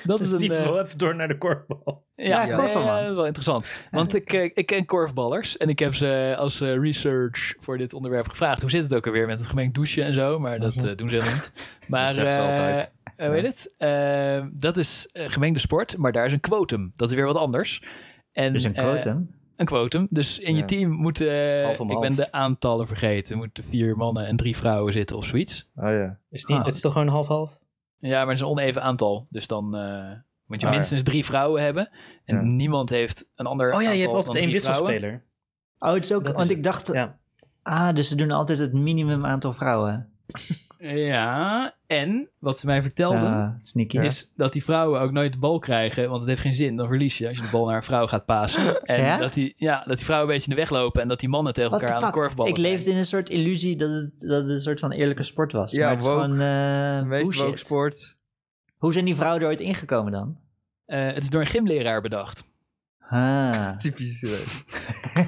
dat 0.05 0.21
is 0.21 0.31
een... 0.49 0.49
Wel 0.49 0.81
even 0.81 0.99
door 0.99 1.15
naar 1.17 1.29
de 1.29 1.39
korfbal. 1.39 2.07
Ja, 2.15 2.47
Ja, 2.47 2.57
korfbal, 2.57 2.83
ja, 2.83 2.99
is 2.99 3.15
wel 3.15 3.27
interessant. 3.27 3.87
Want 3.91 4.15
ik, 4.15 4.33
eh, 4.33 4.51
ik 4.55 4.67
ken 4.67 4.85
korfballers 4.85 5.57
en 5.57 5.69
ik 5.69 5.79
heb 5.79 5.95
ze 5.95 6.35
als 6.39 6.61
eh, 6.61 6.79
research 6.79 7.55
voor 7.59 7.79
dit 7.79 7.95
onderwerp 7.95 8.29
gevraagd. 8.29 8.61
Hoe 8.61 8.71
zit 8.71 8.83
het 8.83 8.97
ook 8.97 9.07
alweer 9.07 9.27
met 9.27 9.39
het 9.39 9.49
gemengd 9.49 9.75
douchen 9.75 10.05
en 10.05 10.15
zo? 10.15 10.39
Maar 10.39 10.59
dat 10.61 10.85
eh, 10.85 10.97
doen 10.97 11.09
ze 11.09 11.17
helemaal 11.17 11.35
niet. 11.35 11.53
Maar, 11.89 12.15
Dat 12.15 12.33
ze 12.33 12.39
eh, 12.39 12.49
altijd. 12.49 12.95
hoe 13.17 13.27
heet 13.35 13.71
het? 13.79 14.51
Dat 14.53 14.77
is 14.77 15.09
eh, 15.13 15.29
gemengde 15.29 15.61
sport, 15.61 15.97
maar 15.97 16.13
daar 16.13 16.27
is 16.27 16.33
een 16.33 16.41
quotum. 16.41 16.93
Dat 16.95 17.11
is 17.11 17.17
weer 17.17 17.27
wat 17.27 17.37
anders. 17.37 17.83
En, 18.33 18.53
Dus 18.53 18.65
een 18.65 18.73
quotum. 18.73 19.40
Een 19.61 19.67
quotum. 19.67 20.07
Dus 20.11 20.39
in 20.39 20.57
je 20.57 20.65
team 20.65 20.91
moeten, 20.91 21.79
om 21.79 21.91
ik 21.91 22.01
ben 22.01 22.15
de 22.15 22.33
aantallen 22.33 22.87
vergeten, 22.87 23.37
moeten 23.37 23.65
vier 23.65 23.97
mannen 23.97 24.27
en 24.27 24.37
drie 24.37 24.57
vrouwen 24.57 24.93
zitten 24.93 25.17
of 25.17 25.25
zoiets. 25.25 25.69
oh 25.77 25.85
ja. 25.91 26.19
Is 26.31 26.45
die, 26.45 26.57
Ah. 26.57 26.65
Het 26.65 26.75
is 26.75 26.81
toch 26.81 26.93
gewoon 26.93 27.09
half-half? 27.09 27.59
Ja, 27.99 28.19
maar 28.19 28.27
het 28.27 28.35
is 28.37 28.41
een 28.41 28.47
oneven 28.47 28.83
aantal. 28.83 29.27
Dus 29.31 29.47
dan, 29.47 29.77
eh, 29.77 30.11
Moet 30.47 30.61
je 30.61 30.67
Ah, 30.67 30.73
ja. 30.73 30.79
minstens 30.79 31.03
drie 31.03 31.25
vrouwen 31.25 31.63
hebben. 31.63 31.91
En 32.25 32.37
Ja. 32.37 32.43
niemand 32.43 32.91
heeft 32.91 33.27
een 33.35 33.47
ander 33.47 33.75
Oh 33.75 33.83
ja, 33.83 33.91
je 33.91 34.01
hebt 34.03 34.15
altijd 34.15 34.37
één 34.37 34.51
wisselspeler. 34.51 35.25
Oh, 35.79 35.93
het 35.93 36.05
is 36.05 36.13
ook, 36.13 36.23
Dat 36.25 36.33
is 36.33 36.39
want 36.39 36.51
ik 36.51 36.57
het. 36.57 36.65
dacht, 36.65 36.87
Ja. 36.93 37.19
ah, 37.63 37.95
dus 37.95 38.09
ze 38.09 38.15
doen 38.17 38.31
altijd 38.31 38.59
het 38.59 38.73
minimum 38.73 39.25
aantal 39.25 39.53
vrouwen. 39.53 40.09
Ja, 40.83 41.75
en 41.87 42.29
wat 42.39 42.59
ze 42.59 42.67
mij 42.67 42.83
vertelden... 42.83 43.61
Is 44.05 44.31
dat 44.37 44.53
die 44.53 44.65
vrouwen 44.65 45.01
ook 45.01 45.11
nooit 45.13 45.33
de 45.33 45.39
bal 45.39 45.59
krijgen, 45.59 46.09
want 46.09 46.21
het 46.21 46.29
heeft 46.31 46.41
geen 46.43 46.55
zin. 46.55 46.77
Dan 46.77 46.87
verlies 46.89 47.19
je 47.19 47.29
als 47.29 47.37
je 47.37 47.43
de 47.45 47.51
bal 47.51 47.67
naar 47.67 47.77
een 47.77 47.83
vrouw 47.83 48.07
gaat 48.07 48.25
pasen. 48.25 48.83
En 48.85 49.03
Ja? 49.03 49.17
dat, 49.17 49.33
die, 49.35 49.55
ja, 49.57 49.83
dat 49.87 49.97
die 49.97 50.05
vrouwen 50.05 50.29
een 50.29 50.35
beetje 50.35 50.51
in 50.51 50.57
de 50.57 50.63
weg 50.63 50.71
lopen 50.71 51.03
en 51.03 51.09
dat 51.09 51.21
die 51.21 51.29
mannen 51.29 51.53
tegen 51.53 51.71
What 51.71 51.81
elkaar 51.83 51.97
aan 51.97 52.03
het 52.05 52.13
korfballen 52.13 52.51
Ik 52.53 52.59
leefde 52.59 52.91
in 52.91 52.97
een 52.97 53.05
soort 53.05 53.29
illusie 53.31 53.77
dat 53.77 53.91
het, 53.91 54.21
dat 54.21 54.41
het 54.43 54.51
een 54.51 54.59
soort 54.59 54.81
van 54.81 54.93
eerlijke 54.93 55.23
sport 55.23 55.53
was. 55.53 55.73
Ja, 55.73 55.81
maar 55.81 55.91
het 55.95 56.03
is 56.05 56.09
gewoon 56.09 56.41
eh 56.41 56.99
De 56.99 57.05
meest 57.05 57.37
woke 57.41 57.57
sport. 57.57 58.17
Hoe 58.77 58.93
zijn 58.93 59.05
die 59.05 59.17
vrouwen 59.17 59.41
er 59.43 59.49
ooit 59.49 59.61
ingekomen 59.61 60.13
dan? 60.13 60.39
Eh, 60.87 61.07
het 61.07 61.23
is 61.23 61.31
door 61.31 61.41
een 61.41 61.47
gymleraar 61.47 62.01
bedacht. 62.01 62.45
Ah. 63.09 63.69
Typisch. 63.79 64.23
eh. 64.23 65.21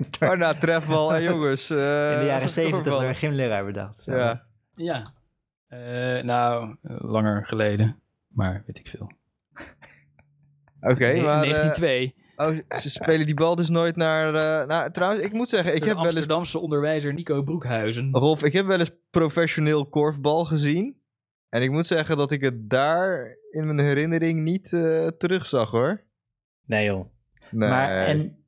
Door- 0.18 0.30
Oh, 0.30 0.36
nou, 0.38 0.58
trefbal. 0.58 1.14
en 1.14 1.22
jongens. 1.22 1.70
eh, 1.70 2.12
in 2.12 2.18
de 2.18 2.24
jaren 2.26 2.48
zeventig 2.48 2.92
door 2.92 3.02
een 3.04 3.14
gymleraar 3.16 3.64
bedacht. 3.64 3.96
Zo. 4.02 4.16
Ja. 4.16 4.48
Ja. 4.84 5.12
Eh, 5.66 6.22
nou, 6.22 6.76
langer 6.82 7.46
geleden. 7.46 8.00
Maar 8.28 8.62
weet 8.66 8.78
ik 8.78 8.88
veel. 8.88 9.10
Oké, 10.92 11.06
In 11.06 11.22
maar... 11.22 11.42
eh, 11.44 11.50
1902. 11.50 12.14
oh, 12.36 12.78
ze 12.78 12.90
spelen 12.90 13.26
die 13.26 13.34
bal 13.34 13.56
dus 13.56 13.68
nooit 13.70 13.96
naar... 13.96 14.26
eh, 14.26 14.66
nou, 14.66 14.90
trouwens, 14.90 15.22
ik 15.22 15.32
moet 15.32 15.48
zeggen, 15.48 15.74
ik 15.74 15.80
de 15.80 15.86
heb 15.86 15.94
wel 15.96 16.04
eens... 16.04 16.14
Amsterdamse 16.14 16.58
onderwijzer 16.58 17.14
Nico 17.14 17.42
Broekhuizen. 17.42 18.08
Rolf, 18.12 18.42
ik 18.42 18.52
heb 18.52 18.66
wel 18.66 18.78
eens 18.78 18.96
professioneel 19.10 19.88
korfbal 19.88 20.44
gezien. 20.44 20.98
En 21.48 21.62
ik 21.62 21.70
moet 21.70 21.86
zeggen 21.86 22.16
dat 22.16 22.30
ik 22.30 22.40
het 22.42 22.70
daar 22.70 23.36
in 23.50 23.66
mijn 23.66 23.78
herinnering 23.78 24.42
niet 24.42 24.72
eh 24.72 25.06
terugzag, 25.06 25.70
hoor. 25.70 26.04
Nee 26.66 26.84
joh. 26.84 27.06
Nee. 27.50 27.68
Maar 27.68 28.06
en... 28.06 28.39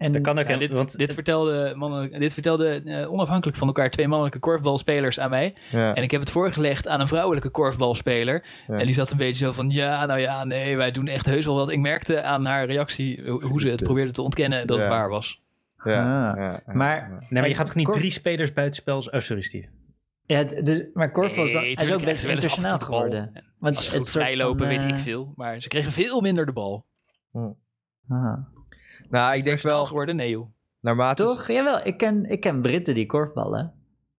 en 0.00 0.12
Dat 0.12 0.22
kan 0.22 0.38
ook 0.38 0.48
Ja, 0.48 0.56
dit, 0.56 0.74
want 0.74 0.98
dit 0.98 1.14
vertelde, 1.14 1.72
mannen, 1.76 2.20
dit 2.20 2.32
vertelde 2.32 2.82
eh, 2.84 3.12
onafhankelijk 3.12 3.58
van 3.58 3.66
elkaar 3.66 3.90
twee 3.90 4.08
mannelijke 4.08 4.38
korfbalspelers 4.38 5.20
aan 5.20 5.30
mij. 5.30 5.54
ja. 5.70 5.94
En 5.94 6.02
ik 6.02 6.10
heb 6.10 6.20
het 6.20 6.30
voorgelegd 6.30 6.88
aan 6.88 7.00
een 7.00 7.08
vrouwelijke 7.08 7.48
korfbalspeler. 7.50 8.44
Ja. 8.66 8.78
En 8.78 8.84
die 8.84 8.94
zat 8.94 9.10
een 9.10 9.16
beetje 9.16 9.44
zo 9.44 9.52
van, 9.52 9.70
ja, 9.70 10.06
nou 10.06 10.20
ja, 10.20 10.44
nee, 10.44 10.76
wij 10.76 10.90
doen 10.90 11.06
echt 11.06 11.26
heus 11.26 11.44
wel 11.46 11.54
wat. 11.54 11.70
Ik 11.70 11.78
merkte 11.78 12.22
aan 12.22 12.44
haar 12.44 12.66
reactie, 12.66 13.22
ho- 13.30 13.40
hoe 13.40 13.60
ze 13.60 13.68
het 13.68 13.82
probeerde 13.82 14.12
te 14.12 14.22
ontkennen, 14.22 14.66
dat 14.66 14.78
het 14.78 14.86
waar 14.88 15.08
was. 15.08 15.42
ja, 15.84 16.30
Ah. 16.30 16.36
ja, 16.36 16.42
ja, 16.66 16.72
Maar-. 16.74 17.08
Nee, 17.28 17.40
maar 17.40 17.48
je 17.48 17.54
gaat 17.54 17.66
toch 17.66 17.74
niet 17.74 17.86
Korf- 17.86 17.98
drie 17.98 18.10
spelers 18.10 18.52
buitenspel... 18.52 18.96
Oh, 18.98 19.20
sorry 19.20 19.42
Steve. 19.42 19.68
Ja, 20.26 20.44
dus, 20.44 20.84
maar 20.94 21.10
korfbal 21.10 21.44
is, 21.44 21.52
Nee, 21.52 21.94
ook 21.94 22.04
best 22.04 22.24
internationaal 22.24 22.78
geworden. 22.78 23.30
En 23.34 23.44
Want 23.58 23.76
Als 23.76 23.86
ze 23.90 23.96
het 23.96 24.10
vrijlopen, 24.10 24.58
van, 24.58 24.68
weet 24.68 24.82
ik 24.82 24.90
eh, 24.90 24.96
veel. 24.96 25.32
Maar 25.36 25.60
ze 25.60 25.68
kregen 25.68 25.92
veel 25.92 26.20
minder 26.20 26.46
de 26.46 26.52
bal. 26.52 26.86
ah. 28.08 28.36
Nou, 29.10 29.36
ik 29.36 29.42
denk 29.44 29.60
wel, 29.60 29.84
geworden, 29.84 30.16
nee 30.16 30.30
joh. 30.30 30.46
naarmate... 30.80 31.24
Toch? 31.24 31.46
Jawel, 31.48 31.80
ik 31.86 31.96
ken, 31.96 32.24
ik 32.30 32.40
ken 32.40 32.60
Britten 32.62 32.94
die 32.94 33.06
korfballen. 33.06 33.72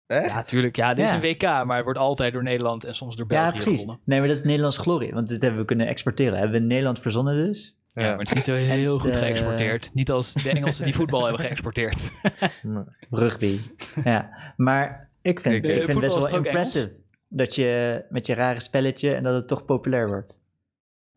Echt? 0.07 0.27
Ja, 0.27 0.43
tuurlijk. 0.43 0.77
Ja, 0.77 0.95
dit 0.95 1.05
is 1.05 1.11
Ja. 1.11 1.17
een 1.17 1.23
WK, 1.23 1.43
maar 1.67 1.77
het 1.77 1.85
wordt 1.85 1.99
altijd 1.99 2.33
door 2.33 2.43
Nederland 2.43 2.85
en 2.85 2.95
soms 2.95 3.17
door 3.17 3.27
Ja, 3.29 3.43
België 3.43 3.59
precies. 3.61 3.81
gewonnen. 3.81 4.03
Nee, 4.05 4.19
maar 4.19 4.29
dat 4.29 4.37
is 4.37 4.43
Nederlands 4.43 4.79
glorie. 4.79 5.13
Want 5.13 5.29
dit 5.29 5.43
hebben 5.43 5.61
we 5.61 5.67
kunnen 5.67 5.87
exporteren. 5.87 6.33
Hebben 6.39 6.51
we 6.57 6.63
in 6.63 6.67
Nederland 6.67 7.01
verzonnen 7.01 7.35
dus. 7.47 7.77
Ja, 7.93 8.03
maar 8.03 8.19
het 8.19 8.29
is 8.29 8.35
niet 8.35 8.45
zo 8.45 8.53
heel 8.55 8.99
goed 8.99 9.11
eh, 9.17 9.23
geëxporteerd. 9.23 9.91
Niet 9.95 10.11
als 10.11 10.33
de 10.33 10.51
Engelsen 10.51 10.85
die 10.85 10.95
voetbal 11.01 11.25
hebben 11.27 11.41
geëxporteerd. 11.47 12.13
Rugby. 13.11 13.59
ja, 14.05 14.31
maar 14.57 15.11
ik 15.23 15.41
vind, 15.41 15.55
Ik- 15.55 15.65
ik 15.65 15.77
vind 15.77 15.89
het 15.89 16.01
best 16.01 16.15
wel 16.15 16.37
impressive. 16.37 16.93
Dat 17.29 17.55
je 17.55 18.03
met 18.09 18.27
je 18.27 18.35
rare 18.35 18.61
spelletje 18.61 19.15
en 19.15 19.23
dat 19.23 19.35
het 19.35 19.49
toch 19.49 19.65
populair 19.65 20.09
wordt. 20.09 20.40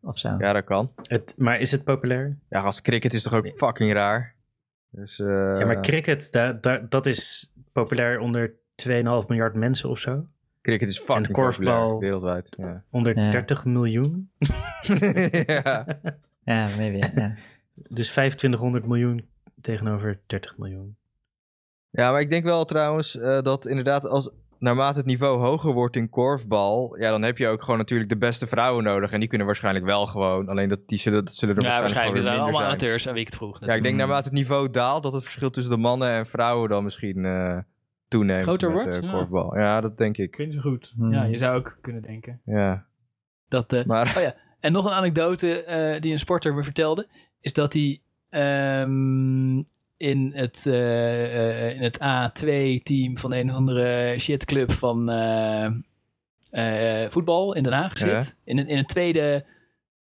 Of 0.04 0.18
zo. 0.18 0.34
Ja, 0.38 0.52
dat 0.52 0.64
kan. 0.64 0.92
Het, 1.02 1.34
maar 1.38 1.60
is 1.60 1.70
het 1.70 1.84
populair? 1.84 2.38
Ja, 2.48 2.60
als 2.62 2.80
cricket 2.82 3.12
is 3.14 3.22
toch 3.22 3.34
ook 3.34 3.48
fucking 3.56 3.92
raar. 3.92 4.34
Dus, 4.90 5.18
eh, 5.20 5.26
ja, 5.26 5.64
maar 5.66 5.80
cricket, 5.80 6.32
da, 6.32 6.52
da- 6.52 6.86
dat 6.88 7.06
is 7.06 7.52
populair 7.72 8.18
onder 8.18 8.52
2,5 8.74 9.28
miljard 9.28 9.54
mensen 9.54 9.88
of 9.90 9.98
zo. 9.98 10.26
cricket 10.62 10.88
is 10.88 10.98
fucking 10.98 11.26
en 11.26 11.32
korfbal- 11.32 11.74
populair, 11.74 11.98
wereldwijd. 11.98 12.48
Ja. 12.56 12.82
Onder 12.90 13.18
Ja. 13.18 13.30
30 13.30 13.64
miljoen. 13.64 14.30
ja. 15.46 15.86
Ja, 16.44 16.68
maybe. 16.76 16.96
Ja. 17.20 17.34
Dus 17.74 18.08
2500 18.08 18.86
miljoen 18.86 19.28
tegenover 19.60 20.20
30 20.26 20.58
miljoen. 20.58 20.96
ja, 21.90 22.10
maar 22.10 22.20
ik 22.20 22.30
denk 22.30 22.44
wel 22.44 22.64
trouwens 22.64 23.18
eh, 23.18 23.42
dat 23.42 23.66
inderdaad 23.66 24.04
als 24.06 24.30
naarmate 24.64 24.98
het 24.98 25.06
niveau 25.06 25.38
hoger 25.38 25.72
wordt 25.72 25.96
in 25.96 26.08
korfbal, 26.10 26.96
ja, 27.00 27.10
dan 27.10 27.22
heb 27.22 27.38
je 27.38 27.48
ook 27.48 27.62
gewoon 27.62 27.78
natuurlijk 27.78 28.10
de 28.10 28.16
beste 28.16 28.46
vrouwen 28.46 28.84
nodig. 28.84 29.10
En 29.12 29.20
die 29.20 29.28
kunnen 29.28 29.46
waarschijnlijk 29.46 29.84
wel 29.84 30.06
gewoon, 30.06 30.48
alleen 30.48 30.68
dat 30.68 30.78
die 30.86 30.98
zullen, 30.98 31.24
dat 31.24 31.34
zullen 31.34 31.56
er 31.56 31.62
Ja, 31.62 31.68
waarschijnlijk. 31.80 31.94
Waarschijnlijk 32.12 32.26
gewoon 32.26 32.42
allemaal 32.42 32.60
zijn. 32.60 32.88
amateurs 32.92 33.06
aan 33.06 33.12
wie 33.12 33.22
ik 33.22 33.28
het 33.28 33.36
vroeg. 33.36 33.66
Ja, 33.66 33.74
ik 33.74 33.82
denk 33.82 33.96
naarmate 33.96 34.24
het 34.28 34.32
niveau 34.32 34.70
daalt, 34.70 35.02
dat 35.02 35.12
het 35.12 35.22
verschil 35.22 35.50
tussen 35.50 35.72
de 35.72 35.78
mannen 35.78 36.08
en 36.10 36.26
vrouwen 36.26 36.68
dan 36.68 36.84
misschien 36.84 37.24
eh, 37.24 37.58
toeneemt. 38.08 38.42
Groter 38.42 38.72
met, 38.72 38.82
wordt? 38.82 38.96
eh, 38.98 39.02
Ja. 39.02 39.10
korfbal. 39.16 39.58
Ja, 39.58 39.80
dat 39.80 39.98
denk 39.98 40.16
Ik 40.16 40.38
niet 40.38 40.54
zo 40.54 40.60
goed. 40.60 40.92
Hmm. 40.96 41.12
Ja, 41.12 41.24
je 41.24 41.36
zou 41.38 41.56
ook 41.56 41.78
kunnen 41.80 42.02
denken. 42.02 42.40
Ja. 42.44 42.86
Dat, 43.48 43.72
eh, 43.72 43.84
Maar 43.84 44.14
Oh 44.16 44.22
ja, 44.22 44.34
en 44.60 44.72
nog 44.72 44.84
een 44.84 44.92
anekdote 44.92 45.62
eh, 45.64 46.00
die 46.00 46.12
een 46.12 46.18
sporter 46.18 46.54
me 46.54 46.64
vertelde, 46.64 47.08
is 47.40 47.52
dat 47.52 47.72
hij 47.72 48.00
ehm, 48.28 49.62
in, 49.96 50.32
het, 50.34 50.66
eh, 50.66 51.68
eh, 51.68 51.76
in 51.76 51.82
het 51.82 51.98
A2-team 51.98 53.18
van 53.18 53.32
een 53.32 53.50
of 53.50 53.56
andere 53.56 54.14
shitclub 54.18 54.72
van 54.72 55.10
eh, 55.10 55.66
eh, 56.50 57.10
voetbal 57.10 57.54
in 57.54 57.62
Den 57.62 57.72
Haag 57.72 57.98
Ja. 57.98 58.20
zit. 58.20 58.36
In, 58.44 58.58
een- 58.58 58.68
in 58.68 58.76
het 58.76 58.88
tweede 58.88 59.44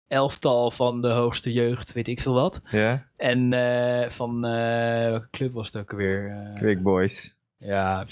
elftal 0.09 0.71
van 0.71 1.01
de 1.01 1.09
hoogste 1.09 1.53
jeugd, 1.53 1.93
weet 1.93 2.09
ik 2.09 2.21
veel 2.21 2.35
wat. 2.35 2.61
ja, 2.71 3.07
En 3.17 3.53
eh, 3.53 4.09
van, 4.11 4.45
eh, 4.47 5.09
welke 5.11 5.29
club 5.31 5.53
was 5.53 5.67
het 5.67 5.77
ook 5.77 5.91
alweer? 5.91 6.31
Eh, 6.31 6.55
Quick 6.61 6.83
Boys. 6.83 7.37
ja, 7.57 8.05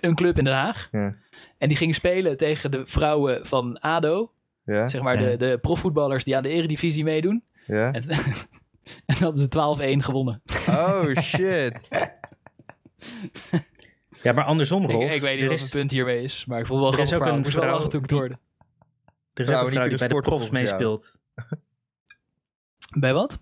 een 0.00 0.14
club 0.14 0.38
in 0.38 0.44
Den 0.44 0.52
Haag. 0.54 0.88
Ja. 0.92 1.14
En 1.58 1.68
die 1.68 1.76
gingen 1.76 1.94
spelen 1.94 2.36
tegen 2.36 2.70
de 2.70 2.86
vrouwen 2.86 3.46
van 3.46 3.78
ADO. 3.80 4.30
Ja, 4.64 4.88
Zeg 4.88 5.02
maar 5.02 5.18
de, 5.18 5.36
de 5.36 5.58
profvoetballers 5.60 6.24
die 6.24 6.36
aan 6.36 6.42
de 6.42 6.48
eredivisie 6.48 7.04
meedoen. 7.04 7.42
ja. 7.66 7.92
En, 7.92 8.02
en 9.06 9.16
hadden 9.16 9.48
ze 9.80 9.96
12-1 9.98 10.04
gewonnen. 10.04 10.42
Oh 10.68 11.16
shit. 11.22 11.88
Ja, 14.22 14.32
maar 14.32 14.44
andersom, 14.44 14.84
Ik, 14.84 14.90
Rolf. 14.90 15.12
ik 15.12 15.20
weet 15.20 15.36
niet 15.36 15.44
wat 15.44 15.54
is, 15.54 15.62
het 15.62 15.70
punt 15.70 15.90
hiermee 15.90 16.22
is. 16.22 16.44
Maar 16.44 16.60
ik 16.60 16.66
vond 16.66 16.80
het 16.84 16.88
wel 16.90 16.98
er 16.98 17.04
is 17.04 17.08
grappig 17.12 17.28
ook 17.28 17.34
verhaal. 17.34 17.34
een 17.34 17.38
Ik 17.38 17.44
moest 17.44 17.54
wel 17.54 17.62
vrouw 17.64 17.74
lachen 17.74 17.90
toen 17.90 18.00
ik 18.02 18.10
het 18.10 18.18
hoorde. 18.18 18.38
er 19.34 19.42
is 19.44 19.48
ook 19.48 19.66
een 19.66 19.72
vrouw 19.72 19.88
die 19.88 19.98
bij 19.98 20.08
de 20.08 20.20
profs 20.20 20.50
meespeelt. 20.50 21.18
Bij 22.98 23.12
wat? 23.12 23.38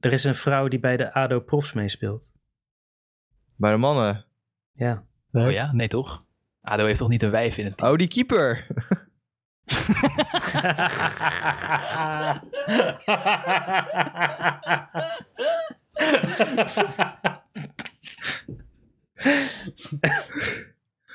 Er 0.00 0.12
is 0.12 0.24
een 0.24 0.34
vrouw 0.34 0.68
die 0.68 0.78
bij 0.80 0.96
de 0.96 1.12
ADO 1.14 1.40
profs 1.40 1.72
meespeelt. 1.72 2.30
Bij 3.56 3.70
de 3.72 3.76
mannen. 3.78 4.24
Ja. 4.72 5.04
Oh 5.32 5.50
ja? 5.50 5.72
Nee 5.72 5.88
toch? 5.88 6.24
ADO 6.62 6.84
heeft 6.84 6.98
toch 6.98 7.08
niet 7.08 7.22
een 7.22 7.30
wijf 7.30 7.58
in 7.58 7.64
het 7.64 7.76
team? 7.76 7.90
Oh, 7.92 7.96
die 7.98 8.08
keeper. 8.08 8.66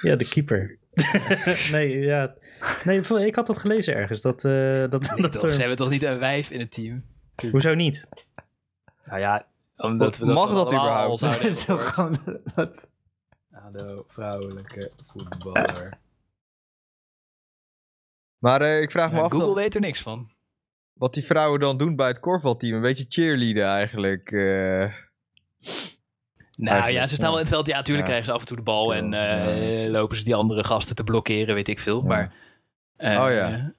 Ja, 0.01 0.15
de 0.15 0.27
keeper. 0.29 0.77
nee, 1.71 1.99
ja. 1.99 2.33
Nee, 2.83 3.25
ik 3.25 3.35
had 3.35 3.45
dat 3.47 3.57
gelezen 3.57 3.95
ergens. 3.95 4.21
Dat, 4.21 4.45
eh, 4.45 4.83
dat, 4.89 5.01
Nee, 5.01 5.21
dat 5.21 5.31
toch? 5.31 5.43
er- 5.43 5.53
Ze 5.53 5.59
hebben 5.59 5.77
toch 5.77 5.89
niet 5.89 6.03
een 6.03 6.19
wijf 6.19 6.51
in 6.51 6.59
het 6.59 6.71
team? 6.71 7.03
Hoezo 7.51 7.73
niet? 7.73 8.07
Nou 9.05 9.19
ja, 9.19 9.45
omdat 9.77 10.17
we 10.17 10.25
dat 10.25 10.35
Mag 10.35 10.49
dat 10.49 10.57
allemaal 10.73 10.81
überhaupt? 10.83 11.19
Dat 11.41 11.41
is 11.41 11.65
toch 11.65 11.93
gewoon 11.93 12.17
dat. 12.55 12.89
ADO, 13.51 14.03
vrouwelijke 14.07 14.91
voetballer. 15.07 15.97
Maar 18.39 18.61
eh, 18.61 18.81
ik 18.81 18.91
vraag 18.91 19.11
me 19.11 19.19
af 19.21 19.31
Google 19.31 19.45
dan, 19.45 19.55
weet 19.55 19.75
er 19.75 19.81
niks 19.81 20.01
van. 20.01 20.29
wat 20.93 21.13
die 21.13 21.25
vrouwen 21.25 21.59
dan 21.59 21.77
doen 21.77 21.95
bij 21.95 22.07
het 22.07 22.19
korfbalteam. 22.19 22.75
Een 22.75 22.81
beetje 22.81 23.05
cheerleaden 23.09 23.63
eigenlijk. 23.65 24.31
eh. 24.31 24.93
Nou 26.57 26.71
Eigenlijk, 26.71 26.91
ja, 27.03 27.07
ze 27.07 27.15
staan 27.15 27.27
wel 27.29 27.37
in 27.37 27.43
het 27.45 27.53
veld. 27.53 27.65
Ja, 27.65 27.75
natuurlijk 27.75 28.07
Ja. 28.07 28.13
krijgen 28.13 28.25
ze 28.25 28.31
af 28.31 28.39
en 28.41 28.47
toe 28.47 28.57
de 28.57 28.63
bal. 28.63 28.93
Ja, 28.93 28.99
En 28.99 29.11
ja, 29.11 29.45
eh, 29.83 29.89
lopen 29.91 30.17
ze 30.17 30.23
die 30.23 30.35
andere 30.35 30.63
gasten 30.63 30.95
te 30.95 31.03
blokkeren, 31.03 31.55
weet 31.55 31.67
ik 31.67 31.79
veel. 31.79 32.01
Ja. 32.01 32.07
Maar... 32.07 32.33
Oh 32.97 33.31
ja. 33.31 33.73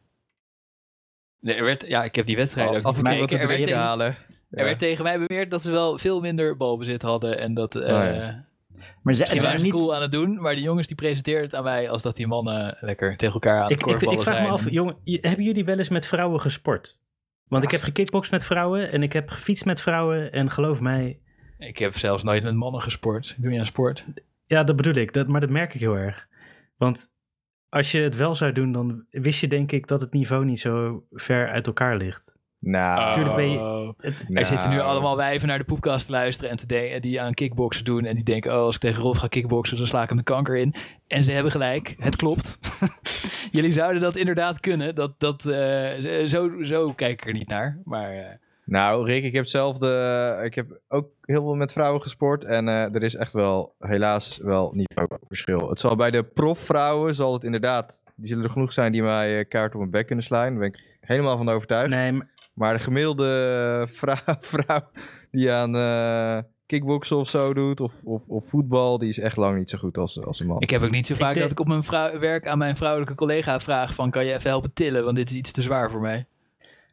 Er 1.41 1.65
werd, 1.65 1.87
ja, 1.89 2.05
ik 2.05 2.15
heb 2.15 2.27
die 2.27 2.37
wedstrijd 2.37 2.69
ook 2.69 2.83
af 2.83 2.97
en 2.99 3.05
toe 3.05 3.19
wat 3.19 3.29
te 3.29 3.35
Er 3.35 3.41
werd, 3.41 3.49
drinken 3.49 3.65
tegen, 3.67 3.81
halen. 3.81 4.17
er 4.51 4.65
werd 4.65 4.79
tegen 4.79 5.05
mij 5.05 5.19
beweerd 5.19 5.51
dat 5.51 5.63
ze 5.63 5.71
wel 5.71 5.99
veel 5.99 6.21
minder 6.21 6.57
balbezit 6.57 7.03
hadden. 7.03 7.39
En 7.39 7.55
dat... 7.55 7.75
Oh 7.77 7.83
ja. 7.89 8.45
Maar 9.03 9.14
ze, 9.14 9.20
Misschien 9.20 9.39
ze 9.39 9.45
waren 9.45 9.59
ze 9.59 9.64
niet... 9.64 9.74
cool 9.74 9.95
aan 9.95 10.03
het 10.03 10.11
doen, 10.12 10.41
maar 10.41 10.55
die 10.55 10.64
jongens 10.64 10.87
die 10.87 10.97
presenteerden 10.97 11.45
het 11.45 11.55
aan 11.55 11.64
mij 11.64 11.91
als 11.91 12.03
dat 12.03 12.16
die 12.16 12.27
mannen 12.27 12.77
lekker 12.81 13.16
tegen 13.16 13.35
elkaar 13.35 13.62
aan 13.62 13.70
het 13.70 13.81
Ik, 13.81 13.87
ik, 13.87 14.03
ik 14.03 14.22
vraag 14.22 14.35
me 14.35 14.41
zijn. 14.41 14.53
af, 14.53 14.70
jongen, 14.70 14.97
hebben 15.05 15.45
jullie 15.45 15.64
wel 15.64 15.79
eens 15.79 15.89
met 15.89 16.07
vrouwen 16.07 16.41
gesport? 16.41 16.99
Want 17.49 17.62
ik 17.62 17.70
heb 17.70 17.81
gekickboxd 17.83 18.31
met 18.31 18.45
vrouwen 18.45 18.93
en 18.93 19.03
ik 19.03 19.12
heb 19.12 19.29
gefietst 19.29 19.64
met 19.64 19.81
vrouwen. 19.81 20.33
En 20.33 20.51
geloof 20.51 20.81
mij, 20.81 21.20
Ik 21.59 21.79
heb 21.79 21.97
zelfs 21.97 22.22
nooit 22.22 22.43
met 22.43 22.55
mannen 22.55 22.83
gesport. 22.83 23.35
Ik 23.37 23.43
doe 23.43 23.51
niet 23.51 23.61
aan 23.61 23.66
sport. 23.66 24.05
ja, 24.47 24.64
dat 24.64 24.77
bedoel 24.77 24.95
ik. 24.95 25.12
Dat, 25.12 25.27
maar 25.27 25.41
dat 25.41 25.51
merk 25.51 25.74
ik 25.74 25.81
heel 25.81 25.97
erg. 25.97 26.29
Want 26.77 27.11
als 27.68 27.93
je 27.93 28.01
het 28.01 28.16
wel 28.16 28.35
zou 28.35 28.53
doen, 28.53 28.72
dan 28.72 29.05
wist 29.11 29.41
je 29.41 29.49
denk 29.49 29.72
ik 29.72 29.87
dat 29.87 30.01
het 30.01 30.12
niveau 30.12 30.45
niet 30.45 30.61
zo 30.61 31.05
ver 31.12 31.49
uit 31.49 31.66
elkaar 31.66 31.97
ligt. 31.97 32.36
Nou, 32.59 33.01
Natuurlijk 33.01 33.37
ben 33.37 33.51
je- 33.51 33.59
Oh. 33.59 33.89
Het, 33.99 34.25
Er 34.33 34.47
zitten 34.47 34.71
nu 34.71 34.77
Nou. 34.77 34.89
allemaal 34.89 35.17
wijven 35.17 35.49
naar 35.49 35.59
de 35.59 35.65
poepkast 35.65 36.07
te 36.07 36.13
luisteren 36.13 36.51
en 36.51 36.57
te 36.57 36.67
denken, 36.67 37.01
die 37.01 37.21
aan 37.21 37.35
kickboksen 37.35 37.85
doen. 37.85 38.05
En 38.05 38.15
die 38.15 38.25
denken, 38.25 38.53
oh, 38.53 38.59
als 38.59 38.75
ik 38.75 38.81
tegen 38.81 39.03
Rolf 39.03 39.19
ga 39.19 39.27
kickboksen, 39.27 39.77
dan 39.77 39.87
sla 39.87 40.03
ik 40.03 40.09
hem 40.09 40.19
de 40.19 40.25
kanker 40.25 40.57
in. 40.57 40.75
En 41.07 41.23
ze 41.23 41.33
hebben 41.33 41.53
gelijk, 41.53 41.95
het 41.99 42.17
klopt. 42.17 42.59
Jullie 43.57 43.73
zouden 43.73 44.01
dat 44.03 44.17
inderdaad 44.17 44.61
kunnen. 44.61 44.95
Dat, 44.95 45.15
dat, 45.21 45.47
eh, 45.47 46.25
zo, 46.27 46.63
zo 46.63 46.93
kijk 46.93 47.13
ik 47.13 47.27
er 47.27 47.33
niet 47.33 47.49
naar. 47.49 47.79
Maar 47.85 48.11
eh, 48.17 48.25
Nou, 48.65 49.07
Rick, 49.07 49.25
ik 49.25 49.33
heb 49.33 49.43
hetzelfde. 49.43 50.41
Ik 50.45 50.55
heb 50.55 50.81
ook 50.89 51.09
heel 51.23 51.43
veel 51.43 51.55
met 51.55 51.73
vrouwen 51.73 52.03
gesport. 52.03 52.45
En 52.45 52.69
eh, 52.69 52.95
er 52.95 53.03
is 53.03 53.15
echt 53.15 53.33
wel, 53.33 53.75
helaas, 53.79 54.39
wel 54.43 54.71
niet 54.75 54.93
veel 54.95 55.19
verschil. 55.29 55.69
Het 55.69 55.81
zal 55.81 55.97
bij 55.97 56.11
de 56.11 56.23
profvrouwen, 56.25 57.15
zal 57.15 57.33
het 57.33 57.45
inderdaad. 57.45 58.03
Die 58.17 58.29
zullen 58.29 58.45
er 58.45 58.51
genoeg 58.51 58.73
zijn 58.73 58.93
die 58.93 59.03
mij 59.03 59.45
kaart 59.45 59.73
op 59.73 59.79
mijn 59.79 59.91
bek 59.91 60.07
kunnen 60.07 60.25
slaan. 60.25 60.51
Daar 60.51 60.59
ben 60.59 60.69
ik 60.69 60.81
helemaal 61.01 61.37
van 61.37 61.49
overtuigd. 61.49 61.89
nee, 61.91 62.13
maar- 62.13 62.35
Maar 62.57 62.77
de 62.77 62.83
gemiddelde 62.83 63.87
vrouw, 63.93 64.37
vrouw 64.41 64.89
die 65.31 65.51
aan 65.53 65.77
eh 65.77 66.39
kickboksen 66.67 67.17
of 67.17 67.29
zo 67.29 67.55
doet, 67.55 67.81
of, 67.81 68.03
of, 68.05 68.29
of 68.29 68.49
voetbal, 68.49 68.99
die 68.99 69.09
is 69.09 69.19
echt 69.19 69.37
lang 69.37 69.59
niet 69.59 69.71
zo 69.71 69.79
goed 69.79 69.99
als, 69.99 70.25
als 70.25 70.41
een 70.41 70.47
man. 70.47 70.61
ik 70.61 70.71
heb 70.71 70.83
ook 70.83 70.91
niet 70.91 71.07
zo 71.07 71.15
vaak 71.15 71.35
dat 71.35 71.51
ik 71.51 71.61
op 71.61 71.67
mijn 71.67 71.83
werk 72.19 72.47
aan 72.47 72.59
mijn 72.59 72.77
vrouwelijke 72.77 73.15
collega 73.15 73.61
vraag 73.61 73.95
van, 73.95 74.11
kan 74.11 74.25
je 74.25 74.33
even 74.33 74.51
helpen 74.51 74.73
tillen? 74.73 75.05
Want 75.05 75.17
dit 75.17 75.31
is 75.31 75.37
iets 75.37 75.53
te 75.53 75.63
zwaar 75.63 75.91
voor 75.91 76.01
mij. 76.01 76.27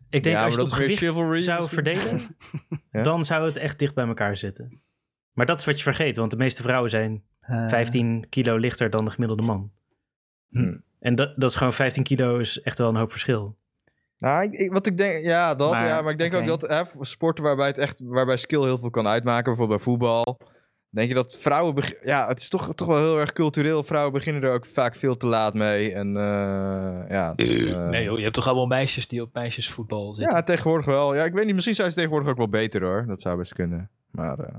ik 0.10 0.24
denk 0.24 0.36
Ja, 0.36 0.44
als 0.44 0.54
je 0.56 0.62
het 0.62 0.70
op 0.72 0.76
gewicht 0.76 0.98
chivalry 0.98 1.42
zou 1.42 1.62
misschien. 1.62 1.84
verdelen, 1.84 2.22
Ja? 2.92 3.02
dan 3.02 3.26
zou 3.26 3.46
het 3.46 3.58
echt 3.58 3.80
dicht 3.80 3.94
bij 3.94 4.08
elkaar 4.08 4.38
zitten. 4.38 4.82
Maar 5.32 5.46
dat 5.46 5.60
is 5.60 5.66
wat 5.66 5.78
je 5.78 5.84
vergeet, 5.84 6.18
want 6.18 6.32
de 6.32 6.38
meeste 6.38 6.62
vrouwen 6.62 6.90
zijn 6.90 7.24
Eh, 7.40 7.70
15 7.70 8.26
kilo 8.30 8.58
lichter 8.58 8.90
dan 8.90 9.06
de 9.06 9.12
gemiddelde 9.12 9.44
man. 9.44 9.72
Hm. 10.50 10.78
En 11.00 11.16
dat, 11.16 11.34
dat 11.36 11.50
is 11.50 11.56
gewoon 11.56 11.74
15 11.74 12.04
kilo 12.04 12.38
is 12.38 12.62
echt 12.62 12.78
wel 12.78 12.90
een 12.90 12.96
hoop 12.96 13.12
verschil. 13.12 13.58
Nou, 14.24 14.44
ik, 14.44 14.54
ik- 14.54 14.72
wat 14.72 14.88
ik 14.88 14.98
denk, 14.98 15.24
ja, 15.26 15.56
dat, 15.56 15.72
Maar, 15.72 15.88
ja, 15.88 16.02
maar 16.02 16.12
ik 16.12 16.18
denk 16.18 16.34
ook 16.34 16.46
dat 16.46 16.62
hè, 16.62 16.82
sporten 17.00 17.44
waarbij 17.44 17.68
het 17.68 17.78
echt, 17.78 18.00
waarbij 18.04 18.38
skill 18.38 18.62
heel 18.64 18.78
veel 18.78 18.90
kan 18.90 19.08
uitmaken, 19.08 19.44
bijvoorbeeld 19.44 19.78
bij 19.84 19.88
voetbal, 19.94 20.38
denk 20.90 21.08
je 21.08 21.14
dat 21.14 21.38
vrouwen, 21.40 21.84
ja, 22.04 22.28
het 22.28 22.40
is 22.40 22.50
toch, 22.50 22.76
toch 22.76 22.88
wel 22.88 22.98
heel 22.98 23.20
erg 23.20 23.34
cultureel. 23.34 23.84
Vrouwen 23.84 24.14
beginnen 24.14 24.44
er 24.44 24.54
ook 24.54 24.66
vaak 24.66 24.96
veel 24.96 25.18
te 25.18 25.26
laat 25.26 25.54
mee. 25.54 25.94
En 25.94 26.08
eh, 26.18 27.10
ja, 27.10 27.34
eh, 27.36 27.88
nee 27.88 28.04
joh, 28.04 28.18
je 28.18 28.24
hebt 28.24 28.36
toch 28.36 28.46
allemaal 28.48 28.66
meisjes 28.66 29.08
die 29.08 29.22
op 29.22 29.34
meisjesvoetbal 29.34 30.14
zitten? 30.14 30.36
ja, 30.36 30.44
tegenwoordig 30.44 30.86
wel. 30.86 31.16
Ja, 31.16 31.24
ik 31.24 31.34
weet 31.34 31.46
niet, 31.46 31.54
misschien 31.56 31.76
zijn 31.76 31.90
ze 31.90 31.96
tegenwoordig 31.96 32.30
ook 32.30 32.38
wel 32.38 32.50
beter 32.50 32.84
hoor. 32.84 33.06
Dat 33.08 33.22
zou 33.22 33.38
best 33.38 33.54
kunnen. 33.54 33.90
Maar 34.12 34.40
eh, 34.40 34.56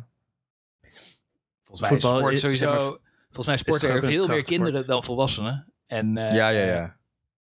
Volgens 1.65 1.81
mij 1.91 1.99
Voetbal 1.99 2.19
sport 2.19 2.39
sowieso... 2.39 2.65
zeg 2.65 2.75
maar, 2.75 2.99
volgens 3.27 3.47
mij 3.47 3.57
sporten 3.57 3.89
er 3.91 4.05
veel 4.05 4.27
meer 4.27 4.45
kinderen 4.45 4.87
dan 4.87 5.05
volwassenen. 5.05 5.73
En, 5.87 6.17
eh, 6.17 6.37
ja, 6.37 6.49
ja, 6.49 6.65
ja. 6.65 6.97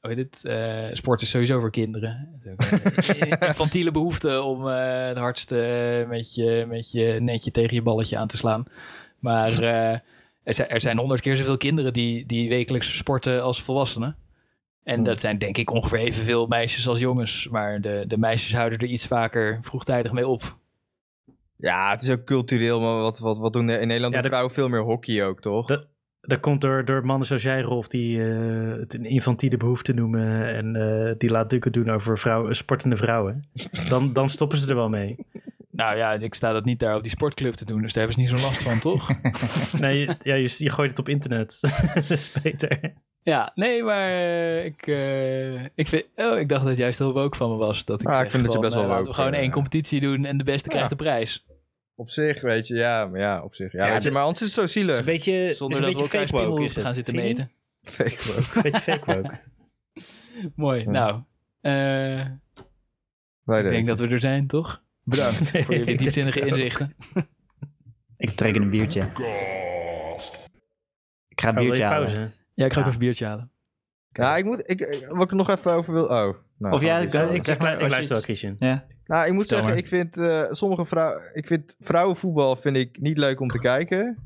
Hoe 0.00 0.10
heet 0.14 0.18
het? 0.32 0.44
Eh, 0.44 0.88
sport 0.96 1.22
is 1.22 1.30
sowieso 1.30 1.60
voor 1.60 1.70
kinderen. 1.70 2.40
Een 2.44 3.38
Infantiele 3.48 3.90
behoefte 3.90 4.42
om 4.42 4.68
eh, 4.68 5.06
het 5.06 5.16
hardste 5.16 5.62
eh, 6.02 6.08
met 6.08 6.34
je, 6.34 6.64
met 6.68 6.92
je 6.92 7.16
netje 7.20 7.50
tegen 7.50 7.74
je 7.74 7.82
balletje 7.82 8.16
aan 8.18 8.26
te 8.28 8.36
slaan. 8.36 8.64
Maar 9.18 9.52
eh, 9.62 9.98
er, 10.42 10.54
zijn, 10.54 10.68
er 10.68 10.80
zijn 10.80 10.98
honderd 10.98 11.20
keer 11.20 11.36
zoveel 11.36 11.56
kinderen 11.56 11.92
die, 11.92 12.26
die 12.26 12.48
wekelijks 12.48 12.96
sporten 12.96 13.42
als 13.42 13.62
volwassenen. 13.62 14.16
En 14.84 15.02
dat 15.02 15.20
zijn 15.20 15.38
denk 15.38 15.56
ik 15.58 15.70
ongeveer 15.70 15.98
evenveel 15.98 16.46
meisjes 16.46 16.88
als 16.88 16.98
jongens. 17.00 17.48
Maar 17.48 17.80
de, 17.80 18.04
de 18.06 18.18
meisjes 18.18 18.54
houden 18.54 18.78
er 18.78 18.86
iets 18.86 19.06
vaker 19.06 19.58
vroegtijdig 19.62 20.12
mee 20.12 20.26
op. 20.26 20.56
Ja, 21.56 21.90
het 21.90 22.02
is 22.02 22.10
ook 22.10 22.24
cultureel, 22.24 22.80
maar 22.80 23.00
wat, 23.00 23.18
wat, 23.18 23.38
wat 23.38 23.52
doen 23.52 23.66
de- 23.66 23.78
in 23.78 23.86
Nederland 23.86 24.14
Ja, 24.14 24.20
de- 24.20 24.28
vrouwen 24.28 24.52
veel 24.54 24.68
meer 24.68 24.82
hockey 24.82 25.24
ook, 25.26 25.40
toch? 25.40 25.66
De- 25.66 25.86
Dat 26.20 26.40
komt 26.40 26.60
door, 26.60 26.84
door 26.84 27.06
mannen 27.06 27.26
zoals 27.26 27.42
jij, 27.42 27.60
Rolf, 27.60 27.88
die 27.88 28.22
eh, 28.24 28.78
het 28.78 28.94
een 28.94 29.04
infantiele 29.04 29.56
behoefte 29.56 29.92
noemen 29.92 30.54
en 30.54 30.76
eh, 30.76 31.14
die 31.18 31.30
laat 31.30 31.50
dukken 31.50 31.72
doen 31.72 31.90
over 31.90 32.18
vrouwen, 32.18 32.56
sportende 32.56 32.96
vrouwen. 32.96 33.44
Dan, 33.88 34.12
dan 34.12 34.28
stoppen 34.28 34.58
ze 34.58 34.68
er 34.68 34.74
wel 34.74 34.88
mee. 34.88 35.16
Nou 35.70 35.96
ja, 35.96 36.12
ik 36.12 36.34
sta 36.34 36.52
dat 36.52 36.64
niet 36.64 36.78
daar 36.78 36.96
op 36.96 37.02
die 37.02 37.10
sportclub 37.10 37.54
te 37.54 37.64
doen. 37.64 37.82
Dus 37.82 37.92
daar 37.92 38.06
hebben 38.06 38.26
ze 38.26 38.32
niet 38.32 38.40
zo'n 38.40 38.48
last 38.48 38.62
van, 38.62 38.78
toch? 38.78 39.08
Nee, 39.80 39.98
je- 39.98 40.14
ja, 40.22 40.34
je, 40.34 40.54
je 40.58 40.70
gooit 40.70 40.90
het 40.90 40.98
op 40.98 41.08
internet. 41.08 41.58
dat 41.94 42.10
is 42.10 42.32
beter. 42.42 42.92
Ja, 43.22 43.52
nee, 43.54 43.82
maar 43.82 44.08
eh, 44.08 44.64
ik, 44.64 44.86
eh, 44.86 45.64
ik, 45.74 45.88
vind, 45.88 46.04
oh, 46.16 46.38
ik 46.38 46.48
dacht 46.48 46.60
dat 46.60 46.70
het 46.70 46.78
juist 46.78 46.98
heel 46.98 47.12
woke 47.12 47.36
van 47.36 47.50
me 47.50 47.56
was. 47.56 47.84
Dat 47.84 48.00
ik, 48.02 48.08
Ah, 48.08 48.14
ik 48.14 48.20
zeg 48.20 48.30
vind 48.30 48.42
dat 48.44 48.52
je 48.52 48.58
van, 48.58 48.60
best 48.68 48.74
wel 48.74 48.84
eh, 48.84 48.90
Laten 48.90 49.06
we 49.10 49.14
gewoon 49.14 49.32
eh, 49.32 49.40
één 49.40 49.50
competitie 49.50 50.00
doen 50.00 50.24
en 50.24 50.36
de 50.38 50.44
beste 50.44 50.68
Ja. 50.68 50.74
krijgt 50.74 50.90
de 50.90 50.96
prijs. 50.96 51.46
Op 52.00 52.10
zich, 52.10 52.40
weet 52.40 52.66
je, 52.66 52.74
ja, 52.74 53.06
maar 53.06 53.20
ja, 53.20 53.42
op 53.42 53.54
zich. 53.54 53.72
Ja, 53.72 53.86
Ja, 53.86 53.92
weet 53.92 54.02
je, 54.02 54.10
maar 54.10 54.22
anders 54.22 54.40
is 54.40 54.46
het 54.46 54.54
zo 54.54 54.60
Het 54.60 54.70
zielig. 54.70 54.92
is 54.92 54.98
een 54.98 55.04
beetje, 55.04 55.52
Zonder 55.54 55.80
is 55.80 55.86
een 55.86 55.92
dat 55.92 56.02
we 56.02 56.08
beetje 56.08 56.18
elkaar 56.18 56.20
fake 56.28 56.32
woke, 56.32 56.42
spimmel 56.44 56.64
is 56.64 56.74
het. 56.74 56.84
gaan 56.84 56.94
zitten 56.94 57.14
je 57.14 57.20
meten. 57.20 57.50
Fake 57.82 58.32
woke. 58.32 58.62
beetje 58.62 58.80
fake 58.80 59.14
woke. 59.14 59.40
Mooi, 60.64 60.80
Ja. 60.80 60.90
nou. 60.90 61.22
eh, 61.60 62.26
Bij 63.44 63.62
ik 63.62 63.70
denk 63.70 63.86
dat 63.86 63.98
we 63.98 64.06
er 64.08 64.20
zijn, 64.20 64.46
toch? 64.46 64.82
Bedankt 65.04 65.50
voor 65.50 65.60
jullie 65.70 65.84
denk 65.84 65.98
diepzinnige 65.98 66.40
inzichten. 66.46 66.96
Ik 68.16 68.30
trek 68.30 68.56
een 68.56 68.70
biertje. 68.70 69.00
Ik 71.28 71.40
ga 71.40 71.48
een 71.48 71.56
Oh, 71.56 71.62
je 71.62 71.68
biertje 71.68 71.84
halen. 71.84 72.12
pauze? 72.12 72.32
Ja, 72.54 72.64
ik 72.64 72.72
ga 72.72 72.80
Ja. 72.80 72.86
ook 72.86 72.92
even 72.92 72.92
een 72.92 72.98
biertje 72.98 73.26
halen. 73.26 73.50
Ja, 74.12 74.36
ik 74.36 74.44
moet, 74.44 74.70
ik, 74.70 75.06
wat 75.08 75.24
ik 75.24 75.30
er 75.30 75.36
nog 75.36 75.50
even 75.50 75.72
over 75.72 75.92
wil. 75.92 76.04
Oh. 76.04 76.34
Nou, 76.58 76.74
Of 76.74 76.80
jij- 76.80 77.10
gaan 77.10 77.22
we 77.22 77.28
ik- 77.28 77.30
ik- 77.30 77.36
Ik, 77.36 77.44
Zeg 77.44 77.58
maar, 77.58 77.68
ik 77.72 77.74
als 77.74 77.84
je 77.84 77.90
luister 77.90 78.14
wel, 78.14 78.22
Christian. 78.24 78.56
Ja. 78.58 78.86
Nou, 79.10 79.26
ik 79.26 79.32
moet 79.32 79.48
zeggen, 79.48 79.68
maar. 79.68 79.76
ik 79.76 79.86
vind 79.86 80.16
eh, 80.16 80.46
sommige 80.50 80.84
vrouwen. 80.84 81.22
Ik 81.34 81.46
vind 81.46 81.76
vrouwenvoetbal 81.80 82.56
vind 82.56 82.76
ik 82.76 83.00
niet 83.00 83.18
leuk 83.18 83.40
om 83.40 83.48
te 83.48 83.58
kijken. 83.58 84.18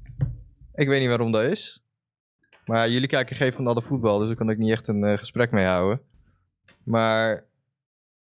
Ik 0.75 0.89
weet 0.89 1.01
niet 1.01 1.09
waarom 1.09 1.33
dat 1.33 1.43
is. 1.43 1.83
Maar 2.65 2.77
ja, 2.79 2.93
jullie 2.93 3.09
kijken 3.09 3.37
geen 3.37 3.53
van 3.53 3.67
alle 3.67 3.83
voetbal, 3.83 4.19
dus 4.19 4.27
daar 4.27 4.37
kan 4.37 4.51
ik 4.51 4.59
niet 4.59 4.71
echt 4.71 4.89
een 4.89 5.05
eh, 5.05 5.19
gesprek 5.19 5.51
mee 5.51 5.65
houden. 5.67 6.01
Maar 6.83 7.45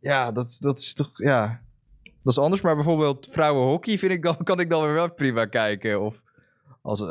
ja, 0.01 0.33
dat, 0.33 0.49
is- 0.49 0.59
dat 0.59 0.79
is 0.79 0.95
toch. 0.95 1.11
Ja, 1.19 1.61
dat 2.03 2.33
is 2.33 2.39
anders. 2.39 2.63
Maar 2.63 2.75
bijvoorbeeld 2.75 3.29
vrouwenhockey 3.31 3.99
vind 3.99 4.13
ik 4.13 4.23
dan, 4.23 4.37
kan 4.45 4.61
ik 4.61 4.71
dan 4.71 4.83
weer 4.83 4.93
wel 4.93 5.13
prima 5.13 5.47
kijken. 5.47 6.01
Of, 6.01 6.23
als, 6.89 7.01
of, 7.01 7.11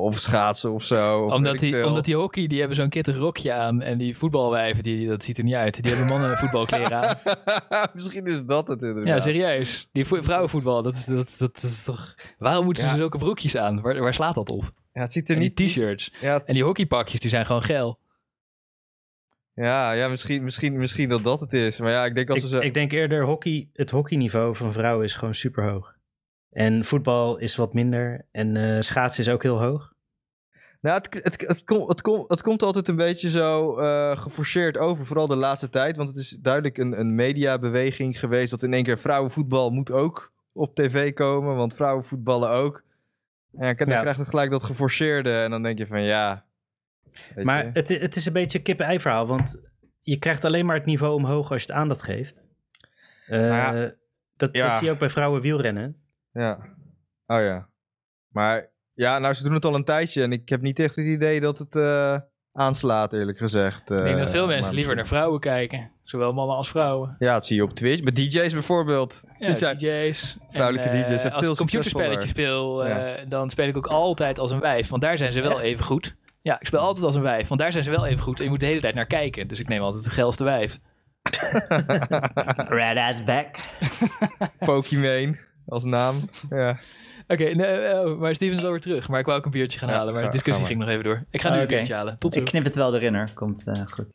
of 0.00 0.18
schaatsen 0.18 0.72
of 0.72 0.82
zo. 0.84 1.24
of 1.24 1.32
Omdat 1.32 1.58
die, 1.58 1.86
omdat 1.86 2.04
die 2.04 2.16
hockey, 2.16 2.46
die 2.46 2.58
hebben 2.58 2.76
zo'n 2.76 2.88
kittig 2.88 3.16
rokje 3.16 3.52
aan. 3.52 3.80
En 3.82 3.98
die 3.98 4.16
voetbalwijven, 4.16 4.82
die, 4.82 5.08
dat 5.08 5.22
ziet 5.24 5.38
er 5.38 5.44
niet 5.44 5.54
uit. 5.54 5.82
Die 5.82 5.90
hebben 5.94 6.08
mannen 6.18 6.36
voetbalkleren 6.42 7.02
aan. 7.08 7.16
Misschien 7.94 8.26
is 8.26 8.44
dat 8.44 8.68
het 8.68 8.80
inderdaad. 8.82 9.06
Ja, 9.06 9.20
serieus. 9.20 9.88
Die 9.92 10.04
vo- 10.06 10.22
vrouwenvoetbal, 10.22 10.82
dat 10.82 10.94
is, 10.94 11.04
dat, 11.04 11.34
dat 11.38 11.62
is 11.62 11.84
toch... 11.84 12.14
Waarom 12.38 12.64
moeten 12.64 12.84
Ja. 12.84 12.90
ze 12.90 12.96
zulke 12.96 13.18
broekjes 13.18 13.56
aan? 13.56 13.80
Waar, 13.80 14.00
waar 14.00 14.14
slaat 14.14 14.34
dat 14.34 14.50
op? 14.50 14.72
Ja, 14.92 15.00
het 15.02 15.12
ziet 15.12 15.28
er 15.28 15.34
En 15.34 15.40
die 15.40 15.52
niet... 15.56 15.68
t-shirts. 15.68 16.12
Ja, 16.20 16.42
En 16.44 16.54
die 16.54 16.64
hockeypakjes, 16.64 17.20
die 17.20 17.30
zijn 17.30 17.46
gewoon 17.46 17.62
geel. 17.62 17.98
Ja, 19.54 19.92
ja 19.92 20.08
misschien, 20.08 20.42
misschien, 20.44 20.76
misschien 20.78 21.08
dat 21.08 21.24
dat 21.24 21.40
het 21.40 21.52
is. 21.52 21.80
Maar 21.80 21.90
ja, 21.90 22.04
ik 22.04 22.14
denk 22.14 22.30
als 22.30 22.42
Ik, 22.42 22.48
ze... 22.48 22.64
ik 22.64 22.74
denk 22.74 22.92
eerder, 22.92 23.24
hockey, 23.24 23.68
het 23.72 23.90
hockeyniveau 23.90 24.56
van 24.56 24.72
vrouwen 24.72 25.04
is 25.04 25.14
gewoon 25.14 25.34
super 25.34 25.70
hoog. 25.70 25.96
En 26.58 26.84
voetbal 26.84 27.36
is 27.38 27.56
wat 27.56 27.74
minder. 27.74 28.24
En 28.30 28.56
eh, 28.56 28.80
schaatsen 28.80 29.24
is 29.24 29.30
ook 29.30 29.42
heel 29.42 29.60
hoog. 29.62 29.92
Nou, 30.80 30.96
het, 30.96 31.24
het, 31.24 31.40
het, 31.46 31.64
kom- 31.64 31.88
het, 31.88 32.00
kom- 32.02 32.24
het 32.28 32.42
komt 32.42 32.62
altijd 32.62 32.88
een 32.88 32.96
beetje 32.96 33.30
zo 33.30 33.78
eh, 33.78 34.18
geforceerd 34.20 34.78
over, 34.78 35.06
vooral 35.06 35.26
de 35.26 35.36
laatste 35.36 35.68
tijd. 35.68 35.96
Want 35.96 36.08
het 36.08 36.18
is 36.18 36.30
duidelijk 36.30 36.78
een, 36.78 37.00
een 37.00 37.14
mediabeweging 37.14 38.18
geweest 38.18 38.50
dat 38.50 38.62
in 38.62 38.72
één 38.72 38.84
keer 38.84 38.98
vrouwenvoetbal 38.98 39.70
moet 39.70 39.90
ook 39.92 40.32
op 40.52 40.74
tv 40.74 41.12
komen, 41.12 41.56
want 41.56 41.74
vrouwenvoetballen 41.74 42.50
ook. 42.50 42.82
En 43.58 43.76
dan 43.76 43.88
Ja. 43.88 44.00
krijgt 44.00 44.18
het 44.18 44.28
gelijk 44.28 44.50
dat 44.50 44.64
geforceerde 44.64 45.30
en 45.42 45.50
dan 45.50 45.62
denk 45.62 45.78
je 45.78 45.86
van 45.86 46.02
ja... 46.02 46.44
Maar 47.42 47.64
je. 47.64 47.70
het, 47.72 47.88
het 47.88 48.16
is 48.16 48.26
een 48.26 48.32
beetje 48.32 48.58
een 48.58 48.64
kip-ei 48.64 49.00
verhaal. 49.00 49.26
Want 49.26 49.60
je 50.00 50.16
krijgt 50.18 50.44
alleen 50.44 50.66
maar 50.66 50.76
het 50.76 50.84
niveau 50.86 51.14
omhoog 51.14 51.50
als 51.50 51.62
je 51.62 51.66
het 51.68 51.76
aandacht 51.76 52.02
geeft. 52.02 52.46
Eh, 53.26 53.40
ja. 53.48 53.92
dat, 54.36 54.48
Ja. 54.54 54.66
dat 54.68 54.76
zie 54.76 54.86
je 54.86 54.92
ook 54.92 54.98
bij 54.98 55.08
vrouwen 55.08 55.40
wielrennen. 55.40 55.96
Ja. 56.32 56.58
Oh 57.26 57.40
ja. 57.40 57.68
Maar 58.28 58.70
ja, 58.92 59.18
nou 59.18 59.34
ze 59.34 59.42
doen 59.42 59.54
het 59.54 59.64
al 59.64 59.74
een 59.74 59.84
tijdje 59.84 60.22
en 60.22 60.32
ik 60.32 60.48
heb 60.48 60.60
niet 60.60 60.78
echt 60.80 60.96
het 60.96 61.06
idee 61.06 61.40
dat 61.40 61.58
het 61.58 61.76
eh, 61.76 62.16
aanslaat 62.52 63.12
eerlijk 63.12 63.38
gezegd. 63.38 63.80
Ik 63.80 63.96
denk 63.96 64.06
Eh, 64.06 64.16
dat 64.18 64.30
veel 64.30 64.46
mensen 64.46 64.64
maar 64.64 64.74
liever 64.74 64.94
naar 64.94 65.06
vrouwen 65.06 65.40
kijken. 65.40 65.90
Zowel 66.02 66.32
mannen 66.32 66.56
als 66.56 66.68
vrouwen. 66.68 67.16
Ja, 67.18 67.32
dat 67.32 67.46
zie 67.46 67.56
je 67.56 67.62
op 67.62 67.74
Twitch. 67.74 68.02
Met 68.02 68.16
DJ's 68.16 68.52
bijvoorbeeld. 68.52 69.22
Ja, 69.38 69.46
Die 69.46 69.56
zijn- 69.56 69.76
DJ's. 69.78 70.36
vrouwelijke 70.50 70.88
En, 70.90 71.02
eh, 71.02 71.08
DJ's 71.10 71.20
zijn 71.20 71.32
Als 71.32 71.42
veel 71.42 71.52
ik 71.52 71.58
computerspelletje 71.58 72.28
speel, 72.28 72.84
eh, 72.84 73.16
Ja. 73.18 73.24
dan 73.24 73.50
speel 73.50 73.66
ik 73.68 73.76
ook 73.76 73.86
altijd 73.86 74.38
als 74.38 74.50
een 74.50 74.60
wijf. 74.60 74.88
Want 74.88 75.02
daar 75.02 75.16
zijn 75.16 75.32
ze 75.32 75.40
wel 75.40 75.50
Echt? 75.50 75.60
even 75.60 75.84
goed. 75.84 76.16
Ja, 76.42 76.60
ik 76.60 76.66
speel 76.66 76.80
altijd 76.80 77.04
als 77.04 77.14
een 77.14 77.22
wijf. 77.22 77.48
Want 77.48 77.60
daar 77.60 77.72
zijn 77.72 77.84
ze 77.84 77.90
wel 77.90 78.06
even 78.06 78.22
goed. 78.22 78.38
En 78.38 78.44
je 78.44 78.50
moet 78.50 78.60
de 78.60 78.66
hele 78.66 78.80
tijd 78.80 78.94
naar 78.94 79.06
kijken. 79.06 79.46
Dus 79.48 79.60
ik 79.60 79.68
neem 79.68 79.80
altijd 79.82 80.04
de 80.04 80.10
geilste 80.10 80.44
wijf. 80.44 80.78
Red 82.78 82.96
ass 82.96 83.24
back. 83.24 83.56
Pokémon 84.58 85.38
als 85.68 85.84
naam. 85.84 86.14
Ja. 86.50 86.78
Oké, 87.26 87.44
nee, 87.44 87.94
oh, 87.94 88.18
maar 88.20 88.34
Steven 88.34 88.56
is 88.58 88.64
alweer 88.64 88.80
terug. 88.80 89.08
Maar 89.08 89.20
ik 89.20 89.26
wou 89.26 89.38
ook 89.38 89.44
een 89.44 89.50
biertje 89.50 89.78
gaan 89.78 89.88
Ja, 89.88 89.94
halen. 89.94 90.14
Maar 90.14 90.22
de 90.22 90.28
discussie 90.28 90.64
ging 90.66 90.78
nog 90.80 90.88
even 90.88 91.04
door. 91.04 91.24
Ik 91.30 91.40
ga 91.40 91.48
nu 91.48 91.54
Oh, 91.54 91.60
een 91.60 91.66
biertje 91.68 91.94
halen. 91.94 92.16
Tot 92.18 92.32
zo. 92.34 92.40
Ik 92.40 92.44
knip 92.46 92.64
het 92.64 92.74
wel 92.74 92.94
erin 92.94 93.14
hoor. 93.14 93.30
Komt 93.34 93.66
eh, 93.66 93.82
goed. 93.86 94.06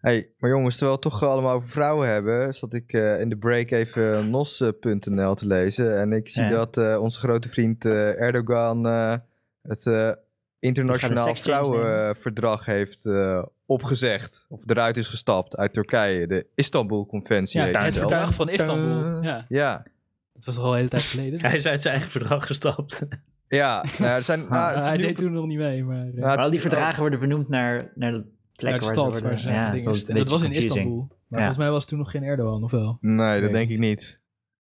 Hey, 0.00 0.30
maar 0.38 0.50
jongens, 0.50 0.76
terwijl 0.76 0.98
we 1.00 1.06
het 1.08 1.18
toch 1.20 1.30
allemaal 1.30 1.54
over 1.54 1.68
vrouwen 1.68 2.08
hebben, 2.08 2.54
zat 2.54 2.74
ik 2.74 2.92
eh, 2.92 3.20
in 3.20 3.28
de 3.28 3.36
break 3.36 3.70
even 3.70 4.30
nos.nl 4.30 5.34
te 5.34 5.46
lezen. 5.46 5.98
En 6.00 6.12
ik 6.12 6.28
zie 6.28 6.42
Ja. 6.42 6.48
dat 6.50 6.76
eh, 6.76 6.98
onze 7.02 7.18
grote 7.18 7.48
vriend 7.48 7.84
eh, 7.84 8.20
Erdogan 8.20 8.86
eh, 8.88 9.14
het 9.62 9.86
eh, 9.86 10.10
internationaal 10.58 11.36
vrouwenverdrag 11.36 12.64
heeft 12.64 13.06
eh, 13.06 13.42
opgezegd. 13.70 14.46
Of 14.48 14.62
eruit 14.66 14.96
is 14.96 15.08
gestapt 15.08 15.56
uit 15.56 15.72
Turkije. 15.72 16.26
De 16.26 16.46
Istanbul-conventie 16.54 17.60
Ja, 17.60 17.82
het 17.82 17.96
verdrag 17.96 18.34
van 18.34 18.48
Istanbul. 18.48 19.22
Ja, 19.22 19.44
Ja, 19.48 19.82
dat 20.32 20.44
was 20.44 20.54
toch 20.54 20.64
al 20.64 20.70
een 20.70 20.76
hele 20.76 20.88
tijd 20.88 21.02
geleden. 21.02 21.40
Hij 21.46 21.54
is 21.54 21.66
uit 21.66 21.82
zijn 21.82 21.94
eigen 21.94 22.10
verdrag 22.12 22.46
gestapt. 22.46 23.02
ja. 23.48 23.84
Nou, 23.98 24.10
er 24.12 24.22
zijn, 24.22 24.48
nou, 24.48 24.78
is 24.78 24.86
hij 24.86 24.96
deed 24.96 25.16
toen 25.16 25.32
nog 25.32 25.46
niet 25.46 25.58
mee, 25.58 25.84
maar... 25.84 25.96
eh, 26.06 26.12
nou, 26.12 26.20
Maar 26.20 26.38
al 26.38 26.50
die 26.50 26.60
verdragen 26.60 27.00
worden 27.00 27.18
benoemd 27.20 27.48
naar, 27.48 27.92
naar 27.94 28.12
de 28.12 28.24
plek 28.56 28.70
naar 28.70 28.80
de 28.80 28.84
waar 28.86 28.94
stad 28.94 29.04
ze 29.06 29.12
waar 29.12 29.20
worden... 29.22 29.38
ze 29.40 29.50
ja, 29.50 29.70
dingen 29.70 29.86
het 29.86 29.96
is. 29.96 30.02
een 30.02 30.08
En 30.08 30.16
dat 30.16 30.28
was 30.28 30.42
in. 30.42 30.52
Istanbul. 30.52 30.98
Maar 31.08 31.16
Ja. 31.28 31.36
volgens 31.46 31.56
mij 31.58 31.70
was 31.70 31.84
toen 31.84 31.98
nog 31.98 32.10
geen 32.10 32.22
Erdogan, 32.22 32.62
of 32.62 32.70
wel? 32.70 32.98
Nee, 33.00 33.40
dat 33.40 33.52
denk 33.52 33.68
ik 33.68 33.74
ik 33.74 33.80
niet. 33.80 34.20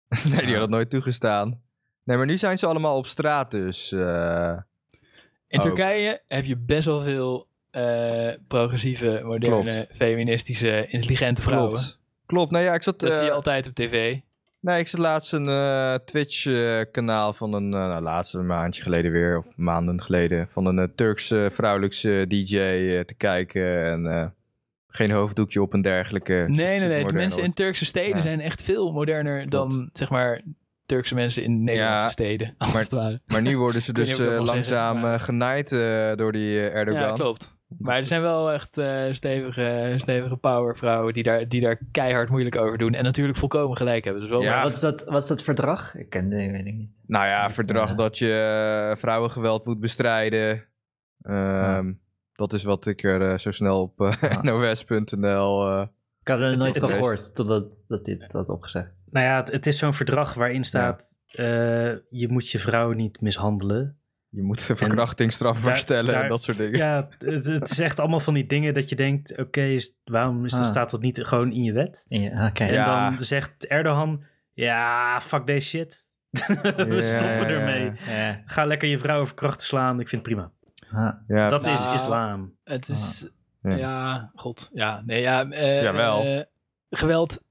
nee, 0.30 0.40
die 0.40 0.50
had 0.52 0.60
dat 0.60 0.70
nooit 0.70 0.90
toegestaan. 0.90 1.62
Nee, 2.04 2.18
maar 2.18 2.26
nu 2.26 2.38
zijn 2.38 2.58
ze 2.58 2.66
allemaal 2.66 2.98
op 2.98 3.08
straat, 3.08 3.52
dus... 3.52 3.92
eh, 3.92 4.56
In 5.48 5.60
Oh. 5.60 5.66
Turkije 5.66 6.22
heb 6.28 6.46
je 6.46 6.58
best 6.58 6.86
wel 6.86 7.02
veel 7.02 7.48
eh, 7.76 8.34
progressieve, 8.48 9.22
moderne, 9.24 9.62
Klopt. 9.72 9.88
feministische, 9.92 10.88
intelligente 10.90 11.42
vrouwen. 11.42 11.74
klopt. 11.74 12.00
Klopt, 12.26 12.52
nou 12.52 12.64
ja, 12.64 12.74
ik 12.74 12.84
zat... 12.84 13.00
Dat 13.00 13.10
eh, 13.10 13.16
zie 13.16 13.26
je 13.26 13.32
altijd 13.32 13.68
op 13.68 13.74
tv. 13.74 14.18
Nee, 14.60 14.80
ik 14.80 14.88
zat 14.88 15.00
laatst 15.00 15.34
een 15.34 15.48
eh, 15.50 15.94
Twitch-kanaal 16.06 17.34
van 17.34 17.54
een, 17.54 17.74
eh, 17.74 17.80
nou, 17.80 18.02
laatst 18.02 18.34
een 18.34 18.46
maandje 18.46 18.82
geleden 18.84 19.12
weer, 19.12 19.38
of 19.38 19.46
maanden 19.56 20.04
geleden, 20.04 20.48
van 20.52 20.66
een 20.66 20.80
eh, 20.80 20.86
Turkse 20.96 21.50
vrouwelijkse 21.52 22.26
DJ 22.28 22.58
eh, 22.58 23.00
te 23.00 23.14
kijken. 23.18 23.86
En 23.86 24.06
eh, 24.08 24.26
geen 24.88 25.12
hoofddoekje 25.12 25.62
op 25.62 25.74
en 25.74 25.82
dergelijke. 25.82 26.34
Nee, 26.48 26.80
nee, 26.80 26.88
nee. 26.88 27.04
De 27.04 27.14
mensen 27.14 27.44
in. 27.44 27.54
Turkse 27.54 27.86
steden 27.86 28.16
Ja. 28.16 28.22
zijn 28.22 28.42
echt 28.42 28.62
veel 28.62 28.92
moderner 28.92 29.50
dan, 29.50 29.90
zeg 29.94 30.10
maar, 30.10 30.42
Turkse 30.86 31.16
mensen 31.16 31.44
in 31.44 31.64
Nederlandse 31.64 32.06
Ja, 32.06 32.12
steden. 32.12 32.56
Maar-. 32.74 33.20
Maar 33.28 33.42
nu 33.42 33.58
worden 33.58 33.82
ze 33.82 33.94
dus 34.00 34.10
eh, 34.10 34.16
zeggen, 34.16 34.44
langzaam 34.46 35.00
maar- 35.00 35.14
eh, 35.14 35.22
genaaid 35.22 35.72
eh, 35.72 36.12
door 36.16 36.32
die 36.32 36.60
eh, 36.60 36.76
Erdogan. 36.76 37.02
Ja, 37.02 37.12
klopt. 37.14 37.55
Maar 37.78 37.96
er 37.98 38.06
zijn 38.06 38.22
wel 38.22 38.52
echt 38.52 38.78
eh, 38.78 39.04
stevige, 39.12 39.94
stevige 39.98 40.36
powervrouwen 40.38 41.14
die 41.14 41.24
daar, 41.24 41.48
die 41.48 41.62
daar 41.62 41.80
keihard 41.92 42.30
moeilijk 42.30 42.56
over 42.58 42.78
doen. 42.78 42.94
En 42.94 43.04
natuurlijk 43.04 43.38
volkomen 43.38 43.78
gelijk 43.78 44.04
hebben. 44.04 44.22
Dus 44.22 44.32
wel 44.32 44.42
Ja. 44.42 44.64
Wat 44.64 44.74
is, 44.74 44.80
dat, 44.80 45.04
wat 45.04 45.22
is 45.22 45.28
dat 45.28 45.44
verdrag? 45.44 45.96
Ik 45.96 46.10
ken 46.10 46.30
de 46.30 46.36
weet 46.36 46.66
ik 46.66 46.74
niet. 46.76 47.00
Nou 47.08 47.26
ja, 47.28 47.52
verdrag 47.52 47.90
eh, 47.90 47.98
dat 47.98 48.18
je 48.18 48.32
eh, 48.92 48.98
vrouwengeweld 49.00 49.66
moet 49.66 49.80
bestrijden. 49.80 50.66
Ehm, 51.22 51.94
Dat 52.34 52.54
is 52.54 52.64
wat 52.64 52.86
ik 52.86 53.04
er 53.04 53.30
eh, 53.32 53.38
zo 53.38 53.52
snel 53.52 53.82
op 53.82 54.02
eh, 54.02 54.14
Ja. 54.22 54.42
nos.nl... 54.52 55.82
Ik 56.22 56.28
had 56.32 56.40
er 56.40 56.46
Het- 56.50 56.58
nooit 56.58 56.78
van 56.78 56.90
gehoord 56.90 57.36
totdat 57.36 57.84
dat 57.88 58.06
dit 58.06 58.32
had 58.32 58.50
opgezegd. 58.50 58.94
Nou 59.10 59.26
ja, 59.26 59.36
het, 59.36 59.52
het 59.52 59.66
is 59.68 59.78
zo'n 59.78 59.94
verdrag 59.94 60.34
waarin 60.34 60.64
staat... 60.64 61.16
eh, 61.28 61.46
je 62.10 62.28
moet 62.32 62.50
je 62.50 62.60
vrouw 62.60 62.92
niet 62.92 63.22
mishandelen. 63.22 64.00
Je 64.36 64.42
moet 64.44 64.68
de 64.68 64.76
verkrachting 64.76 65.32
strafbaar 65.34 65.66
daar- 65.66 65.78
stellen 65.78 66.22
en 66.24 66.30
dat 66.30 66.42
soort 66.42 66.58
dingen. 66.58 66.78
Ja, 66.78 67.08
het, 67.18 67.46
het 67.46 67.70
is 67.70 67.80
echt 67.80 68.00
allemaal 68.00 68.20
van 68.20 68.34
die 68.34 68.46
dingen 68.46 68.74
dat 68.74 68.90
je 68.90 68.96
denkt... 68.96 69.38
Oké, 69.38 69.78
waarom 70.04 70.46
is, 70.46 70.54
Ah. 70.54 70.64
staat 70.64 70.90
dat 70.92 71.02
niet 71.02 71.24
gewoon 71.24 71.52
in 71.52 71.64
je 71.64 71.72
wet? 71.72 72.06
Ja, 72.08 72.48
oké. 72.48 72.64
En 72.64 72.74
Ja. 72.74 73.10
dan 73.10 73.24
zegt 73.24 73.68
Erdogan... 73.68 74.24
Ja, 74.54 75.22
fuck 75.22 75.46
deze 75.48 75.68
shit. 75.70 76.10
We 76.76 77.02
stoppen 77.02 77.48
ermee. 77.48 77.92
Ga 78.46 78.66
lekker 78.66 78.88
je 78.88 79.00
vrouw 79.00 79.20
over 79.20 79.36
krachten 79.36 79.66
slaan. 79.66 80.00
Ik 80.00 80.10
vind 80.10 80.26
het 80.26 80.34
prima. 80.36 80.52
Ah. 80.92 81.14
Ja, 81.28 81.50
Dat 81.50 81.66
is 81.68 81.94
islam. 81.94 82.54
Het 82.64 82.88
is, 82.88 83.28
Ja. 83.62 83.76
ja. 83.78 84.32
god, 84.36 84.70
ja, 84.74 85.02
nee, 85.06 85.22
ja. 85.22 85.50
eh, 85.50 85.82
Jawel. 85.84 86.24
eh, 86.24 86.42
geweld 86.90 87.42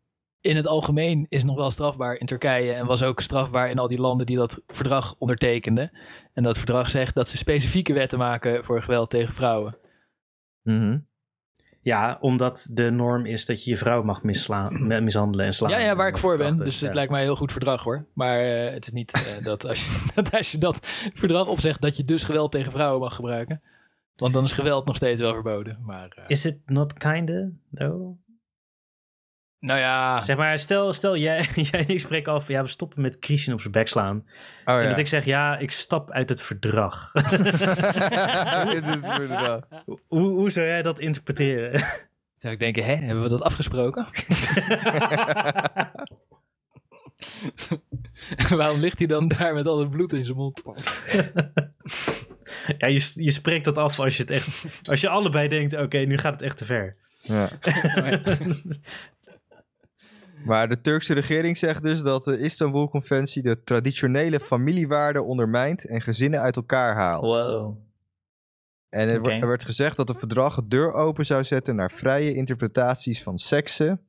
in 0.44 0.56
het 0.56 0.66
algemeen 0.66 1.26
is 1.28 1.44
nog 1.44 1.56
wel 1.56 1.70
strafbaar 1.70 2.16
in 2.16 2.26
Turkije 2.26 2.72
en 2.72 2.86
was 2.86 3.02
ook 3.02 3.20
strafbaar 3.20 3.70
in 3.70 3.78
al 3.78 3.88
die 3.88 4.00
landen 4.00 4.26
die 4.26 4.36
dat 4.36 4.60
verdrag 4.66 5.14
ondertekenden. 5.18 5.90
En 6.32 6.42
dat 6.42 6.56
verdrag 6.56 6.90
zegt 6.90 7.14
dat 7.14 7.28
ze 7.28 7.36
specifieke 7.36 7.92
wetten 7.92 8.18
maken 8.18 8.64
voor 8.64 8.82
geweld 8.82 9.10
tegen 9.10 9.34
vrouwen. 9.34 9.76
Mhm. 10.62 10.98
Ja, 11.80 12.18
omdat 12.20 12.66
de 12.70 12.90
norm 12.90 13.26
is 13.26 13.46
dat 13.46 13.64
je 13.64 13.70
je 13.70 13.76
vrouw 13.76 14.02
mag 14.02 14.22
misslaan, 14.22 15.04
mishandelen 15.04 15.46
en 15.46 15.52
slaan. 15.52 15.70
Ja, 15.70 15.78
ja, 15.78 15.96
waar 15.96 16.08
ik 16.08 16.18
voor 16.18 16.36
ben. 16.36 16.56
Dus 16.56 16.80
het 16.80 16.88
ja. 16.88 16.94
lijkt 16.94 17.10
mij 17.10 17.20
een 17.20 17.26
heel 17.26 17.36
goed 17.36 17.52
verdrag 17.52 17.82
hoor. 17.82 18.06
Maar 18.14 18.40
eh, 18.40 18.72
het 18.72 18.86
is 18.86 18.92
niet 18.92 19.12
eh, 19.12 19.44
dat, 19.50 19.66
als 19.66 19.84
je, 19.84 20.10
dat 20.14 20.32
als 20.32 20.52
je 20.52 20.58
dat 20.58 20.78
verdrag 21.14 21.46
opzegt, 21.46 21.80
dat 21.80 21.96
je 21.96 22.04
dus 22.04 22.24
geweld 22.24 22.52
tegen 22.52 22.72
vrouwen 22.72 23.00
mag 23.00 23.14
gebruiken. 23.14 23.62
Want 24.16 24.32
dan 24.32 24.44
is 24.44 24.52
geweld 24.52 24.86
nog 24.86 24.96
steeds 24.96 25.20
wel 25.20 25.32
verboden. 25.32 25.78
Maar 25.82 26.08
eh, 26.08 26.24
Is 26.26 26.44
het 26.44 26.58
not 26.66 26.92
kinda, 26.92 27.50
though? 27.74 28.23
Nou 29.64 29.78
ja, 29.78 30.20
Zeg 30.20 30.36
maar, 30.36 30.58
stel, 30.58 30.92
stel 30.92 31.16
jij, 31.16 31.48
jij 31.70 31.80
en 31.80 31.88
ik 31.88 32.00
spreken 32.00 32.32
af, 32.32 32.48
ja, 32.48 32.62
we 32.62 32.68
stoppen 32.68 33.02
met 33.02 33.16
Christian 33.20 33.54
op 33.54 33.60
zijn 33.60 33.72
bek 33.72 33.88
slaan. 33.88 34.24
Oh 34.64 34.74
En 34.74 34.82
ja. 34.82 34.88
dat 34.88 34.98
ik 34.98 35.06
zeg, 35.06 35.24
ja, 35.24 35.58
ik 35.58 35.70
stap 35.70 36.10
uit 36.10 36.28
het 36.28 36.42
verdrag. 36.42 37.12
Hoe, 40.08 40.28
hoe 40.28 40.50
zou 40.50 40.66
jij 40.66 40.82
dat 40.82 40.98
interpreteren? 40.98 41.80
zou 42.36 42.52
ik 42.52 42.58
denken, 42.58 42.84
hè, 42.84 42.94
hebben 42.94 43.22
we 43.22 43.28
dat 43.28 43.42
afgesproken? 43.42 44.06
Waarom 48.48 48.80
ligt 48.80 48.98
hij 48.98 49.06
dan 49.06 49.28
daar 49.28 49.54
met 49.54 49.66
al 49.66 49.78
het 49.78 49.90
bloed 49.90 50.12
in 50.12 50.24
zijn 50.24 50.36
mond? 50.36 50.62
ja, 52.78 52.86
je, 52.86 53.10
je 53.14 53.30
spreekt 53.30 53.64
dat 53.64 53.78
af 53.78 54.00
als 54.00 54.16
je 54.16 54.22
het 54.22 54.30
echt, 54.30 54.80
als 54.88 55.00
je 55.00 55.08
allebei 55.08 55.48
denkt, 55.48 55.76
oké, 55.76 55.98
nu 55.98 56.18
gaat 56.18 56.32
het 56.32 56.42
echt 56.42 56.56
te 56.56 56.64
ver. 56.64 56.96
Ja. 57.22 57.48
Maar 60.44 60.68
de 60.68 60.80
Turkse 60.80 61.14
regering 61.14 61.58
zegt 61.58 61.82
dus 61.82 62.02
dat 62.02 62.24
de 62.24 62.38
Istanbul-conventie 62.38 63.42
de 63.42 63.62
traditionele 63.64 64.40
familiewaarden 64.40 65.24
ondermijnt 65.24 65.84
en 65.84 66.00
gezinnen 66.00 66.40
uit 66.40 66.56
elkaar 66.56 66.94
haalt. 66.94 67.22
Wow. 67.22 67.76
En 68.88 69.10
er, 69.10 69.28
er 69.28 69.48
werd 69.48 69.64
gezegd 69.64 69.96
dat 69.96 70.08
het 70.08 70.18
verdrag 70.18 70.54
de 70.54 70.68
deur 70.68 70.92
open 70.92 71.26
zou 71.26 71.44
zetten 71.44 71.76
naar 71.76 71.90
vrije 71.90 72.34
interpretaties 72.34 73.22
van 73.22 73.38
seksen, 73.38 74.00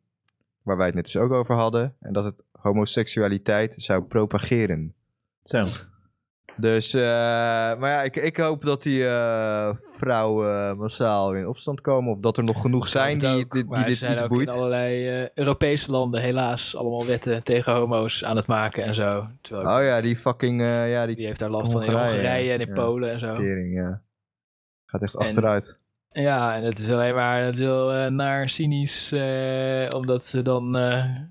waar 0.62 0.78
wij 0.78 0.86
het 0.86 0.96
net 0.96 1.04
dus 1.06 1.18
ook 1.18 1.32
over 1.32 1.56
hadden, 1.56 1.96
en 2.00 2.14
dat 2.14 2.24
het 2.24 2.44
homoseksualiteit 2.52 3.74
zou 3.78 4.04
propageren. 4.04 4.94
Zo. 5.44 5.64
Dus, 6.58 6.94
eh, 6.94 7.02
maar 7.78 7.90
ja, 7.90 8.02
ik, 8.04 8.16
ik 8.16 8.38
hoop 8.38 8.66
dat 8.66 8.84
die 8.84 9.08
eh, 9.08 9.70
vrouwen 9.98 10.70
eh, 10.70 10.74
massaal 10.78 11.34
in 11.34 11.48
opstand 11.48 11.82
komen, 11.82 12.12
of 12.14 12.20
dat 12.20 12.38
er 12.38 12.44
nog 12.44 12.62
genoeg 12.62 12.88
zijn 12.88 13.18
die, 13.18 13.30
Ook, 13.46 13.52
die, 13.54 13.66
die 13.76 13.86
dit 13.86 13.98
zijn 13.98 14.12
iets 14.14 14.28
boeit. 14.28 14.48
in 14.48 14.54
allerlei 14.54 15.28
Europese 15.34 15.92
landen 15.92 16.22
helaas 16.22 16.76
allemaal 16.76 17.06
wetten 17.06 17.44
tegen 17.44 17.74
homo's 17.74 18.24
aan 18.24 18.36
het 18.36 18.48
maken 18.48 18.84
en 18.84 18.94
zo. 18.96 19.28
Terwijl 19.42 19.78
Oh 19.78 19.84
ja, 19.84 20.02
die 20.02 20.18
fucking, 20.18 20.62
ja, 20.62 21.06
die 21.06 21.16
die 21.16 21.26
heeft 21.26 21.40
daar 21.40 21.50
last 21.50 21.72
van 21.72 21.84
in 21.84 21.92
Hongarije, 21.92 22.52
en 22.54 22.60
in 22.60 22.68
ja. 22.68 22.74
Polen 22.74 23.12
en 23.12 23.20
zo. 23.20 23.34
tering, 23.34 23.76
ja. 23.76 24.02
Gaat 24.86 25.02
echt 25.02 25.14
En- 25.16 25.20
achteruit. 25.26 25.78
Ja, 26.12 26.56
en 26.56 26.64
het 26.64 26.78
is 26.80 26.90
alleen 26.92 27.16
maar 27.16 27.44
het 27.44 27.54
is 27.54 27.60
heel 27.60 28.12
naar 28.12 28.50
cynisch, 28.50 29.14
omdat 29.96 30.24
ze 30.26 30.42
dan 30.42 30.72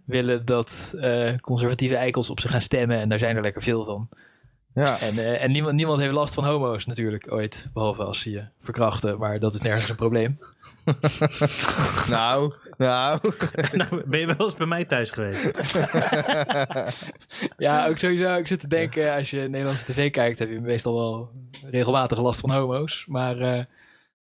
willen 0.06 0.46
dat 0.46 0.94
conservatieve 1.40 1.96
eikels 1.96 2.30
op 2.30 2.40
ze 2.40 2.48
gaan 2.48 2.60
stemmen. 2.60 2.98
En 2.98 3.08
daar 3.08 3.18
zijn 3.18 3.36
er 3.36 3.42
lekker 3.42 3.62
veel 3.62 3.84
van. 3.84 4.08
Ja, 4.74 5.00
En, 5.00 5.18
eh, 5.18 5.42
en 5.42 5.52
niemand, 5.52 5.74
niemand 5.74 5.98
heeft 5.98 6.12
last 6.12 6.34
van 6.34 6.44
homo's 6.44 6.86
natuurlijk 6.86 7.32
ooit, 7.32 7.68
behalve 7.72 8.02
als 8.02 8.20
ze 8.20 8.30
je 8.30 8.44
verkrachten. 8.60 9.18
Maar 9.18 9.38
dat 9.38 9.54
is 9.54 9.60
nergens 9.60 9.88
een 9.88 9.96
probleem. 9.96 10.38
nou, 12.08 12.54
nou. 12.76 13.20
nou, 13.72 14.02
ben 14.06 14.20
je 14.20 14.26
wel 14.26 14.46
eens 14.46 14.54
bij 14.54 14.66
mij 14.66 14.84
thuis 14.84 15.10
geweest? 15.10 15.50
Ja, 17.56 17.86
ook 17.88 17.98
sowieso. 17.98 18.34
Ik 18.34 18.46
zit 18.46 18.60
te 18.60 18.68
denken, 18.68 19.14
als 19.14 19.30
je 19.30 19.40
Nederlandse 19.40 19.84
tv 19.84 20.10
kijkt, 20.10 20.38
heb 20.38 20.50
je 20.50 20.60
meestal 20.60 20.94
wel 20.94 21.30
regelmatig 21.70 22.20
last 22.20 22.40
van 22.40 22.50
homo's. 22.50 23.04
Maar 23.08 23.38
eh, 23.38 23.64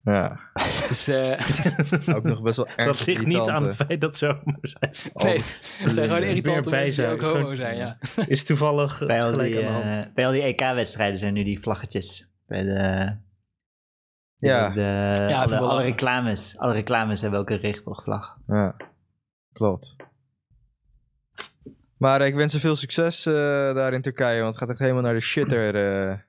ja, 0.04 0.40
het 0.54 0.90
is... 0.90 1.08
eh, 1.08 2.16
ook 2.16 2.24
nog 2.24 2.42
best 2.42 2.58
wel 2.58 2.68
erg 2.76 2.98
Dat 2.98 3.06
ligt 3.06 3.26
niet 3.26 3.38
aan 3.38 3.46
irritant, 3.46 3.66
het 3.66 3.76
feit 3.88 4.02
dat 4.02 4.16
ze 4.16 4.26
homo 4.26 4.58
zijn. 4.62 4.92
nee, 5.14 5.34
het 5.34 5.94
zijn 5.94 6.08
gewoon 6.08 6.24
irritante 6.24 6.70
mensen 6.70 7.04
die 7.04 7.14
ook 7.14 7.22
homo 7.36 7.56
zijn, 7.56 7.78
ja. 7.78 7.98
Is 8.28 8.46
toevallig 8.46 9.06
Bij 9.06 9.24
al 9.24 9.30
gelijk 9.30 9.52
die, 9.54 9.68
aan 9.68 9.82
de 9.82 9.88
hand. 9.90 10.06
eh, 10.06 10.14
bij 10.14 10.26
al 10.26 10.32
die 10.32 10.42
EK-wedstrijden 10.42 11.20
zijn 11.20 11.34
nu 11.34 11.44
die 11.44 11.60
vlaggetjes. 11.60 12.30
Bij 12.48 12.64
de... 12.64 13.16
Ja. 14.38 14.70
De, 14.70 15.26
Ja, 15.28 15.44
alle, 15.44 15.82
reclames. 15.82 16.58
Alle 16.58 16.74
reclames 16.74 17.22
hebben 17.22 17.40
ook 17.40 17.50
een 17.50 17.58
regenboogvlag. 17.60 18.38
Ja, 18.48 18.76
klopt. 19.54 19.96
Maar 21.98 22.22
ik 22.22 22.36
wens 22.36 22.54
ze 22.54 22.60
veel 22.60 22.76
succes 22.76 23.26
eh, 23.26 23.34
daar 23.74 23.94
in 23.94 24.02
Turkije, 24.02 24.42
want 24.42 24.54
het 24.54 24.64
gaat 24.64 24.70
echt 24.70 24.80
helemaal 24.80 25.02
naar 25.02 25.14
de 25.14 25.20
shitter. 25.20 26.28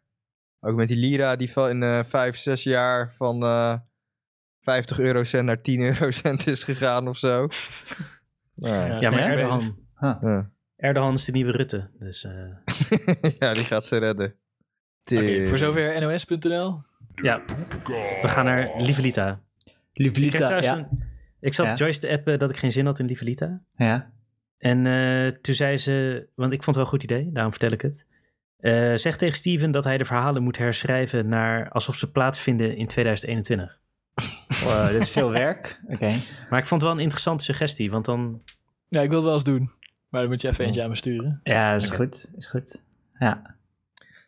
Ook 0.60 0.76
met 0.76 0.88
die 0.88 0.96
lira 0.96 1.36
die 1.36 1.52
van 1.52 1.68
in 1.68 1.82
eh 1.82 2.04
5, 2.04 2.36
6 2.36 2.62
jaar 2.62 3.12
van 3.16 3.42
eh 3.42 3.74
50 4.60 4.98
eurocent 4.98 5.44
naar 5.46 5.60
10 5.60 5.80
eurocent 5.90 6.46
is 6.46 6.64
gegaan 6.64 7.08
of 7.08 7.18
zo. 7.18 7.46
Ja, 8.54 8.86
ja. 8.86 9.00
Ja, 9.00 9.10
maar 9.10 9.20
Ja? 9.20 9.28
Erdogan, 9.30 9.78
Huh. 9.98 10.38
Erdogan 10.76 11.14
is 11.14 11.24
de 11.24 11.32
nieuwe 11.32 11.50
Rutte. 11.52 11.90
Dus 11.98 12.24
eh, 12.24 12.32
ja, 13.38 13.54
die 13.54 13.64
gaat 13.64 13.86
ze 13.86 13.96
redden. 13.98 14.34
Oké, 15.14 15.46
voor 15.46 15.58
zover 15.58 16.00
nos.nl. 16.00 16.82
ja, 17.14 17.42
we 18.22 18.28
gaan 18.28 18.44
naar 18.44 18.70
Livelita. 18.82 19.40
Ik, 19.64 19.72
Lievlita, 19.92 20.36
trouwens 20.36 20.66
ja. 20.66 20.76
een- 20.76 21.02
ik 21.40 21.54
zat 21.54 21.66
Ja. 21.66 21.74
Joyce 21.74 22.00
te 22.00 22.08
appen 22.08 22.38
dat 22.38 22.50
ik 22.50 22.56
geen 22.56 22.72
zin 22.72 22.86
had 22.86 22.98
in 22.98 23.06
Livelita. 23.06 23.60
ja. 23.76 24.10
En 24.58 24.86
eh, 24.86 25.26
toen 25.40 25.54
zei 25.54 25.76
ze, 25.76 26.26
want 26.34 26.52
ik 26.52 26.62
vond 26.62 26.76
het 26.76 26.84
wel 26.84 26.84
een 26.84 26.90
goed 26.90 27.02
idee, 27.02 27.30
daarom 27.32 27.52
vertel 27.52 27.70
ik 27.72 27.80
het. 27.82 28.06
Eh, 28.60 28.94
zeg 28.94 29.16
tegen 29.16 29.36
Steven 29.36 29.70
dat 29.70 29.84
hij 29.84 29.98
de 29.98 30.04
verhalen 30.04 30.42
moet 30.42 30.58
herschrijven 30.58 31.28
naar 31.28 31.68
alsof 31.70 31.96
ze 31.96 32.10
plaatsvinden 32.10 32.76
in 32.76 32.86
2021. 32.86 33.78
Wow, 34.64 34.86
dit 34.90 35.02
is 35.02 35.10
veel 35.10 35.30
werk. 35.30 35.80
Oké. 35.88 36.08
Maar 36.50 36.58
ik 36.58 36.66
vond 36.66 36.70
het 36.70 36.82
wel 36.82 36.92
een 36.92 36.98
interessante 36.98 37.44
suggestie, 37.44 37.90
want 37.90 38.04
dan... 38.04 38.42
Ja, 38.88 39.00
ik 39.00 39.08
wil 39.08 39.16
het 39.16 39.24
wel 39.26 39.34
eens 39.34 39.44
doen. 39.44 39.70
Maar 40.08 40.20
dan 40.20 40.30
moet 40.30 40.40
je 40.40 40.48
even 40.48 40.64
eentje 40.64 40.82
aan 40.82 40.88
me 40.88 40.96
sturen. 40.96 41.40
Ja, 41.42 41.74
is 41.74 41.90
goed. 41.90 42.30
Is 42.36 42.46
goed. 42.46 42.82
Ja. 43.18 43.54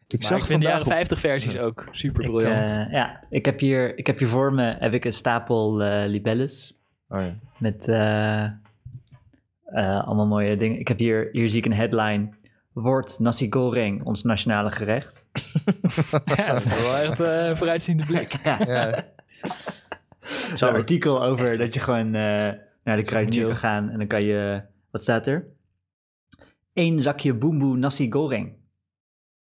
Ik 0.09 0.19
Maar 0.19 0.29
zag 0.29 0.39
ik 0.39 0.45
vind 0.45 0.61
de 0.63 0.67
vandaag 0.69 0.71
jaren 0.71 0.87
op- 0.87 0.93
50 0.93 1.21
versies 1.21 1.59
ook 1.59 1.89
super 1.91 2.23
Ik, 2.25 2.31
briljant. 2.31 2.71
eh, 2.71 2.91
ja, 2.93 3.21
ik 3.31 3.45
heb, 3.45 3.61
hier, 3.61 3.99
ik 3.99 4.07
heb 4.07 4.19
hier 4.19 4.29
voor 4.29 4.53
me 4.53 4.77
heb 4.79 4.93
ik 4.93 5.05
een 5.05 5.13
stapel 5.13 5.83
eh, 5.83 6.09
libelles. 6.09 6.75
Oh, 7.09 7.21
ja. 7.21 7.35
Met 7.59 7.89
eh, 7.89 8.43
eh, 8.45 8.51
allemaal 10.07 10.27
mooie 10.27 10.57
dingen. 10.57 10.79
Ik 10.79 10.89
heb 10.89 10.99
hier, 10.99 11.29
hier 11.33 11.49
zie 11.49 11.59
ik 11.59 11.65
een 11.67 11.73
headline. 11.75 12.29
Wordt 12.73 13.19
nasi 13.19 13.47
goreng 13.51 14.05
ons 14.05 14.23
nationale 14.23 14.71
gerecht? 14.71 15.27
ja, 16.37 16.53
dat 16.53 16.65
is 16.65 16.83
wel 16.83 16.97
echt 16.97 17.21
eh, 17.21 17.47
een 17.47 17.57
vooruitziende 17.57 18.07
blik. 18.07 18.33
Ja, 18.45 18.59
Ja, 18.67 19.05
zo'n 20.55 20.69
artikel 20.69 21.23
over 21.23 21.59
dat 21.59 21.75
je 21.75 21.81
gewoon 21.81 22.07
eh, 22.07 22.53
naar 22.85 22.97
de 22.97 23.03
kruidenier 23.03 23.47
kan 23.47 23.57
gaan. 23.57 23.89
En 23.89 23.99
dan 23.99 24.07
kan 24.07 24.23
je, 24.23 24.63
wat 24.91 25.03
staat 25.03 25.27
er? 25.27 25.47
Eén 26.75 27.01
zakje 27.01 27.35
boemboe 27.35 27.77
nasi 27.77 28.13
goreng. 28.13 28.53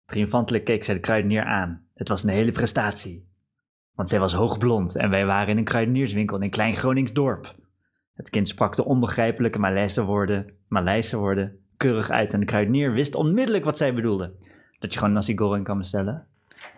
Triomfantelijk 0.04 0.64
keek 0.64 0.84
zij 0.84 0.94
de 0.94 1.00
kruidenier 1.00 1.44
aan. 1.44 1.86
Het 1.94 2.08
was 2.08 2.22
een 2.22 2.28
hele 2.28 2.52
prestatie. 2.52 3.30
Want 3.94 4.08
zij 4.08 4.18
was 4.18 4.32
hoogblond 4.32 4.96
en 4.96 5.10
wij 5.10 5.26
waren 5.26 5.48
in 5.48 5.56
een 5.56 5.64
kruidenierswinkel 5.64 6.36
in 6.36 6.42
een 6.42 6.50
klein 6.50 6.76
Gronings 6.76 7.12
dorp. 7.12 7.54
Het 8.14 8.30
kind 8.30 8.48
sprak 8.48 8.76
de 8.76 8.84
onbegrijpelijke 8.84 9.58
Maleise 9.58 10.04
woorden, 10.04 10.54
Maleise 10.68 11.16
woorden 11.16 11.61
keurig 11.82 12.10
uit 12.10 12.32
en 12.32 12.40
de 12.40 12.46
kruidenier 12.46 12.92
wist 12.92 13.14
onmiddellijk 13.14 13.64
wat 13.64 13.76
zij 13.78 13.94
bedoelde. 13.94 14.32
Dat 14.78 14.92
je 14.92 14.98
gewoon 14.98 15.14
nasi 15.14 15.36
goreng 15.38 15.64
kan 15.64 15.78
bestellen. 15.78 16.26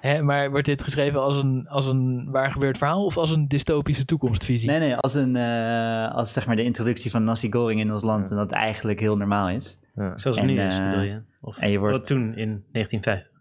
Hè, 0.01 0.23
maar 0.23 0.51
wordt 0.51 0.67
dit 0.67 0.83
geschreven 0.83 1.21
als 1.23 1.39
een, 1.43 1.69
als 1.69 1.87
een 1.87 2.31
waar 2.31 2.51
gebeurd 2.53 2.79
verhaal 2.79 3.05
of 3.05 3.17
als 3.17 3.31
een 3.31 3.49
dystopische 3.49 4.05
toekomstvisie? 4.05 4.71
Nee, 4.71 4.79
nee, 4.79 4.97
als, 4.97 5.15
een, 5.15 5.37
eh, 5.37 6.15
als 6.15 6.33
zeg 6.33 6.47
maar 6.47 6.57
de 6.57 6.63
introductie 6.65 7.11
van 7.11 7.25
nasi 7.25 7.53
goreng 7.53 7.81
in 7.81 7.93
ons 7.93 8.03
land 8.03 8.31
en 8.31 8.37
dat 8.37 8.51
eigenlijk 8.53 9.01
heel 9.01 9.17
normaal 9.17 9.49
is. 9.49 9.79
ja. 9.95 10.19
Zoals 10.19 10.37
het 10.41 10.49
En, 10.49 10.55
nu 10.55 10.61
is, 10.61 10.79
eh, 10.79 10.85
bedoel 10.91 11.03
je? 11.05 11.23
Of 11.41 11.59
en 11.59 11.71
je 11.71 11.79
wordt- 11.79 11.97
wat 11.97 12.07
toen 12.07 12.23
in 12.37 12.65
1950? 12.73 13.33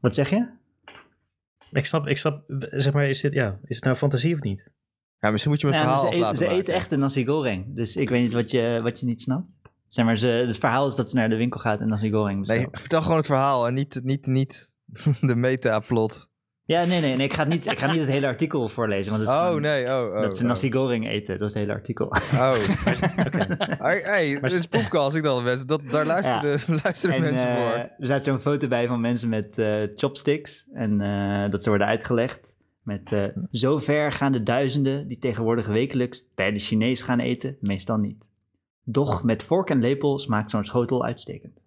Wat 0.00 0.14
zeg 0.14 0.30
je? 0.30 0.46
Ik 1.70 1.86
snap, 1.86 2.06
ik 2.08 2.16
snap, 2.18 2.42
zeg 2.70 2.92
maar, 2.92 3.08
is 3.08 3.20
dit, 3.20 3.32
ja, 3.32 3.58
is 3.64 3.76
het 3.76 3.84
nou 3.84 3.96
fantasie 3.96 4.34
of 4.34 4.40
niet? 4.40 4.70
Ja, 5.18 5.30
misschien 5.30 5.52
moet 5.52 5.60
je 5.60 5.66
me 5.66 5.72
een 5.72 5.78
Ja, 5.78 5.84
verhaal 5.84 6.00
ze 6.02 6.06
af 6.06 6.12
eten, 6.12 6.22
laten 6.24 6.38
ze 6.38 6.44
maken. 6.44 6.60
eten 6.60 6.74
echt 6.74 6.92
een 6.92 6.98
nasi 6.98 7.26
goreng. 7.26 7.74
Dus 7.76 7.96
ik 7.96 8.08
weet 8.10 8.22
niet 8.22 8.32
wat 8.32 8.50
je, 8.50 8.80
wat 8.82 9.00
je 9.00 9.06
niet 9.06 9.20
snapt. 9.20 9.48
Zeg 9.92 10.04
maar, 10.04 10.18
ze, 10.18 10.26
het 10.28 10.58
verhaal 10.58 10.86
is 10.86 10.94
dat 10.94 11.10
ze 11.10 11.16
naar 11.16 11.28
de 11.28 11.36
winkel 11.36 11.60
gaat 11.60 11.80
en 11.80 11.88
nasi 11.88 12.10
goreng 12.10 12.38
bestelt. 12.40 12.60
Nee, 12.60 12.80
vertel 12.80 13.02
gewoon 13.02 13.16
het 13.16 13.26
verhaal 13.26 13.66
en 13.66 13.74
niet, 13.74 14.00
niet, 14.04 14.26
niet 14.26 14.70
de 15.20 15.36
meta-plot. 15.36 16.30
Ja, 16.64 16.84
nee, 16.84 17.00
nee, 17.00 17.16
nee 17.16 17.26
ik, 17.26 17.32
ga 17.32 17.44
niet, 17.44 17.66
ik 17.66 17.78
ga 17.78 17.86
niet 17.86 18.00
het 18.00 18.08
hele 18.08 18.26
artikel 18.26 18.68
voorlezen. 18.68 19.12
Want 19.12 19.22
het 19.22 19.32
is 19.32 19.38
Oh, 19.38 19.46
gewoon 19.46 19.62
nee, 19.62 19.86
oh, 19.86 20.14
oh. 20.14 20.20
dat 20.20 20.36
ze 20.36 20.42
oh. 20.42 20.48
nasi 20.48 20.72
goreng 20.72 21.08
eten. 21.08 21.38
Dat 21.38 21.48
is 21.48 21.54
het 21.54 21.62
hele 21.62 21.74
artikel. 21.74 22.06
Oh. 22.06 22.54
Hey, 23.86 23.98
hey, 23.98 24.40
dit 24.40 24.52
is 24.52 24.64
ik 24.64 25.22
dacht 25.22 25.42
mensen, 25.42 25.66
dat, 25.66 25.80
daar 25.90 26.06
luisteren, 26.06 26.60
luisteren 26.82 27.16
En, 27.16 27.22
mensen 27.22 27.48
eh, 27.48 27.56
voor. 27.56 27.74
Er 27.74 27.94
staat 27.98 28.24
zo'n 28.24 28.40
foto 28.40 28.68
bij 28.68 28.86
van 28.86 29.00
mensen 29.00 29.28
met 29.28 29.58
eh, 29.58 29.82
chopsticks. 29.94 30.66
En 30.72 31.00
eh, 31.00 31.50
dat 31.50 31.62
ze 31.62 31.68
worden 31.68 31.86
uitgelegd. 31.86 32.54
Met 32.82 33.12
eh 33.12 33.24
zo 33.50 33.78
ver 33.78 34.12
gaan 34.12 34.32
de 34.32 34.42
duizenden 34.42 35.08
die 35.08 35.18
tegenwoordig 35.18 35.66
wekelijks 35.66 36.24
bij 36.34 36.52
de 36.52 36.58
Chinees 36.58 37.02
gaan 37.02 37.20
eten. 37.20 37.56
Meestal 37.60 37.96
niet. 37.96 38.31
Doch 38.84 39.22
met 39.24 39.42
vork 39.42 39.70
en 39.70 39.80
lepel 39.80 40.18
smaakt 40.18 40.50
zo'n 40.50 40.64
schotel 40.64 41.04
uitstekend. 41.04 41.60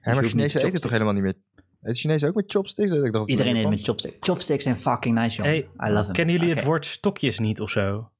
Hé, 0.00 0.14
maar 0.14 0.24
Chinezen 0.24 0.62
eten 0.64 0.80
toch 0.80 0.90
helemaal 0.90 1.12
niet 1.12 1.22
meer? 1.22 1.34
Eten 1.82 1.94
Chinezen 1.96 2.28
ook 2.28 2.34
met 2.34 2.44
chopsticks? 2.52 2.92
Ik 2.92 3.12
dacht, 3.12 3.28
Iedereen 3.28 3.56
eet 3.56 3.68
met 3.68 3.82
chopsticks. 3.82 4.16
Chopsticks 4.20 4.62
zijn 4.62 4.78
fucking 4.78 5.18
nice, 5.18 5.36
jongen. 5.36 5.52
Hey, 5.52 5.88
I 5.88 5.92
love 5.92 6.04
them. 6.04 6.12
Kennen 6.12 6.34
jullie 6.34 6.54
het 6.54 6.64
woord 6.64 6.84
stokjes 6.86 7.38
niet 7.38 7.60
of 7.60 7.70
zo? 7.70 8.10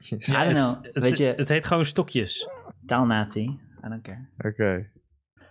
I 0.00 0.16
don't 0.18 0.52
know. 0.52 0.82
Het, 0.82 0.98
Weet 0.98 1.16
je, 1.16 1.34
het 1.36 1.48
heet 1.48 1.64
gewoon 1.64 1.84
stokjes. 1.84 2.48
taalnatie. 2.86 3.48
I 3.84 3.88
don't 3.88 4.02
care. 4.02 4.28
Oké. 4.38 4.90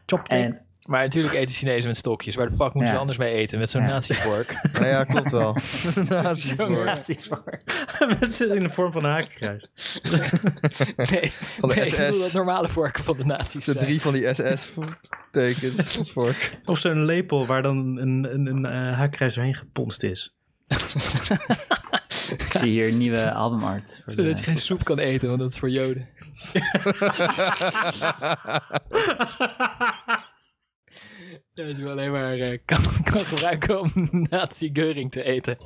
Chopstick. 0.05 0.39
En 0.39 0.67
Maar 0.85 1.03
natuurlijk 1.03 1.33
eten 1.33 1.55
Chinezen 1.55 1.87
met 1.87 1.97
stokjes. 1.97 2.35
Waar 2.35 2.47
de 2.47 2.51
fuck 2.55 2.61
moeten 2.73 2.83
Ja. 2.83 2.89
ze 2.91 2.97
anders 2.97 3.17
mee 3.17 3.33
eten? 3.33 3.59
Met 3.59 3.69
zo'n 3.69 3.81
Ja. 3.81 3.87
nazi-vork. 3.87 4.59
Nou 4.73 4.85
ja, 4.85 5.03
klopt 5.03 5.31
wel. 5.31 5.55
Nazi 6.09 6.53
Jongen. 6.55 6.75
voor. 6.75 6.85
natievork. 6.85 7.61
Met 8.19 8.39
in 8.39 8.59
de 8.63 8.69
vorm 8.69 8.91
van 8.91 9.03
een 9.03 9.11
hakenkruis. 9.11 9.67
Nee, 11.11 11.31
Van 11.59 11.69
de 11.69 11.75
nee, 11.75 11.85
ik 11.85 11.91
bedoel 11.95 12.13
SS. 12.13 12.19
dat 12.21 12.31
normale 12.33 12.67
vorken 12.69 13.03
van 13.03 13.17
de 13.17 13.25
nazi's 13.25 13.65
De 13.65 13.71
zijn. 13.71 13.85
drie 13.85 14.01
van 14.01 14.13
die 14.13 14.33
SS-tekens 14.33 15.97
als 15.97 16.11
vork. 16.21 16.59
Of 16.65 16.79
zo'n 16.79 17.05
lepel 17.05 17.45
waar 17.45 17.61
dan 17.61 17.97
een, 17.97 18.27
een, 18.33 18.45
een 18.47 18.65
hakenkruis 18.93 19.33
doorheen 19.33 19.55
geponst 19.55 20.03
is. 20.03 20.35
Ik 22.37 22.45
zie 22.59 22.69
hier 22.71 22.91
nieuwe 22.93 23.31
albumart. 23.33 24.01
voor 24.03 24.13
Zodat 24.13 24.31
de- 24.31 24.37
je 24.37 24.43
geen 24.43 24.57
soep 24.57 24.83
kan 24.83 24.99
eten, 24.99 25.27
want 25.27 25.39
dat 25.39 25.49
is 25.51 25.57
voor 25.59 25.69
joden. 25.69 26.07
Dat 31.53 31.77
je 31.77 31.89
alleen 31.89 32.11
maar 32.11 32.33
eh, 32.33 32.59
kan, 32.65 32.81
kan 33.11 33.25
gebruiken 33.25 33.79
om 33.81 33.91
nazi-geuring 34.29 35.11
te 35.11 35.23
eten. 35.23 35.57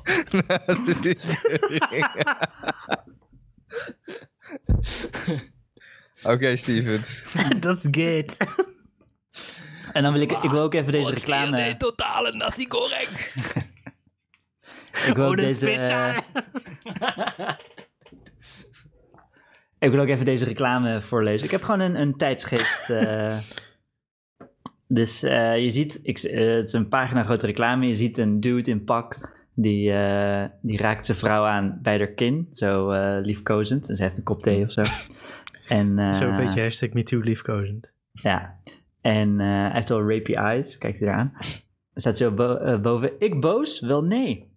Oké, 6.24 6.56
Steven. 6.56 7.04
Dat 7.60 7.78
is 7.84 7.88
good. 8.04 8.38
En 9.94 10.04
dan 10.04 10.14
wil 10.14 10.22
ik, 10.22 10.32
ik 10.32 10.52
wil 10.52 10.62
ook 10.62 10.74
even 10.74 10.92
deze 10.92 11.10
reclame... 11.14 11.64
de 11.70 11.78
totale 11.78 12.32
nazi-goreng. 12.32 13.10
Ik 15.06 15.16
wil, 15.16 15.26
ook 15.26 15.36
de 15.36 15.42
deze, 15.42 16.24
ik 19.80 19.92
wil 19.92 20.00
ook 20.00 20.08
even 20.08 20.26
deze 20.26 20.46
reclame 20.46 21.02
voorlezen. 21.02 21.46
Ik 21.46 21.52
heb 21.52 21.64
gewoon 21.64 21.80
een, 21.80 21.96
een 21.96 22.18
tijdsgeest. 22.18 22.90
eh. 22.90 23.38
Dus 24.88 25.24
eh, 25.24 25.64
je 25.64 25.72
ziet, 25.72 26.00
ik, 26.04 26.18
eh, 26.20 26.56
het 26.56 26.68
is 26.68 26.74
een 26.74 26.88
pagina 26.88 27.24
grote 27.24 27.46
reclame. 27.46 27.88
Je 27.88 27.96
ziet 27.96 28.18
een 28.18 28.40
dude 28.40 28.72
in 28.72 28.84
pak. 28.84 29.36
Die, 29.54 29.92
eh, 29.92 30.46
die 30.62 30.78
raakt 30.78 31.06
zijn 31.06 31.18
vrouw 31.18 31.46
aan 31.46 31.80
bij 31.82 31.98
haar 31.98 32.08
kin. 32.08 32.50
Zo 32.52 32.92
liefkozend. 33.22 33.90
En 33.90 33.96
ze 33.96 34.04
heeft 34.04 34.18
een 34.18 34.24
kop 34.24 34.42
thee 34.42 34.64
of 34.64 34.72
zo. 34.72 34.82
En, 35.68 35.96
Zo 36.16 36.30
een 36.30 36.36
beetje 36.36 36.62
hashtag 36.62 36.90
MeToo 36.90 37.20
liefkozend. 37.20 37.92
Ja. 38.12 38.56
En 39.02 39.40
hij 39.40 39.72
heeft 39.74 39.90
wel 39.90 40.10
rapey 40.10 40.36
eyes. 40.36 40.78
Kijkt 40.78 41.00
hij 41.00 41.08
eraan. 41.08 41.34
Er 41.94 42.02
staat 42.02 42.18
zo 42.18 42.32
bo- 42.32 42.80
boven. 42.80 43.12
Ik 43.20 43.42
boos? 43.42 43.80
Wel 43.80 44.04
nee. 44.04 44.52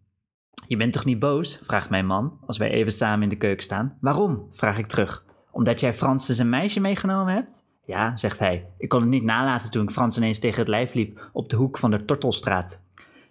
Je 0.67 0.77
bent 0.77 0.93
toch 0.93 1.05
niet 1.05 1.19
boos? 1.19 1.63
vraagt 1.67 1.91
mijn 1.91 2.07
man, 2.07 2.39
als 2.47 2.59
wij 2.59 2.71
even 2.71 2.93
samen 2.93 3.23
in 3.23 3.29
de 3.29 3.37
keuken 3.37 3.63
staan. 3.63 3.97
Waarom? 4.01 4.49
vraag 4.51 4.79
ik 4.79 4.87
terug. 4.87 5.25
Omdat 5.51 5.81
jij 5.81 5.95
Frans 5.95 6.27
zijn 6.27 6.49
meisje 6.49 6.81
meegenomen 6.81 7.35
hebt? 7.35 7.65
Ja, 7.91 8.17
zegt 8.17 8.39
hij. 8.39 8.67
Ik 8.79 8.89
kon 8.89 9.01
het 9.01 9.11
niet 9.11 9.23
nalaten 9.23 9.71
toen 9.71 9.83
ik 9.83 9.91
Frans 9.91 10.17
ineens 10.17 10.39
tegen 10.39 10.59
het 10.59 10.69
lijf 10.69 10.95
liep 10.95 11.29
op 11.33 11.49
de 11.49 11.57
hoek 11.57 11.79
van 11.79 11.91
de 11.91 12.05
Tortelstraat. 12.05 12.83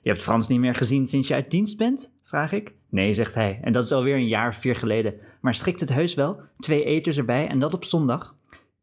Je 0.02 0.10
hebt 0.10 0.22
Frans 0.22 0.48
niet 0.48 0.60
meer 0.60 0.76
gezien 0.76 1.06
sinds 1.06 1.28
je 1.28 1.34
uit 1.34 1.52
dienst 1.52 1.78
bent? 1.78 2.12
vraag 2.24 2.52
ik. 2.52 2.74
Nee, 2.90 3.14
zegt 3.14 3.36
hij. 3.36 3.60
En 3.62 3.74
dat 3.74 3.86
is 3.86 3.92
alweer 3.92 4.16
een 4.16 4.28
jaar 4.28 4.50
of 4.50 4.56
vier 4.56 4.76
geleden. 4.76 5.14
Maar 5.42 5.56
strikt 5.56 5.80
het 5.80 5.94
heus 5.94 6.14
wel? 6.14 6.40
Twee 6.60 6.84
eters 6.84 7.18
erbij 7.18 7.48
en 7.48 7.60
dat 7.60 7.74
op 7.74 7.84
zondag? 7.84 8.36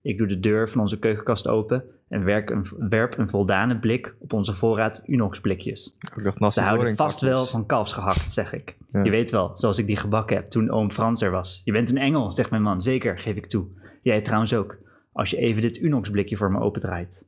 Ik 0.03 0.19
doe 0.19 0.27
de 0.27 0.41
deur 0.41 0.69
van 0.69 0.81
onze 0.81 0.99
keukenkast 0.99 1.49
open 1.49 1.85
en 2.09 2.25
werk 2.25 2.51
een, 2.51 2.67
werp 2.89 3.19
een 3.19 3.31
voldane 3.31 3.79
blik 3.79 4.17
op 4.19 4.33
onze 4.33 4.55
voorraad 4.55 5.03
Unox 5.07 5.41
blikjes. 5.41 5.95
Ik 6.17 6.25
dacht 6.25 6.39
nasi 6.39 6.61
Ze 6.61 6.67
houden 6.67 6.97
vast 6.97 7.21
wel 7.21 7.45
van 7.45 7.67
kalfsgehakt, 7.67 8.33
zeg 8.33 8.53
ik. 8.53 8.77
Ja. 8.93 9.03
Je 9.03 9.11
weet 9.11 9.31
wel, 9.31 9.51
zoals 9.55 9.79
ik 9.79 9.87
die 9.87 9.97
gebakken 9.97 10.37
heb 10.37 10.47
toen 10.47 10.71
oom 10.71 10.91
Frans 10.91 11.23
er 11.23 11.31
was. 11.31 11.63
Je 11.65 11.73
bent 11.73 11.91
een 11.91 11.99
engel, 11.99 12.31
zegt 12.31 12.51
mijn 12.51 12.63
man. 12.63 12.83
Zeker, 12.83 13.19
geef 13.19 13.37
ik 13.37 13.47
toe. 13.47 13.67
Jij 14.03 14.21
trouwens 14.21 14.55
ook. 14.55 14.79
Als 15.17 15.31
je 15.31 15.37
even 15.37 15.63
dit 15.63 15.81
Unox 15.81 16.11
blikje 16.11 16.37
voor 16.37 16.51
me 16.51 16.61
opendraait. 16.61 17.25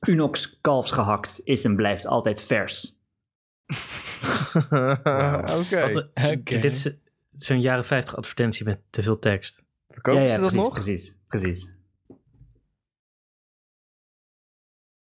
Unox 0.00 0.60
kalfsgehakt 0.60 1.40
is 1.44 1.64
en 1.64 1.76
blijft 1.76 2.06
altijd 2.06 2.42
vers. 2.42 2.98
Oké. 6.30 6.58
Dit 6.58 6.64
is 6.64 6.96
zo'n 7.32 7.60
jaren 7.60 7.84
50 7.84 8.16
advertentie 8.16 8.64
met 8.64 8.80
te 8.90 9.02
veel 9.02 9.18
tekst. 9.18 9.64
Verkopen 9.88 10.22
ja, 10.22 10.28
ze 10.28 10.40
dat 10.40 10.40
precies, 10.40 10.64
nog? 10.64 10.72
precies, 10.72 11.16
precies. 11.26 11.72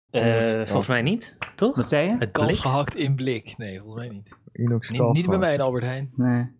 Eh, 0.10 0.66
volgens 0.66 0.88
mij 0.88 1.02
niet, 1.02 1.38
toch? 1.56 1.76
Wat 1.76 1.90
zei 1.90 2.08
je? 2.08 2.18
Het 2.18 2.32
Kals 2.32 2.48
blik. 2.48 2.62
gehakt 2.62 2.96
in 2.96 3.16
blik. 3.16 3.58
Nee, 3.58 3.80
volgens 3.80 3.96
mij 3.96 4.10
niet. 4.10 4.40
Inox 4.52 4.90
Niet, 4.90 5.12
niet 5.12 5.28
bij 5.28 5.38
mij 5.38 5.54
in 5.54 5.62
Albert 5.62 5.84
Heijn. 5.84 6.12
Nee. 6.16 6.56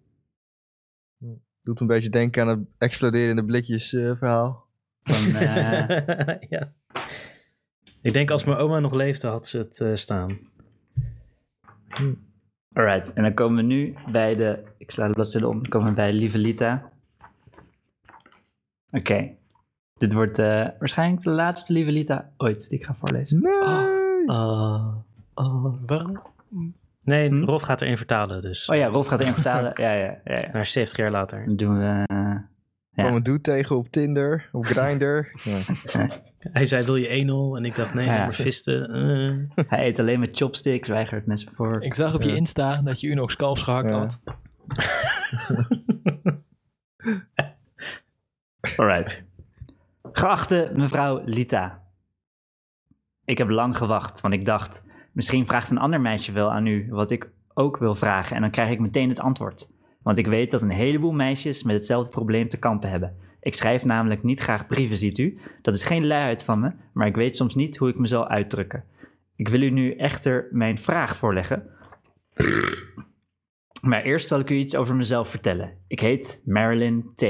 Doet 1.62 1.76
me 1.76 1.82
een 1.82 1.88
beetje 1.88 2.10
denken 2.10 2.42
aan 2.42 2.48
het 2.48 2.68
exploderende 2.78 3.46
blikjes 3.46 3.94
eh, 3.94 4.16
verhaal. 4.16 4.67
Van, 5.08 5.36
eh, 5.42 6.50
ja. 6.50 6.72
Ik 8.02 8.14
denk 8.14 8.32
als 8.32 8.44
mijn 8.44 8.58
oma 8.58 8.80
nog 8.80 8.94
leefde, 8.94 9.28
had 9.28 9.48
ze 9.48 9.58
het 9.58 9.82
eh, 9.82 9.96
staan. 9.96 10.38
Alright, 12.74 13.14
en 13.14 13.24
dan 13.24 13.34
komen 13.34 13.58
we 13.58 13.62
nu 13.62 13.96
bij 14.12 14.36
de. 14.36 14.64
Ik 14.78 14.92
sla 14.92 15.08
de 15.08 15.14
bladzijde 15.14 15.48
om. 15.48 15.62
Dan 15.62 15.70
komen 15.70 15.88
we 15.88 15.94
bij 15.94 16.14
Lieve 16.14 16.38
Lita. 16.38 16.92
Oké. 18.92 19.36
Dit 19.98 20.14
wordt 20.14 20.40
eh, 20.40 20.68
waarschijnlijk 20.80 21.24
de 21.24 21.30
laatste 21.30 21.74
Lieve 21.74 21.92
Lita 21.92 22.30
ooit 22.38 22.70
die 22.70 22.80
ik 22.80 22.86
ga 22.86 22.96
voorlezen. 23.00 23.42
Nee! 23.42 24.28
Oh, 24.28 24.96
oh. 25.34 25.74
Waarom? 25.86 26.22
Nee, 27.04 27.30
Hm? 27.30 27.44
Rolf 27.44 27.62
gaat 27.62 27.82
erin 27.82 27.98
vertalen, 27.98 28.42
dus 28.42 28.70
Oh 28.70 28.76
ja, 28.76 28.88
Rolf 28.88 29.08
gaat 29.08 29.20
erin 29.20 29.34
vertalen. 29.34 29.72
Ja, 29.76 29.94
ja, 29.94 30.20
ja. 30.24 30.38
ja. 30.40 30.50
naar 30.54 30.66
70 30.66 30.98
jaar 30.98 31.12
later. 31.12 31.46
Dan 31.46 31.56
doen 31.56 31.78
we... 31.78 32.04
Ja. 32.98 33.04
Kwam 33.04 33.16
een 33.16 33.24
dude 33.24 33.42
tegen 33.42 33.76
op 33.78 33.88
Tinder, 33.90 34.50
op 34.52 34.66
Grindr. 34.72 35.22
ja. 35.94 36.10
Hij 36.58 36.66
zei, 36.66 36.86
wil 36.86 36.96
je 36.96 37.08
1-0? 37.54 37.58
En 37.58 37.66
ik 37.66 37.76
dacht, 37.76 37.94
nee, 37.94 38.06
Ja. 38.06 38.18
maar 38.18 38.34
visten. 38.34 38.86
eh. 39.56 39.66
hij 39.68 39.86
eet 39.88 40.00
alleen 40.00 40.20
met 40.20 40.38
chopsticks, 40.38 40.88
weigert 40.88 41.26
met 41.26 41.40
zijn 41.40 41.56
vork. 41.56 41.84
Ik 41.84 41.94
zag 41.94 42.16
op 42.16 42.22
je 42.22 42.30
Ja. 42.30 42.36
Insta 42.36 42.82
dat 42.82 43.00
je 43.00 43.08
Unox 43.08 43.36
kalfs 43.36 43.62
gehakt 43.62 43.90
Ja. 43.90 43.98
had. 43.98 44.20
Alright. 48.78 49.26
Geachte 50.12 50.72
mevrouw 50.76 51.22
Lita. 51.26 51.84
Ik 53.26 53.38
heb 53.38 53.50
lang 53.50 53.78
gewacht, 53.78 54.22
want 54.22 54.34
ik 54.34 54.46
dacht, 54.46 54.86
misschien 55.12 55.46
vraagt 55.46 55.70
een 55.72 55.78
ander 55.78 56.02
meisje 56.02 56.32
wel 56.32 56.52
aan 56.52 56.66
u 56.66 56.86
wat 56.90 57.12
ik 57.12 57.30
ook 57.54 57.78
wil 57.78 57.96
vragen 57.96 58.36
en 58.36 58.42
dan 58.42 58.52
krijg 58.52 58.70
ik 58.72 58.80
meteen 58.80 59.10
het 59.10 59.20
antwoord. 59.20 59.70
Want 60.08 60.20
ik 60.20 60.28
weet 60.28 60.52
dat 60.52 60.62
een 60.62 60.70
heleboel 60.70 61.12
meisjes 61.12 61.64
met 61.64 61.76
hetzelfde 61.76 62.10
probleem 62.10 62.48
te 62.48 62.60
kampen 62.60 62.90
hebben. 62.90 63.16
Ik 63.40 63.54
schrijf 63.54 63.86
namelijk 63.86 64.24
niet 64.24 64.40
graag 64.40 64.68
brieven, 64.68 64.98
ziet 64.98 65.18
u. 65.18 65.38
Dat 65.62 65.74
is 65.74 65.84
geen 65.84 66.08
luiheid 66.08 66.44
van 66.44 66.60
me, 66.60 66.72
maar 66.94 67.08
ik 67.08 67.16
weet 67.16 67.36
soms 67.36 67.56
niet 67.56 67.78
hoe 67.78 67.90
ik 67.90 67.98
me 67.98 68.08
zal 68.08 68.28
uitdrukken. 68.28 68.84
Ik 69.36 69.50
wil 69.50 69.62
u 69.62 69.70
nu 69.70 69.96
echter 69.96 70.48
mijn 70.52 70.80
vraag 70.80 71.16
voorleggen. 71.16 71.70
Maar 73.82 74.04
eerst 74.04 74.28
zal 74.28 74.40
ik 74.40 74.50
u 74.50 74.56
iets 74.56 74.76
over 74.76 74.96
mezelf 74.96 75.30
vertellen. 75.30 75.78
Ik 75.88 76.00
heet 76.00 76.42
Marilyn 76.46 77.12
T. 77.16 77.24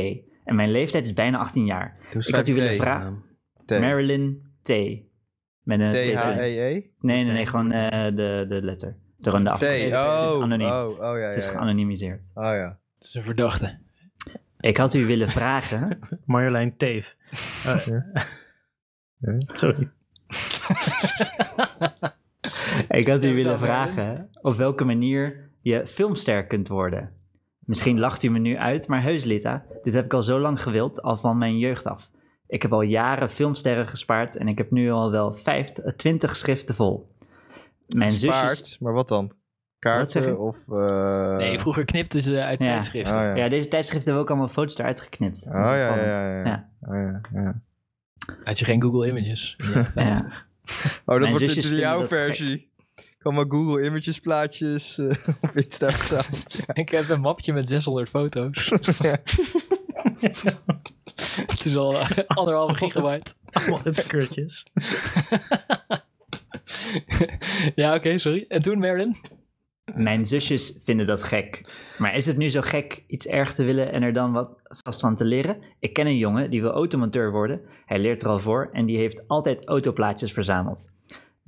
En 0.44 0.56
mijn 0.56 0.72
leeftijd 0.72 1.06
is 1.06 1.14
bijna 1.14 1.38
18 1.38 1.66
jaar. 1.66 1.98
Ik 2.12 2.36
had 2.36 2.48
u 2.48 2.54
willen 2.54 2.76
vragen. 2.76 3.24
Marilyn 3.66 4.42
T. 4.64 4.70
Met 5.62 5.80
een. 5.80 5.92
T-H-E-E? 5.92 6.72
Nee, 7.00 7.24
nee, 7.24 7.24
nee, 7.24 7.46
gewoon 7.46 7.72
eh, 7.72 8.16
de, 8.16 8.46
de 8.50 8.62
letter. 8.62 8.98
De. 9.18 9.30
T. 9.30 9.60
Het 9.60 9.62
is 9.84 9.92
Oh, 9.92 10.42
anoniem. 10.44 10.68
oh, 10.70 11.00
oh 11.00 11.18
ja, 11.20 11.32
Ze 11.32 11.38
is 11.38 11.46
geanonimiseerd. 11.46 12.22
Oh 12.34 12.44
ja. 12.44 12.78
Dat 12.98 13.08
is 13.08 13.14
een 13.14 13.24
verdachte. 13.24 13.78
Ik 14.60 14.78
had 14.78 14.94
u 14.94 15.06
willen 15.06 15.30
vragen. 15.30 16.00
Marjolein 16.26 16.78
Teef. 16.78 17.16
Eh, 17.66 17.88
Ja. 19.20 19.38
Sorry. 19.54 19.90
ik 22.90 23.08
had 23.08 23.24
u 23.24 23.34
willen 23.34 23.60
vragen 23.60 24.30
op 24.42 24.54
welke 24.54 24.84
manier 24.84 25.50
je 25.62 25.88
filmster 25.88 26.46
kunt 26.46 26.68
worden. 26.68 27.12
Misschien 27.60 28.00
lacht 28.00 28.24
u 28.24 28.30
me 28.30 28.40
nu 28.40 28.58
uit, 28.58 28.88
maar 28.88 29.02
heus 29.02 29.24
Lita, 29.24 29.66
dit 29.84 29.94
heb 29.94 30.06
ik 30.06 30.14
al 30.14 30.24
zo 30.24 30.40
lang 30.40 30.64
gewild, 30.64 31.02
al 31.02 31.18
van 31.18 31.38
mijn 31.38 31.58
jeugd 31.58 31.86
af. 31.86 32.10
Ik 32.48 32.62
heb 32.62 32.74
al 32.74 32.82
jaren 32.82 33.30
filmsterren 33.30 33.88
gespaard 33.88 34.38
en 34.38 34.48
ik 34.48 34.58
heb 34.58 34.72
nu 34.72 34.92
al 34.92 35.12
wel 35.12 35.34
50, 35.34 35.96
20 35.96 36.36
schriften 36.36 36.76
vol. 36.76 37.16
Mijn 37.88 38.12
zusjes... 38.12 38.78
maar 38.80 38.94
wat 38.94 39.08
dan? 39.08 39.32
Kaarten 39.80 40.40
of... 40.40 40.58
eh, 40.70 41.36
Nee, 41.38 41.60
vroeger 41.60 41.86
knipten 41.86 42.22
ze 42.22 42.42
uit 42.44 42.60
Ja. 42.60 42.66
tijdschriften. 42.68 43.16
Oh 43.16 43.22
ja. 43.22 43.36
Ja, 43.36 43.50
deze 43.50 43.68
tijdschriften 43.68 44.06
hebben 44.06 44.22
ook 44.24 44.30
allemaal 44.30 44.48
foto's 44.54 44.78
eruit 44.78 45.02
geknipt. 45.02 45.46
Oh 45.48 45.54
ja, 45.54 45.76
ja, 45.76 45.96
ja. 45.96 46.30
ja. 46.30 46.44
Ja. 46.46 46.70
Oh, 46.82 46.96
ja, 46.96 47.22
ja. 47.34 47.62
Had 48.44 48.60
je 48.60 48.66
geen 48.66 48.82
Google 48.82 49.08
Images? 49.10 49.56
Ja, 49.74 49.92
Ja. 49.94 50.16
Oh, 50.16 50.22
dat 51.06 51.20
Mijn 51.20 51.30
wordt 51.32 51.46
zusjes 51.46 51.70
dus 51.70 51.80
jouw 51.80 52.08
versie. 52.08 52.72
Ik 52.96 53.16
kan 53.24 53.34
maar 53.34 53.46
Google 53.48 53.86
Images 53.86 54.20
plaatjes 54.20 54.98
eh, 54.98 55.06
op 55.42 55.52
Insta 55.58 55.90
staan. 55.90 56.26
Ik 56.84 56.90
heb 56.90 57.10
een 57.10 57.22
mapje 57.22 57.54
met 57.54 57.68
600 57.68 58.10
foto's. 58.10 58.70
Het 61.48 61.66
is 61.66 61.76
al 61.76 61.96
anderhalve 62.28 62.76
gigabyte. 62.76 63.34
Allemaal 63.52 63.82
upskeurtjes. 63.88 64.66
Ja, 67.76 67.96
oké, 67.96 68.18
sorry. 68.18 68.46
En 68.48 68.62
toen, 68.62 68.80
Marilyn? 68.80 69.16
Mijn 69.96 70.26
zusjes 70.26 70.80
vinden 70.84 71.06
dat 71.06 71.24
gek. 71.24 71.74
Maar 71.98 72.16
is 72.16 72.26
het 72.26 72.38
nu 72.38 72.50
zo 72.50 72.62
gek 72.62 73.04
iets 73.08 73.28
erg 73.28 73.54
te 73.54 73.64
willen 73.64 73.92
en 73.92 74.04
er 74.04 74.14
dan 74.14 74.32
wat 74.32 74.62
vast 74.64 75.00
van 75.00 75.16
te 75.16 75.26
leren? 75.26 75.58
Ik 75.80 75.94
ken 75.94 76.06
een 76.06 76.18
jongen 76.18 76.50
die 76.50 76.62
wil 76.62 76.72
automonteur 76.72 77.32
worden. 77.32 77.62
Hij 77.86 78.00
leert 78.00 78.22
er 78.22 78.30
al 78.30 78.40
voor 78.40 78.70
en 78.72 78.86
die 78.86 78.98
heeft 78.98 79.28
altijd 79.28 79.66
autoplaatjes 79.66 80.32
verzameld. 80.32 80.92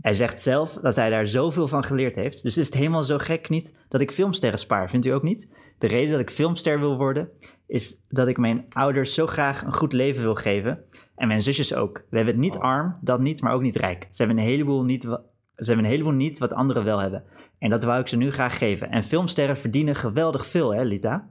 Hij 0.02 0.14
zegt 0.14 0.40
zelf 0.40 0.74
dat 0.74 0.96
hij 0.96 1.10
daar 1.10 1.28
zoveel 1.28 1.68
van 1.68 1.84
geleerd 1.84 2.16
heeft. 2.16 2.44
Dus 2.44 2.58
is 2.58 2.66
het 2.66 2.76
helemaal 2.76 3.04
zo 3.04 3.18
gek 3.18 3.50
niet 3.50 3.76
dat 3.90 4.02
ik 4.02 4.12
filmsterren 4.12 4.60
spaar, 4.60 4.90
vindt 4.90 5.06
u 5.06 5.10
ook 5.10 5.24
niet? 5.24 5.54
De 5.80 5.88
reden 5.88 6.12
dat 6.12 6.20
ik 6.20 6.30
filmster 6.30 6.80
wil 6.80 6.98
worden 6.98 7.30
is 7.68 8.04
dat 8.10 8.28
ik 8.28 8.38
mijn 8.38 8.66
ouders 8.70 9.14
zo 9.14 9.28
graag 9.28 9.62
een 9.62 9.74
goed 9.74 9.94
leven 9.94 10.22
wil 10.22 10.36
geven. 10.36 10.84
En 11.16 11.28
mijn 11.28 11.42
zusjes 11.42 11.74
ook. 11.74 12.06
We 12.10 12.16
hebben 12.16 12.34
het 12.34 12.44
niet 12.44 12.58
arm, 12.58 12.98
dat 13.02 13.20
niet, 13.20 13.42
maar 13.42 13.54
ook 13.54 13.62
niet 13.62 13.76
rijk. 13.76 14.08
Ze 14.10 14.24
hebben 14.24 14.44
een 14.44 14.50
heleboel 14.50 14.84
niet, 14.84 15.04
ze 15.04 15.66
hebben 15.66 15.86
een 15.86 15.92
heleboel 15.92 16.12
niet 16.12 16.40
wat 16.40 16.54
anderen 16.54 16.84
wel 16.84 17.00
hebben. 17.00 17.24
En 17.60 17.70
dat 17.70 17.84
wou 17.84 18.00
ik 18.00 18.08
ze 18.08 18.18
nu 18.18 18.32
graag 18.32 18.58
geven. 18.58 18.90
En 18.90 19.04
filmsterren 19.04 19.58
verdienen 19.58 19.96
geweldig 19.96 20.46
veel, 20.46 20.74
hè, 20.74 20.84
Lita? 20.84 21.30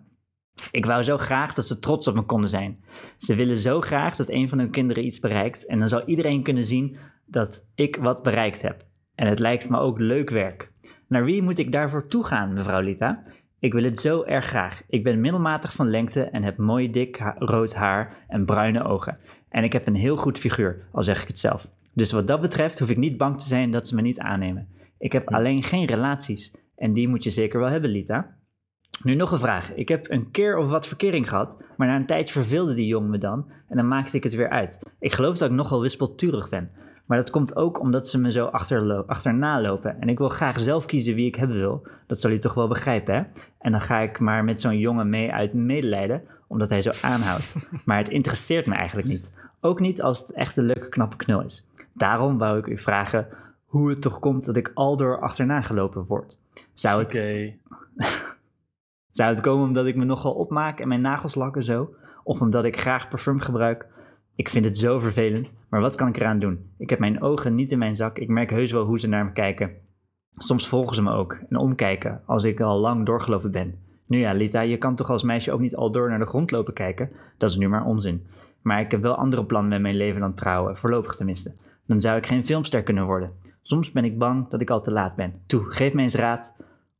Ik 0.70 0.86
wou 0.86 1.02
zo 1.02 1.16
graag 1.16 1.54
dat 1.54 1.66
ze 1.66 1.78
trots 1.78 2.08
op 2.08 2.14
me 2.14 2.22
konden 2.22 2.48
zijn. 2.48 2.84
Ze 3.16 3.34
willen 3.34 3.56
zo 3.56 3.80
graag 3.80 4.16
dat 4.16 4.28
een 4.28 4.48
van 4.48 4.58
hun 4.58 4.70
kinderen 4.70 5.04
iets 5.04 5.20
bereikt. 5.20 5.66
En 5.66 5.78
dan 5.78 5.88
zal 5.88 6.04
iedereen 6.04 6.42
kunnen 6.42 6.64
zien 6.64 6.96
dat 7.26 7.66
ik 7.74 7.96
wat 7.96 8.22
bereikt 8.22 8.62
heb. 8.62 8.86
En 9.14 9.26
het 9.26 9.38
lijkt 9.38 9.70
me 9.70 9.78
ook 9.78 9.98
leuk 9.98 10.30
werk. 10.30 10.72
Naar 11.08 11.24
wie 11.24 11.42
moet 11.42 11.58
ik 11.58 11.72
daarvoor 11.72 12.08
toegaan, 12.08 12.52
mevrouw 12.52 12.80
Lita? 12.80 13.22
Ik 13.60 13.72
wil 13.72 13.82
het 13.82 14.00
zo 14.00 14.22
erg 14.22 14.44
graag. 14.44 14.82
Ik 14.88 15.04
ben 15.04 15.20
middelmatig 15.20 15.72
van 15.72 15.90
lengte 15.90 16.22
en 16.22 16.42
heb 16.42 16.56
mooi 16.56 16.90
dik 16.90 17.16
ha- 17.16 17.36
rood 17.38 17.74
haar 17.74 18.24
en 18.28 18.44
bruine 18.44 18.84
ogen. 18.84 19.18
En 19.48 19.64
ik 19.64 19.72
heb 19.72 19.86
een 19.86 19.94
heel 19.94 20.16
goed 20.16 20.38
figuur, 20.38 20.88
al 20.92 21.04
zeg 21.04 21.22
ik 21.22 21.28
het 21.28 21.38
zelf. 21.38 21.68
Dus 21.94 22.12
wat 22.12 22.26
dat 22.26 22.40
betreft 22.40 22.78
hoef 22.78 22.90
ik 22.90 22.96
niet 22.96 23.16
bang 23.16 23.40
te 23.40 23.46
zijn 23.46 23.70
dat 23.70 23.88
ze 23.88 23.94
me 23.94 24.02
niet 24.02 24.18
aannemen. 24.18 24.68
Ik 24.98 25.12
heb 25.12 25.28
alleen 25.32 25.62
geen 25.62 25.86
relaties. 25.86 26.54
En 26.76 26.92
die 26.92 27.08
moet 27.08 27.24
je 27.24 27.30
zeker 27.30 27.60
wel 27.60 27.68
hebben, 27.68 27.90
Lita. 27.90 28.36
Nu 29.02 29.14
nog 29.14 29.32
een 29.32 29.38
vraag. 29.38 29.74
Ik 29.74 29.88
heb 29.88 30.10
een 30.10 30.30
keer 30.30 30.56
of 30.56 30.68
wat 30.68 30.86
verkering 30.86 31.28
gehad, 31.28 31.62
maar 31.76 31.88
na 31.88 31.96
een 31.96 32.06
tijdje 32.06 32.32
verveelde 32.32 32.74
die 32.74 32.86
jongen 32.86 33.10
me 33.10 33.18
dan 33.18 33.50
en 33.68 33.76
dan 33.76 33.88
maakte 33.88 34.16
ik 34.16 34.22
het 34.24 34.34
weer 34.34 34.48
uit. 34.48 34.82
Ik 35.00 35.12
geloof 35.12 35.36
dat 35.38 35.50
ik 35.50 35.56
nogal 35.56 35.80
wispelturig 35.80 36.48
ben. 36.48 36.70
Maar 37.08 37.18
dat 37.18 37.30
komt 37.30 37.56
ook 37.56 37.80
omdat 37.80 38.08
ze 38.08 38.20
me 38.20 38.32
zo 38.32 38.44
achterlo- 38.44 39.04
achterna 39.06 39.60
lopen. 39.60 40.00
En 40.00 40.08
ik 40.08 40.18
wil 40.18 40.28
graag 40.28 40.60
zelf 40.60 40.86
kiezen 40.86 41.14
wie 41.14 41.26
ik 41.26 41.34
hebben 41.34 41.56
wil. 41.56 41.86
Dat 42.06 42.20
zal 42.20 42.30
je 42.30 42.38
toch 42.38 42.54
wel 42.54 42.68
begrijpen, 42.68 43.14
hè? 43.14 43.22
En 43.58 43.72
dan 43.72 43.80
ga 43.80 43.98
ik 43.98 44.18
maar 44.18 44.44
met 44.44 44.60
zo'n 44.60 44.78
jongen 44.78 45.08
mee 45.08 45.32
uit 45.32 45.54
medelijden, 45.54 46.22
omdat 46.46 46.68
hij 46.68 46.82
zo 46.82 46.90
aanhoudt. 47.02 47.68
Maar 47.86 47.98
het 47.98 48.08
interesseert 48.08 48.66
me 48.66 48.74
eigenlijk 48.74 49.08
niet. 49.08 49.32
Ook 49.60 49.80
niet 49.80 50.02
als 50.02 50.18
het 50.18 50.32
echt 50.32 50.56
een 50.56 50.64
leuke 50.64 50.88
knappe 50.88 51.16
knul 51.16 51.42
is. 51.42 51.66
Daarom 51.92 52.38
wou 52.38 52.58
ik 52.58 52.66
u 52.66 52.78
vragen 52.78 53.26
hoe 53.64 53.90
het 53.90 54.02
toch 54.02 54.18
komt 54.18 54.44
dat 54.44 54.56
ik 54.56 54.70
aldoor 54.74 55.20
achterna 55.20 55.60
gelopen 55.60 56.04
word. 56.06 56.38
Zou 56.72 57.02
het 57.02 57.12
zou 59.18 59.30
het 59.30 59.40
komen 59.40 59.66
omdat 59.66 59.86
ik 59.86 59.96
me 59.96 60.04
nogal 60.04 60.32
opmaak 60.32 60.80
en 60.80 60.88
mijn 60.88 61.00
nagels 61.00 61.34
lakken 61.34 61.62
zo? 61.62 61.94
Of 62.24 62.40
omdat 62.40 62.64
ik 62.64 62.80
graag 62.80 63.08
parfum 63.08 63.40
gebruik? 63.40 63.86
Ik 64.38 64.50
vind 64.50 64.64
het 64.64 64.78
zo 64.78 64.98
vervelend, 64.98 65.52
maar 65.68 65.80
wat 65.80 65.96
kan 65.96 66.08
ik 66.08 66.16
eraan 66.16 66.38
doen? 66.38 66.70
Ik 66.76 66.90
heb 66.90 66.98
mijn 66.98 67.22
ogen 67.22 67.54
niet 67.54 67.72
in 67.72 67.78
mijn 67.78 67.96
zak, 67.96 68.18
ik 68.18 68.28
merk 68.28 68.50
heus 68.50 68.72
wel 68.72 68.84
hoe 68.84 68.98
ze 68.98 69.08
naar 69.08 69.24
me 69.24 69.32
kijken. 69.32 69.70
Soms 70.34 70.68
volgen 70.68 70.96
ze 70.96 71.02
me 71.02 71.12
ook 71.12 71.40
en 71.48 71.56
omkijken 71.56 72.22
als 72.26 72.44
ik 72.44 72.60
al 72.60 72.78
lang 72.78 73.06
doorgelopen 73.06 73.50
ben. 73.50 73.78
Nu 74.06 74.18
ja, 74.18 74.32
Lita, 74.32 74.60
je 74.60 74.76
kan 74.76 74.94
toch 74.94 75.10
als 75.10 75.22
meisje 75.22 75.52
ook 75.52 75.60
niet 75.60 75.76
al 75.76 75.92
door 75.92 76.08
naar 76.08 76.18
de 76.18 76.26
grond 76.26 76.50
lopen 76.50 76.74
kijken? 76.74 77.10
Dat 77.38 77.50
is 77.50 77.56
nu 77.56 77.68
maar 77.68 77.84
onzin. 77.84 78.26
Maar 78.62 78.80
ik 78.80 78.90
heb 78.90 79.02
wel 79.02 79.14
andere 79.14 79.44
plannen 79.44 79.70
met 79.70 79.80
mijn 79.80 79.96
leven 79.96 80.20
dan 80.20 80.34
trouwen, 80.34 80.76
voorlopig 80.76 81.14
tenminste. 81.14 81.54
Dan 81.86 82.00
zou 82.00 82.16
ik 82.16 82.26
geen 82.26 82.46
filmster 82.46 82.82
kunnen 82.82 83.04
worden. 83.06 83.32
Soms 83.62 83.92
ben 83.92 84.04
ik 84.04 84.18
bang 84.18 84.48
dat 84.48 84.60
ik 84.60 84.70
al 84.70 84.82
te 84.82 84.92
laat 84.92 85.16
ben. 85.16 85.42
Toe, 85.46 85.64
geef 85.70 85.92
me 85.92 86.02
eens 86.02 86.14
raad 86.14 86.54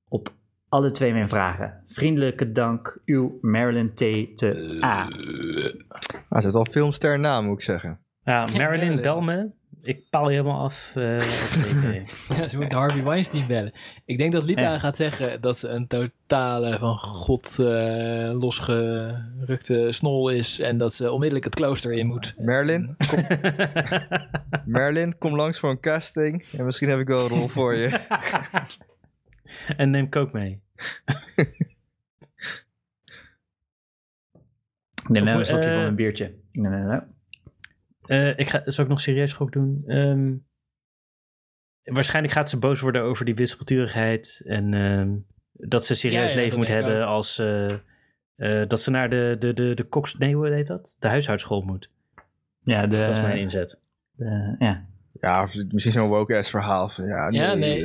op 0.08 0.32
alle 0.68 0.90
twee 0.90 1.12
mijn 1.12 1.28
vragen. 1.28 1.82
Vriendelijke 1.86 2.52
dank, 2.52 3.00
uw 3.04 3.38
Marilyn 3.40 3.94
T. 3.94 3.98
te 4.36 4.78
A. 4.84 5.08
Ah, 6.28 6.42
zit 6.42 6.54
al 6.54 6.64
filmster 6.64 7.18
naam, 7.18 7.44
moet 7.44 7.54
ik 7.54 7.62
zeggen. 7.62 7.98
Ja, 8.24 8.46
Marilyn, 8.56 9.02
bel 9.02 9.20
me. 9.20 9.50
Ik 9.82 10.10
paal 10.10 10.30
je 10.30 10.36
helemaal 10.36 10.64
af. 10.64 10.92
eh. 10.94 11.18
Ja, 12.38 12.48
ze 12.48 12.56
moet 12.58 12.72
Harvey 12.72 13.02
Weinstein 13.04 13.46
bellen. 13.46 13.72
Ik 14.04 14.18
denk 14.18 14.32
dat 14.32 14.44
Lita 14.44 14.62
Ja. 14.62 14.78
gaat 14.78 14.96
zeggen 14.96 15.40
dat 15.40 15.58
ze 15.58 15.68
een 15.68 15.86
totale 15.86 16.78
van 16.78 16.98
god 16.98 17.58
eh, 17.58 18.24
losgerukte 18.40 19.86
snol 19.92 20.28
is. 20.30 20.60
En 20.60 20.78
dat 20.78 20.94
ze 20.94 21.10
onmiddellijk 21.10 21.44
het 21.44 21.54
klooster 21.54 21.92
in 21.92 22.06
moet. 22.06 22.34
Merlin, 22.38 22.96
kom, 23.08 23.26
Merlin, 24.64 25.18
kom 25.18 25.36
langs 25.36 25.58
voor 25.58 25.70
een 25.70 25.80
casting. 25.80 26.44
En 26.52 26.64
misschien 26.64 26.88
heb 26.88 26.98
ik 26.98 27.08
wel 27.08 27.20
een 27.22 27.28
rol 27.28 27.48
voor 27.48 27.74
je. 27.76 27.90
en 29.76 29.90
neem 29.90 30.08
kook 30.08 30.32
mee. 30.32 30.60
Neem 35.08 35.24
nou 35.24 35.38
een 35.38 35.44
slokje 35.44 35.66
eh, 35.66 35.72
van 35.72 35.82
mijn 35.82 35.94
biertje. 35.94 36.24
Ik 36.52 36.60
neem 36.60 36.70
nou. 36.70 37.02
Eh, 38.06 38.38
ik 38.38 38.48
ga, 38.48 38.62
zal 38.64 38.84
ik 38.84 38.90
nog 38.90 39.00
serieus 39.00 39.32
gok 39.32 39.52
doen? 39.52 39.82
Ehm, 39.86 40.34
waarschijnlijk 41.82 42.34
gaat 42.34 42.48
ze 42.50 42.58
boos 42.58 42.80
worden 42.80 43.02
over 43.02 43.24
die 43.24 43.34
wispelturigheid. 43.34 44.42
En 44.44 44.74
ehm, 44.74 45.16
dat 45.52 45.84
ze 45.84 45.90
een 45.92 45.96
serieus 45.98 46.22
Ja, 46.22 46.28
ja, 46.28 46.34
leven 46.34 46.50
dat 46.50 46.58
moet 46.58 46.68
hebben 46.76 47.00
ook. 47.02 47.06
als... 47.08 47.38
eh, 47.38 47.70
eh, 48.36 48.68
dat 48.68 48.80
ze 48.80 48.90
naar 48.90 49.10
de, 49.10 49.36
de, 49.38 49.52
de, 49.52 49.74
de 49.74 49.84
koks... 49.84 50.18
Nee, 50.18 50.34
hoe 50.34 50.48
heet 50.48 50.66
dat? 50.66 50.96
De 50.98 51.08
huishoudschool 51.08 51.60
moet. 51.62 51.90
Ja, 52.62 52.86
de, 52.86 52.98
dat 52.98 53.08
is 53.08 53.20
mijn 53.20 53.38
inzet. 53.38 53.80
de- 54.10 54.56
ja. 54.58 54.86
Ja, 55.20 55.40
misschien 55.68 55.92
zo'n 55.92 56.08
woke-ass 56.08 56.50
verhaal. 56.50 56.88
van, 56.88 57.04
Ja, 57.06 57.28
nee. 57.30 57.40
Ja, 57.40 57.54
nee. 57.54 57.84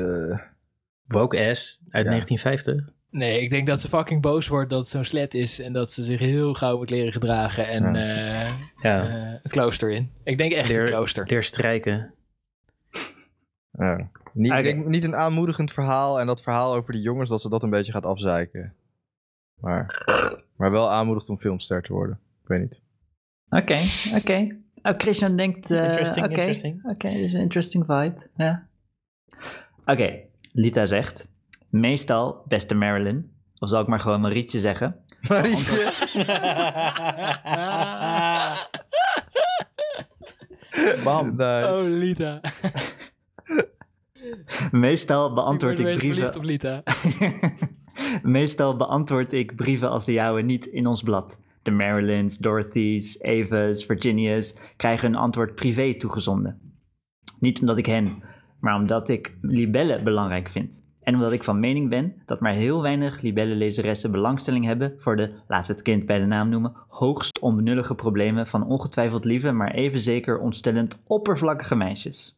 Eh, 1.08 1.18
Woke 1.18 1.50
ass 1.50 1.80
uit 1.90 2.04
Ja. 2.06 2.10
1950. 2.12 2.94
Nee, 3.10 3.42
ik 3.42 3.50
denk 3.50 3.68
dat 3.68 3.80
ze 3.82 3.88
fucking 3.88 4.22
boos 4.22 4.48
wordt 4.48 4.70
dat 4.70 4.80
het 4.80 4.88
zo'n 4.88 5.04
slet 5.04 5.34
is 5.34 5.60
en 5.60 5.74
dat 5.74 5.92
ze 5.92 6.04
zich 6.04 6.20
heel 6.20 6.54
gauw 6.54 6.78
moet 6.78 6.90
leren 6.90 7.12
gedragen 7.12 7.68
en 7.68 7.96
eh, 7.96 8.52
Ja, 8.82 9.08
eh, 9.08 9.40
het 9.44 9.52
klooster 9.52 9.90
in. 9.90 10.12
Ik 10.24 10.38
denk 10.38 10.52
echt 10.54 10.76
het 10.76 10.84
klooster. 10.90 11.26
leer 11.28 11.44
strijken. 11.44 12.14
Ja. 13.72 14.10
Niet, 14.34 14.52
ik 14.54 14.64
denk 14.64 14.86
niet 14.86 15.04
een 15.04 15.16
aanmoedigend 15.16 15.72
verhaal 15.72 16.20
en 16.20 16.28
dat 16.28 16.42
verhaal 16.42 16.74
over 16.76 16.94
die 16.94 17.02
jongens, 17.02 17.30
dat 17.30 17.42
ze 17.42 17.50
dat 17.50 17.64
een 17.64 17.70
beetje 17.70 17.92
gaat 17.92 18.06
afzeiken. 18.06 18.74
Maar, 19.60 20.04
maar 20.58 20.72
wel 20.72 20.92
aanmoedigt 20.92 21.30
om 21.30 21.40
filmster 21.40 21.82
te 21.82 21.94
worden. 21.94 22.20
Ik 22.42 22.48
weet 22.48 22.60
niet. 22.62 22.82
Oké, 23.50 23.80
oké. 24.16 24.58
Oh, 24.82 24.94
Christian 24.98 25.36
denkt... 25.38 25.72
eh, 25.72 25.84
Interesting, 25.84 26.26
oké, 26.26 26.36
interesting. 26.36 26.84
Oké, 26.92 27.10
dit 27.10 27.18
is 27.22 27.34
een 27.34 27.42
interesting 27.42 27.86
vibe. 27.86 28.30
Ja. 28.36 28.68
Oké, 29.86 30.20
Lita 30.54 30.86
zegt... 30.86 31.32
Meestal, 31.70 32.44
beste 32.48 32.76
Marilyn... 32.76 33.32
Of 33.60 33.70
zal 33.70 33.82
ik 33.82 33.88
maar 33.88 34.00
gewoon 34.00 34.22
Marietje 34.22 34.60
zeggen? 34.60 34.96
Bam. 41.04 41.36
Nice. 41.36 41.70
Oh, 41.72 41.84
Lita. 41.84 42.42
Meestal 44.72 45.34
beantwoord 45.34 45.80
ik 45.80 45.88
ik 45.88 46.00
verliefd 46.00 46.36
op 46.36 46.42
brieven... 46.42 46.46
Lita. 46.46 46.84
Meestal 48.40 48.78
beantwoord 48.78 49.34
ik 49.34 49.56
brieven 49.56 49.90
als 49.90 50.06
de 50.06 50.14
jouwe 50.14 50.42
niet 50.42 50.66
in 50.66 50.88
ons 50.88 51.04
blad. 51.04 51.42
De 51.62 51.72
Marilyns, 51.72 52.38
Dorothy's, 52.38 53.22
Eva's, 53.22 53.86
Virginia's 53.86 54.56
krijgen 54.76 55.12
hun 55.12 55.20
antwoord 55.20 55.56
privé 55.56 55.98
toegezonden. 55.98 56.76
Niet 57.40 57.60
omdat 57.60 57.78
ik 57.78 57.86
hen, 57.86 58.24
maar 58.64 58.76
omdat 58.76 59.10
ik 59.10 59.34
libellen 59.42 60.04
belangrijk 60.04 60.50
vind. 60.50 60.84
En 61.02 61.14
omdat 61.14 61.32
ik 61.32 61.44
van 61.44 61.60
mening 61.60 61.90
ben 61.90 62.14
dat 62.26 62.40
maar 62.40 62.54
heel 62.54 62.82
weinig 62.82 63.22
libellenlezeressen 63.22 64.12
belangstelling 64.12 64.66
hebben 64.66 64.94
voor 64.98 65.16
de, 65.16 65.32
laten 65.48 65.68
we 65.68 65.74
het 65.74 65.82
kind 65.82 66.06
bij 66.06 66.20
de 66.20 66.26
naam 66.26 66.50
noemen, 66.50 66.74
hoogst 66.88 67.40
onbenullige 67.40 67.96
problemen 67.96 68.48
van 68.48 68.66
ongetwijfeld 68.66 69.26
lieve, 69.26 69.52
maar 69.52 69.72
even 69.72 70.00
zeker 70.00 70.40
ontstellend 70.40 71.00
oppervlakkige 71.08 71.76
meisjes. 71.76 72.38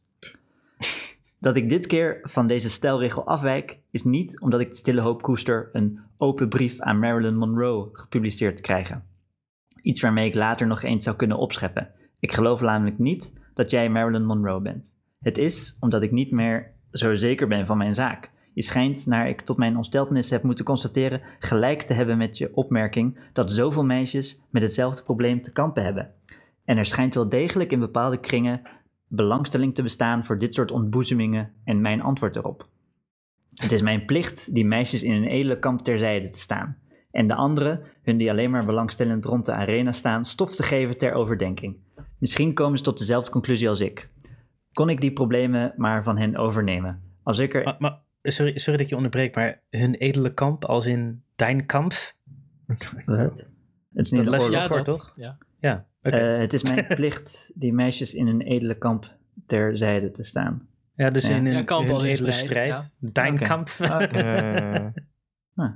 Dat 1.40 1.56
ik 1.56 1.70
dit 1.70 1.88
keer 1.88 2.20
van 2.24 2.48
deze 2.48 2.70
stelregel 2.70 3.26
afwijk, 3.26 3.80
is 3.92 4.04
niet 4.04 4.40
omdat 4.40 4.60
ik 4.60 4.70
de 4.70 4.76
stille 4.76 5.02
hoop 5.02 5.22
koester 5.22 5.70
een 5.74 6.00
open 6.18 6.50
brief 6.50 6.80
aan 6.80 7.00
Marilyn 7.00 7.38
Monroe 7.38 7.90
gepubliceerd 7.92 8.56
te 8.56 8.62
krijgen. 8.62 9.04
Iets 9.82 10.02
waarmee 10.02 10.28
ik 10.28 10.36
later 10.36 10.68
nog 10.68 10.84
eens 10.84 11.04
zou 11.04 11.16
kunnen 11.16 11.38
opscheppen. 11.38 11.92
Ik 12.20 12.34
geloof 12.34 12.62
namelijk 12.62 13.00
niet 13.00 13.34
dat 13.54 13.72
jij 13.72 13.90
Marilyn 13.90 14.26
Monroe 14.26 14.62
bent. 14.62 14.95
Het 15.26 15.38
is 15.38 15.78
omdat 15.80 16.02
ik 16.02 16.12
niet 16.12 16.32
meer 16.32 16.72
zo 16.92 17.16
zeker 17.16 17.48
ben 17.48 17.66
van 17.66 17.78
mijn 17.78 17.94
zaak. 17.94 18.32
Je 18.54 18.62
schijnt, 18.62 19.06
naar 19.06 19.30
ik 19.30 19.42
tot 19.42 19.58
mijn 19.58 19.76
ontsteltenis 19.76 20.30
heb 20.30 20.44
moeten 20.44 20.66
constateren, 20.66 21.22
gelijk 21.40 21.82
te 21.82 21.94
hebben 21.94 22.18
met 22.18 22.38
je 22.38 22.56
opmerking 22.56 23.20
dat 23.34 23.52
zoveel 23.52 23.86
meisjes 23.86 24.40
met 24.50 24.62
hetzelfde 24.62 25.04
probleem 25.04 25.42
te 25.42 25.54
kampen 25.54 25.84
hebben. 25.84 26.12
En 26.66 26.78
er 26.78 26.86
schijnt 26.86 27.16
wel 27.16 27.30
degelijk 27.30 27.72
in 27.72 27.80
bepaalde 27.80 28.20
kringen 28.20 28.62
belangstelling 29.08 29.76
te 29.76 29.82
bestaan 29.82 30.26
voor 30.26 30.40
dit 30.40 30.54
soort 30.54 30.72
ontboezemingen 30.72 31.52
en 31.64 31.82
mijn 31.82 32.02
antwoord 32.02 32.36
erop. 32.36 32.68
Het 33.54 33.72
is 33.72 33.82
mijn 33.82 34.06
plicht 34.06 34.54
die 34.54 34.66
meisjes 34.66 35.04
in 35.04 35.12
een 35.12 35.28
edele 35.28 35.60
kamp 35.60 35.82
terzijde 35.82 36.30
te 36.30 36.40
staan. 36.40 36.78
En 37.12 37.28
de 37.28 37.36
anderen, 37.36 37.82
hun 38.04 38.18
die 38.18 38.32
alleen 38.32 38.52
maar 38.52 38.66
belangstellend 38.66 39.26
rond 39.26 39.46
de 39.46 39.54
arena 39.54 39.92
staan, 39.92 40.26
stof 40.26 40.56
te 40.56 40.64
geven 40.64 40.98
ter 40.98 41.14
overdenking. 41.14 41.76
Misschien 42.20 42.54
komen 42.54 42.78
ze 42.78 42.84
tot 42.84 42.98
dezelfde 42.98 43.32
conclusie 43.32 43.70
als 43.70 43.82
ik. 43.82 44.10
Kon 44.76 44.90
ik 44.90 45.02
die 45.02 45.14
problemen 45.14 45.74
maar 45.78 46.04
van 46.04 46.18
hen 46.18 46.36
overnemen? 46.38 47.02
Als 47.24 47.40
ik 47.40 47.54
er... 47.54 47.64
Maar, 47.64 47.76
maar, 47.80 48.00
sorry, 48.24 48.58
sorry 48.58 48.72
dat 48.78 48.80
ik 48.80 48.90
je 48.90 48.96
onderbreek, 48.96 49.36
maar 49.36 49.62
hun 49.70 49.96
edele 49.96 50.34
kamp 50.34 50.66
als 50.66 50.86
in 50.86 51.24
dein 51.36 51.66
kamp? 51.66 51.94
Wat? 53.06 53.50
Het 53.94 54.06
is 54.06 54.12
niet 54.12 54.26
een 54.26 54.30
les. 54.32 54.48
Ja, 54.50 54.68
voor, 54.68 54.76
dat. 54.76 54.86
toch? 54.86 55.12
Ja. 55.16 55.38
Ja. 55.60 55.86
Eh, 56.02 56.38
het 56.38 56.54
is 56.54 56.64
mijn 56.64 56.88
plicht 56.96 57.52
die 57.54 57.74
meisjes 57.74 58.14
in 58.14 58.28
een 58.28 58.42
edele 58.42 58.78
kamp 58.78 59.14
terzijde 59.46 60.12
te 60.12 60.24
staan. 60.24 60.68
ja, 60.96 61.10
dus 61.10 61.28
ja. 61.28 61.36
in 61.36 61.46
een, 61.46 61.52
Ja, 61.52 61.62
kamp 61.62 61.86
hun 61.86 61.94
als 61.96 62.04
in 62.04 62.10
edele 62.10 62.32
strijd, 62.32 62.80
strijd. 62.80 63.14
Dein 63.14 63.38
kamp. 63.40 63.70
Eh, 63.80 64.86
Ah. 65.56 65.72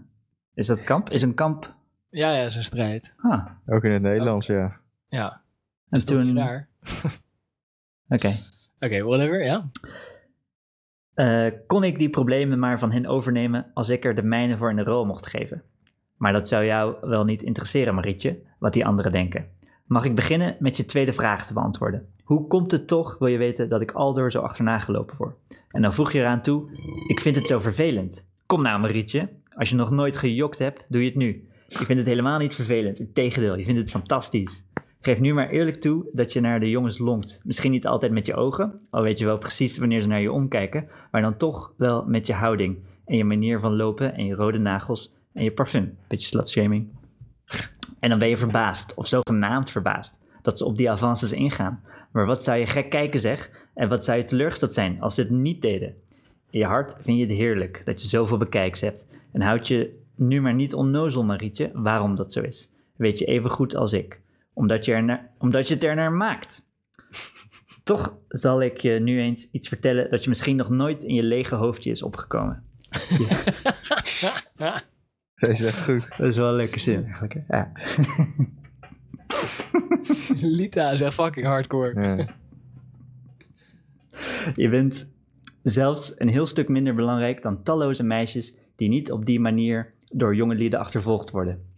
Is 0.54 0.68
dat 0.68 0.84
kamp? 0.84 1.10
Is 1.10 1.22
een 1.22 1.34
kamp? 1.34 1.76
Ja, 2.10 2.36
ja, 2.36 2.50
zo'n 2.50 2.64
strijd. 2.64 3.14
Ah. 3.18 3.46
ook 3.66 3.84
in 3.84 3.92
het 3.92 4.02
Nederlands, 4.02 4.46
ja. 4.48 4.80
Ja, 5.08 5.42
En 5.90 5.98
is 5.98 6.06
toen... 6.06 6.38
raar. 6.38 6.68
Oké. 8.08 8.36
Oké, 8.80 9.04
whatever, 9.04 9.46
ja. 9.46 9.70
Eh, 11.14 11.52
kon 11.68 11.84
ik 11.84 11.98
die 11.98 12.10
problemen 12.10 12.60
maar 12.60 12.80
van 12.80 12.92
hen 12.92 13.06
overnemen 13.06 13.72
als 13.74 13.90
ik 13.90 14.06
er 14.06 14.16
de 14.16 14.24
mijne 14.24 14.58
voor 14.58 14.70
in 14.70 14.76
de 14.76 14.84
rol 14.84 15.06
mocht 15.06 15.28
geven? 15.28 15.64
Maar 16.18 16.34
dat 16.34 16.48
zou 16.48 16.66
jou 16.66 16.96
wel 17.02 17.24
niet 17.24 17.44
interesseren, 17.44 17.96
Marietje, 17.96 18.40
wat 18.60 18.74
die 18.74 18.86
anderen 18.86 19.12
denken. 19.12 19.48
Mag 19.86 20.06
ik 20.06 20.16
beginnen 20.16 20.56
met 20.60 20.78
je 20.78 20.86
tweede 20.86 21.14
vraag 21.14 21.48
te 21.48 21.54
beantwoorden? 21.54 22.08
Hoe 22.24 22.48
komt 22.48 22.72
het 22.72 22.88
toch, 22.88 23.18
wil 23.18 23.28
je 23.28 23.38
weten, 23.38 23.70
dat 23.70 23.82
ik 23.82 23.92
aldoor 23.92 24.32
zo 24.32 24.40
achterna 24.40 24.80
gelopen 24.80 25.18
word? 25.18 25.36
En 25.70 25.82
dan 25.82 25.94
voeg 25.94 26.12
je 26.12 26.20
eraan 26.20 26.42
toe, 26.42 26.70
ik 27.08 27.20
vind 27.20 27.36
het 27.36 27.48
zo 27.48 27.60
vervelend. 27.60 28.28
Kom 28.46 28.62
nou, 28.62 28.80
Marietje, 28.80 29.30
als 29.56 29.70
je 29.70 29.76
nog 29.76 29.92
nooit 29.92 30.18
gejokt 30.18 30.60
hebt, 30.60 30.86
doe 30.88 31.02
je 31.02 31.08
het 31.08 31.16
nu. 31.16 31.48
Je 31.68 31.78
vindt 31.78 31.96
het 31.96 32.06
helemaal 32.06 32.40
niet 32.40 32.56
vervelend, 32.56 33.00
integendeel, 33.00 33.58
je 33.58 33.64
vindt 33.64 33.80
het 33.80 33.90
fantastisch. 33.90 34.64
Geef 35.02 35.20
nu 35.20 35.34
maar 35.34 35.50
eerlijk 35.50 35.82
toe 35.82 36.10
dat 36.14 36.34
je 36.34 36.40
naar 36.40 36.60
de 36.60 36.70
jongens 36.70 36.98
lonkt. 36.98 37.42
Misschien 37.44 37.72
niet 37.72 37.88
altijd 37.88 38.12
met 38.12 38.26
je 38.26 38.36
ogen, 38.36 38.82
al 38.90 39.02
weet 39.02 39.20
je 39.20 39.26
wel 39.26 39.38
precies 39.38 39.78
wanneer 39.78 40.02
ze 40.02 40.08
naar 40.08 40.22
je 40.22 40.32
omkijken, 40.32 40.88
maar 41.12 41.22
dan 41.22 41.38
toch 41.38 41.74
wel 41.78 42.06
met 42.06 42.28
je 42.28 42.34
houding 42.34 42.78
en 43.06 43.18
je 43.18 43.24
manier 43.24 43.60
van 43.60 43.76
lopen 43.76 44.14
en 44.14 44.26
je 44.26 44.36
rode 44.36 44.58
nagels 44.58 45.14
en 45.34 45.44
je 45.44 45.52
parfum. 45.52 45.98
Beetje 46.08 46.28
slutshaming. 46.28 46.88
En 48.00 48.10
dan 48.10 48.20
ben 48.20 48.30
je 48.30 48.38
verbaasd, 48.38 48.94
of 48.94 49.08
zogenaamd 49.08 49.72
verbaasd, 49.72 50.20
dat 50.42 50.58
ze 50.58 50.66
op 50.66 50.78
die 50.78 50.92
avances 50.92 51.32
ingaan. 51.32 51.84
Maar 52.12 52.26
wat 52.26 52.44
zou 52.44 52.58
je 52.58 52.68
gek 52.68 52.90
kijken 52.90 53.20
zeg, 53.20 53.68
en 53.74 53.90
wat 53.90 54.06
zou 54.06 54.18
je 54.18 54.26
teleurgesteld 54.26 54.74
zijn 54.74 55.02
als 55.02 55.16
ze 55.16 55.22
het 55.22 55.30
niet 55.30 55.62
deden. 55.62 55.96
In 56.50 56.60
je 56.60 56.66
hart 56.66 56.96
vind 57.00 57.18
je 57.18 57.26
het 57.26 57.38
heerlijk 57.38 57.82
dat 57.86 58.02
je 58.02 58.08
zoveel 58.08 58.38
bekijks 58.38 58.82
hebt. 58.82 59.08
En 59.32 59.42
houd 59.42 59.68
je 59.68 60.00
nu 60.16 60.42
maar 60.42 60.54
niet 60.54 60.74
onnozel, 60.74 61.24
Marietje, 61.24 61.72
waarom 61.74 62.16
dat 62.16 62.34
zo 62.34 62.42
is. 62.42 62.70
Weet 62.96 63.18
je 63.18 63.26
even 63.26 63.50
goed 63.50 63.76
als 63.76 63.94
ik. 63.94 64.20
Omdat 64.60 64.86
je, 64.86 64.94
er 64.94 65.30
omdat 65.38 65.68
je 65.68 65.74
het 65.74 65.84
er 65.84 65.96
naar 65.96 66.12
maakt. 66.12 66.64
Toch 67.84 68.18
zal 68.28 68.62
ik 68.62 68.78
je 68.78 68.92
nu 68.92 69.20
eens 69.20 69.50
iets 69.52 69.68
vertellen 69.68 70.10
dat 70.10 70.24
je 70.24 70.30
misschien 70.30 70.56
nog 70.56 70.70
nooit 70.70 71.04
in 71.04 71.14
je 71.14 71.24
lege 71.24 71.56
hoofdje 71.56 71.92
is 71.92 72.04
opgekomen. 72.04 72.64
Deze 75.36 75.52
is 75.52 75.64
echt 75.64 75.84
goed. 75.84 76.10
Dat 76.18 76.28
is 76.28 76.38
wel 76.38 76.50
een 76.50 76.56
leuke 76.56 76.80
zin 76.80 77.04
eigenlijk. 77.04 77.34
hè? 77.34 77.58
Ja. 77.58 77.72
Lita 80.58 80.90
is 80.92 81.02
echt 81.02 81.14
fucking 81.14 81.46
hardcore. 81.46 82.02
Ja. 82.02 82.28
Je 84.56 84.70
bent 84.70 85.10
zelfs 85.64 86.14
een 86.18 86.30
heel 86.30 86.46
stuk 86.46 86.68
minder 86.68 86.96
belangrijk 86.96 87.42
dan 87.42 87.64
talloze 87.64 88.04
meisjes 88.04 88.54
die 88.76 88.90
niet 88.90 89.12
op 89.12 89.26
die 89.26 89.40
manier 89.40 89.94
door 90.10 90.36
jonge 90.36 90.56
lieden 90.56 90.80
achtervolgd 90.80 91.32
worden. 91.32 91.69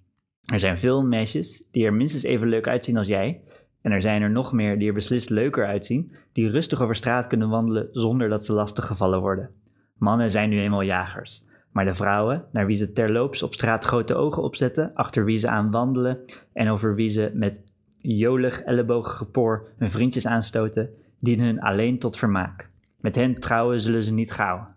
Er 0.45 0.59
zijn 0.59 0.77
veel 0.77 1.03
meisjes 1.03 1.67
die 1.71 1.85
er 1.85 1.93
minstens 1.93 2.23
even 2.23 2.47
leuk 2.47 2.67
uitzien 2.67 2.97
als 2.97 3.07
jij. 3.07 3.41
En 3.81 3.91
er 3.91 4.01
zijn 4.01 4.21
er 4.21 4.31
nog 4.31 4.53
meer 4.53 4.79
die 4.79 4.87
er 4.87 4.93
beslist 4.93 5.29
leuker 5.29 5.65
uitzien, 5.65 6.11
die 6.33 6.49
rustig 6.49 6.81
over 6.81 6.95
straat 6.95 7.27
kunnen 7.27 7.49
wandelen 7.49 7.87
zonder 7.91 8.29
dat 8.29 8.45
ze 8.45 8.53
lastig 8.53 8.85
gevallen 8.85 9.21
worden. 9.21 9.49
Mannen 9.97 10.31
zijn 10.31 10.49
nu 10.49 10.59
eenmaal 10.59 10.81
jagers. 10.81 11.43
Maar 11.71 11.85
de 11.85 11.93
vrouwen, 11.93 12.45
naar 12.51 12.65
wie 12.65 12.77
ze 12.77 12.93
terloops 12.93 13.43
op 13.43 13.53
straat 13.53 13.83
grote 13.83 14.15
ogen 14.15 14.43
opzetten, 14.43 14.93
achter 14.93 15.25
wie 15.25 15.37
ze 15.37 15.49
aan 15.49 15.71
wandelen 15.71 16.19
en 16.53 16.69
over 16.69 16.95
wie 16.95 17.09
ze 17.09 17.31
met 17.33 17.63
jolig 17.97 18.61
ellebogengepoor 18.61 19.67
hun 19.77 19.91
vriendjes 19.91 20.27
aanstoten, 20.27 20.89
dienen 21.19 21.45
hun 21.45 21.61
alleen 21.61 21.99
tot 21.99 22.17
vermaak. 22.17 22.69
Met 22.99 23.15
hen 23.15 23.39
trouwen 23.39 23.81
zullen 23.81 24.03
ze 24.03 24.13
niet 24.13 24.31
gauw. 24.31 24.67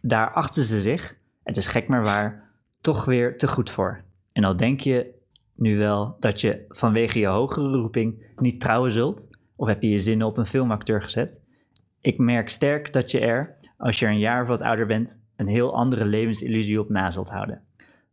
Daar 0.00 0.30
achten 0.30 0.62
ze 0.62 0.80
zich, 0.80 1.16
het 1.42 1.56
is 1.56 1.66
gek 1.66 1.88
maar 1.88 2.02
waar, 2.02 2.45
toch 2.86 3.04
weer 3.04 3.38
te 3.38 3.48
goed 3.48 3.70
voor. 3.70 4.00
En 4.32 4.44
al 4.44 4.56
denk 4.56 4.80
je 4.80 5.14
nu 5.54 5.78
wel 5.78 6.16
dat 6.20 6.40
je 6.40 6.64
vanwege 6.68 7.18
je 7.18 7.26
hogere 7.26 7.76
roeping 7.76 8.26
niet 8.36 8.60
trouwen 8.60 8.92
zult, 8.92 9.30
of 9.56 9.68
heb 9.68 9.82
je 9.82 9.88
je 9.88 9.98
zinnen 9.98 10.26
op 10.26 10.36
een 10.36 10.46
filmacteur 10.46 11.02
gezet, 11.02 11.42
ik 12.00 12.18
merk 12.18 12.48
sterk 12.48 12.92
dat 12.92 13.10
je 13.10 13.20
er, 13.20 13.56
als 13.78 13.98
je 13.98 14.06
een 14.06 14.18
jaar 14.18 14.42
of 14.42 14.48
wat 14.48 14.60
ouder 14.60 14.86
bent, 14.86 15.18
een 15.36 15.46
heel 15.46 15.74
andere 15.74 16.04
levensillusie 16.04 16.80
op 16.80 16.88
na 16.88 17.10
zult 17.10 17.30
houden. 17.30 17.62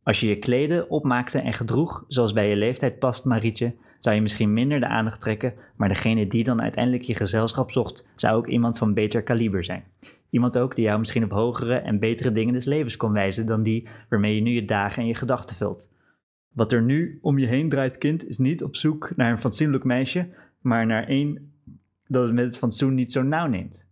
Als 0.04 0.20
je 0.20 0.28
je 0.28 0.40
kleden 0.40 0.90
opmaakte 0.90 1.40
en 1.40 1.54
gedroeg 1.54 2.06
zoals 2.08 2.34
bij 2.34 2.50
je 2.50 2.56
leeftijd 2.56 3.00
past, 3.00 3.26
Marietje, 3.26 3.76
zou 4.00 4.16
je 4.16 4.22
misschien 4.22 4.54
minder 4.54 4.80
de 4.80 4.88
aandacht 4.88 5.22
trekken, 5.22 5.54
maar 5.76 5.90
degene 5.90 6.28
die 6.28 6.44
dan 6.44 6.62
uiteindelijk 6.62 7.04
je 7.04 7.16
gezelschap 7.16 7.72
zocht, 7.72 8.06
zou 8.16 8.36
ook 8.36 8.48
iemand 8.48 8.78
van 8.78 8.94
beter 8.94 9.24
kaliber 9.24 9.64
zijn. 9.64 9.84
Iemand 10.34 10.58
ook 10.58 10.76
die 10.76 10.86
jou 10.86 11.00
misschien 11.00 11.24
op 11.24 11.32
hogere 11.32 11.76
en 11.76 12.00
betere 12.00 12.32
dingen 12.32 12.54
des 12.54 12.66
levens 12.66 12.98
kon 12.98 13.12
wijzen 13.12 13.46
dan 13.46 13.64
die 13.64 13.88
waarmee 14.10 14.36
je 14.36 14.42
nu 14.42 14.52
je 14.52 14.66
dagen 14.66 15.02
en 15.02 15.08
je 15.08 15.16
gedachten 15.16 15.56
vult. 15.56 15.90
Wat 16.54 16.72
er 16.72 16.82
nu 16.82 17.20
om 17.22 17.40
je 17.40 17.48
heen 17.48 17.70
draait, 17.70 17.98
kind, 17.98 18.28
is 18.28 18.38
niet 18.38 18.64
op 18.64 18.76
zoek 18.76 19.16
naar 19.16 19.32
een 19.32 19.40
fatsoenlijk 19.40 19.84
meisje, 19.84 20.28
maar 20.62 20.86
naar 20.86 21.08
één 21.08 21.54
dat 22.08 22.24
het 22.24 22.34
met 22.34 22.46
het 22.46 22.58
fatsoen 22.58 22.94
niet 22.94 23.12
zo 23.12 23.24
nauw 23.24 23.48
neemt. 23.48 23.88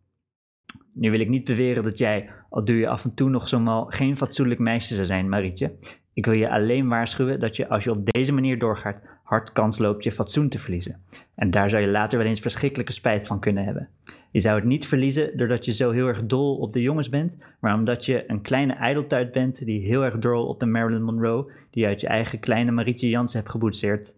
Nu 0.94 1.12
wil 1.12 1.20
ik 1.20 1.30
niet 1.30 1.44
beweren 1.44 1.84
dat 1.84 1.98
jij, 1.98 2.30
al 2.50 2.66
doe 2.66 2.76
je 2.76 2.88
af 2.88 3.04
en 3.04 3.14
toe 3.14 3.30
nog 3.30 3.48
zomaal, 3.48 3.86
geen 3.86 4.18
fatsoenlijk 4.18 4.60
meisje 4.60 4.94
zou 4.94 5.06
zijn, 5.06 5.30
Marietje. 5.30 5.74
Ik 6.14 6.26
wil 6.26 6.34
je 6.34 6.50
alleen 6.50 6.88
waarschuwen 6.88 7.40
dat 7.40 7.56
je, 7.56 7.70
als 7.70 7.84
je 7.84 7.92
op 7.92 8.12
deze 8.12 8.34
manier 8.34 8.60
doorgaat, 8.60 9.02
hard 9.32 9.52
kans 9.52 9.78
loopt 9.78 10.04
je 10.04 10.12
fatsoen 10.12 10.50
te 10.50 10.60
verliezen. 10.60 11.02
En 11.36 11.52
daar 11.52 11.70
zou 11.70 11.82
je 11.82 11.88
later 11.88 12.18
wel 12.18 12.28
eens 12.28 12.40
verschrikkelijke 12.40 12.92
spijt 12.92 13.28
van 13.28 13.40
kunnen 13.40 13.64
hebben. 13.64 13.90
Je 14.32 14.40
zou 14.40 14.56
het 14.56 14.66
niet 14.66 14.88
verliezen 14.88 15.38
doordat 15.38 15.66
je 15.66 15.72
zo 15.72 15.92
heel 15.92 16.08
erg 16.08 16.26
dol 16.26 16.58
op 16.58 16.74
de 16.74 16.82
jongens 16.82 17.10
bent, 17.10 17.38
maar 17.60 17.74
omdat 17.74 18.06
je 18.06 18.24
een 18.28 18.42
kleine 18.42 18.74
ijdeltuit 18.74 19.32
bent 19.32 19.66
die 19.66 19.86
heel 19.86 20.04
erg 20.04 20.18
dol 20.18 20.48
op 20.48 20.60
de 20.60 20.66
Marilyn 20.66 21.04
Monroe, 21.04 21.52
die 21.70 21.84
je 21.84 21.88
uit 21.90 22.02
je 22.02 22.08
eigen 22.08 22.40
kleine 22.40 22.72
Marietje 22.72 23.10
Jansen 23.10 23.40
hebt 23.40 23.52
geboetseerd. 23.52 24.16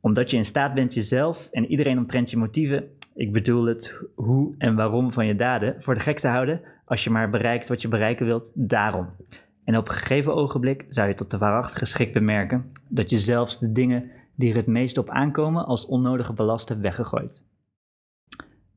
Omdat 0.00 0.30
je 0.30 0.36
in 0.36 0.44
staat 0.44 0.74
bent 0.74 0.94
jezelf 0.94 1.48
en 1.52 1.66
iedereen 1.66 1.98
omtrent 1.98 2.30
je 2.30 2.36
motieven, 2.36 2.88
ik 3.14 3.32
bedoel 3.32 3.64
het 3.64 4.02
hoe 4.14 4.54
en 4.58 4.74
waarom 4.74 5.12
van 5.12 5.26
je 5.26 5.36
daden, 5.36 5.82
voor 5.82 5.94
de 5.94 6.00
gek 6.00 6.18
te 6.18 6.28
houden 6.28 6.60
als 6.84 7.04
je 7.04 7.10
maar 7.10 7.30
bereikt 7.30 7.68
wat 7.68 7.82
je 7.82 7.88
bereiken 7.88 8.26
wilt, 8.26 8.52
daarom. 8.54 9.08
En 9.68 9.76
op 9.76 9.88
een 9.88 9.94
gegeven 9.94 10.34
ogenblik 10.34 10.84
zou 10.88 11.08
je 11.08 11.14
tot 11.14 11.30
de 11.30 11.38
waarachtige 11.38 11.84
schrik 11.84 12.12
bemerken 12.12 12.72
dat 12.88 13.10
je 13.10 13.18
zelfs 13.18 13.58
de 13.58 13.72
dingen 13.72 14.10
die 14.34 14.50
er 14.50 14.56
het 14.56 14.66
meest 14.66 14.98
op 14.98 15.10
aankomen 15.10 15.66
als 15.66 15.86
onnodige 15.86 16.32
ballast 16.32 16.68
hebt 16.68 16.80
weggegooid. 16.80 17.44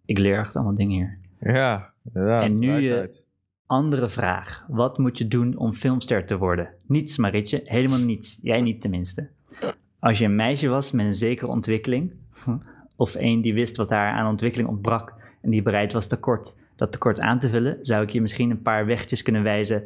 Ik 0.06 0.18
leer 0.18 0.40
echt 0.40 0.56
allemaal 0.56 0.76
dingen 0.76 0.96
hier. 0.96 1.18
Ja, 1.54 1.94
inderdaad. 2.04 2.44
En 2.44 2.60
nu 2.60 2.68
je- 2.68 2.72
wijsheid. 2.72 3.24
Andere 3.66 4.10
vraag. 4.10 4.66
Wat 4.68 4.98
moet 4.98 5.18
je 5.18 5.28
doen 5.28 5.58
om 5.58 5.74
filmster 5.74 6.26
te 6.26 6.38
worden? 6.38 6.70
Niets, 6.86 7.18
Maritje. 7.18 7.62
Helemaal 7.66 8.00
niets. 8.00 8.40
Jij 8.42 8.62
niet 8.62 8.82
tenminste. 8.82 9.30
Als 10.00 10.20
je 10.20 10.26
een 10.26 10.36
meisje 10.36 10.68
was 10.68 10.92
met 10.92 11.06
een 11.06 11.14
zekere 11.14 11.52
ontwikkeling, 11.52 12.14
of 12.96 13.16
een 13.16 13.42
die 13.42 13.54
wist 13.54 13.78
wat 13.78 13.90
haar 13.90 14.14
aan 14.14 14.30
ontwikkeling 14.30 14.70
ontbrak 14.70 15.14
en 15.42 15.50
die 15.50 15.62
bereid 15.62 15.94
was 15.94 16.08
tekort, 16.08 16.56
dat 16.76 16.92
tekort 16.92 17.20
aan 17.20 17.40
te 17.40 17.50
vullen, 17.50 17.78
zou 17.82 18.04
ik 18.04 18.10
je 18.10 18.22
misschien 18.22 18.50
een 18.50 18.62
paar 18.62 18.86
wegjes 18.86 19.22
kunnen 19.22 19.44
wijzen 19.44 19.84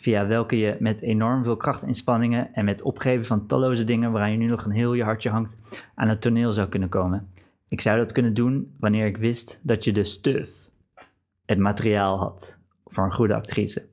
via 0.00 0.26
welke 0.26 0.58
je 0.58 0.76
met 0.78 1.00
enorm 1.00 1.44
veel 1.44 1.56
krachtinspanningen 1.56 2.54
en 2.54 2.64
met 2.64 2.82
opgeven 2.82 3.24
van 3.24 3.46
talloze 3.46 3.84
dingen 3.84 4.12
waaraan 4.12 4.30
je 4.30 4.38
nu 4.38 4.46
nog 4.46 4.64
een 4.64 4.70
heel 4.70 4.94
je 4.94 5.02
hartje 5.02 5.30
hangt, 5.30 5.58
aan 5.94 6.08
het 6.08 6.20
toneel 6.20 6.52
zou 6.52 6.68
kunnen 6.68 6.88
komen. 6.88 7.28
Ik 7.68 7.80
zou 7.80 7.98
dat 7.98 8.12
kunnen 8.12 8.34
doen 8.34 8.74
wanneer 8.78 9.06
ik 9.06 9.16
wist 9.16 9.60
dat 9.62 9.84
je 9.84 9.92
de 9.92 10.04
stuff, 10.04 10.70
het 11.46 11.58
materiaal 11.58 12.18
had 12.18 12.58
voor 12.84 13.04
een 13.04 13.12
goede 13.12 13.34
actrice. 13.34 13.86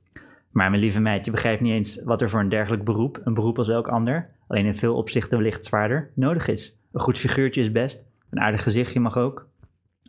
Maar 0.51 0.69
mijn 0.69 0.81
lieve 0.81 0.99
meid, 0.99 1.25
je 1.25 1.31
begrijpt 1.31 1.61
niet 1.61 1.73
eens 1.73 2.03
wat 2.03 2.21
er 2.21 2.29
voor 2.29 2.39
een 2.39 2.49
dergelijk 2.49 2.83
beroep, 2.83 3.21
een 3.23 3.33
beroep 3.33 3.57
als 3.57 3.69
elk 3.69 3.87
ander, 3.87 4.29
alleen 4.47 4.65
in 4.65 4.75
veel 4.75 4.95
opzichten 4.95 5.37
wellicht 5.37 5.65
zwaarder, 5.65 6.11
nodig 6.13 6.47
is. 6.47 6.79
Een 6.91 7.01
goed 7.01 7.17
figuurtje 7.17 7.61
is 7.61 7.71
best, 7.71 8.05
een 8.29 8.39
aardig 8.39 8.63
gezichtje 8.63 8.99
mag 8.99 9.17
ook, 9.17 9.47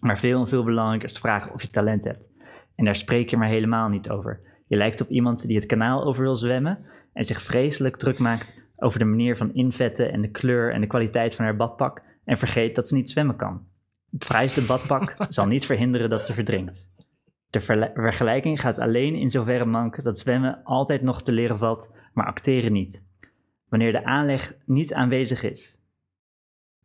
maar 0.00 0.18
veel 0.18 0.40
en 0.40 0.48
veel 0.48 0.64
belangrijker 0.64 1.08
is 1.08 1.14
de 1.14 1.20
vraag 1.20 1.52
of 1.52 1.62
je 1.62 1.70
talent 1.70 2.04
hebt. 2.04 2.32
En 2.74 2.84
daar 2.84 2.96
spreek 2.96 3.30
je 3.30 3.36
maar 3.36 3.48
helemaal 3.48 3.88
niet 3.88 4.10
over. 4.10 4.40
Je 4.66 4.76
lijkt 4.76 5.00
op 5.00 5.08
iemand 5.08 5.46
die 5.46 5.56
het 5.56 5.66
kanaal 5.66 6.04
over 6.04 6.22
wil 6.22 6.36
zwemmen 6.36 6.78
en 7.12 7.24
zich 7.24 7.42
vreselijk 7.42 7.96
druk 7.96 8.18
maakt 8.18 8.64
over 8.76 8.98
de 8.98 9.04
manier 9.04 9.36
van 9.36 9.54
invetten 9.54 10.12
en 10.12 10.20
de 10.20 10.30
kleur 10.30 10.72
en 10.72 10.80
de 10.80 10.86
kwaliteit 10.86 11.34
van 11.34 11.44
haar 11.44 11.56
badpak 11.56 12.02
en 12.24 12.38
vergeet 12.38 12.74
dat 12.74 12.88
ze 12.88 12.94
niet 12.94 13.10
zwemmen 13.10 13.36
kan. 13.36 13.66
Het 14.10 14.24
fraaiste 14.24 14.64
badpak 14.64 15.14
zal 15.28 15.46
niet 15.46 15.66
verhinderen 15.66 16.10
dat 16.10 16.26
ze 16.26 16.34
verdrinkt. 16.34 16.88
De 17.50 17.60
vergelijking 17.94 18.60
gaat 18.60 18.78
alleen 18.78 19.14
in 19.14 19.30
zoverre 19.30 19.64
mank 19.64 20.04
dat 20.04 20.18
zwemmen 20.18 20.60
altijd 20.64 21.02
nog 21.02 21.22
te 21.22 21.32
leren 21.32 21.58
valt, 21.58 21.90
maar 22.12 22.26
acteren 22.26 22.72
niet. 22.72 23.04
Wanneer 23.68 23.92
de 23.92 24.04
aanleg 24.04 24.56
niet 24.64 24.94
aanwezig 24.94 25.42
is. 25.42 25.80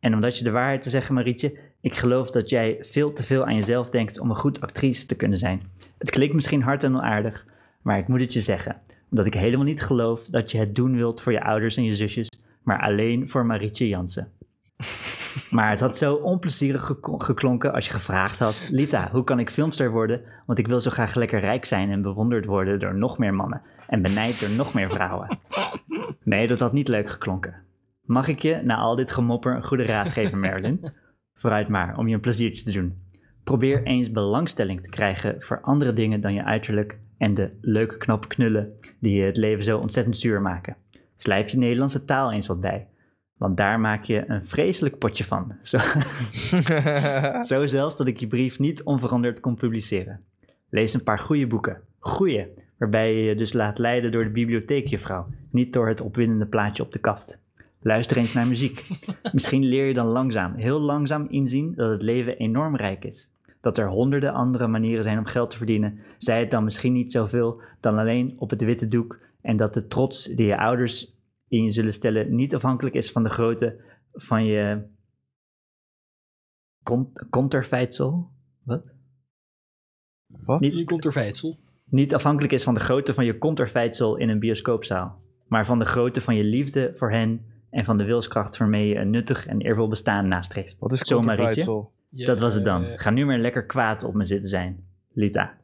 En 0.00 0.14
omdat 0.14 0.38
je 0.38 0.44
de 0.44 0.50
waarheid 0.50 0.82
te 0.82 0.90
zeggen, 0.90 1.14
Marietje, 1.14 1.58
ik 1.80 1.94
geloof 1.94 2.30
dat 2.30 2.48
jij 2.48 2.78
veel 2.80 3.12
te 3.12 3.22
veel 3.22 3.46
aan 3.46 3.54
jezelf 3.54 3.90
denkt 3.90 4.18
om 4.18 4.30
een 4.30 4.36
goed 4.36 4.60
actrice 4.60 5.06
te 5.06 5.16
kunnen 5.16 5.38
zijn. 5.38 5.62
Het 5.98 6.10
klinkt 6.10 6.34
misschien 6.34 6.62
hard 6.62 6.84
en 6.84 6.94
onaardig, 6.94 7.46
maar 7.82 7.98
ik 7.98 8.08
moet 8.08 8.20
het 8.20 8.32
je 8.32 8.40
zeggen. 8.40 8.80
Omdat 9.10 9.26
ik 9.26 9.34
helemaal 9.34 9.66
niet 9.66 9.82
geloof 9.82 10.26
dat 10.26 10.50
je 10.50 10.58
het 10.58 10.74
doen 10.74 10.96
wilt 10.96 11.20
voor 11.20 11.32
je 11.32 11.44
ouders 11.44 11.76
en 11.76 11.84
je 11.84 11.94
zusjes, 11.94 12.30
maar 12.62 12.80
alleen 12.80 13.28
voor 13.28 13.46
Marietje 13.46 13.88
Jansen. 13.88 14.32
Maar 15.50 15.70
het 15.70 15.80
had 15.80 15.96
zo 15.96 16.14
onplezierig 16.14 16.92
geklonken 17.02 17.72
als 17.72 17.86
je 17.86 17.92
gevraagd 17.92 18.38
had: 18.38 18.68
Lita, 18.70 19.08
hoe 19.12 19.24
kan 19.24 19.38
ik 19.38 19.50
filmster 19.50 19.90
worden? 19.90 20.20
Want 20.46 20.58
ik 20.58 20.66
wil 20.66 20.80
zo 20.80 20.90
graag 20.90 21.14
lekker 21.14 21.40
rijk 21.40 21.64
zijn 21.64 21.90
en 21.90 22.02
bewonderd 22.02 22.44
worden 22.44 22.78
door 22.78 22.94
nog 22.94 23.18
meer 23.18 23.34
mannen. 23.34 23.62
En 23.86 24.02
benijd 24.02 24.40
door 24.40 24.50
nog 24.50 24.74
meer 24.74 24.90
vrouwen. 24.90 25.28
Nee, 26.24 26.46
dat 26.46 26.60
had 26.60 26.72
niet 26.72 26.88
leuk 26.88 27.10
geklonken. 27.10 27.54
Mag 28.04 28.28
ik 28.28 28.38
je, 28.38 28.60
na 28.64 28.76
al 28.76 28.96
dit 28.96 29.10
gemopper, 29.10 29.54
een 29.54 29.64
goede 29.64 29.86
raad 29.86 30.08
geven, 30.08 30.40
Marilyn? 30.40 30.80
Vooruit 31.40 31.68
maar, 31.68 31.96
om 31.96 32.08
je 32.08 32.14
een 32.14 32.20
pleziertje 32.20 32.64
te 32.64 32.72
doen. 32.72 33.02
Probeer 33.44 33.82
eens 33.82 34.10
belangstelling 34.10 34.82
te 34.82 34.88
krijgen 34.88 35.42
voor 35.42 35.60
andere 35.60 35.92
dingen 35.92 36.20
dan 36.20 36.34
je 36.34 36.44
uiterlijk 36.44 36.98
en 37.22 37.34
de 37.34 37.50
leuke 37.60 37.96
knappe 37.96 38.26
knullen 38.26 38.72
die 38.98 39.14
je 39.14 39.24
het 39.24 39.36
leven 39.36 39.64
zo 39.64 39.78
ontzettend 39.78 40.18
zuur 40.18 40.40
maken. 40.40 40.76
Slijp 41.16 41.48
je 41.48 41.58
Nederlandse 41.58 42.04
taal 42.04 42.32
eens 42.32 42.46
wat 42.46 42.60
bij. 42.60 42.86
Want 43.36 43.56
daar 43.56 43.80
maak 43.80 44.04
je 44.04 44.24
een 44.26 44.46
vreselijk 44.46 44.98
potje 44.98 45.24
van. 45.24 45.54
Zo, 45.62 45.78
zo 47.54 47.66
zelfs 47.66 47.96
dat 47.96 48.06
ik 48.06 48.20
je 48.20 48.26
brief 48.26 48.58
niet 48.58 48.82
onveranderd 48.82 49.40
kon 49.40 49.54
publiceren. 49.54 50.20
Lees 50.70 50.94
een 50.94 51.02
paar 51.02 51.18
goede 51.18 51.46
boeken. 51.46 51.80
Goeie, 51.98 52.46
waarbij 52.78 53.14
je 53.14 53.22
je 53.22 53.34
dus 53.34 53.52
laat 53.52 53.78
leiden 53.78 54.12
door 54.12 54.24
de 54.24 54.30
bibliotheekjuffrouw, 54.30 55.26
niet 55.50 55.72
door 55.72 55.88
het 55.88 56.00
opwindende 56.00 56.46
plaatje 56.46 56.82
op 56.82 56.92
de 56.92 56.98
kaft. 56.98 57.42
Luister 57.80 58.16
eens 58.16 58.32
naar 58.32 58.46
muziek. 58.46 58.88
Misschien 59.32 59.64
leer 59.64 59.86
je 59.86 59.94
dan 59.94 60.06
langzaam, 60.06 60.54
heel 60.54 60.80
langzaam 60.80 61.26
inzien 61.28 61.74
dat 61.74 61.90
het 61.90 62.02
leven 62.02 62.36
enorm 62.36 62.76
rijk 62.76 63.04
is. 63.04 63.31
Dat 63.62 63.78
er 63.78 63.88
honderden 63.88 64.32
andere 64.32 64.66
manieren 64.66 65.04
zijn 65.04 65.18
om 65.18 65.24
geld 65.24 65.50
te 65.50 65.56
verdienen, 65.56 65.98
zij 66.18 66.40
het 66.40 66.50
dan 66.50 66.64
misschien 66.64 66.92
niet 66.92 67.12
zoveel 67.12 67.62
dan 67.80 67.98
alleen 67.98 68.34
op 68.38 68.50
het 68.50 68.62
witte 68.62 68.86
doek. 68.86 69.18
En 69.40 69.56
dat 69.56 69.74
de 69.74 69.86
trots 69.86 70.24
die 70.24 70.46
je 70.46 70.58
ouders 70.58 71.14
in 71.48 71.62
je 71.64 71.70
zullen 71.70 71.92
stellen 71.92 72.34
niet 72.34 72.54
afhankelijk 72.54 72.94
is 72.94 73.12
van 73.12 73.22
de 73.22 73.28
grootte 73.28 73.80
van 74.12 74.44
je 74.44 74.82
con- 76.82 77.12
conterfeitsel. 77.30 78.30
Wat? 78.64 78.94
Wat? 80.26 80.60
Niet- 80.60 81.04
er 81.04 81.12
Veidsel. 81.12 81.58
niet 81.90 82.14
afhankelijk 82.14 82.52
is 82.52 82.64
van 82.64 82.74
de 82.74 82.80
grootte 82.80 83.14
van 83.14 83.24
je 83.24 83.38
conterfeitsel 83.38 84.16
in 84.16 84.28
een 84.28 84.38
bioscoopzaal, 84.38 85.20
maar 85.46 85.66
van 85.66 85.78
de 85.78 85.84
grootte 85.84 86.20
van 86.20 86.34
je 86.36 86.44
liefde 86.44 86.92
voor 86.96 87.10
hen 87.10 87.46
en 87.70 87.84
van 87.84 87.98
de 87.98 88.04
wilskracht 88.04 88.56
waarmee 88.56 88.88
je 88.88 88.96
een 88.96 89.10
nuttig 89.10 89.46
en 89.46 89.60
eervol 89.60 89.88
bestaan 89.88 90.28
nastreeft. 90.28 90.76
Wat 90.78 90.92
is 90.92 90.98
Zo, 91.64 91.92
Dat 92.12 92.40
was 92.40 92.54
het 92.54 92.64
dan. 92.64 92.84
Eh, 92.86 92.92
Ga 93.00 93.10
nu 93.10 93.24
maar 93.26 93.38
lekker 93.38 93.66
kwaad 93.66 94.02
op 94.04 94.14
me 94.14 94.24
zitten 94.24 94.50
zijn. 94.50 94.84
Lita. 95.12 95.54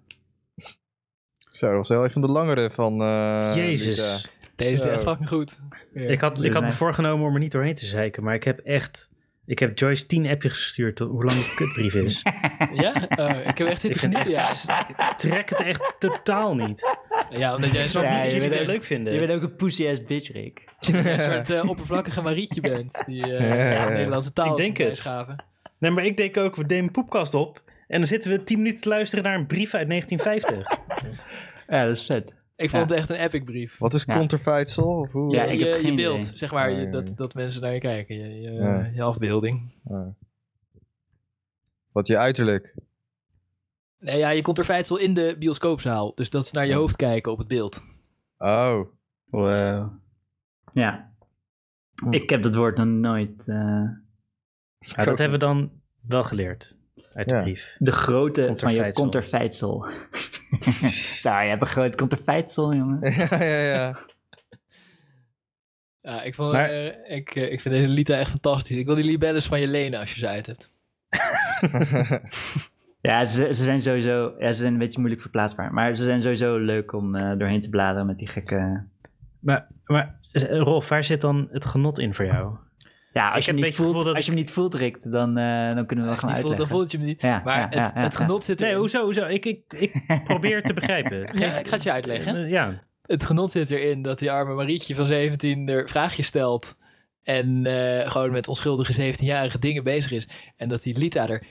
Zo, 1.50 1.66
dat 1.66 1.76
was 1.76 1.88
wel 1.88 2.04
even 2.04 2.20
de 2.20 2.28
langere 2.28 2.70
van... 2.70 3.00
eh, 3.02 3.52
Jezus. 3.54 4.28
Deze 4.56 4.72
is 4.74 4.82
Zo. 4.82 4.88
echt 4.88 5.02
fucking 5.02 5.28
goed. 5.28 5.58
Ja. 5.94 6.00
Ik 6.08 6.20
had, 6.20 6.42
ik 6.42 6.52
had 6.52 6.62
me 6.62 6.72
voorgenomen 6.72 7.26
om 7.26 7.32
er 7.34 7.40
niet 7.40 7.52
doorheen 7.52 7.74
te 7.74 7.84
zeiken, 7.86 8.22
maar 8.22 8.34
ik 8.34 8.44
heb 8.44 8.58
echt... 8.58 9.10
Ik 9.46 9.58
heb 9.58 9.78
Joyce 9.78 10.06
10 10.06 10.26
appjes 10.26 10.52
gestuurd 10.52 10.96
tot 10.96 11.10
hoe 11.10 11.24
lang 11.24 11.38
de 11.38 11.54
kutbrief 11.56 11.94
is. 11.94 12.22
Ja? 12.72 12.92
Oh, 13.08 13.36
ik 13.46 13.58
heb 13.58 13.66
echt 13.66 13.84
ik, 13.84 13.92
zitten 13.92 14.00
genieten, 14.00 14.30
ja. 14.30 14.48
echt, 14.48 14.68
ik 14.68 14.96
trek 15.16 15.48
het 15.50 15.60
echt 15.60 15.94
totaal 15.98 16.54
niet. 16.54 16.96
Ja, 17.30 17.54
omdat 17.54 17.70
jij 17.72 17.84
Ik 17.84 17.94
niet 17.94 18.32
dat 18.32 18.42
je 18.42 18.48
bent 18.48 18.66
leuk 18.66 18.82
vinden. 18.82 19.12
Je 19.12 19.18
bent 19.18 19.32
ook 19.32 19.42
een 19.42 19.54
pussy-ass 19.56 20.04
bitch, 20.04 20.32
Rick. 20.32 20.64
een 20.92 21.20
soort 21.20 21.50
eh, 21.50 21.68
oppervlakkige 21.68 22.22
marietje 22.22 22.60
bent. 22.60 23.02
Die 23.06 23.22
eh, 23.22 23.28
Ja, 23.48 23.54
ja, 23.54 23.70
ja. 23.72 23.86
de 23.86 23.92
Nederlandse 23.92 24.32
taal 24.32 24.50
Ik 24.50 24.56
denk 24.56 24.76
het. 24.76 24.96
schaven. 24.98 25.44
Nee, 25.78 25.90
maar 25.90 26.04
ik 26.04 26.16
denk 26.16 26.36
ook, 26.36 26.56
we 26.56 26.64
nemen 26.66 26.84
een 26.84 26.90
poepkast 26.90 27.34
op. 27.34 27.62
En 27.86 27.98
dan 27.98 28.06
zitten 28.06 28.30
we 28.30 28.42
10 28.42 28.58
minuten 28.58 28.80
te 28.80 28.88
luisteren 28.88 29.24
naar 29.24 29.34
een 29.34 29.46
brief 29.46 29.74
uit 29.74 29.88
1950. 29.88 30.76
Ja, 31.68 31.84
dat 31.86 31.96
is 31.96 32.04
vet. 32.06 32.34
Ik 32.56 32.70
vond 32.70 32.90
het 32.90 32.98
echt 32.98 33.08
een 33.10 33.16
epic 33.16 33.42
brief. 33.44 33.78
Wat 33.78 33.94
is 33.94 34.04
Ja. 34.06 34.16
conterfeitsel? 34.18 34.84
Of 34.84 35.12
hoe? 35.12 35.34
Ja, 35.34 35.44
je, 35.44 35.52
ik 35.52 35.58
heb 35.58 35.68
je, 35.74 35.80
geen 35.80 35.90
je 35.90 35.96
beeld, 36.02 36.18
idee. 36.24 36.36
zeg 36.36 36.52
maar, 36.52 36.70
je- 36.72 36.88
dat, 36.88 37.12
dat 37.16 37.34
mensen 37.34 37.62
naar 37.62 37.72
je 37.72 37.78
kijken. 37.80 38.16
Je, 38.16 38.40
je, 38.40 38.52
Ja. 38.52 38.90
je 38.94 39.02
afbeelding. 39.02 39.72
Wat 41.92 42.06
je 42.06 42.18
uiterlijk. 42.18 42.74
Nee, 43.98 44.18
ja, 44.18 44.30
je 44.30 44.42
komt 44.42 44.58
er 44.58 44.64
feitelijk 44.64 45.04
in 45.04 45.14
de 45.14 45.36
bioscoopzaal. 45.38 46.14
Dus 46.14 46.30
dat 46.30 46.44
is 46.44 46.50
naar 46.52 46.66
je 46.66 46.74
hoofd 46.74 46.96
kijken 46.96 47.32
op 47.32 47.38
het 47.38 47.48
beeld. 47.48 47.82
Oh. 48.38 48.80
Wow. 49.24 49.92
Ja. 50.72 51.12
Ik 52.10 52.30
heb 52.30 52.42
dat 52.42 52.54
woord 52.54 52.76
nog 52.76 52.86
nooit... 52.86 53.48
eh, 53.48 53.82
Ja, 54.78 55.04
dat 55.04 55.18
hebben 55.18 55.38
we 55.38 55.44
dan 55.44 55.70
wel 56.00 56.24
geleerd 56.24 56.76
uit 57.12 57.28
de 57.28 57.34
Ja. 57.34 57.42
brief. 57.42 57.76
de 57.78 57.92
grootte 57.92 58.40
van 58.56 58.72
je 58.74 58.92
Conterfeitsel. 58.92 59.02
conterfeitsel. 59.02 59.86
Zo, 61.22 61.30
je 61.40 61.48
hebt 61.48 61.60
een 61.60 61.66
groot 61.66 61.96
conterfeitsel, 61.96 62.74
jongen. 62.74 63.10
ja, 63.12 63.42
ja, 63.44 63.62
ja. 63.62 63.96
Ja, 66.00 66.22
ik, 66.22 66.34
vond, 66.34 66.52
Maar- 66.52 66.68
eh, 66.70 67.16
ik, 67.16 67.30
eh, 67.30 67.52
ik 67.52 67.60
vind 67.60 67.74
deze 67.74 67.90
Lita 67.90 68.14
echt 68.14 68.30
fantastisch. 68.30 68.76
Ik 68.76 68.86
wil 68.86 68.94
die 68.94 69.04
libelles 69.04 69.46
van 69.46 69.60
je 69.60 69.68
lenen 69.68 70.00
als 70.00 70.12
je 70.12 70.18
ze 70.18 70.28
uit 70.28 70.46
hebt. 70.46 70.70
Ja, 73.00 73.26
ze, 73.26 73.54
ze 73.54 73.62
zijn 73.62 73.80
sowieso... 73.80 74.34
Ja, 74.38 74.52
ze 74.52 74.60
zijn 74.60 74.72
een 74.72 74.78
beetje 74.78 74.98
moeilijk 74.98 75.20
verplaatsbaar. 75.22 75.72
Maar 75.72 75.96
ze 75.96 76.04
zijn 76.04 76.22
sowieso 76.22 76.56
leuk 76.56 76.92
om 76.92 77.14
eh, 77.14 77.38
doorheen 77.38 77.62
te 77.62 77.68
bladeren 77.68 78.06
met 78.06 78.18
die 78.18 78.26
gekke... 78.28 78.84
Maar, 79.40 79.66
maar 79.84 80.18
Rolf, 80.48 80.88
waar 80.88 81.04
zit 81.04 81.20
dan 81.20 81.48
het 81.50 81.64
genot 81.64 81.98
in 81.98 82.14
voor 82.14 82.24
jou? 82.24 82.56
Ja, 83.18 83.30
als 83.30 83.38
Ik 83.38 83.44
je, 83.44 83.50
heb 83.50 83.60
hem 83.60 83.64
niet 83.64 83.74
voelt, 83.74 83.88
het 83.88 83.96
gevoel 83.96 84.04
dat 84.04 84.16
als 84.16 84.24
je 84.24 84.30
hem 84.30 84.40
niet 84.40 84.50
voelt, 84.50 84.74
Rick, 84.74 84.98
dan, 85.02 85.38
eh, 85.38 85.74
dan 85.74 85.86
kunnen 85.86 86.04
we 86.04 86.10
wel 86.10 86.20
gaan 86.20 86.30
voelt, 86.30 86.42
dan 86.42 86.50
uitleggen. 86.50 86.68
voelt 86.68 86.90
je 86.90 86.98
hem 86.98 87.06
niet. 87.06 87.22
Ja, 87.22 87.42
maar 87.44 87.58
ja, 87.58 87.78
het, 87.78 87.94
het 87.94 88.12
ja. 88.12 88.18
genot 88.18 88.44
zit 88.44 88.58
Nee, 88.58 88.68
erin. 88.68 88.80
hoezo, 88.80 89.04
hoezo? 89.04 89.26
Ik, 89.26 89.44
ik, 89.44 89.62
ik 89.68 90.02
probeer 90.24 90.56
het 90.56 90.66
te 90.66 90.72
begrijpen. 90.72 91.18
Ja, 91.18 91.58
ik 91.58 91.68
ga 91.68 91.74
het 91.74 91.82
je 91.82 91.92
uitleggen. 91.92 92.36
Eh, 92.44 92.50
ja. 92.50 92.82
Het 93.02 93.24
genot 93.24 93.50
zit 93.50 93.70
erin 93.70 94.02
dat 94.02 94.18
die 94.18 94.30
arme 94.30 94.54
Marietje 94.54 94.94
van 94.94 95.06
17 95.06 95.68
er 95.68 95.88
vraagjes 95.88 96.26
stelt. 96.26 96.76
En 97.22 97.66
eh, 97.66 98.10
gewoon 98.10 98.30
met 98.30 98.48
onschuldige 98.48 99.12
17-jarige 99.14 99.58
dingen 99.58 99.84
bezig 99.84 100.12
is. 100.12 100.28
En 100.56 100.68
dat 100.68 100.82
die 100.82 100.98
Lita 100.98 101.28
er 101.28 101.42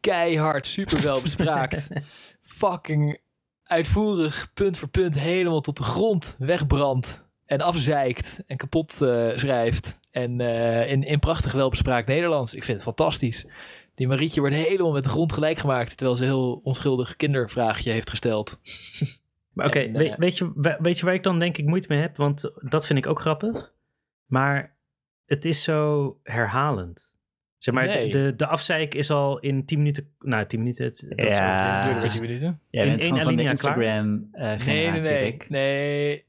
keihard 0.00 0.66
super 0.66 1.02
wel 1.02 1.20
bespraakt. 1.20 1.88
fucking 2.42 3.18
uitvoerig, 3.62 4.50
punt 4.54 4.78
voor 4.78 4.88
punt, 4.88 5.18
helemaal 5.18 5.60
tot 5.60 5.76
de 5.76 5.82
grond 5.82 6.36
wegbrandt. 6.38 7.25
En 7.46 7.60
afzeikt 7.60 8.42
en 8.46 8.56
kapot 8.56 9.02
eh, 9.02 9.28
schrijft. 9.36 10.00
En 10.10 10.40
eh, 10.40 10.90
in, 10.90 11.02
in 11.02 11.18
prachtig 11.18 11.52
welbespraakt 11.52 12.08
Nederlands. 12.08 12.54
Ik 12.54 12.64
vind 12.64 12.76
het 12.76 12.86
fantastisch. 12.86 13.46
Die 13.94 14.08
Marietje 14.08 14.40
wordt 14.40 14.54
helemaal 14.56 14.92
met 14.92 15.02
de 15.04 15.08
grond 15.08 15.32
gelijk 15.32 15.58
gemaakt. 15.58 15.96
Terwijl 15.96 16.16
ze 16.16 16.22
een 16.24 16.30
heel 16.30 16.60
onschuldig 16.64 17.16
kindervraagje 17.16 17.90
heeft 17.90 18.10
gesteld. 18.10 18.58
Maar 19.52 19.66
oké, 19.66 19.90
weet, 19.92 20.10
eh, 20.12 20.16
weet, 20.18 20.38
je, 20.38 20.76
weet 20.78 20.98
je 20.98 21.04
waar 21.04 21.14
ik 21.14 21.22
dan 21.22 21.38
denk 21.38 21.56
ik 21.56 21.66
moeite 21.66 21.86
mee 21.90 22.00
heb? 22.00 22.16
Want 22.16 22.50
dat 22.60 22.86
vind 22.86 22.98
ik 22.98 23.06
ook 23.06 23.20
grappig. 23.20 23.72
Maar 24.26 24.76
het 25.26 25.44
is 25.44 25.62
zo 25.62 26.16
herhalend. 26.22 27.18
Zeg 27.58 27.74
maar, 27.74 27.86
Nee. 27.86 28.10
de, 28.10 28.18
de, 28.22 28.36
de 28.36 28.46
afzeik 28.46 28.94
is 28.94 29.10
al 29.10 29.38
in 29.38 29.64
10 29.64 29.78
minuten... 29.78 30.08
Nou, 30.18 30.46
10 30.46 30.58
minuten. 30.58 30.84
Het, 30.84 31.04
dat 31.08 31.26
is 31.26 31.36
Ja. 31.36 31.76
ook- 31.76 31.82
Duurde 31.82 31.94
het 31.94 32.04
een 32.04 32.10
is- 32.10 32.18
beetje 32.20 32.20
minuten. 32.20 32.60
Jij 32.70 32.84
in 32.86 32.90
één 32.90 33.00
gewoon 33.00 33.22
van 33.22 33.36
de 33.36 33.42
alinea 33.42 33.52
klaar? 33.52 33.78
Instagram 33.82 34.28
eh 34.32 34.66
Nee, 34.66 34.90
nee, 34.90 35.00
nee. 35.00 35.36
Nee, 35.48 36.22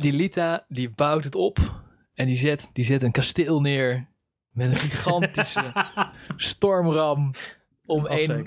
die 0.00 0.12
Lita, 0.12 0.64
die 0.68 0.90
bouwt 0.90 1.24
het 1.24 1.34
op. 1.34 1.82
En 2.14 2.26
die 2.26 2.36
zet, 2.36 2.70
die 2.72 2.84
zet 2.84 3.02
een 3.02 3.12
kasteel 3.12 3.60
neer. 3.60 4.08
Met 4.50 4.70
een 4.70 4.76
gigantische 4.76 5.72
stormram. 6.36 7.30
Om 7.86 8.06
één, 8.06 8.46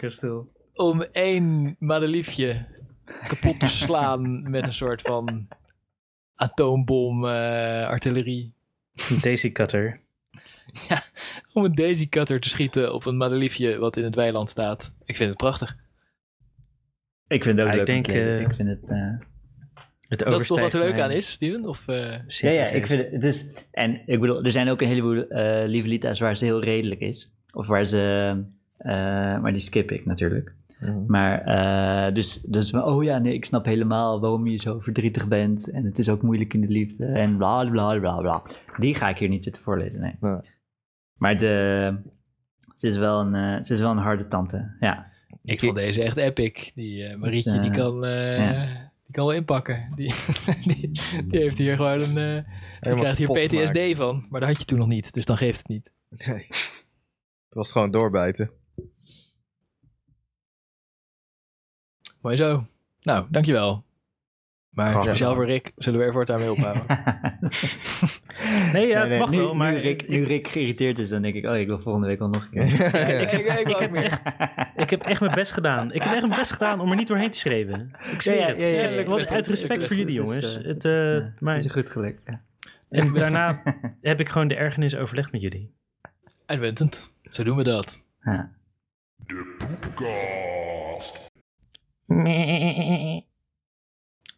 om 0.73 1.01
één 1.01 1.75
madeliefje 1.80 2.65
kapot 3.27 3.59
te 3.59 3.67
slaan. 3.67 4.49
Met 4.49 4.65
een 4.67 4.73
soort 4.73 5.01
van 5.01 5.47
atoombom 6.35 7.25
eh, 7.25 7.88
artillerie. 7.88 8.53
Daisy 9.21 9.51
Cutter. 9.51 10.01
Om 11.53 11.63
een 11.63 11.75
daisy 11.75 12.09
cutter 12.09 12.39
te 12.39 12.49
schieten 12.49 12.93
op 12.93 13.05
een 13.05 13.17
madeliefje 13.17 13.77
wat 13.77 13.97
in 13.97 14.03
het 14.03 14.15
weiland 14.15 14.49
staat. 14.49 14.93
Ik 15.05 15.15
vind 15.15 15.30
het 15.30 15.38
prachtig. 15.38 15.75
Ik 17.27 17.43
vind 17.43 17.57
het 17.57 17.67
ook 17.67 17.73
Ja, 17.73 17.80
ik 17.81 17.88
leuk 17.88 18.03
denk, 18.03 18.07
eh, 18.07 18.39
Ik 18.41 18.53
vind 18.55 18.69
het... 18.69 18.89
eh, 18.89 19.19
Het 20.07 20.19
Dat 20.19 20.41
is 20.41 20.47
toch 20.47 20.59
wat 20.59 20.73
er 20.73 20.80
leuk 20.80 20.99
aan 20.99 21.11
is, 21.11 21.31
Steven? 21.31 21.65
Of, 21.65 21.88
eh, 21.88 22.15
Ja, 22.27 22.49
ja, 22.49 22.65
ik 22.65 22.88
vind 22.88 23.01
het, 23.01 23.11
het 23.11 23.23
is, 23.23 23.65
en 23.71 24.01
ik 24.05 24.19
bedoel, 24.19 24.43
er 24.43 24.51
zijn 24.51 24.69
ook 24.69 24.81
een 24.81 24.88
heleboel 24.88 25.27
eh 25.27 25.67
lieve 25.67 25.88
Lita's 25.88 26.19
waar 26.19 26.38
ze 26.38 26.45
heel 26.45 26.63
redelijk 26.63 27.01
is. 27.01 27.31
Of 27.53 27.67
waar 27.67 27.85
ze, 27.85 28.35
eh, 28.77 28.93
maar 29.39 29.51
die 29.51 29.61
skip 29.61 29.91
ik 29.91 30.05
natuurlijk. 30.05 30.53
Mhm. 30.80 31.03
Maar, 31.07 31.41
eh, 31.41 32.13
dus, 32.13 32.41
dus, 32.41 32.73
oh 32.73 33.03
ja, 33.03 33.17
nee, 33.17 33.34
ik 33.34 33.45
snap 33.45 33.65
helemaal 33.65 34.19
waarom 34.19 34.47
je 34.47 34.59
zo 34.59 34.80
verdrietig 34.80 35.27
bent. 35.27 35.69
En 35.69 35.85
het 35.85 35.99
is 35.99 36.09
ook 36.09 36.21
moeilijk 36.21 36.53
in 36.53 36.61
de 36.61 36.67
liefde. 36.67 37.05
En 37.05 37.38
bla 37.38 37.69
bla 37.69 37.99
bla 37.99 38.17
bla. 38.17 38.41
Die 38.77 38.95
ga 38.95 39.09
ik 39.09 39.17
hier 39.17 39.30
niet 39.30 39.43
zitten 39.43 39.61
voorlezen, 39.61 39.99
nee. 39.99 40.15
Nee. 40.19 40.38
Maar 41.17 41.39
de, 41.39 41.95
ze, 42.73 42.88
is 42.88 42.97
wel 42.97 43.19
een, 43.19 43.63
ze 43.63 43.73
is 43.73 43.80
wel 43.80 43.91
een 43.91 43.97
harde 43.97 44.27
tante, 44.27 44.75
ja. 44.80 45.11
Ik 45.43 45.59
vond 45.59 45.75
deze 45.75 46.03
echt 46.03 46.17
epic. 46.17 46.71
Die 46.75 47.17
Marietje, 47.17 47.51
Dus, 47.51 47.61
die, 47.61 47.71
kan, 47.71 48.01
ja. 48.01 48.82
Kan 49.14 49.26
wel 49.26 49.35
inpakken. 49.35 49.91
Die, 49.95 50.14
die, 50.68 50.91
die 51.27 51.40
heeft 51.40 51.57
hier 51.57 51.76
gewoon 51.76 52.02
een... 52.02 52.18
eh 52.18 52.53
die 52.80 52.95
krijgt 52.95 53.18
hier 53.18 53.31
PTSD 53.31 53.77
gemaakt. 53.77 53.98
van. 53.98 54.26
Maar 54.30 54.40
dat 54.40 54.49
had 54.49 54.60
je 54.60 54.65
toen 54.65 54.77
nog 54.77 54.88
niet, 54.88 55.14
dus 55.14 55.26
dan 55.26 55.38
geeft 55.38 55.57
het 55.57 55.68
niet. 55.68 55.91
Nee. 56.10 56.48
Het 57.48 57.61
was 57.61 57.72
gewoon 57.72 57.91
doorbijten. 57.91 58.52
Mooi 62.22 62.35
zo. 62.35 62.65
Nou, 63.02 63.26
dankjewel. 63.30 63.84
Maar 64.73 64.91
speciaal 64.93 65.15
gedaan. 65.15 65.35
voor 65.35 65.45
Rick 65.45 65.71
zullen 65.75 65.99
we 65.99 66.05
er 66.05 66.11
voortaan 66.13 66.39
mee 66.39 66.51
ophouden. 66.51 66.83
Nee, 68.73 68.87
ja, 68.87 69.07
het 69.07 69.19
mag 69.19 69.29
nu, 69.31 69.37
wel, 69.37 69.53
maar... 69.55 69.71
Nu 69.71 69.77
Rick, 69.79 70.01
ik- 70.01 70.09
nu 70.09 70.23
Rick 70.23 70.47
geïrriteerd 70.47 70.99
is, 70.99 71.09
dan 71.09 71.21
denk 71.21 71.35
ik, 71.35 71.45
oh, 71.45 71.57
ik 71.57 71.67
wil 71.67 71.79
volgende 71.79 72.07
week 72.07 72.19
wel 72.19 72.29
nog 72.29 72.43
een 72.43 72.49
keer. 72.49 72.63
ik, 73.21 73.31
ik, 73.31 73.57
ik, 73.59 73.67
ik 73.67 73.77
heb 73.77 73.93
echt, 73.95 74.21
ik 74.75 74.89
heb 74.89 75.01
echt 75.03 75.19
mijn 75.21 75.33
best 75.35 75.51
gedaan. 75.51 75.93
Ik 75.93 76.03
heb 76.03 76.13
echt 76.13 76.27
mijn 76.27 76.39
best 76.39 76.51
gedaan 76.51 76.79
om 76.79 76.89
er 76.89 76.95
niet 76.95 77.07
doorheen 77.07 77.31
te 77.31 77.37
schreeuwen. 77.37 77.91
Ik 78.11 78.21
zweer 78.21 78.37
Ja, 78.39 78.47
ja, 78.47 78.87
het. 78.97 79.09
want 79.09 79.31
uit 79.31 79.47
respect 79.47 79.87
voor 79.87 79.95
jullie, 79.95 80.13
jongens. 80.15 80.57
eh, 80.57 80.63
Het, 80.65 80.85
eh, 80.85 81.15
eh, 81.17 81.23
maar, 81.39 81.55
het 81.55 81.65
is 81.65 81.71
goed 81.71 81.89
gelukt. 81.89 82.21
En 82.89 83.13
daarna 83.13 83.61
heb 84.01 84.19
ik 84.19 84.29
gewoon 84.29 84.47
de 84.47 84.55
ergernis 84.55 84.95
overlegd 84.95 85.31
met 85.31 85.41
jullie. 85.41 85.73
Uitmuntend. 86.45 87.11
Zo 87.23 87.43
doen 87.43 87.57
we 87.57 87.63
dat. 87.63 88.05
Ja. 88.21 88.51
Poepcast. 89.57 91.31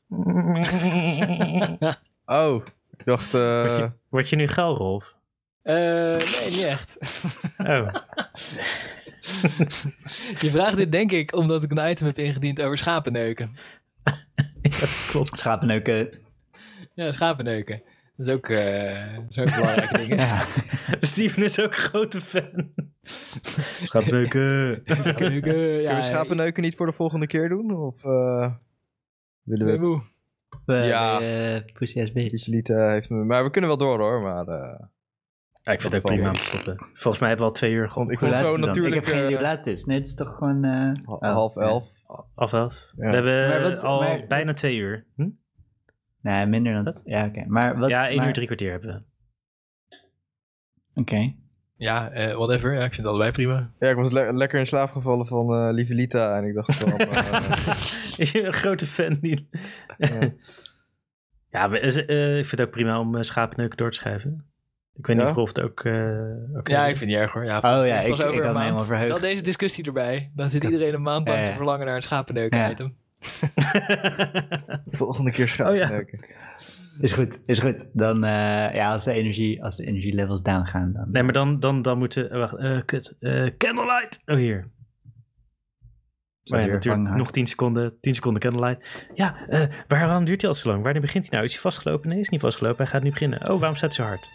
Oh, 2.25 2.65
ik 2.97 3.05
dacht... 3.05 3.33
eh, 3.33 3.59
Word 3.65 3.75
je, 3.77 3.91
word 4.09 4.29
je 4.29 4.35
nu 4.35 4.47
geil, 4.47 4.75
Rolf? 4.75 5.13
Eh, 5.61 5.75
nee, 5.75 6.49
niet 6.49 6.63
echt. 6.65 6.97
Oh, 7.57 7.87
Je 10.43 10.49
vraagt 10.49 10.77
dit 10.77 10.91
denk 10.91 11.11
ik 11.11 11.35
omdat 11.35 11.63
ik 11.63 11.71
een 11.71 11.89
item 11.89 12.05
heb 12.07 12.17
ingediend 12.17 12.61
over 12.61 12.77
schapenneuken. 12.77 13.55
klopt. 15.11 15.37
Schapenneuken. 15.39 16.09
Ja, 16.93 17.11
schapenneuken. 17.11 17.81
Dat 18.17 18.27
is 18.27 18.33
ook, 18.33 18.49
eh 18.49 19.13
dat 19.15 19.23
is 19.29 19.37
ook 19.37 19.47
een 19.47 19.55
belangrijke 19.55 19.97
ding. 19.97 20.21
Ja. 20.21 20.43
Steven 20.99 21.43
is 21.43 21.59
ook 21.59 21.65
een 21.71 21.73
grote 21.73 22.21
fan. 22.21 22.73
Schapneuken. 23.01 24.81
Schapenneuken, 24.85 25.57
ja. 25.59 25.77
kunnen 25.77 25.95
we 25.95 26.01
schapenneuken 26.01 26.63
niet 26.63 26.75
voor 26.75 26.85
de 26.85 26.93
volgende 26.93 27.27
keer 27.27 27.49
doen? 27.49 27.75
Of 27.77 28.03
eh, 28.05 28.51
willen 29.45 29.65
we 29.65 29.71
het? 29.71 29.81
moe. 29.81 30.01
Bij, 30.65 30.87
Ja. 30.87 31.17
bij, 31.17 31.55
eh, 31.55 31.61
Pussy 31.73 32.05
SB. 32.05 32.15
Lita 32.45 32.89
heeft 32.91 33.09
me... 33.09 33.23
Maar 33.23 33.43
we 33.43 33.49
kunnen 33.49 33.69
wel 33.69 33.79
door 33.79 33.99
hoor, 33.99 34.21
maar... 34.21 34.47
eh, 34.47 34.79
Ja, 35.63 35.71
ik 35.71 35.81
vind 35.81 35.93
het 35.93 36.05
ook 36.05 36.11
prima 36.11 36.27
om 36.29 36.35
te 36.35 36.41
stoppen. 36.43 36.77
Volgens 36.93 37.19
mij 37.19 37.29
hebben 37.29 37.47
we 37.47 37.51
al 37.53 37.57
twee 37.57 37.71
uur 37.71 37.89
gewoon 37.89 38.11
Ik 38.11 38.21
laat 38.21 38.51
zo 38.51 38.57
natuurlijk... 38.57 38.95
Ik 38.95 39.01
heb 39.01 39.03
geen 39.13 39.13
idee 39.23 39.29
eh, 39.29 39.35
hoe 39.37 39.41
laat 39.47 39.57
het 39.57 39.67
is. 39.67 39.85
Nee, 39.85 39.97
het 39.97 40.07
is 40.07 40.13
toch 40.13 40.35
gewoon... 40.37 40.63
eh, 40.63 40.91
oh, 41.05 41.21
half 41.21 41.55
ja. 41.55 41.61
elf. 41.61 41.89
af 42.35 42.53
elf. 42.53 42.73
Ja. 42.95 43.09
We 43.09 43.15
hebben 43.15 43.47
Maar 43.49 43.61
wat- 43.61 43.83
al 43.83 43.99
maar- 44.01 44.25
bijna 44.27 44.53
twee 44.53 44.75
uur. 44.77 45.05
Hm? 45.15 45.29
Nee, 46.21 46.45
minder 46.45 46.73
dan 46.73 46.83
dat. 46.83 47.01
Ja, 47.05 47.25
oké. 47.25 47.43
Maar 47.47 47.77
wat... 47.77 47.89
ja, 47.89 48.07
één 48.07 48.17
maar- 48.17 48.27
uur, 48.27 48.33
drie 48.33 48.45
kwartier 48.45 48.71
hebben 48.71 48.89
we. 48.89 49.03
Oké. 51.01 51.35
Ja, 51.77 52.09
eh, 52.11 52.35
whatever. 52.35 52.71
Ja, 52.73 52.77
ik 52.83 52.93
vind 52.93 52.97
het 52.97 53.05
allebei 53.05 53.31
prima. 53.31 53.71
Ja, 53.79 53.89
ik 53.89 53.95
was 53.95 54.11
le- 54.11 54.31
lekker 54.31 54.59
in 54.59 54.65
slaap 54.65 54.91
gevallen 54.91 55.25
van 55.25 55.53
eh 55.53 55.73
lieve 55.73 55.93
Lita. 55.93 56.37
En 56.37 56.43
ik 56.47 56.53
dacht 56.53 56.75
van... 56.75 56.97
eh, 56.97 58.17
Is 58.17 58.31
je 58.31 58.43
een 58.43 58.53
grote 58.53 58.85
fan? 58.85 59.17
Die... 59.21 59.49
Ja. 61.49 61.71
eh, 61.71 62.37
ik 62.37 62.45
vind 62.45 62.51
het 62.51 62.61
ook 62.61 62.69
prima 62.71 62.99
om 62.99 63.15
uh, 63.15 63.21
schapenneuken 63.21 63.77
door 63.77 63.91
te 63.91 63.97
schrijven. 63.97 64.45
Ik 64.95 65.05
weet 65.05 65.17
Ja? 65.17 65.25
niet 65.27 65.35
of 65.35 65.47
het 65.47 65.61
ook... 65.61 65.83
eh 65.83 66.57
ook 66.57 66.67
Ja, 66.67 66.79
ik 66.81 66.97
vind 66.97 66.99
het 66.99 67.09
niet 67.09 67.17
erg 67.17 67.33
hoor. 67.33 67.45
Ja, 67.45 67.57
Oh 67.57 67.85
ja, 67.87 67.99
ik- 67.99 68.11
over 68.11 68.25
ik 68.25 68.31
had 68.33 68.33
me 68.33 68.41
maand. 68.41 68.57
helemaal 68.63 68.83
verheugd. 68.83 69.09
Wel 69.09 69.19
deze 69.29 69.43
discussie 69.43 69.85
erbij. 69.85 70.31
Dan 70.35 70.49
zit 70.49 70.63
iedereen 70.63 70.93
een 70.93 71.01
maand 71.01 71.27
lang 71.27 71.45
te 71.45 71.51
verlangen 71.51 71.85
naar 71.85 71.95
een 71.95 72.01
schapenneuken 72.01 72.59
Ja. 72.59 72.69
item. 72.71 72.95
volgende 74.99 75.31
keer 75.31 75.45
Oh, 75.45 75.51
schapenneuken. 75.51 76.19
Is 76.99 77.11
goed, 77.11 77.41
is 77.45 77.59
goed. 77.59 77.85
Dan, 77.93 78.23
eh, 78.23 78.73
ja, 78.75 78.91
als 78.91 79.03
de 79.03 79.11
energie, 79.11 79.63
als 79.63 79.75
de 79.75 79.85
energielevels 79.85 80.41
down 80.41 80.65
gaan, 80.65 80.93
dan... 80.93 81.11
Nee, 81.11 81.23
maar 81.23 81.33
dan, 81.33 81.59
dan, 81.59 81.81
dan 81.81 81.97
moeten... 81.97 82.31
eh, 82.31 82.37
wacht, 82.37 82.55
eh, 82.55 82.79
kut. 82.85 83.15
Eh, 83.19 83.49
candlelight! 83.57 84.21
Oh, 84.25 84.35
hier. 84.35 84.73
Maar 86.45 86.59
ja, 86.59 86.65
hier, 86.65 86.73
natuurlijk 86.73 87.15
nog 87.15 87.31
10 87.31 87.47
seconden, 87.47 87.97
10 88.01 88.15
seconden 88.15 88.41
candlelight. 88.41 88.85
Ja, 89.13 89.47
eh, 89.47 89.67
waarom 89.87 90.25
duurt 90.25 90.41
hij 90.41 90.49
al 90.49 90.55
zo 90.55 90.69
lang? 90.69 90.83
Wanneer 90.83 91.01
begint 91.01 91.23
hij 91.23 91.33
nou? 91.33 91.45
Is 91.45 91.51
hij 91.53 91.61
vastgelopen? 91.61 92.09
Nee, 92.09 92.19
is 92.19 92.29
niet 92.29 92.41
vastgelopen. 92.41 92.77
Hij 92.77 92.87
gaat 92.87 93.03
nu 93.03 93.09
beginnen. 93.09 93.49
Oh, 93.51 93.59
waarom 93.59 93.75
staat 93.75 93.95
hij 93.95 94.05
zo 94.05 94.11
hard? 94.11 94.29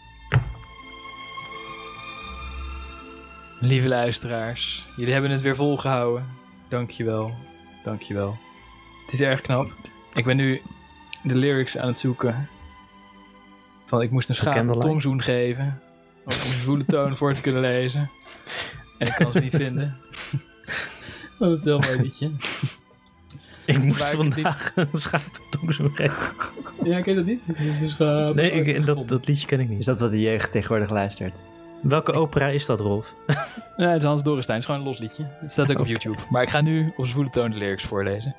Lieve 3.59 3.87
luisteraars, 3.87 4.87
jullie 4.95 5.13
hebben 5.13 5.31
het 5.31 5.41
weer 5.41 5.55
volgehouden. 5.55 6.25
Dankjewel. 6.69 7.31
Dankjewel. 7.83 8.37
Het 9.05 9.13
is 9.13 9.21
erg 9.21 9.41
knap. 9.41 9.67
Ik 10.13 10.25
ben 10.25 10.37
nu 10.37 10.61
de 11.23 11.35
lyrics 11.35 11.77
aan 11.77 11.87
het 11.87 11.97
zoeken. 11.97 12.47
Van 13.85 14.01
ik 14.01 14.11
moest 14.11 14.29
een 14.29 14.35
schaap 14.35 14.81
tongzoen 14.81 15.21
geven. 15.21 15.81
Om 16.25 16.31
een 16.31 16.59
zwoele 16.59 16.85
toon 16.85 17.15
voor 17.15 17.33
te 17.33 17.41
kunnen 17.41 17.61
lezen. 17.61 18.09
En 18.97 19.07
ik 19.07 19.13
kan 19.13 19.31
ze 19.31 19.39
niet 19.39 19.55
vinden. 19.55 19.97
Dat 21.39 21.57
is 21.57 21.63
wel 21.63 21.77
een 21.83 21.87
mooi 21.87 22.01
liedje. 22.01 22.31
Ik 23.65 23.83
moest 23.83 23.99
Waar 23.99 24.15
vandaag 24.15 24.71
een 24.75 24.87
schapentongzoen 24.93 25.91
geven. 25.95 26.35
Ja, 26.83 27.01
ken 27.01 27.11
je 27.11 27.15
dat 27.15 27.25
niet? 27.25 27.41
Is 27.81 27.97
Nee, 27.97 28.51
ik, 28.51 28.85
dat, 28.85 29.07
dat 29.07 29.27
liedje 29.27 29.47
ken 29.47 29.59
ik 29.59 29.69
Is 29.69 29.75
niet. 29.75 29.85
dat 29.85 29.99
wat 29.99 30.11
de 30.11 30.19
jeugd 30.21 30.51
tegenwoordig 30.51 30.89
luistert? 30.89 31.43
Welke 31.81 32.11
opera 32.11 32.47
is 32.47 32.65
dat, 32.65 32.79
Rolf? 32.79 33.13
Ja, 33.77 33.89
het 33.89 34.01
is 34.01 34.07
Hans 34.07 34.23
Dorrestein. 34.23 34.59
Het 34.59 34.67
is 34.69 34.75
gewoon 34.75 34.87
een 34.87 34.93
los 34.93 35.01
liedje. 35.01 35.37
Het 35.39 35.51
staat 35.51 35.71
ook 35.71 35.79
op 35.79 35.87
YouTube. 35.87 36.21
Maar 36.29 36.41
ik 36.41 36.49
ga 36.49 36.61
nu 36.61 36.93
op 36.97 37.05
zwoele 37.05 37.29
toon 37.29 37.49
de 37.49 37.57
lyrics 37.57 37.83
voorlezen. 37.83 38.35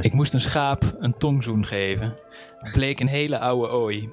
Ik 0.00 0.12
moest 0.12 0.34
een 0.34 0.40
schaap 0.40 0.96
een 0.98 1.16
tongzoen 1.16 1.66
geven. 1.66 2.16
Het 2.58 2.72
bleek 2.72 3.00
een 3.00 3.08
hele 3.08 3.38
oude 3.38 3.68
ooi. 3.68 4.10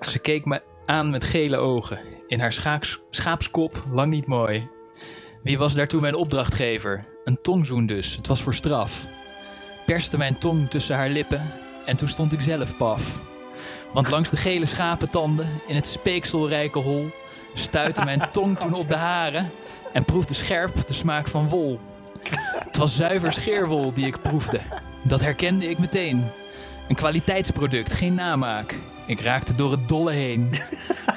Ze 0.00 0.18
keek, 0.18 0.44
me, 0.44 0.62
aan 0.84 1.10
met 1.10 1.24
gele 1.24 1.56
ogen. 1.56 1.98
In 2.26 2.40
haar 2.40 2.52
schaaks- 2.52 3.00
schaapskop 3.10 3.84
lang 3.92 4.10
niet 4.12 4.26
mooi. 4.26 4.68
Wie 5.42 5.58
was 5.58 5.74
daartoe 5.74 6.00
mijn 6.00 6.14
opdrachtgever? 6.14 7.04
Een 7.24 7.38
tongzoen 7.42 7.86
dus, 7.86 8.16
het 8.16 8.26
was 8.26 8.42
voor 8.42 8.54
straf. 8.54 9.06
Perste 9.86 10.18
mijn 10.18 10.38
tong 10.38 10.70
tussen 10.70 10.96
haar 10.96 11.08
lippen 11.08 11.42
en 11.86 11.96
toen 11.96 12.08
stond 12.08 12.32
ik 12.32 12.40
zelf 12.40 12.76
paf. 12.76 13.20
Want 13.92 14.10
langs 14.10 14.30
de 14.30 14.36
gele 14.36 14.66
schapentanden 14.66 15.48
in 15.66 15.74
het 15.74 15.86
speekselrijke 15.86 16.78
hol 16.78 17.10
stuitte 17.58 18.04
mijn 18.04 18.28
tong 18.32 18.58
toen 18.58 18.74
op 18.74 18.88
de 18.88 18.96
haren 18.96 19.50
en 19.92 20.04
proefde 20.04 20.34
scherp 20.34 20.86
de 20.86 20.92
smaak 20.92 21.28
van 21.28 21.48
wol. 21.48 21.80
Het 22.58 22.76
was 22.76 22.96
zuiver 22.96 23.32
scheerwol 23.32 23.92
die 23.92 24.06
ik 24.06 24.22
proefde. 24.22 24.60
Dat 25.02 25.20
herkende 25.20 25.68
ik 25.68 25.78
meteen. 25.78 26.24
Een 26.88 26.96
kwaliteitsproduct, 26.96 27.92
geen 27.92 28.14
namaak. 28.14 28.78
Ik 29.06 29.20
raakte 29.20 29.54
door 29.54 29.70
het 29.70 29.88
dolle 29.88 30.12
heen. 30.12 30.50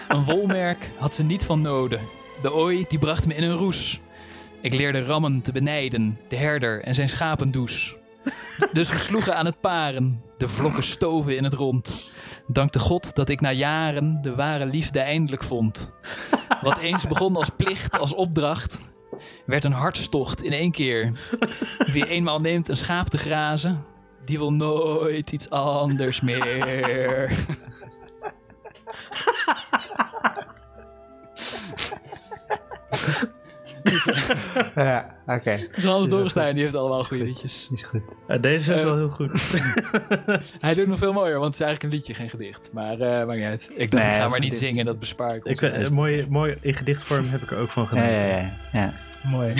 Een 0.07 0.23
wolmerk 0.25 0.91
had 0.97 1.13
ze 1.13 1.23
niet 1.23 1.43
van 1.43 1.61
noden. 1.61 1.99
De 2.41 2.53
ooi 2.53 2.85
die 2.89 2.99
bracht 2.99 3.27
me 3.27 3.35
in 3.35 3.43
een 3.43 3.57
roes. 3.57 3.99
Ik 4.61 4.73
leerde 4.73 5.03
rammen 5.03 5.41
te 5.41 5.51
benijden, 5.51 6.19
de 6.27 6.35
herder 6.35 6.83
en 6.83 6.95
zijn 6.95 7.09
schapendoes. 7.09 7.95
Dus 8.71 8.89
we 8.89 8.97
sloegen 8.97 9.35
aan 9.35 9.45
het 9.45 9.61
paren, 9.61 10.21
de 10.39 10.47
vlokken 10.47 10.83
stoven 10.83 11.37
in 11.37 11.43
het 11.43 11.53
rond. 11.53 12.15
Dankte 12.47 12.79
God 12.79 13.15
dat 13.15 13.29
ik 13.29 13.41
na 13.41 13.51
jaren 13.51 14.21
de 14.21 14.35
ware 14.35 14.65
liefde 14.65 14.99
eindelijk 14.99 15.43
vond. 15.43 15.91
Wat 16.61 16.77
eens 16.77 17.07
begon 17.07 17.35
als 17.35 17.49
plicht, 17.49 17.99
als 17.99 18.13
opdracht, 18.13 18.77
werd 19.45 19.63
een 19.63 19.71
hartstocht 19.71 20.43
in 20.43 20.51
één 20.51 20.71
keer. 20.71 21.11
Wie 21.77 22.07
eenmaal 22.07 22.39
neemt 22.39 22.69
een 22.69 22.77
schaap 22.77 23.09
te 23.09 23.17
grazen, 23.17 23.85
die 24.25 24.37
wil 24.37 24.53
nooit 24.53 25.31
iets 25.31 25.49
anders 25.49 26.21
meer. 26.21 27.31
Ja, 34.75 35.15
oké. 35.27 35.57
Dus 35.75 35.83
Hans 35.83 36.07
Dorrestein 36.09 36.53
die 36.53 36.63
heeft 36.63 36.75
allemaal 36.75 37.03
goede 37.03 37.23
liedjes. 37.23 37.69
Is 37.71 37.81
goed. 37.81 38.01
Ja, 38.27 38.37
deze 38.37 38.73
is 38.73 38.79
Eh, 38.79 38.83
wel 38.85 38.95
heel 38.95 39.09
goed. 39.09 39.41
Hij 40.59 40.73
doet 40.73 40.87
nog 40.87 40.97
veel 40.99 41.13
mooier, 41.13 41.39
want 41.39 41.45
het 41.45 41.53
is 41.53 41.61
eigenlijk 41.61 41.83
een 41.93 41.99
liedje, 41.99 42.13
geen 42.13 42.29
gedicht. 42.29 42.69
Maar 42.73 42.99
eh 42.99 43.25
maakt 43.25 43.39
niet 43.39 43.47
uit. 43.47 43.71
Ik 43.75 43.91
dacht, 43.91 44.03
Nee, 44.03 44.13
ik 44.15 44.21
ga 44.21 44.27
maar 44.27 44.39
niet 44.39 44.53
gedicht. 44.53 44.71
zingen, 44.71 44.85
dat 44.85 44.99
bespaar 44.99 45.35
ik. 45.35 45.45
Ik, 45.45 45.61
eh, 45.61 45.89
mooi, 45.89 46.25
mooi, 46.29 46.55
in 46.61 46.73
gedichtvorm 46.73 47.25
heb 47.25 47.41
ik 47.41 47.51
er 47.51 47.57
ook 47.57 47.69
van 47.69 47.83
Ja, 47.83 47.89
genoten. 47.89 48.11
ja, 48.27 48.27
ja. 48.37 48.49
ja. 48.71 48.91
Mooi. 49.29 49.53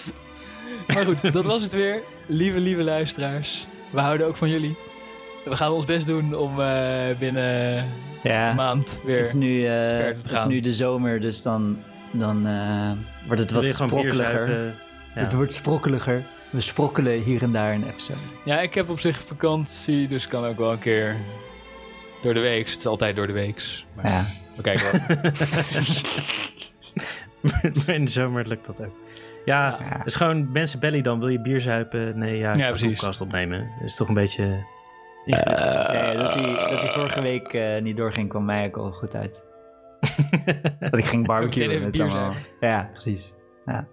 maar 0.94 1.04
goed, 1.04 1.32
dat 1.32 1.44
was 1.44 1.62
het 1.62 1.72
weer. 1.72 2.00
Lieve, 2.26 2.58
lieve 2.58 2.82
luisteraars. 2.82 3.66
We 3.90 4.00
houden 4.00 4.26
ook 4.26 4.36
van 4.36 4.50
jullie. 4.50 4.76
We 5.44 5.56
gaan 5.56 5.72
ons 5.72 5.84
best 5.84 6.06
doen 6.06 6.34
om 6.34 6.60
eh, 6.60 7.16
binnen 7.18 7.84
ja. 8.22 8.50
een 8.50 8.56
maand 8.56 9.00
weer... 9.04 9.18
Het 9.18 9.28
is, 9.28 9.34
nu, 9.34 9.66
eh, 9.66 9.72
verder 9.72 10.12
te 10.14 10.22
het 10.22 10.32
is 10.32 10.38
gaan. 10.38 10.48
nu 10.48 10.60
de 10.60 10.72
zomer, 10.72 11.20
dus 11.20 11.42
dan, 11.42 11.78
dan 12.18 12.46
eh, 12.46 12.90
wordt 13.26 13.40
het 13.42 13.50
wat 13.50 13.64
sprokkeliger. 13.74 14.16
zuipen? 14.26 14.74
Ja. 15.14 15.20
Het 15.20 15.32
wordt 15.32 15.52
sprokkeliger. 15.52 16.22
We 16.50 16.60
sprokkelen 16.60 17.22
hier 17.22 17.42
en 17.42 17.52
daar 17.52 17.72
een 17.74 17.88
episode. 17.88 18.18
Ja, 18.44 18.60
ik 18.60 18.74
heb 18.74 18.88
op 18.88 19.00
zich 19.00 19.22
vakantie, 19.22 20.08
dus 20.08 20.28
kan 20.28 20.44
ook 20.44 20.56
wel 20.58 20.72
een 20.72 20.78
keer 20.78 21.16
door 22.22 22.34
de 22.34 22.40
week. 22.40 22.68
Het 22.68 22.78
is 22.78 22.86
altijd 22.86 23.16
door 23.16 23.26
de 23.26 23.32
week. 23.32 23.62
Maar 23.94 24.06
Ja. 24.10 24.26
we 24.56 24.62
kijken 24.62 24.90
wel. 24.92 25.16
Maar 27.40 27.88
in 27.94 28.04
de 28.04 28.10
zomer 28.10 28.46
lukt 28.48 28.66
dat 28.66 28.80
ook. 28.84 28.94
Ja, 29.44 29.78
Ja. 29.80 29.96
het 29.98 30.06
is 30.06 30.14
gewoon 30.14 30.52
mensen 30.52 30.80
bellen 30.80 30.96
je 30.96 31.02
dan. 31.02 31.18
Wil 31.20 31.28
je 31.28 31.40
bier 31.40 31.60
zuipen? 31.60 32.18
Nee, 32.18 32.36
ja, 32.38 32.50
ik 32.50 32.56
Ja, 32.56 32.68
precies. 32.68 32.88
podcast 32.98 33.20
opnemen. 33.20 33.58
Dat 33.78 33.88
is 33.88 33.96
toch 33.96 34.08
een 34.08 34.14
beetje... 34.14 34.64
Ja, 35.24 35.36
dat, 36.12 36.34
hij, 36.34 36.54
dat 36.70 36.80
hij 36.80 36.90
vorige 36.92 37.22
week 37.22 37.48
eh, 37.48 37.82
niet 37.82 37.96
doorging, 37.96 38.28
kwam 38.28 38.44
mij 38.44 38.66
ook 38.66 38.76
al 38.76 38.92
goed 38.92 39.14
uit. 39.16 39.42
Dat 40.90 40.98
ik 40.98 41.04
ging 41.04 41.26
barbecuen 41.26 41.66
Meteen 41.68 41.70
even 41.70 41.82
met 41.82 41.90
bier 41.92 42.02
allemaal. 42.18 42.34
Ja, 42.60 42.88
precies. 42.92 43.32
Ja. 43.66 43.86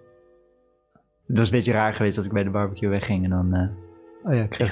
Het 1.26 1.38
was 1.38 1.46
een 1.50 1.56
beetje 1.56 1.72
raar 1.72 1.94
geweest 1.94 2.16
dat 2.16 2.24
ik 2.24 2.32
bij 2.32 2.42
de 2.44 2.50
barbecue 2.50 2.88
wegging 2.88 3.24
en 3.24 3.30
dan... 3.30 3.54
eh, 3.54 4.28
oh 4.30 4.34
ja, 4.36 4.42
ik 4.42 4.50
kreeg, 4.50 4.70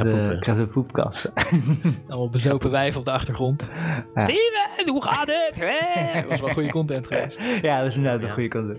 de, 0.57 0.69
poepkast. 0.73 1.33
Allemaal 2.09 2.29
bezopen 2.29 2.71
wijven 2.71 2.99
op 3.01 3.05
de 3.05 3.13
achtergrond. 3.13 3.71
Ja. 4.15 4.21
Steven, 4.21 4.89
hoe 4.93 5.03
gaat 5.03 5.27
het? 5.27 5.59
Dat 6.15 6.25
was 6.29 6.41
wel 6.41 6.51
goede 6.51 6.71
content 6.71 7.07
geweest. 7.07 7.43
ja, 7.63 7.79
dat 7.81 7.89
is 7.89 7.97
inderdaad 7.97 8.21
Ja. 8.21 8.27
een 8.29 8.33
goede 8.35 8.49
kant. 8.49 8.79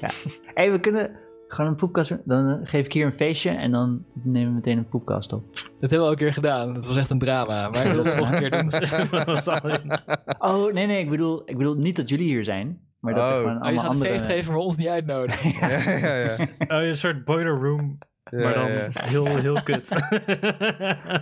Ja. 0.00 0.08
hey, 0.54 0.72
we 0.72 0.80
kunnen 0.80 1.10
gewoon 1.52 1.70
een 1.70 1.76
poepkast... 1.76 2.18
Dan 2.24 2.66
geef 2.66 2.86
ik 2.86 2.92
hier 2.92 3.06
een 3.06 3.12
feestje 3.12 3.50
en 3.50 3.70
dan 3.70 4.04
nemen 4.22 4.48
we 4.48 4.54
meteen 4.54 4.78
een 4.78 4.88
poepkast 4.88 5.32
op. 5.32 5.52
Dat 5.52 5.90
hebben 5.90 5.98
we 5.98 6.04
al 6.04 6.10
een 6.10 6.16
keer 6.16 6.32
gedaan. 6.32 6.74
Dat 6.74 6.86
was 6.86 6.96
echt 6.96 7.10
een 7.10 7.18
drama. 7.18 7.68
Maar 7.70 7.86
ik 7.86 7.92
wil 7.92 8.04
het 8.04 8.16
nog 8.16 8.30
een 8.30 8.38
keer 8.38 8.50
doen. 8.50 8.70
Oh, 10.38 10.72
nee, 10.72 10.86
nee, 10.86 11.00
ik 11.00 11.10
bedoel, 11.10 11.42
ik 11.44 11.56
bedoel 11.58 11.74
niet 11.74 11.96
dat 11.96 12.08
jullie 12.08 12.26
hier 12.26 12.44
zijn. 12.44 12.80
Maar 13.00 13.14
dat 13.14 13.30
er 13.30 13.36
Oh. 13.36 13.40
gewoon 13.40 13.56
Oh, 13.56 13.60
je 13.62 13.64
allemaal 13.64 13.82
gaat 13.84 13.90
een 13.90 13.96
andere... 13.96 14.18
feest 14.18 14.30
geven, 14.30 14.52
maar 14.52 14.60
ons 14.60 14.76
niet 14.76 14.88
uitnodigen. 14.88 15.50
Ja, 15.68 15.68
ja, 15.98 16.16
ja. 16.16 16.46
Oh, 16.68 16.82
een 16.86 16.96
soort 16.96 17.24
boiler 17.24 17.60
room, 17.60 17.98
Ja, 18.30 18.38
maar 18.38 18.54
dan 18.54 18.72
ja. 18.72 18.88
heel, 18.92 19.36
heel 19.36 19.62
kut. 19.62 19.88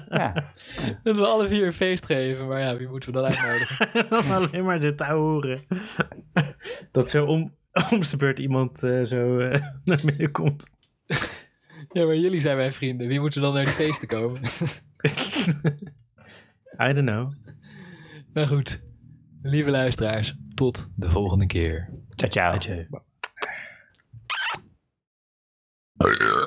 Ja. 0.09 0.52
Dat 1.02 1.16
we 1.16 1.27
alle 1.27 1.48
vier 1.48 1.66
een 1.66 1.73
feest 1.73 2.07
geven. 2.07 2.48
Maar 2.48 2.61
ja, 2.61 2.77
wie 2.77 2.89
moeten 2.89 3.12
we 3.12 3.20
dan 3.20 3.31
uitnodigen? 3.31 4.07
dan 4.11 4.36
alleen 4.36 4.65
maar 4.65 4.81
zitten 4.81 5.07
horen. 5.07 5.66
Dat 6.93 7.11
zo 7.11 7.24
om, 7.24 7.55
om 7.91 8.01
de 8.01 8.17
beurt 8.17 8.39
iemand 8.39 8.83
eh, 8.83 9.03
zo 9.03 9.39
eh, 9.39 9.63
naar 9.85 10.01
binnen 10.05 10.31
komt. 10.31 10.69
Ja, 11.93 12.05
maar 12.05 12.17
jullie 12.17 12.41
zijn 12.41 12.57
mijn 12.57 12.73
vrienden. 12.73 13.09
Wie 13.09 13.21
moeten 13.21 13.43
dan 13.43 13.55
naar 13.55 13.65
die 13.65 13.75
feesten 13.75 14.09
komen? 14.09 14.41
I 16.79 16.93
don't 16.93 17.09
know. 17.09 17.33
nou 18.33 18.47
goed. 18.47 18.83
Lieve 19.43 19.71
luisteraars, 19.71 20.37
tot 20.55 20.91
de 20.97 21.11
volgende 21.11 21.47
keer. 21.47 21.91
Ciao, 22.09 22.31
ciao. 22.31 22.55
Adieu. 25.97 26.40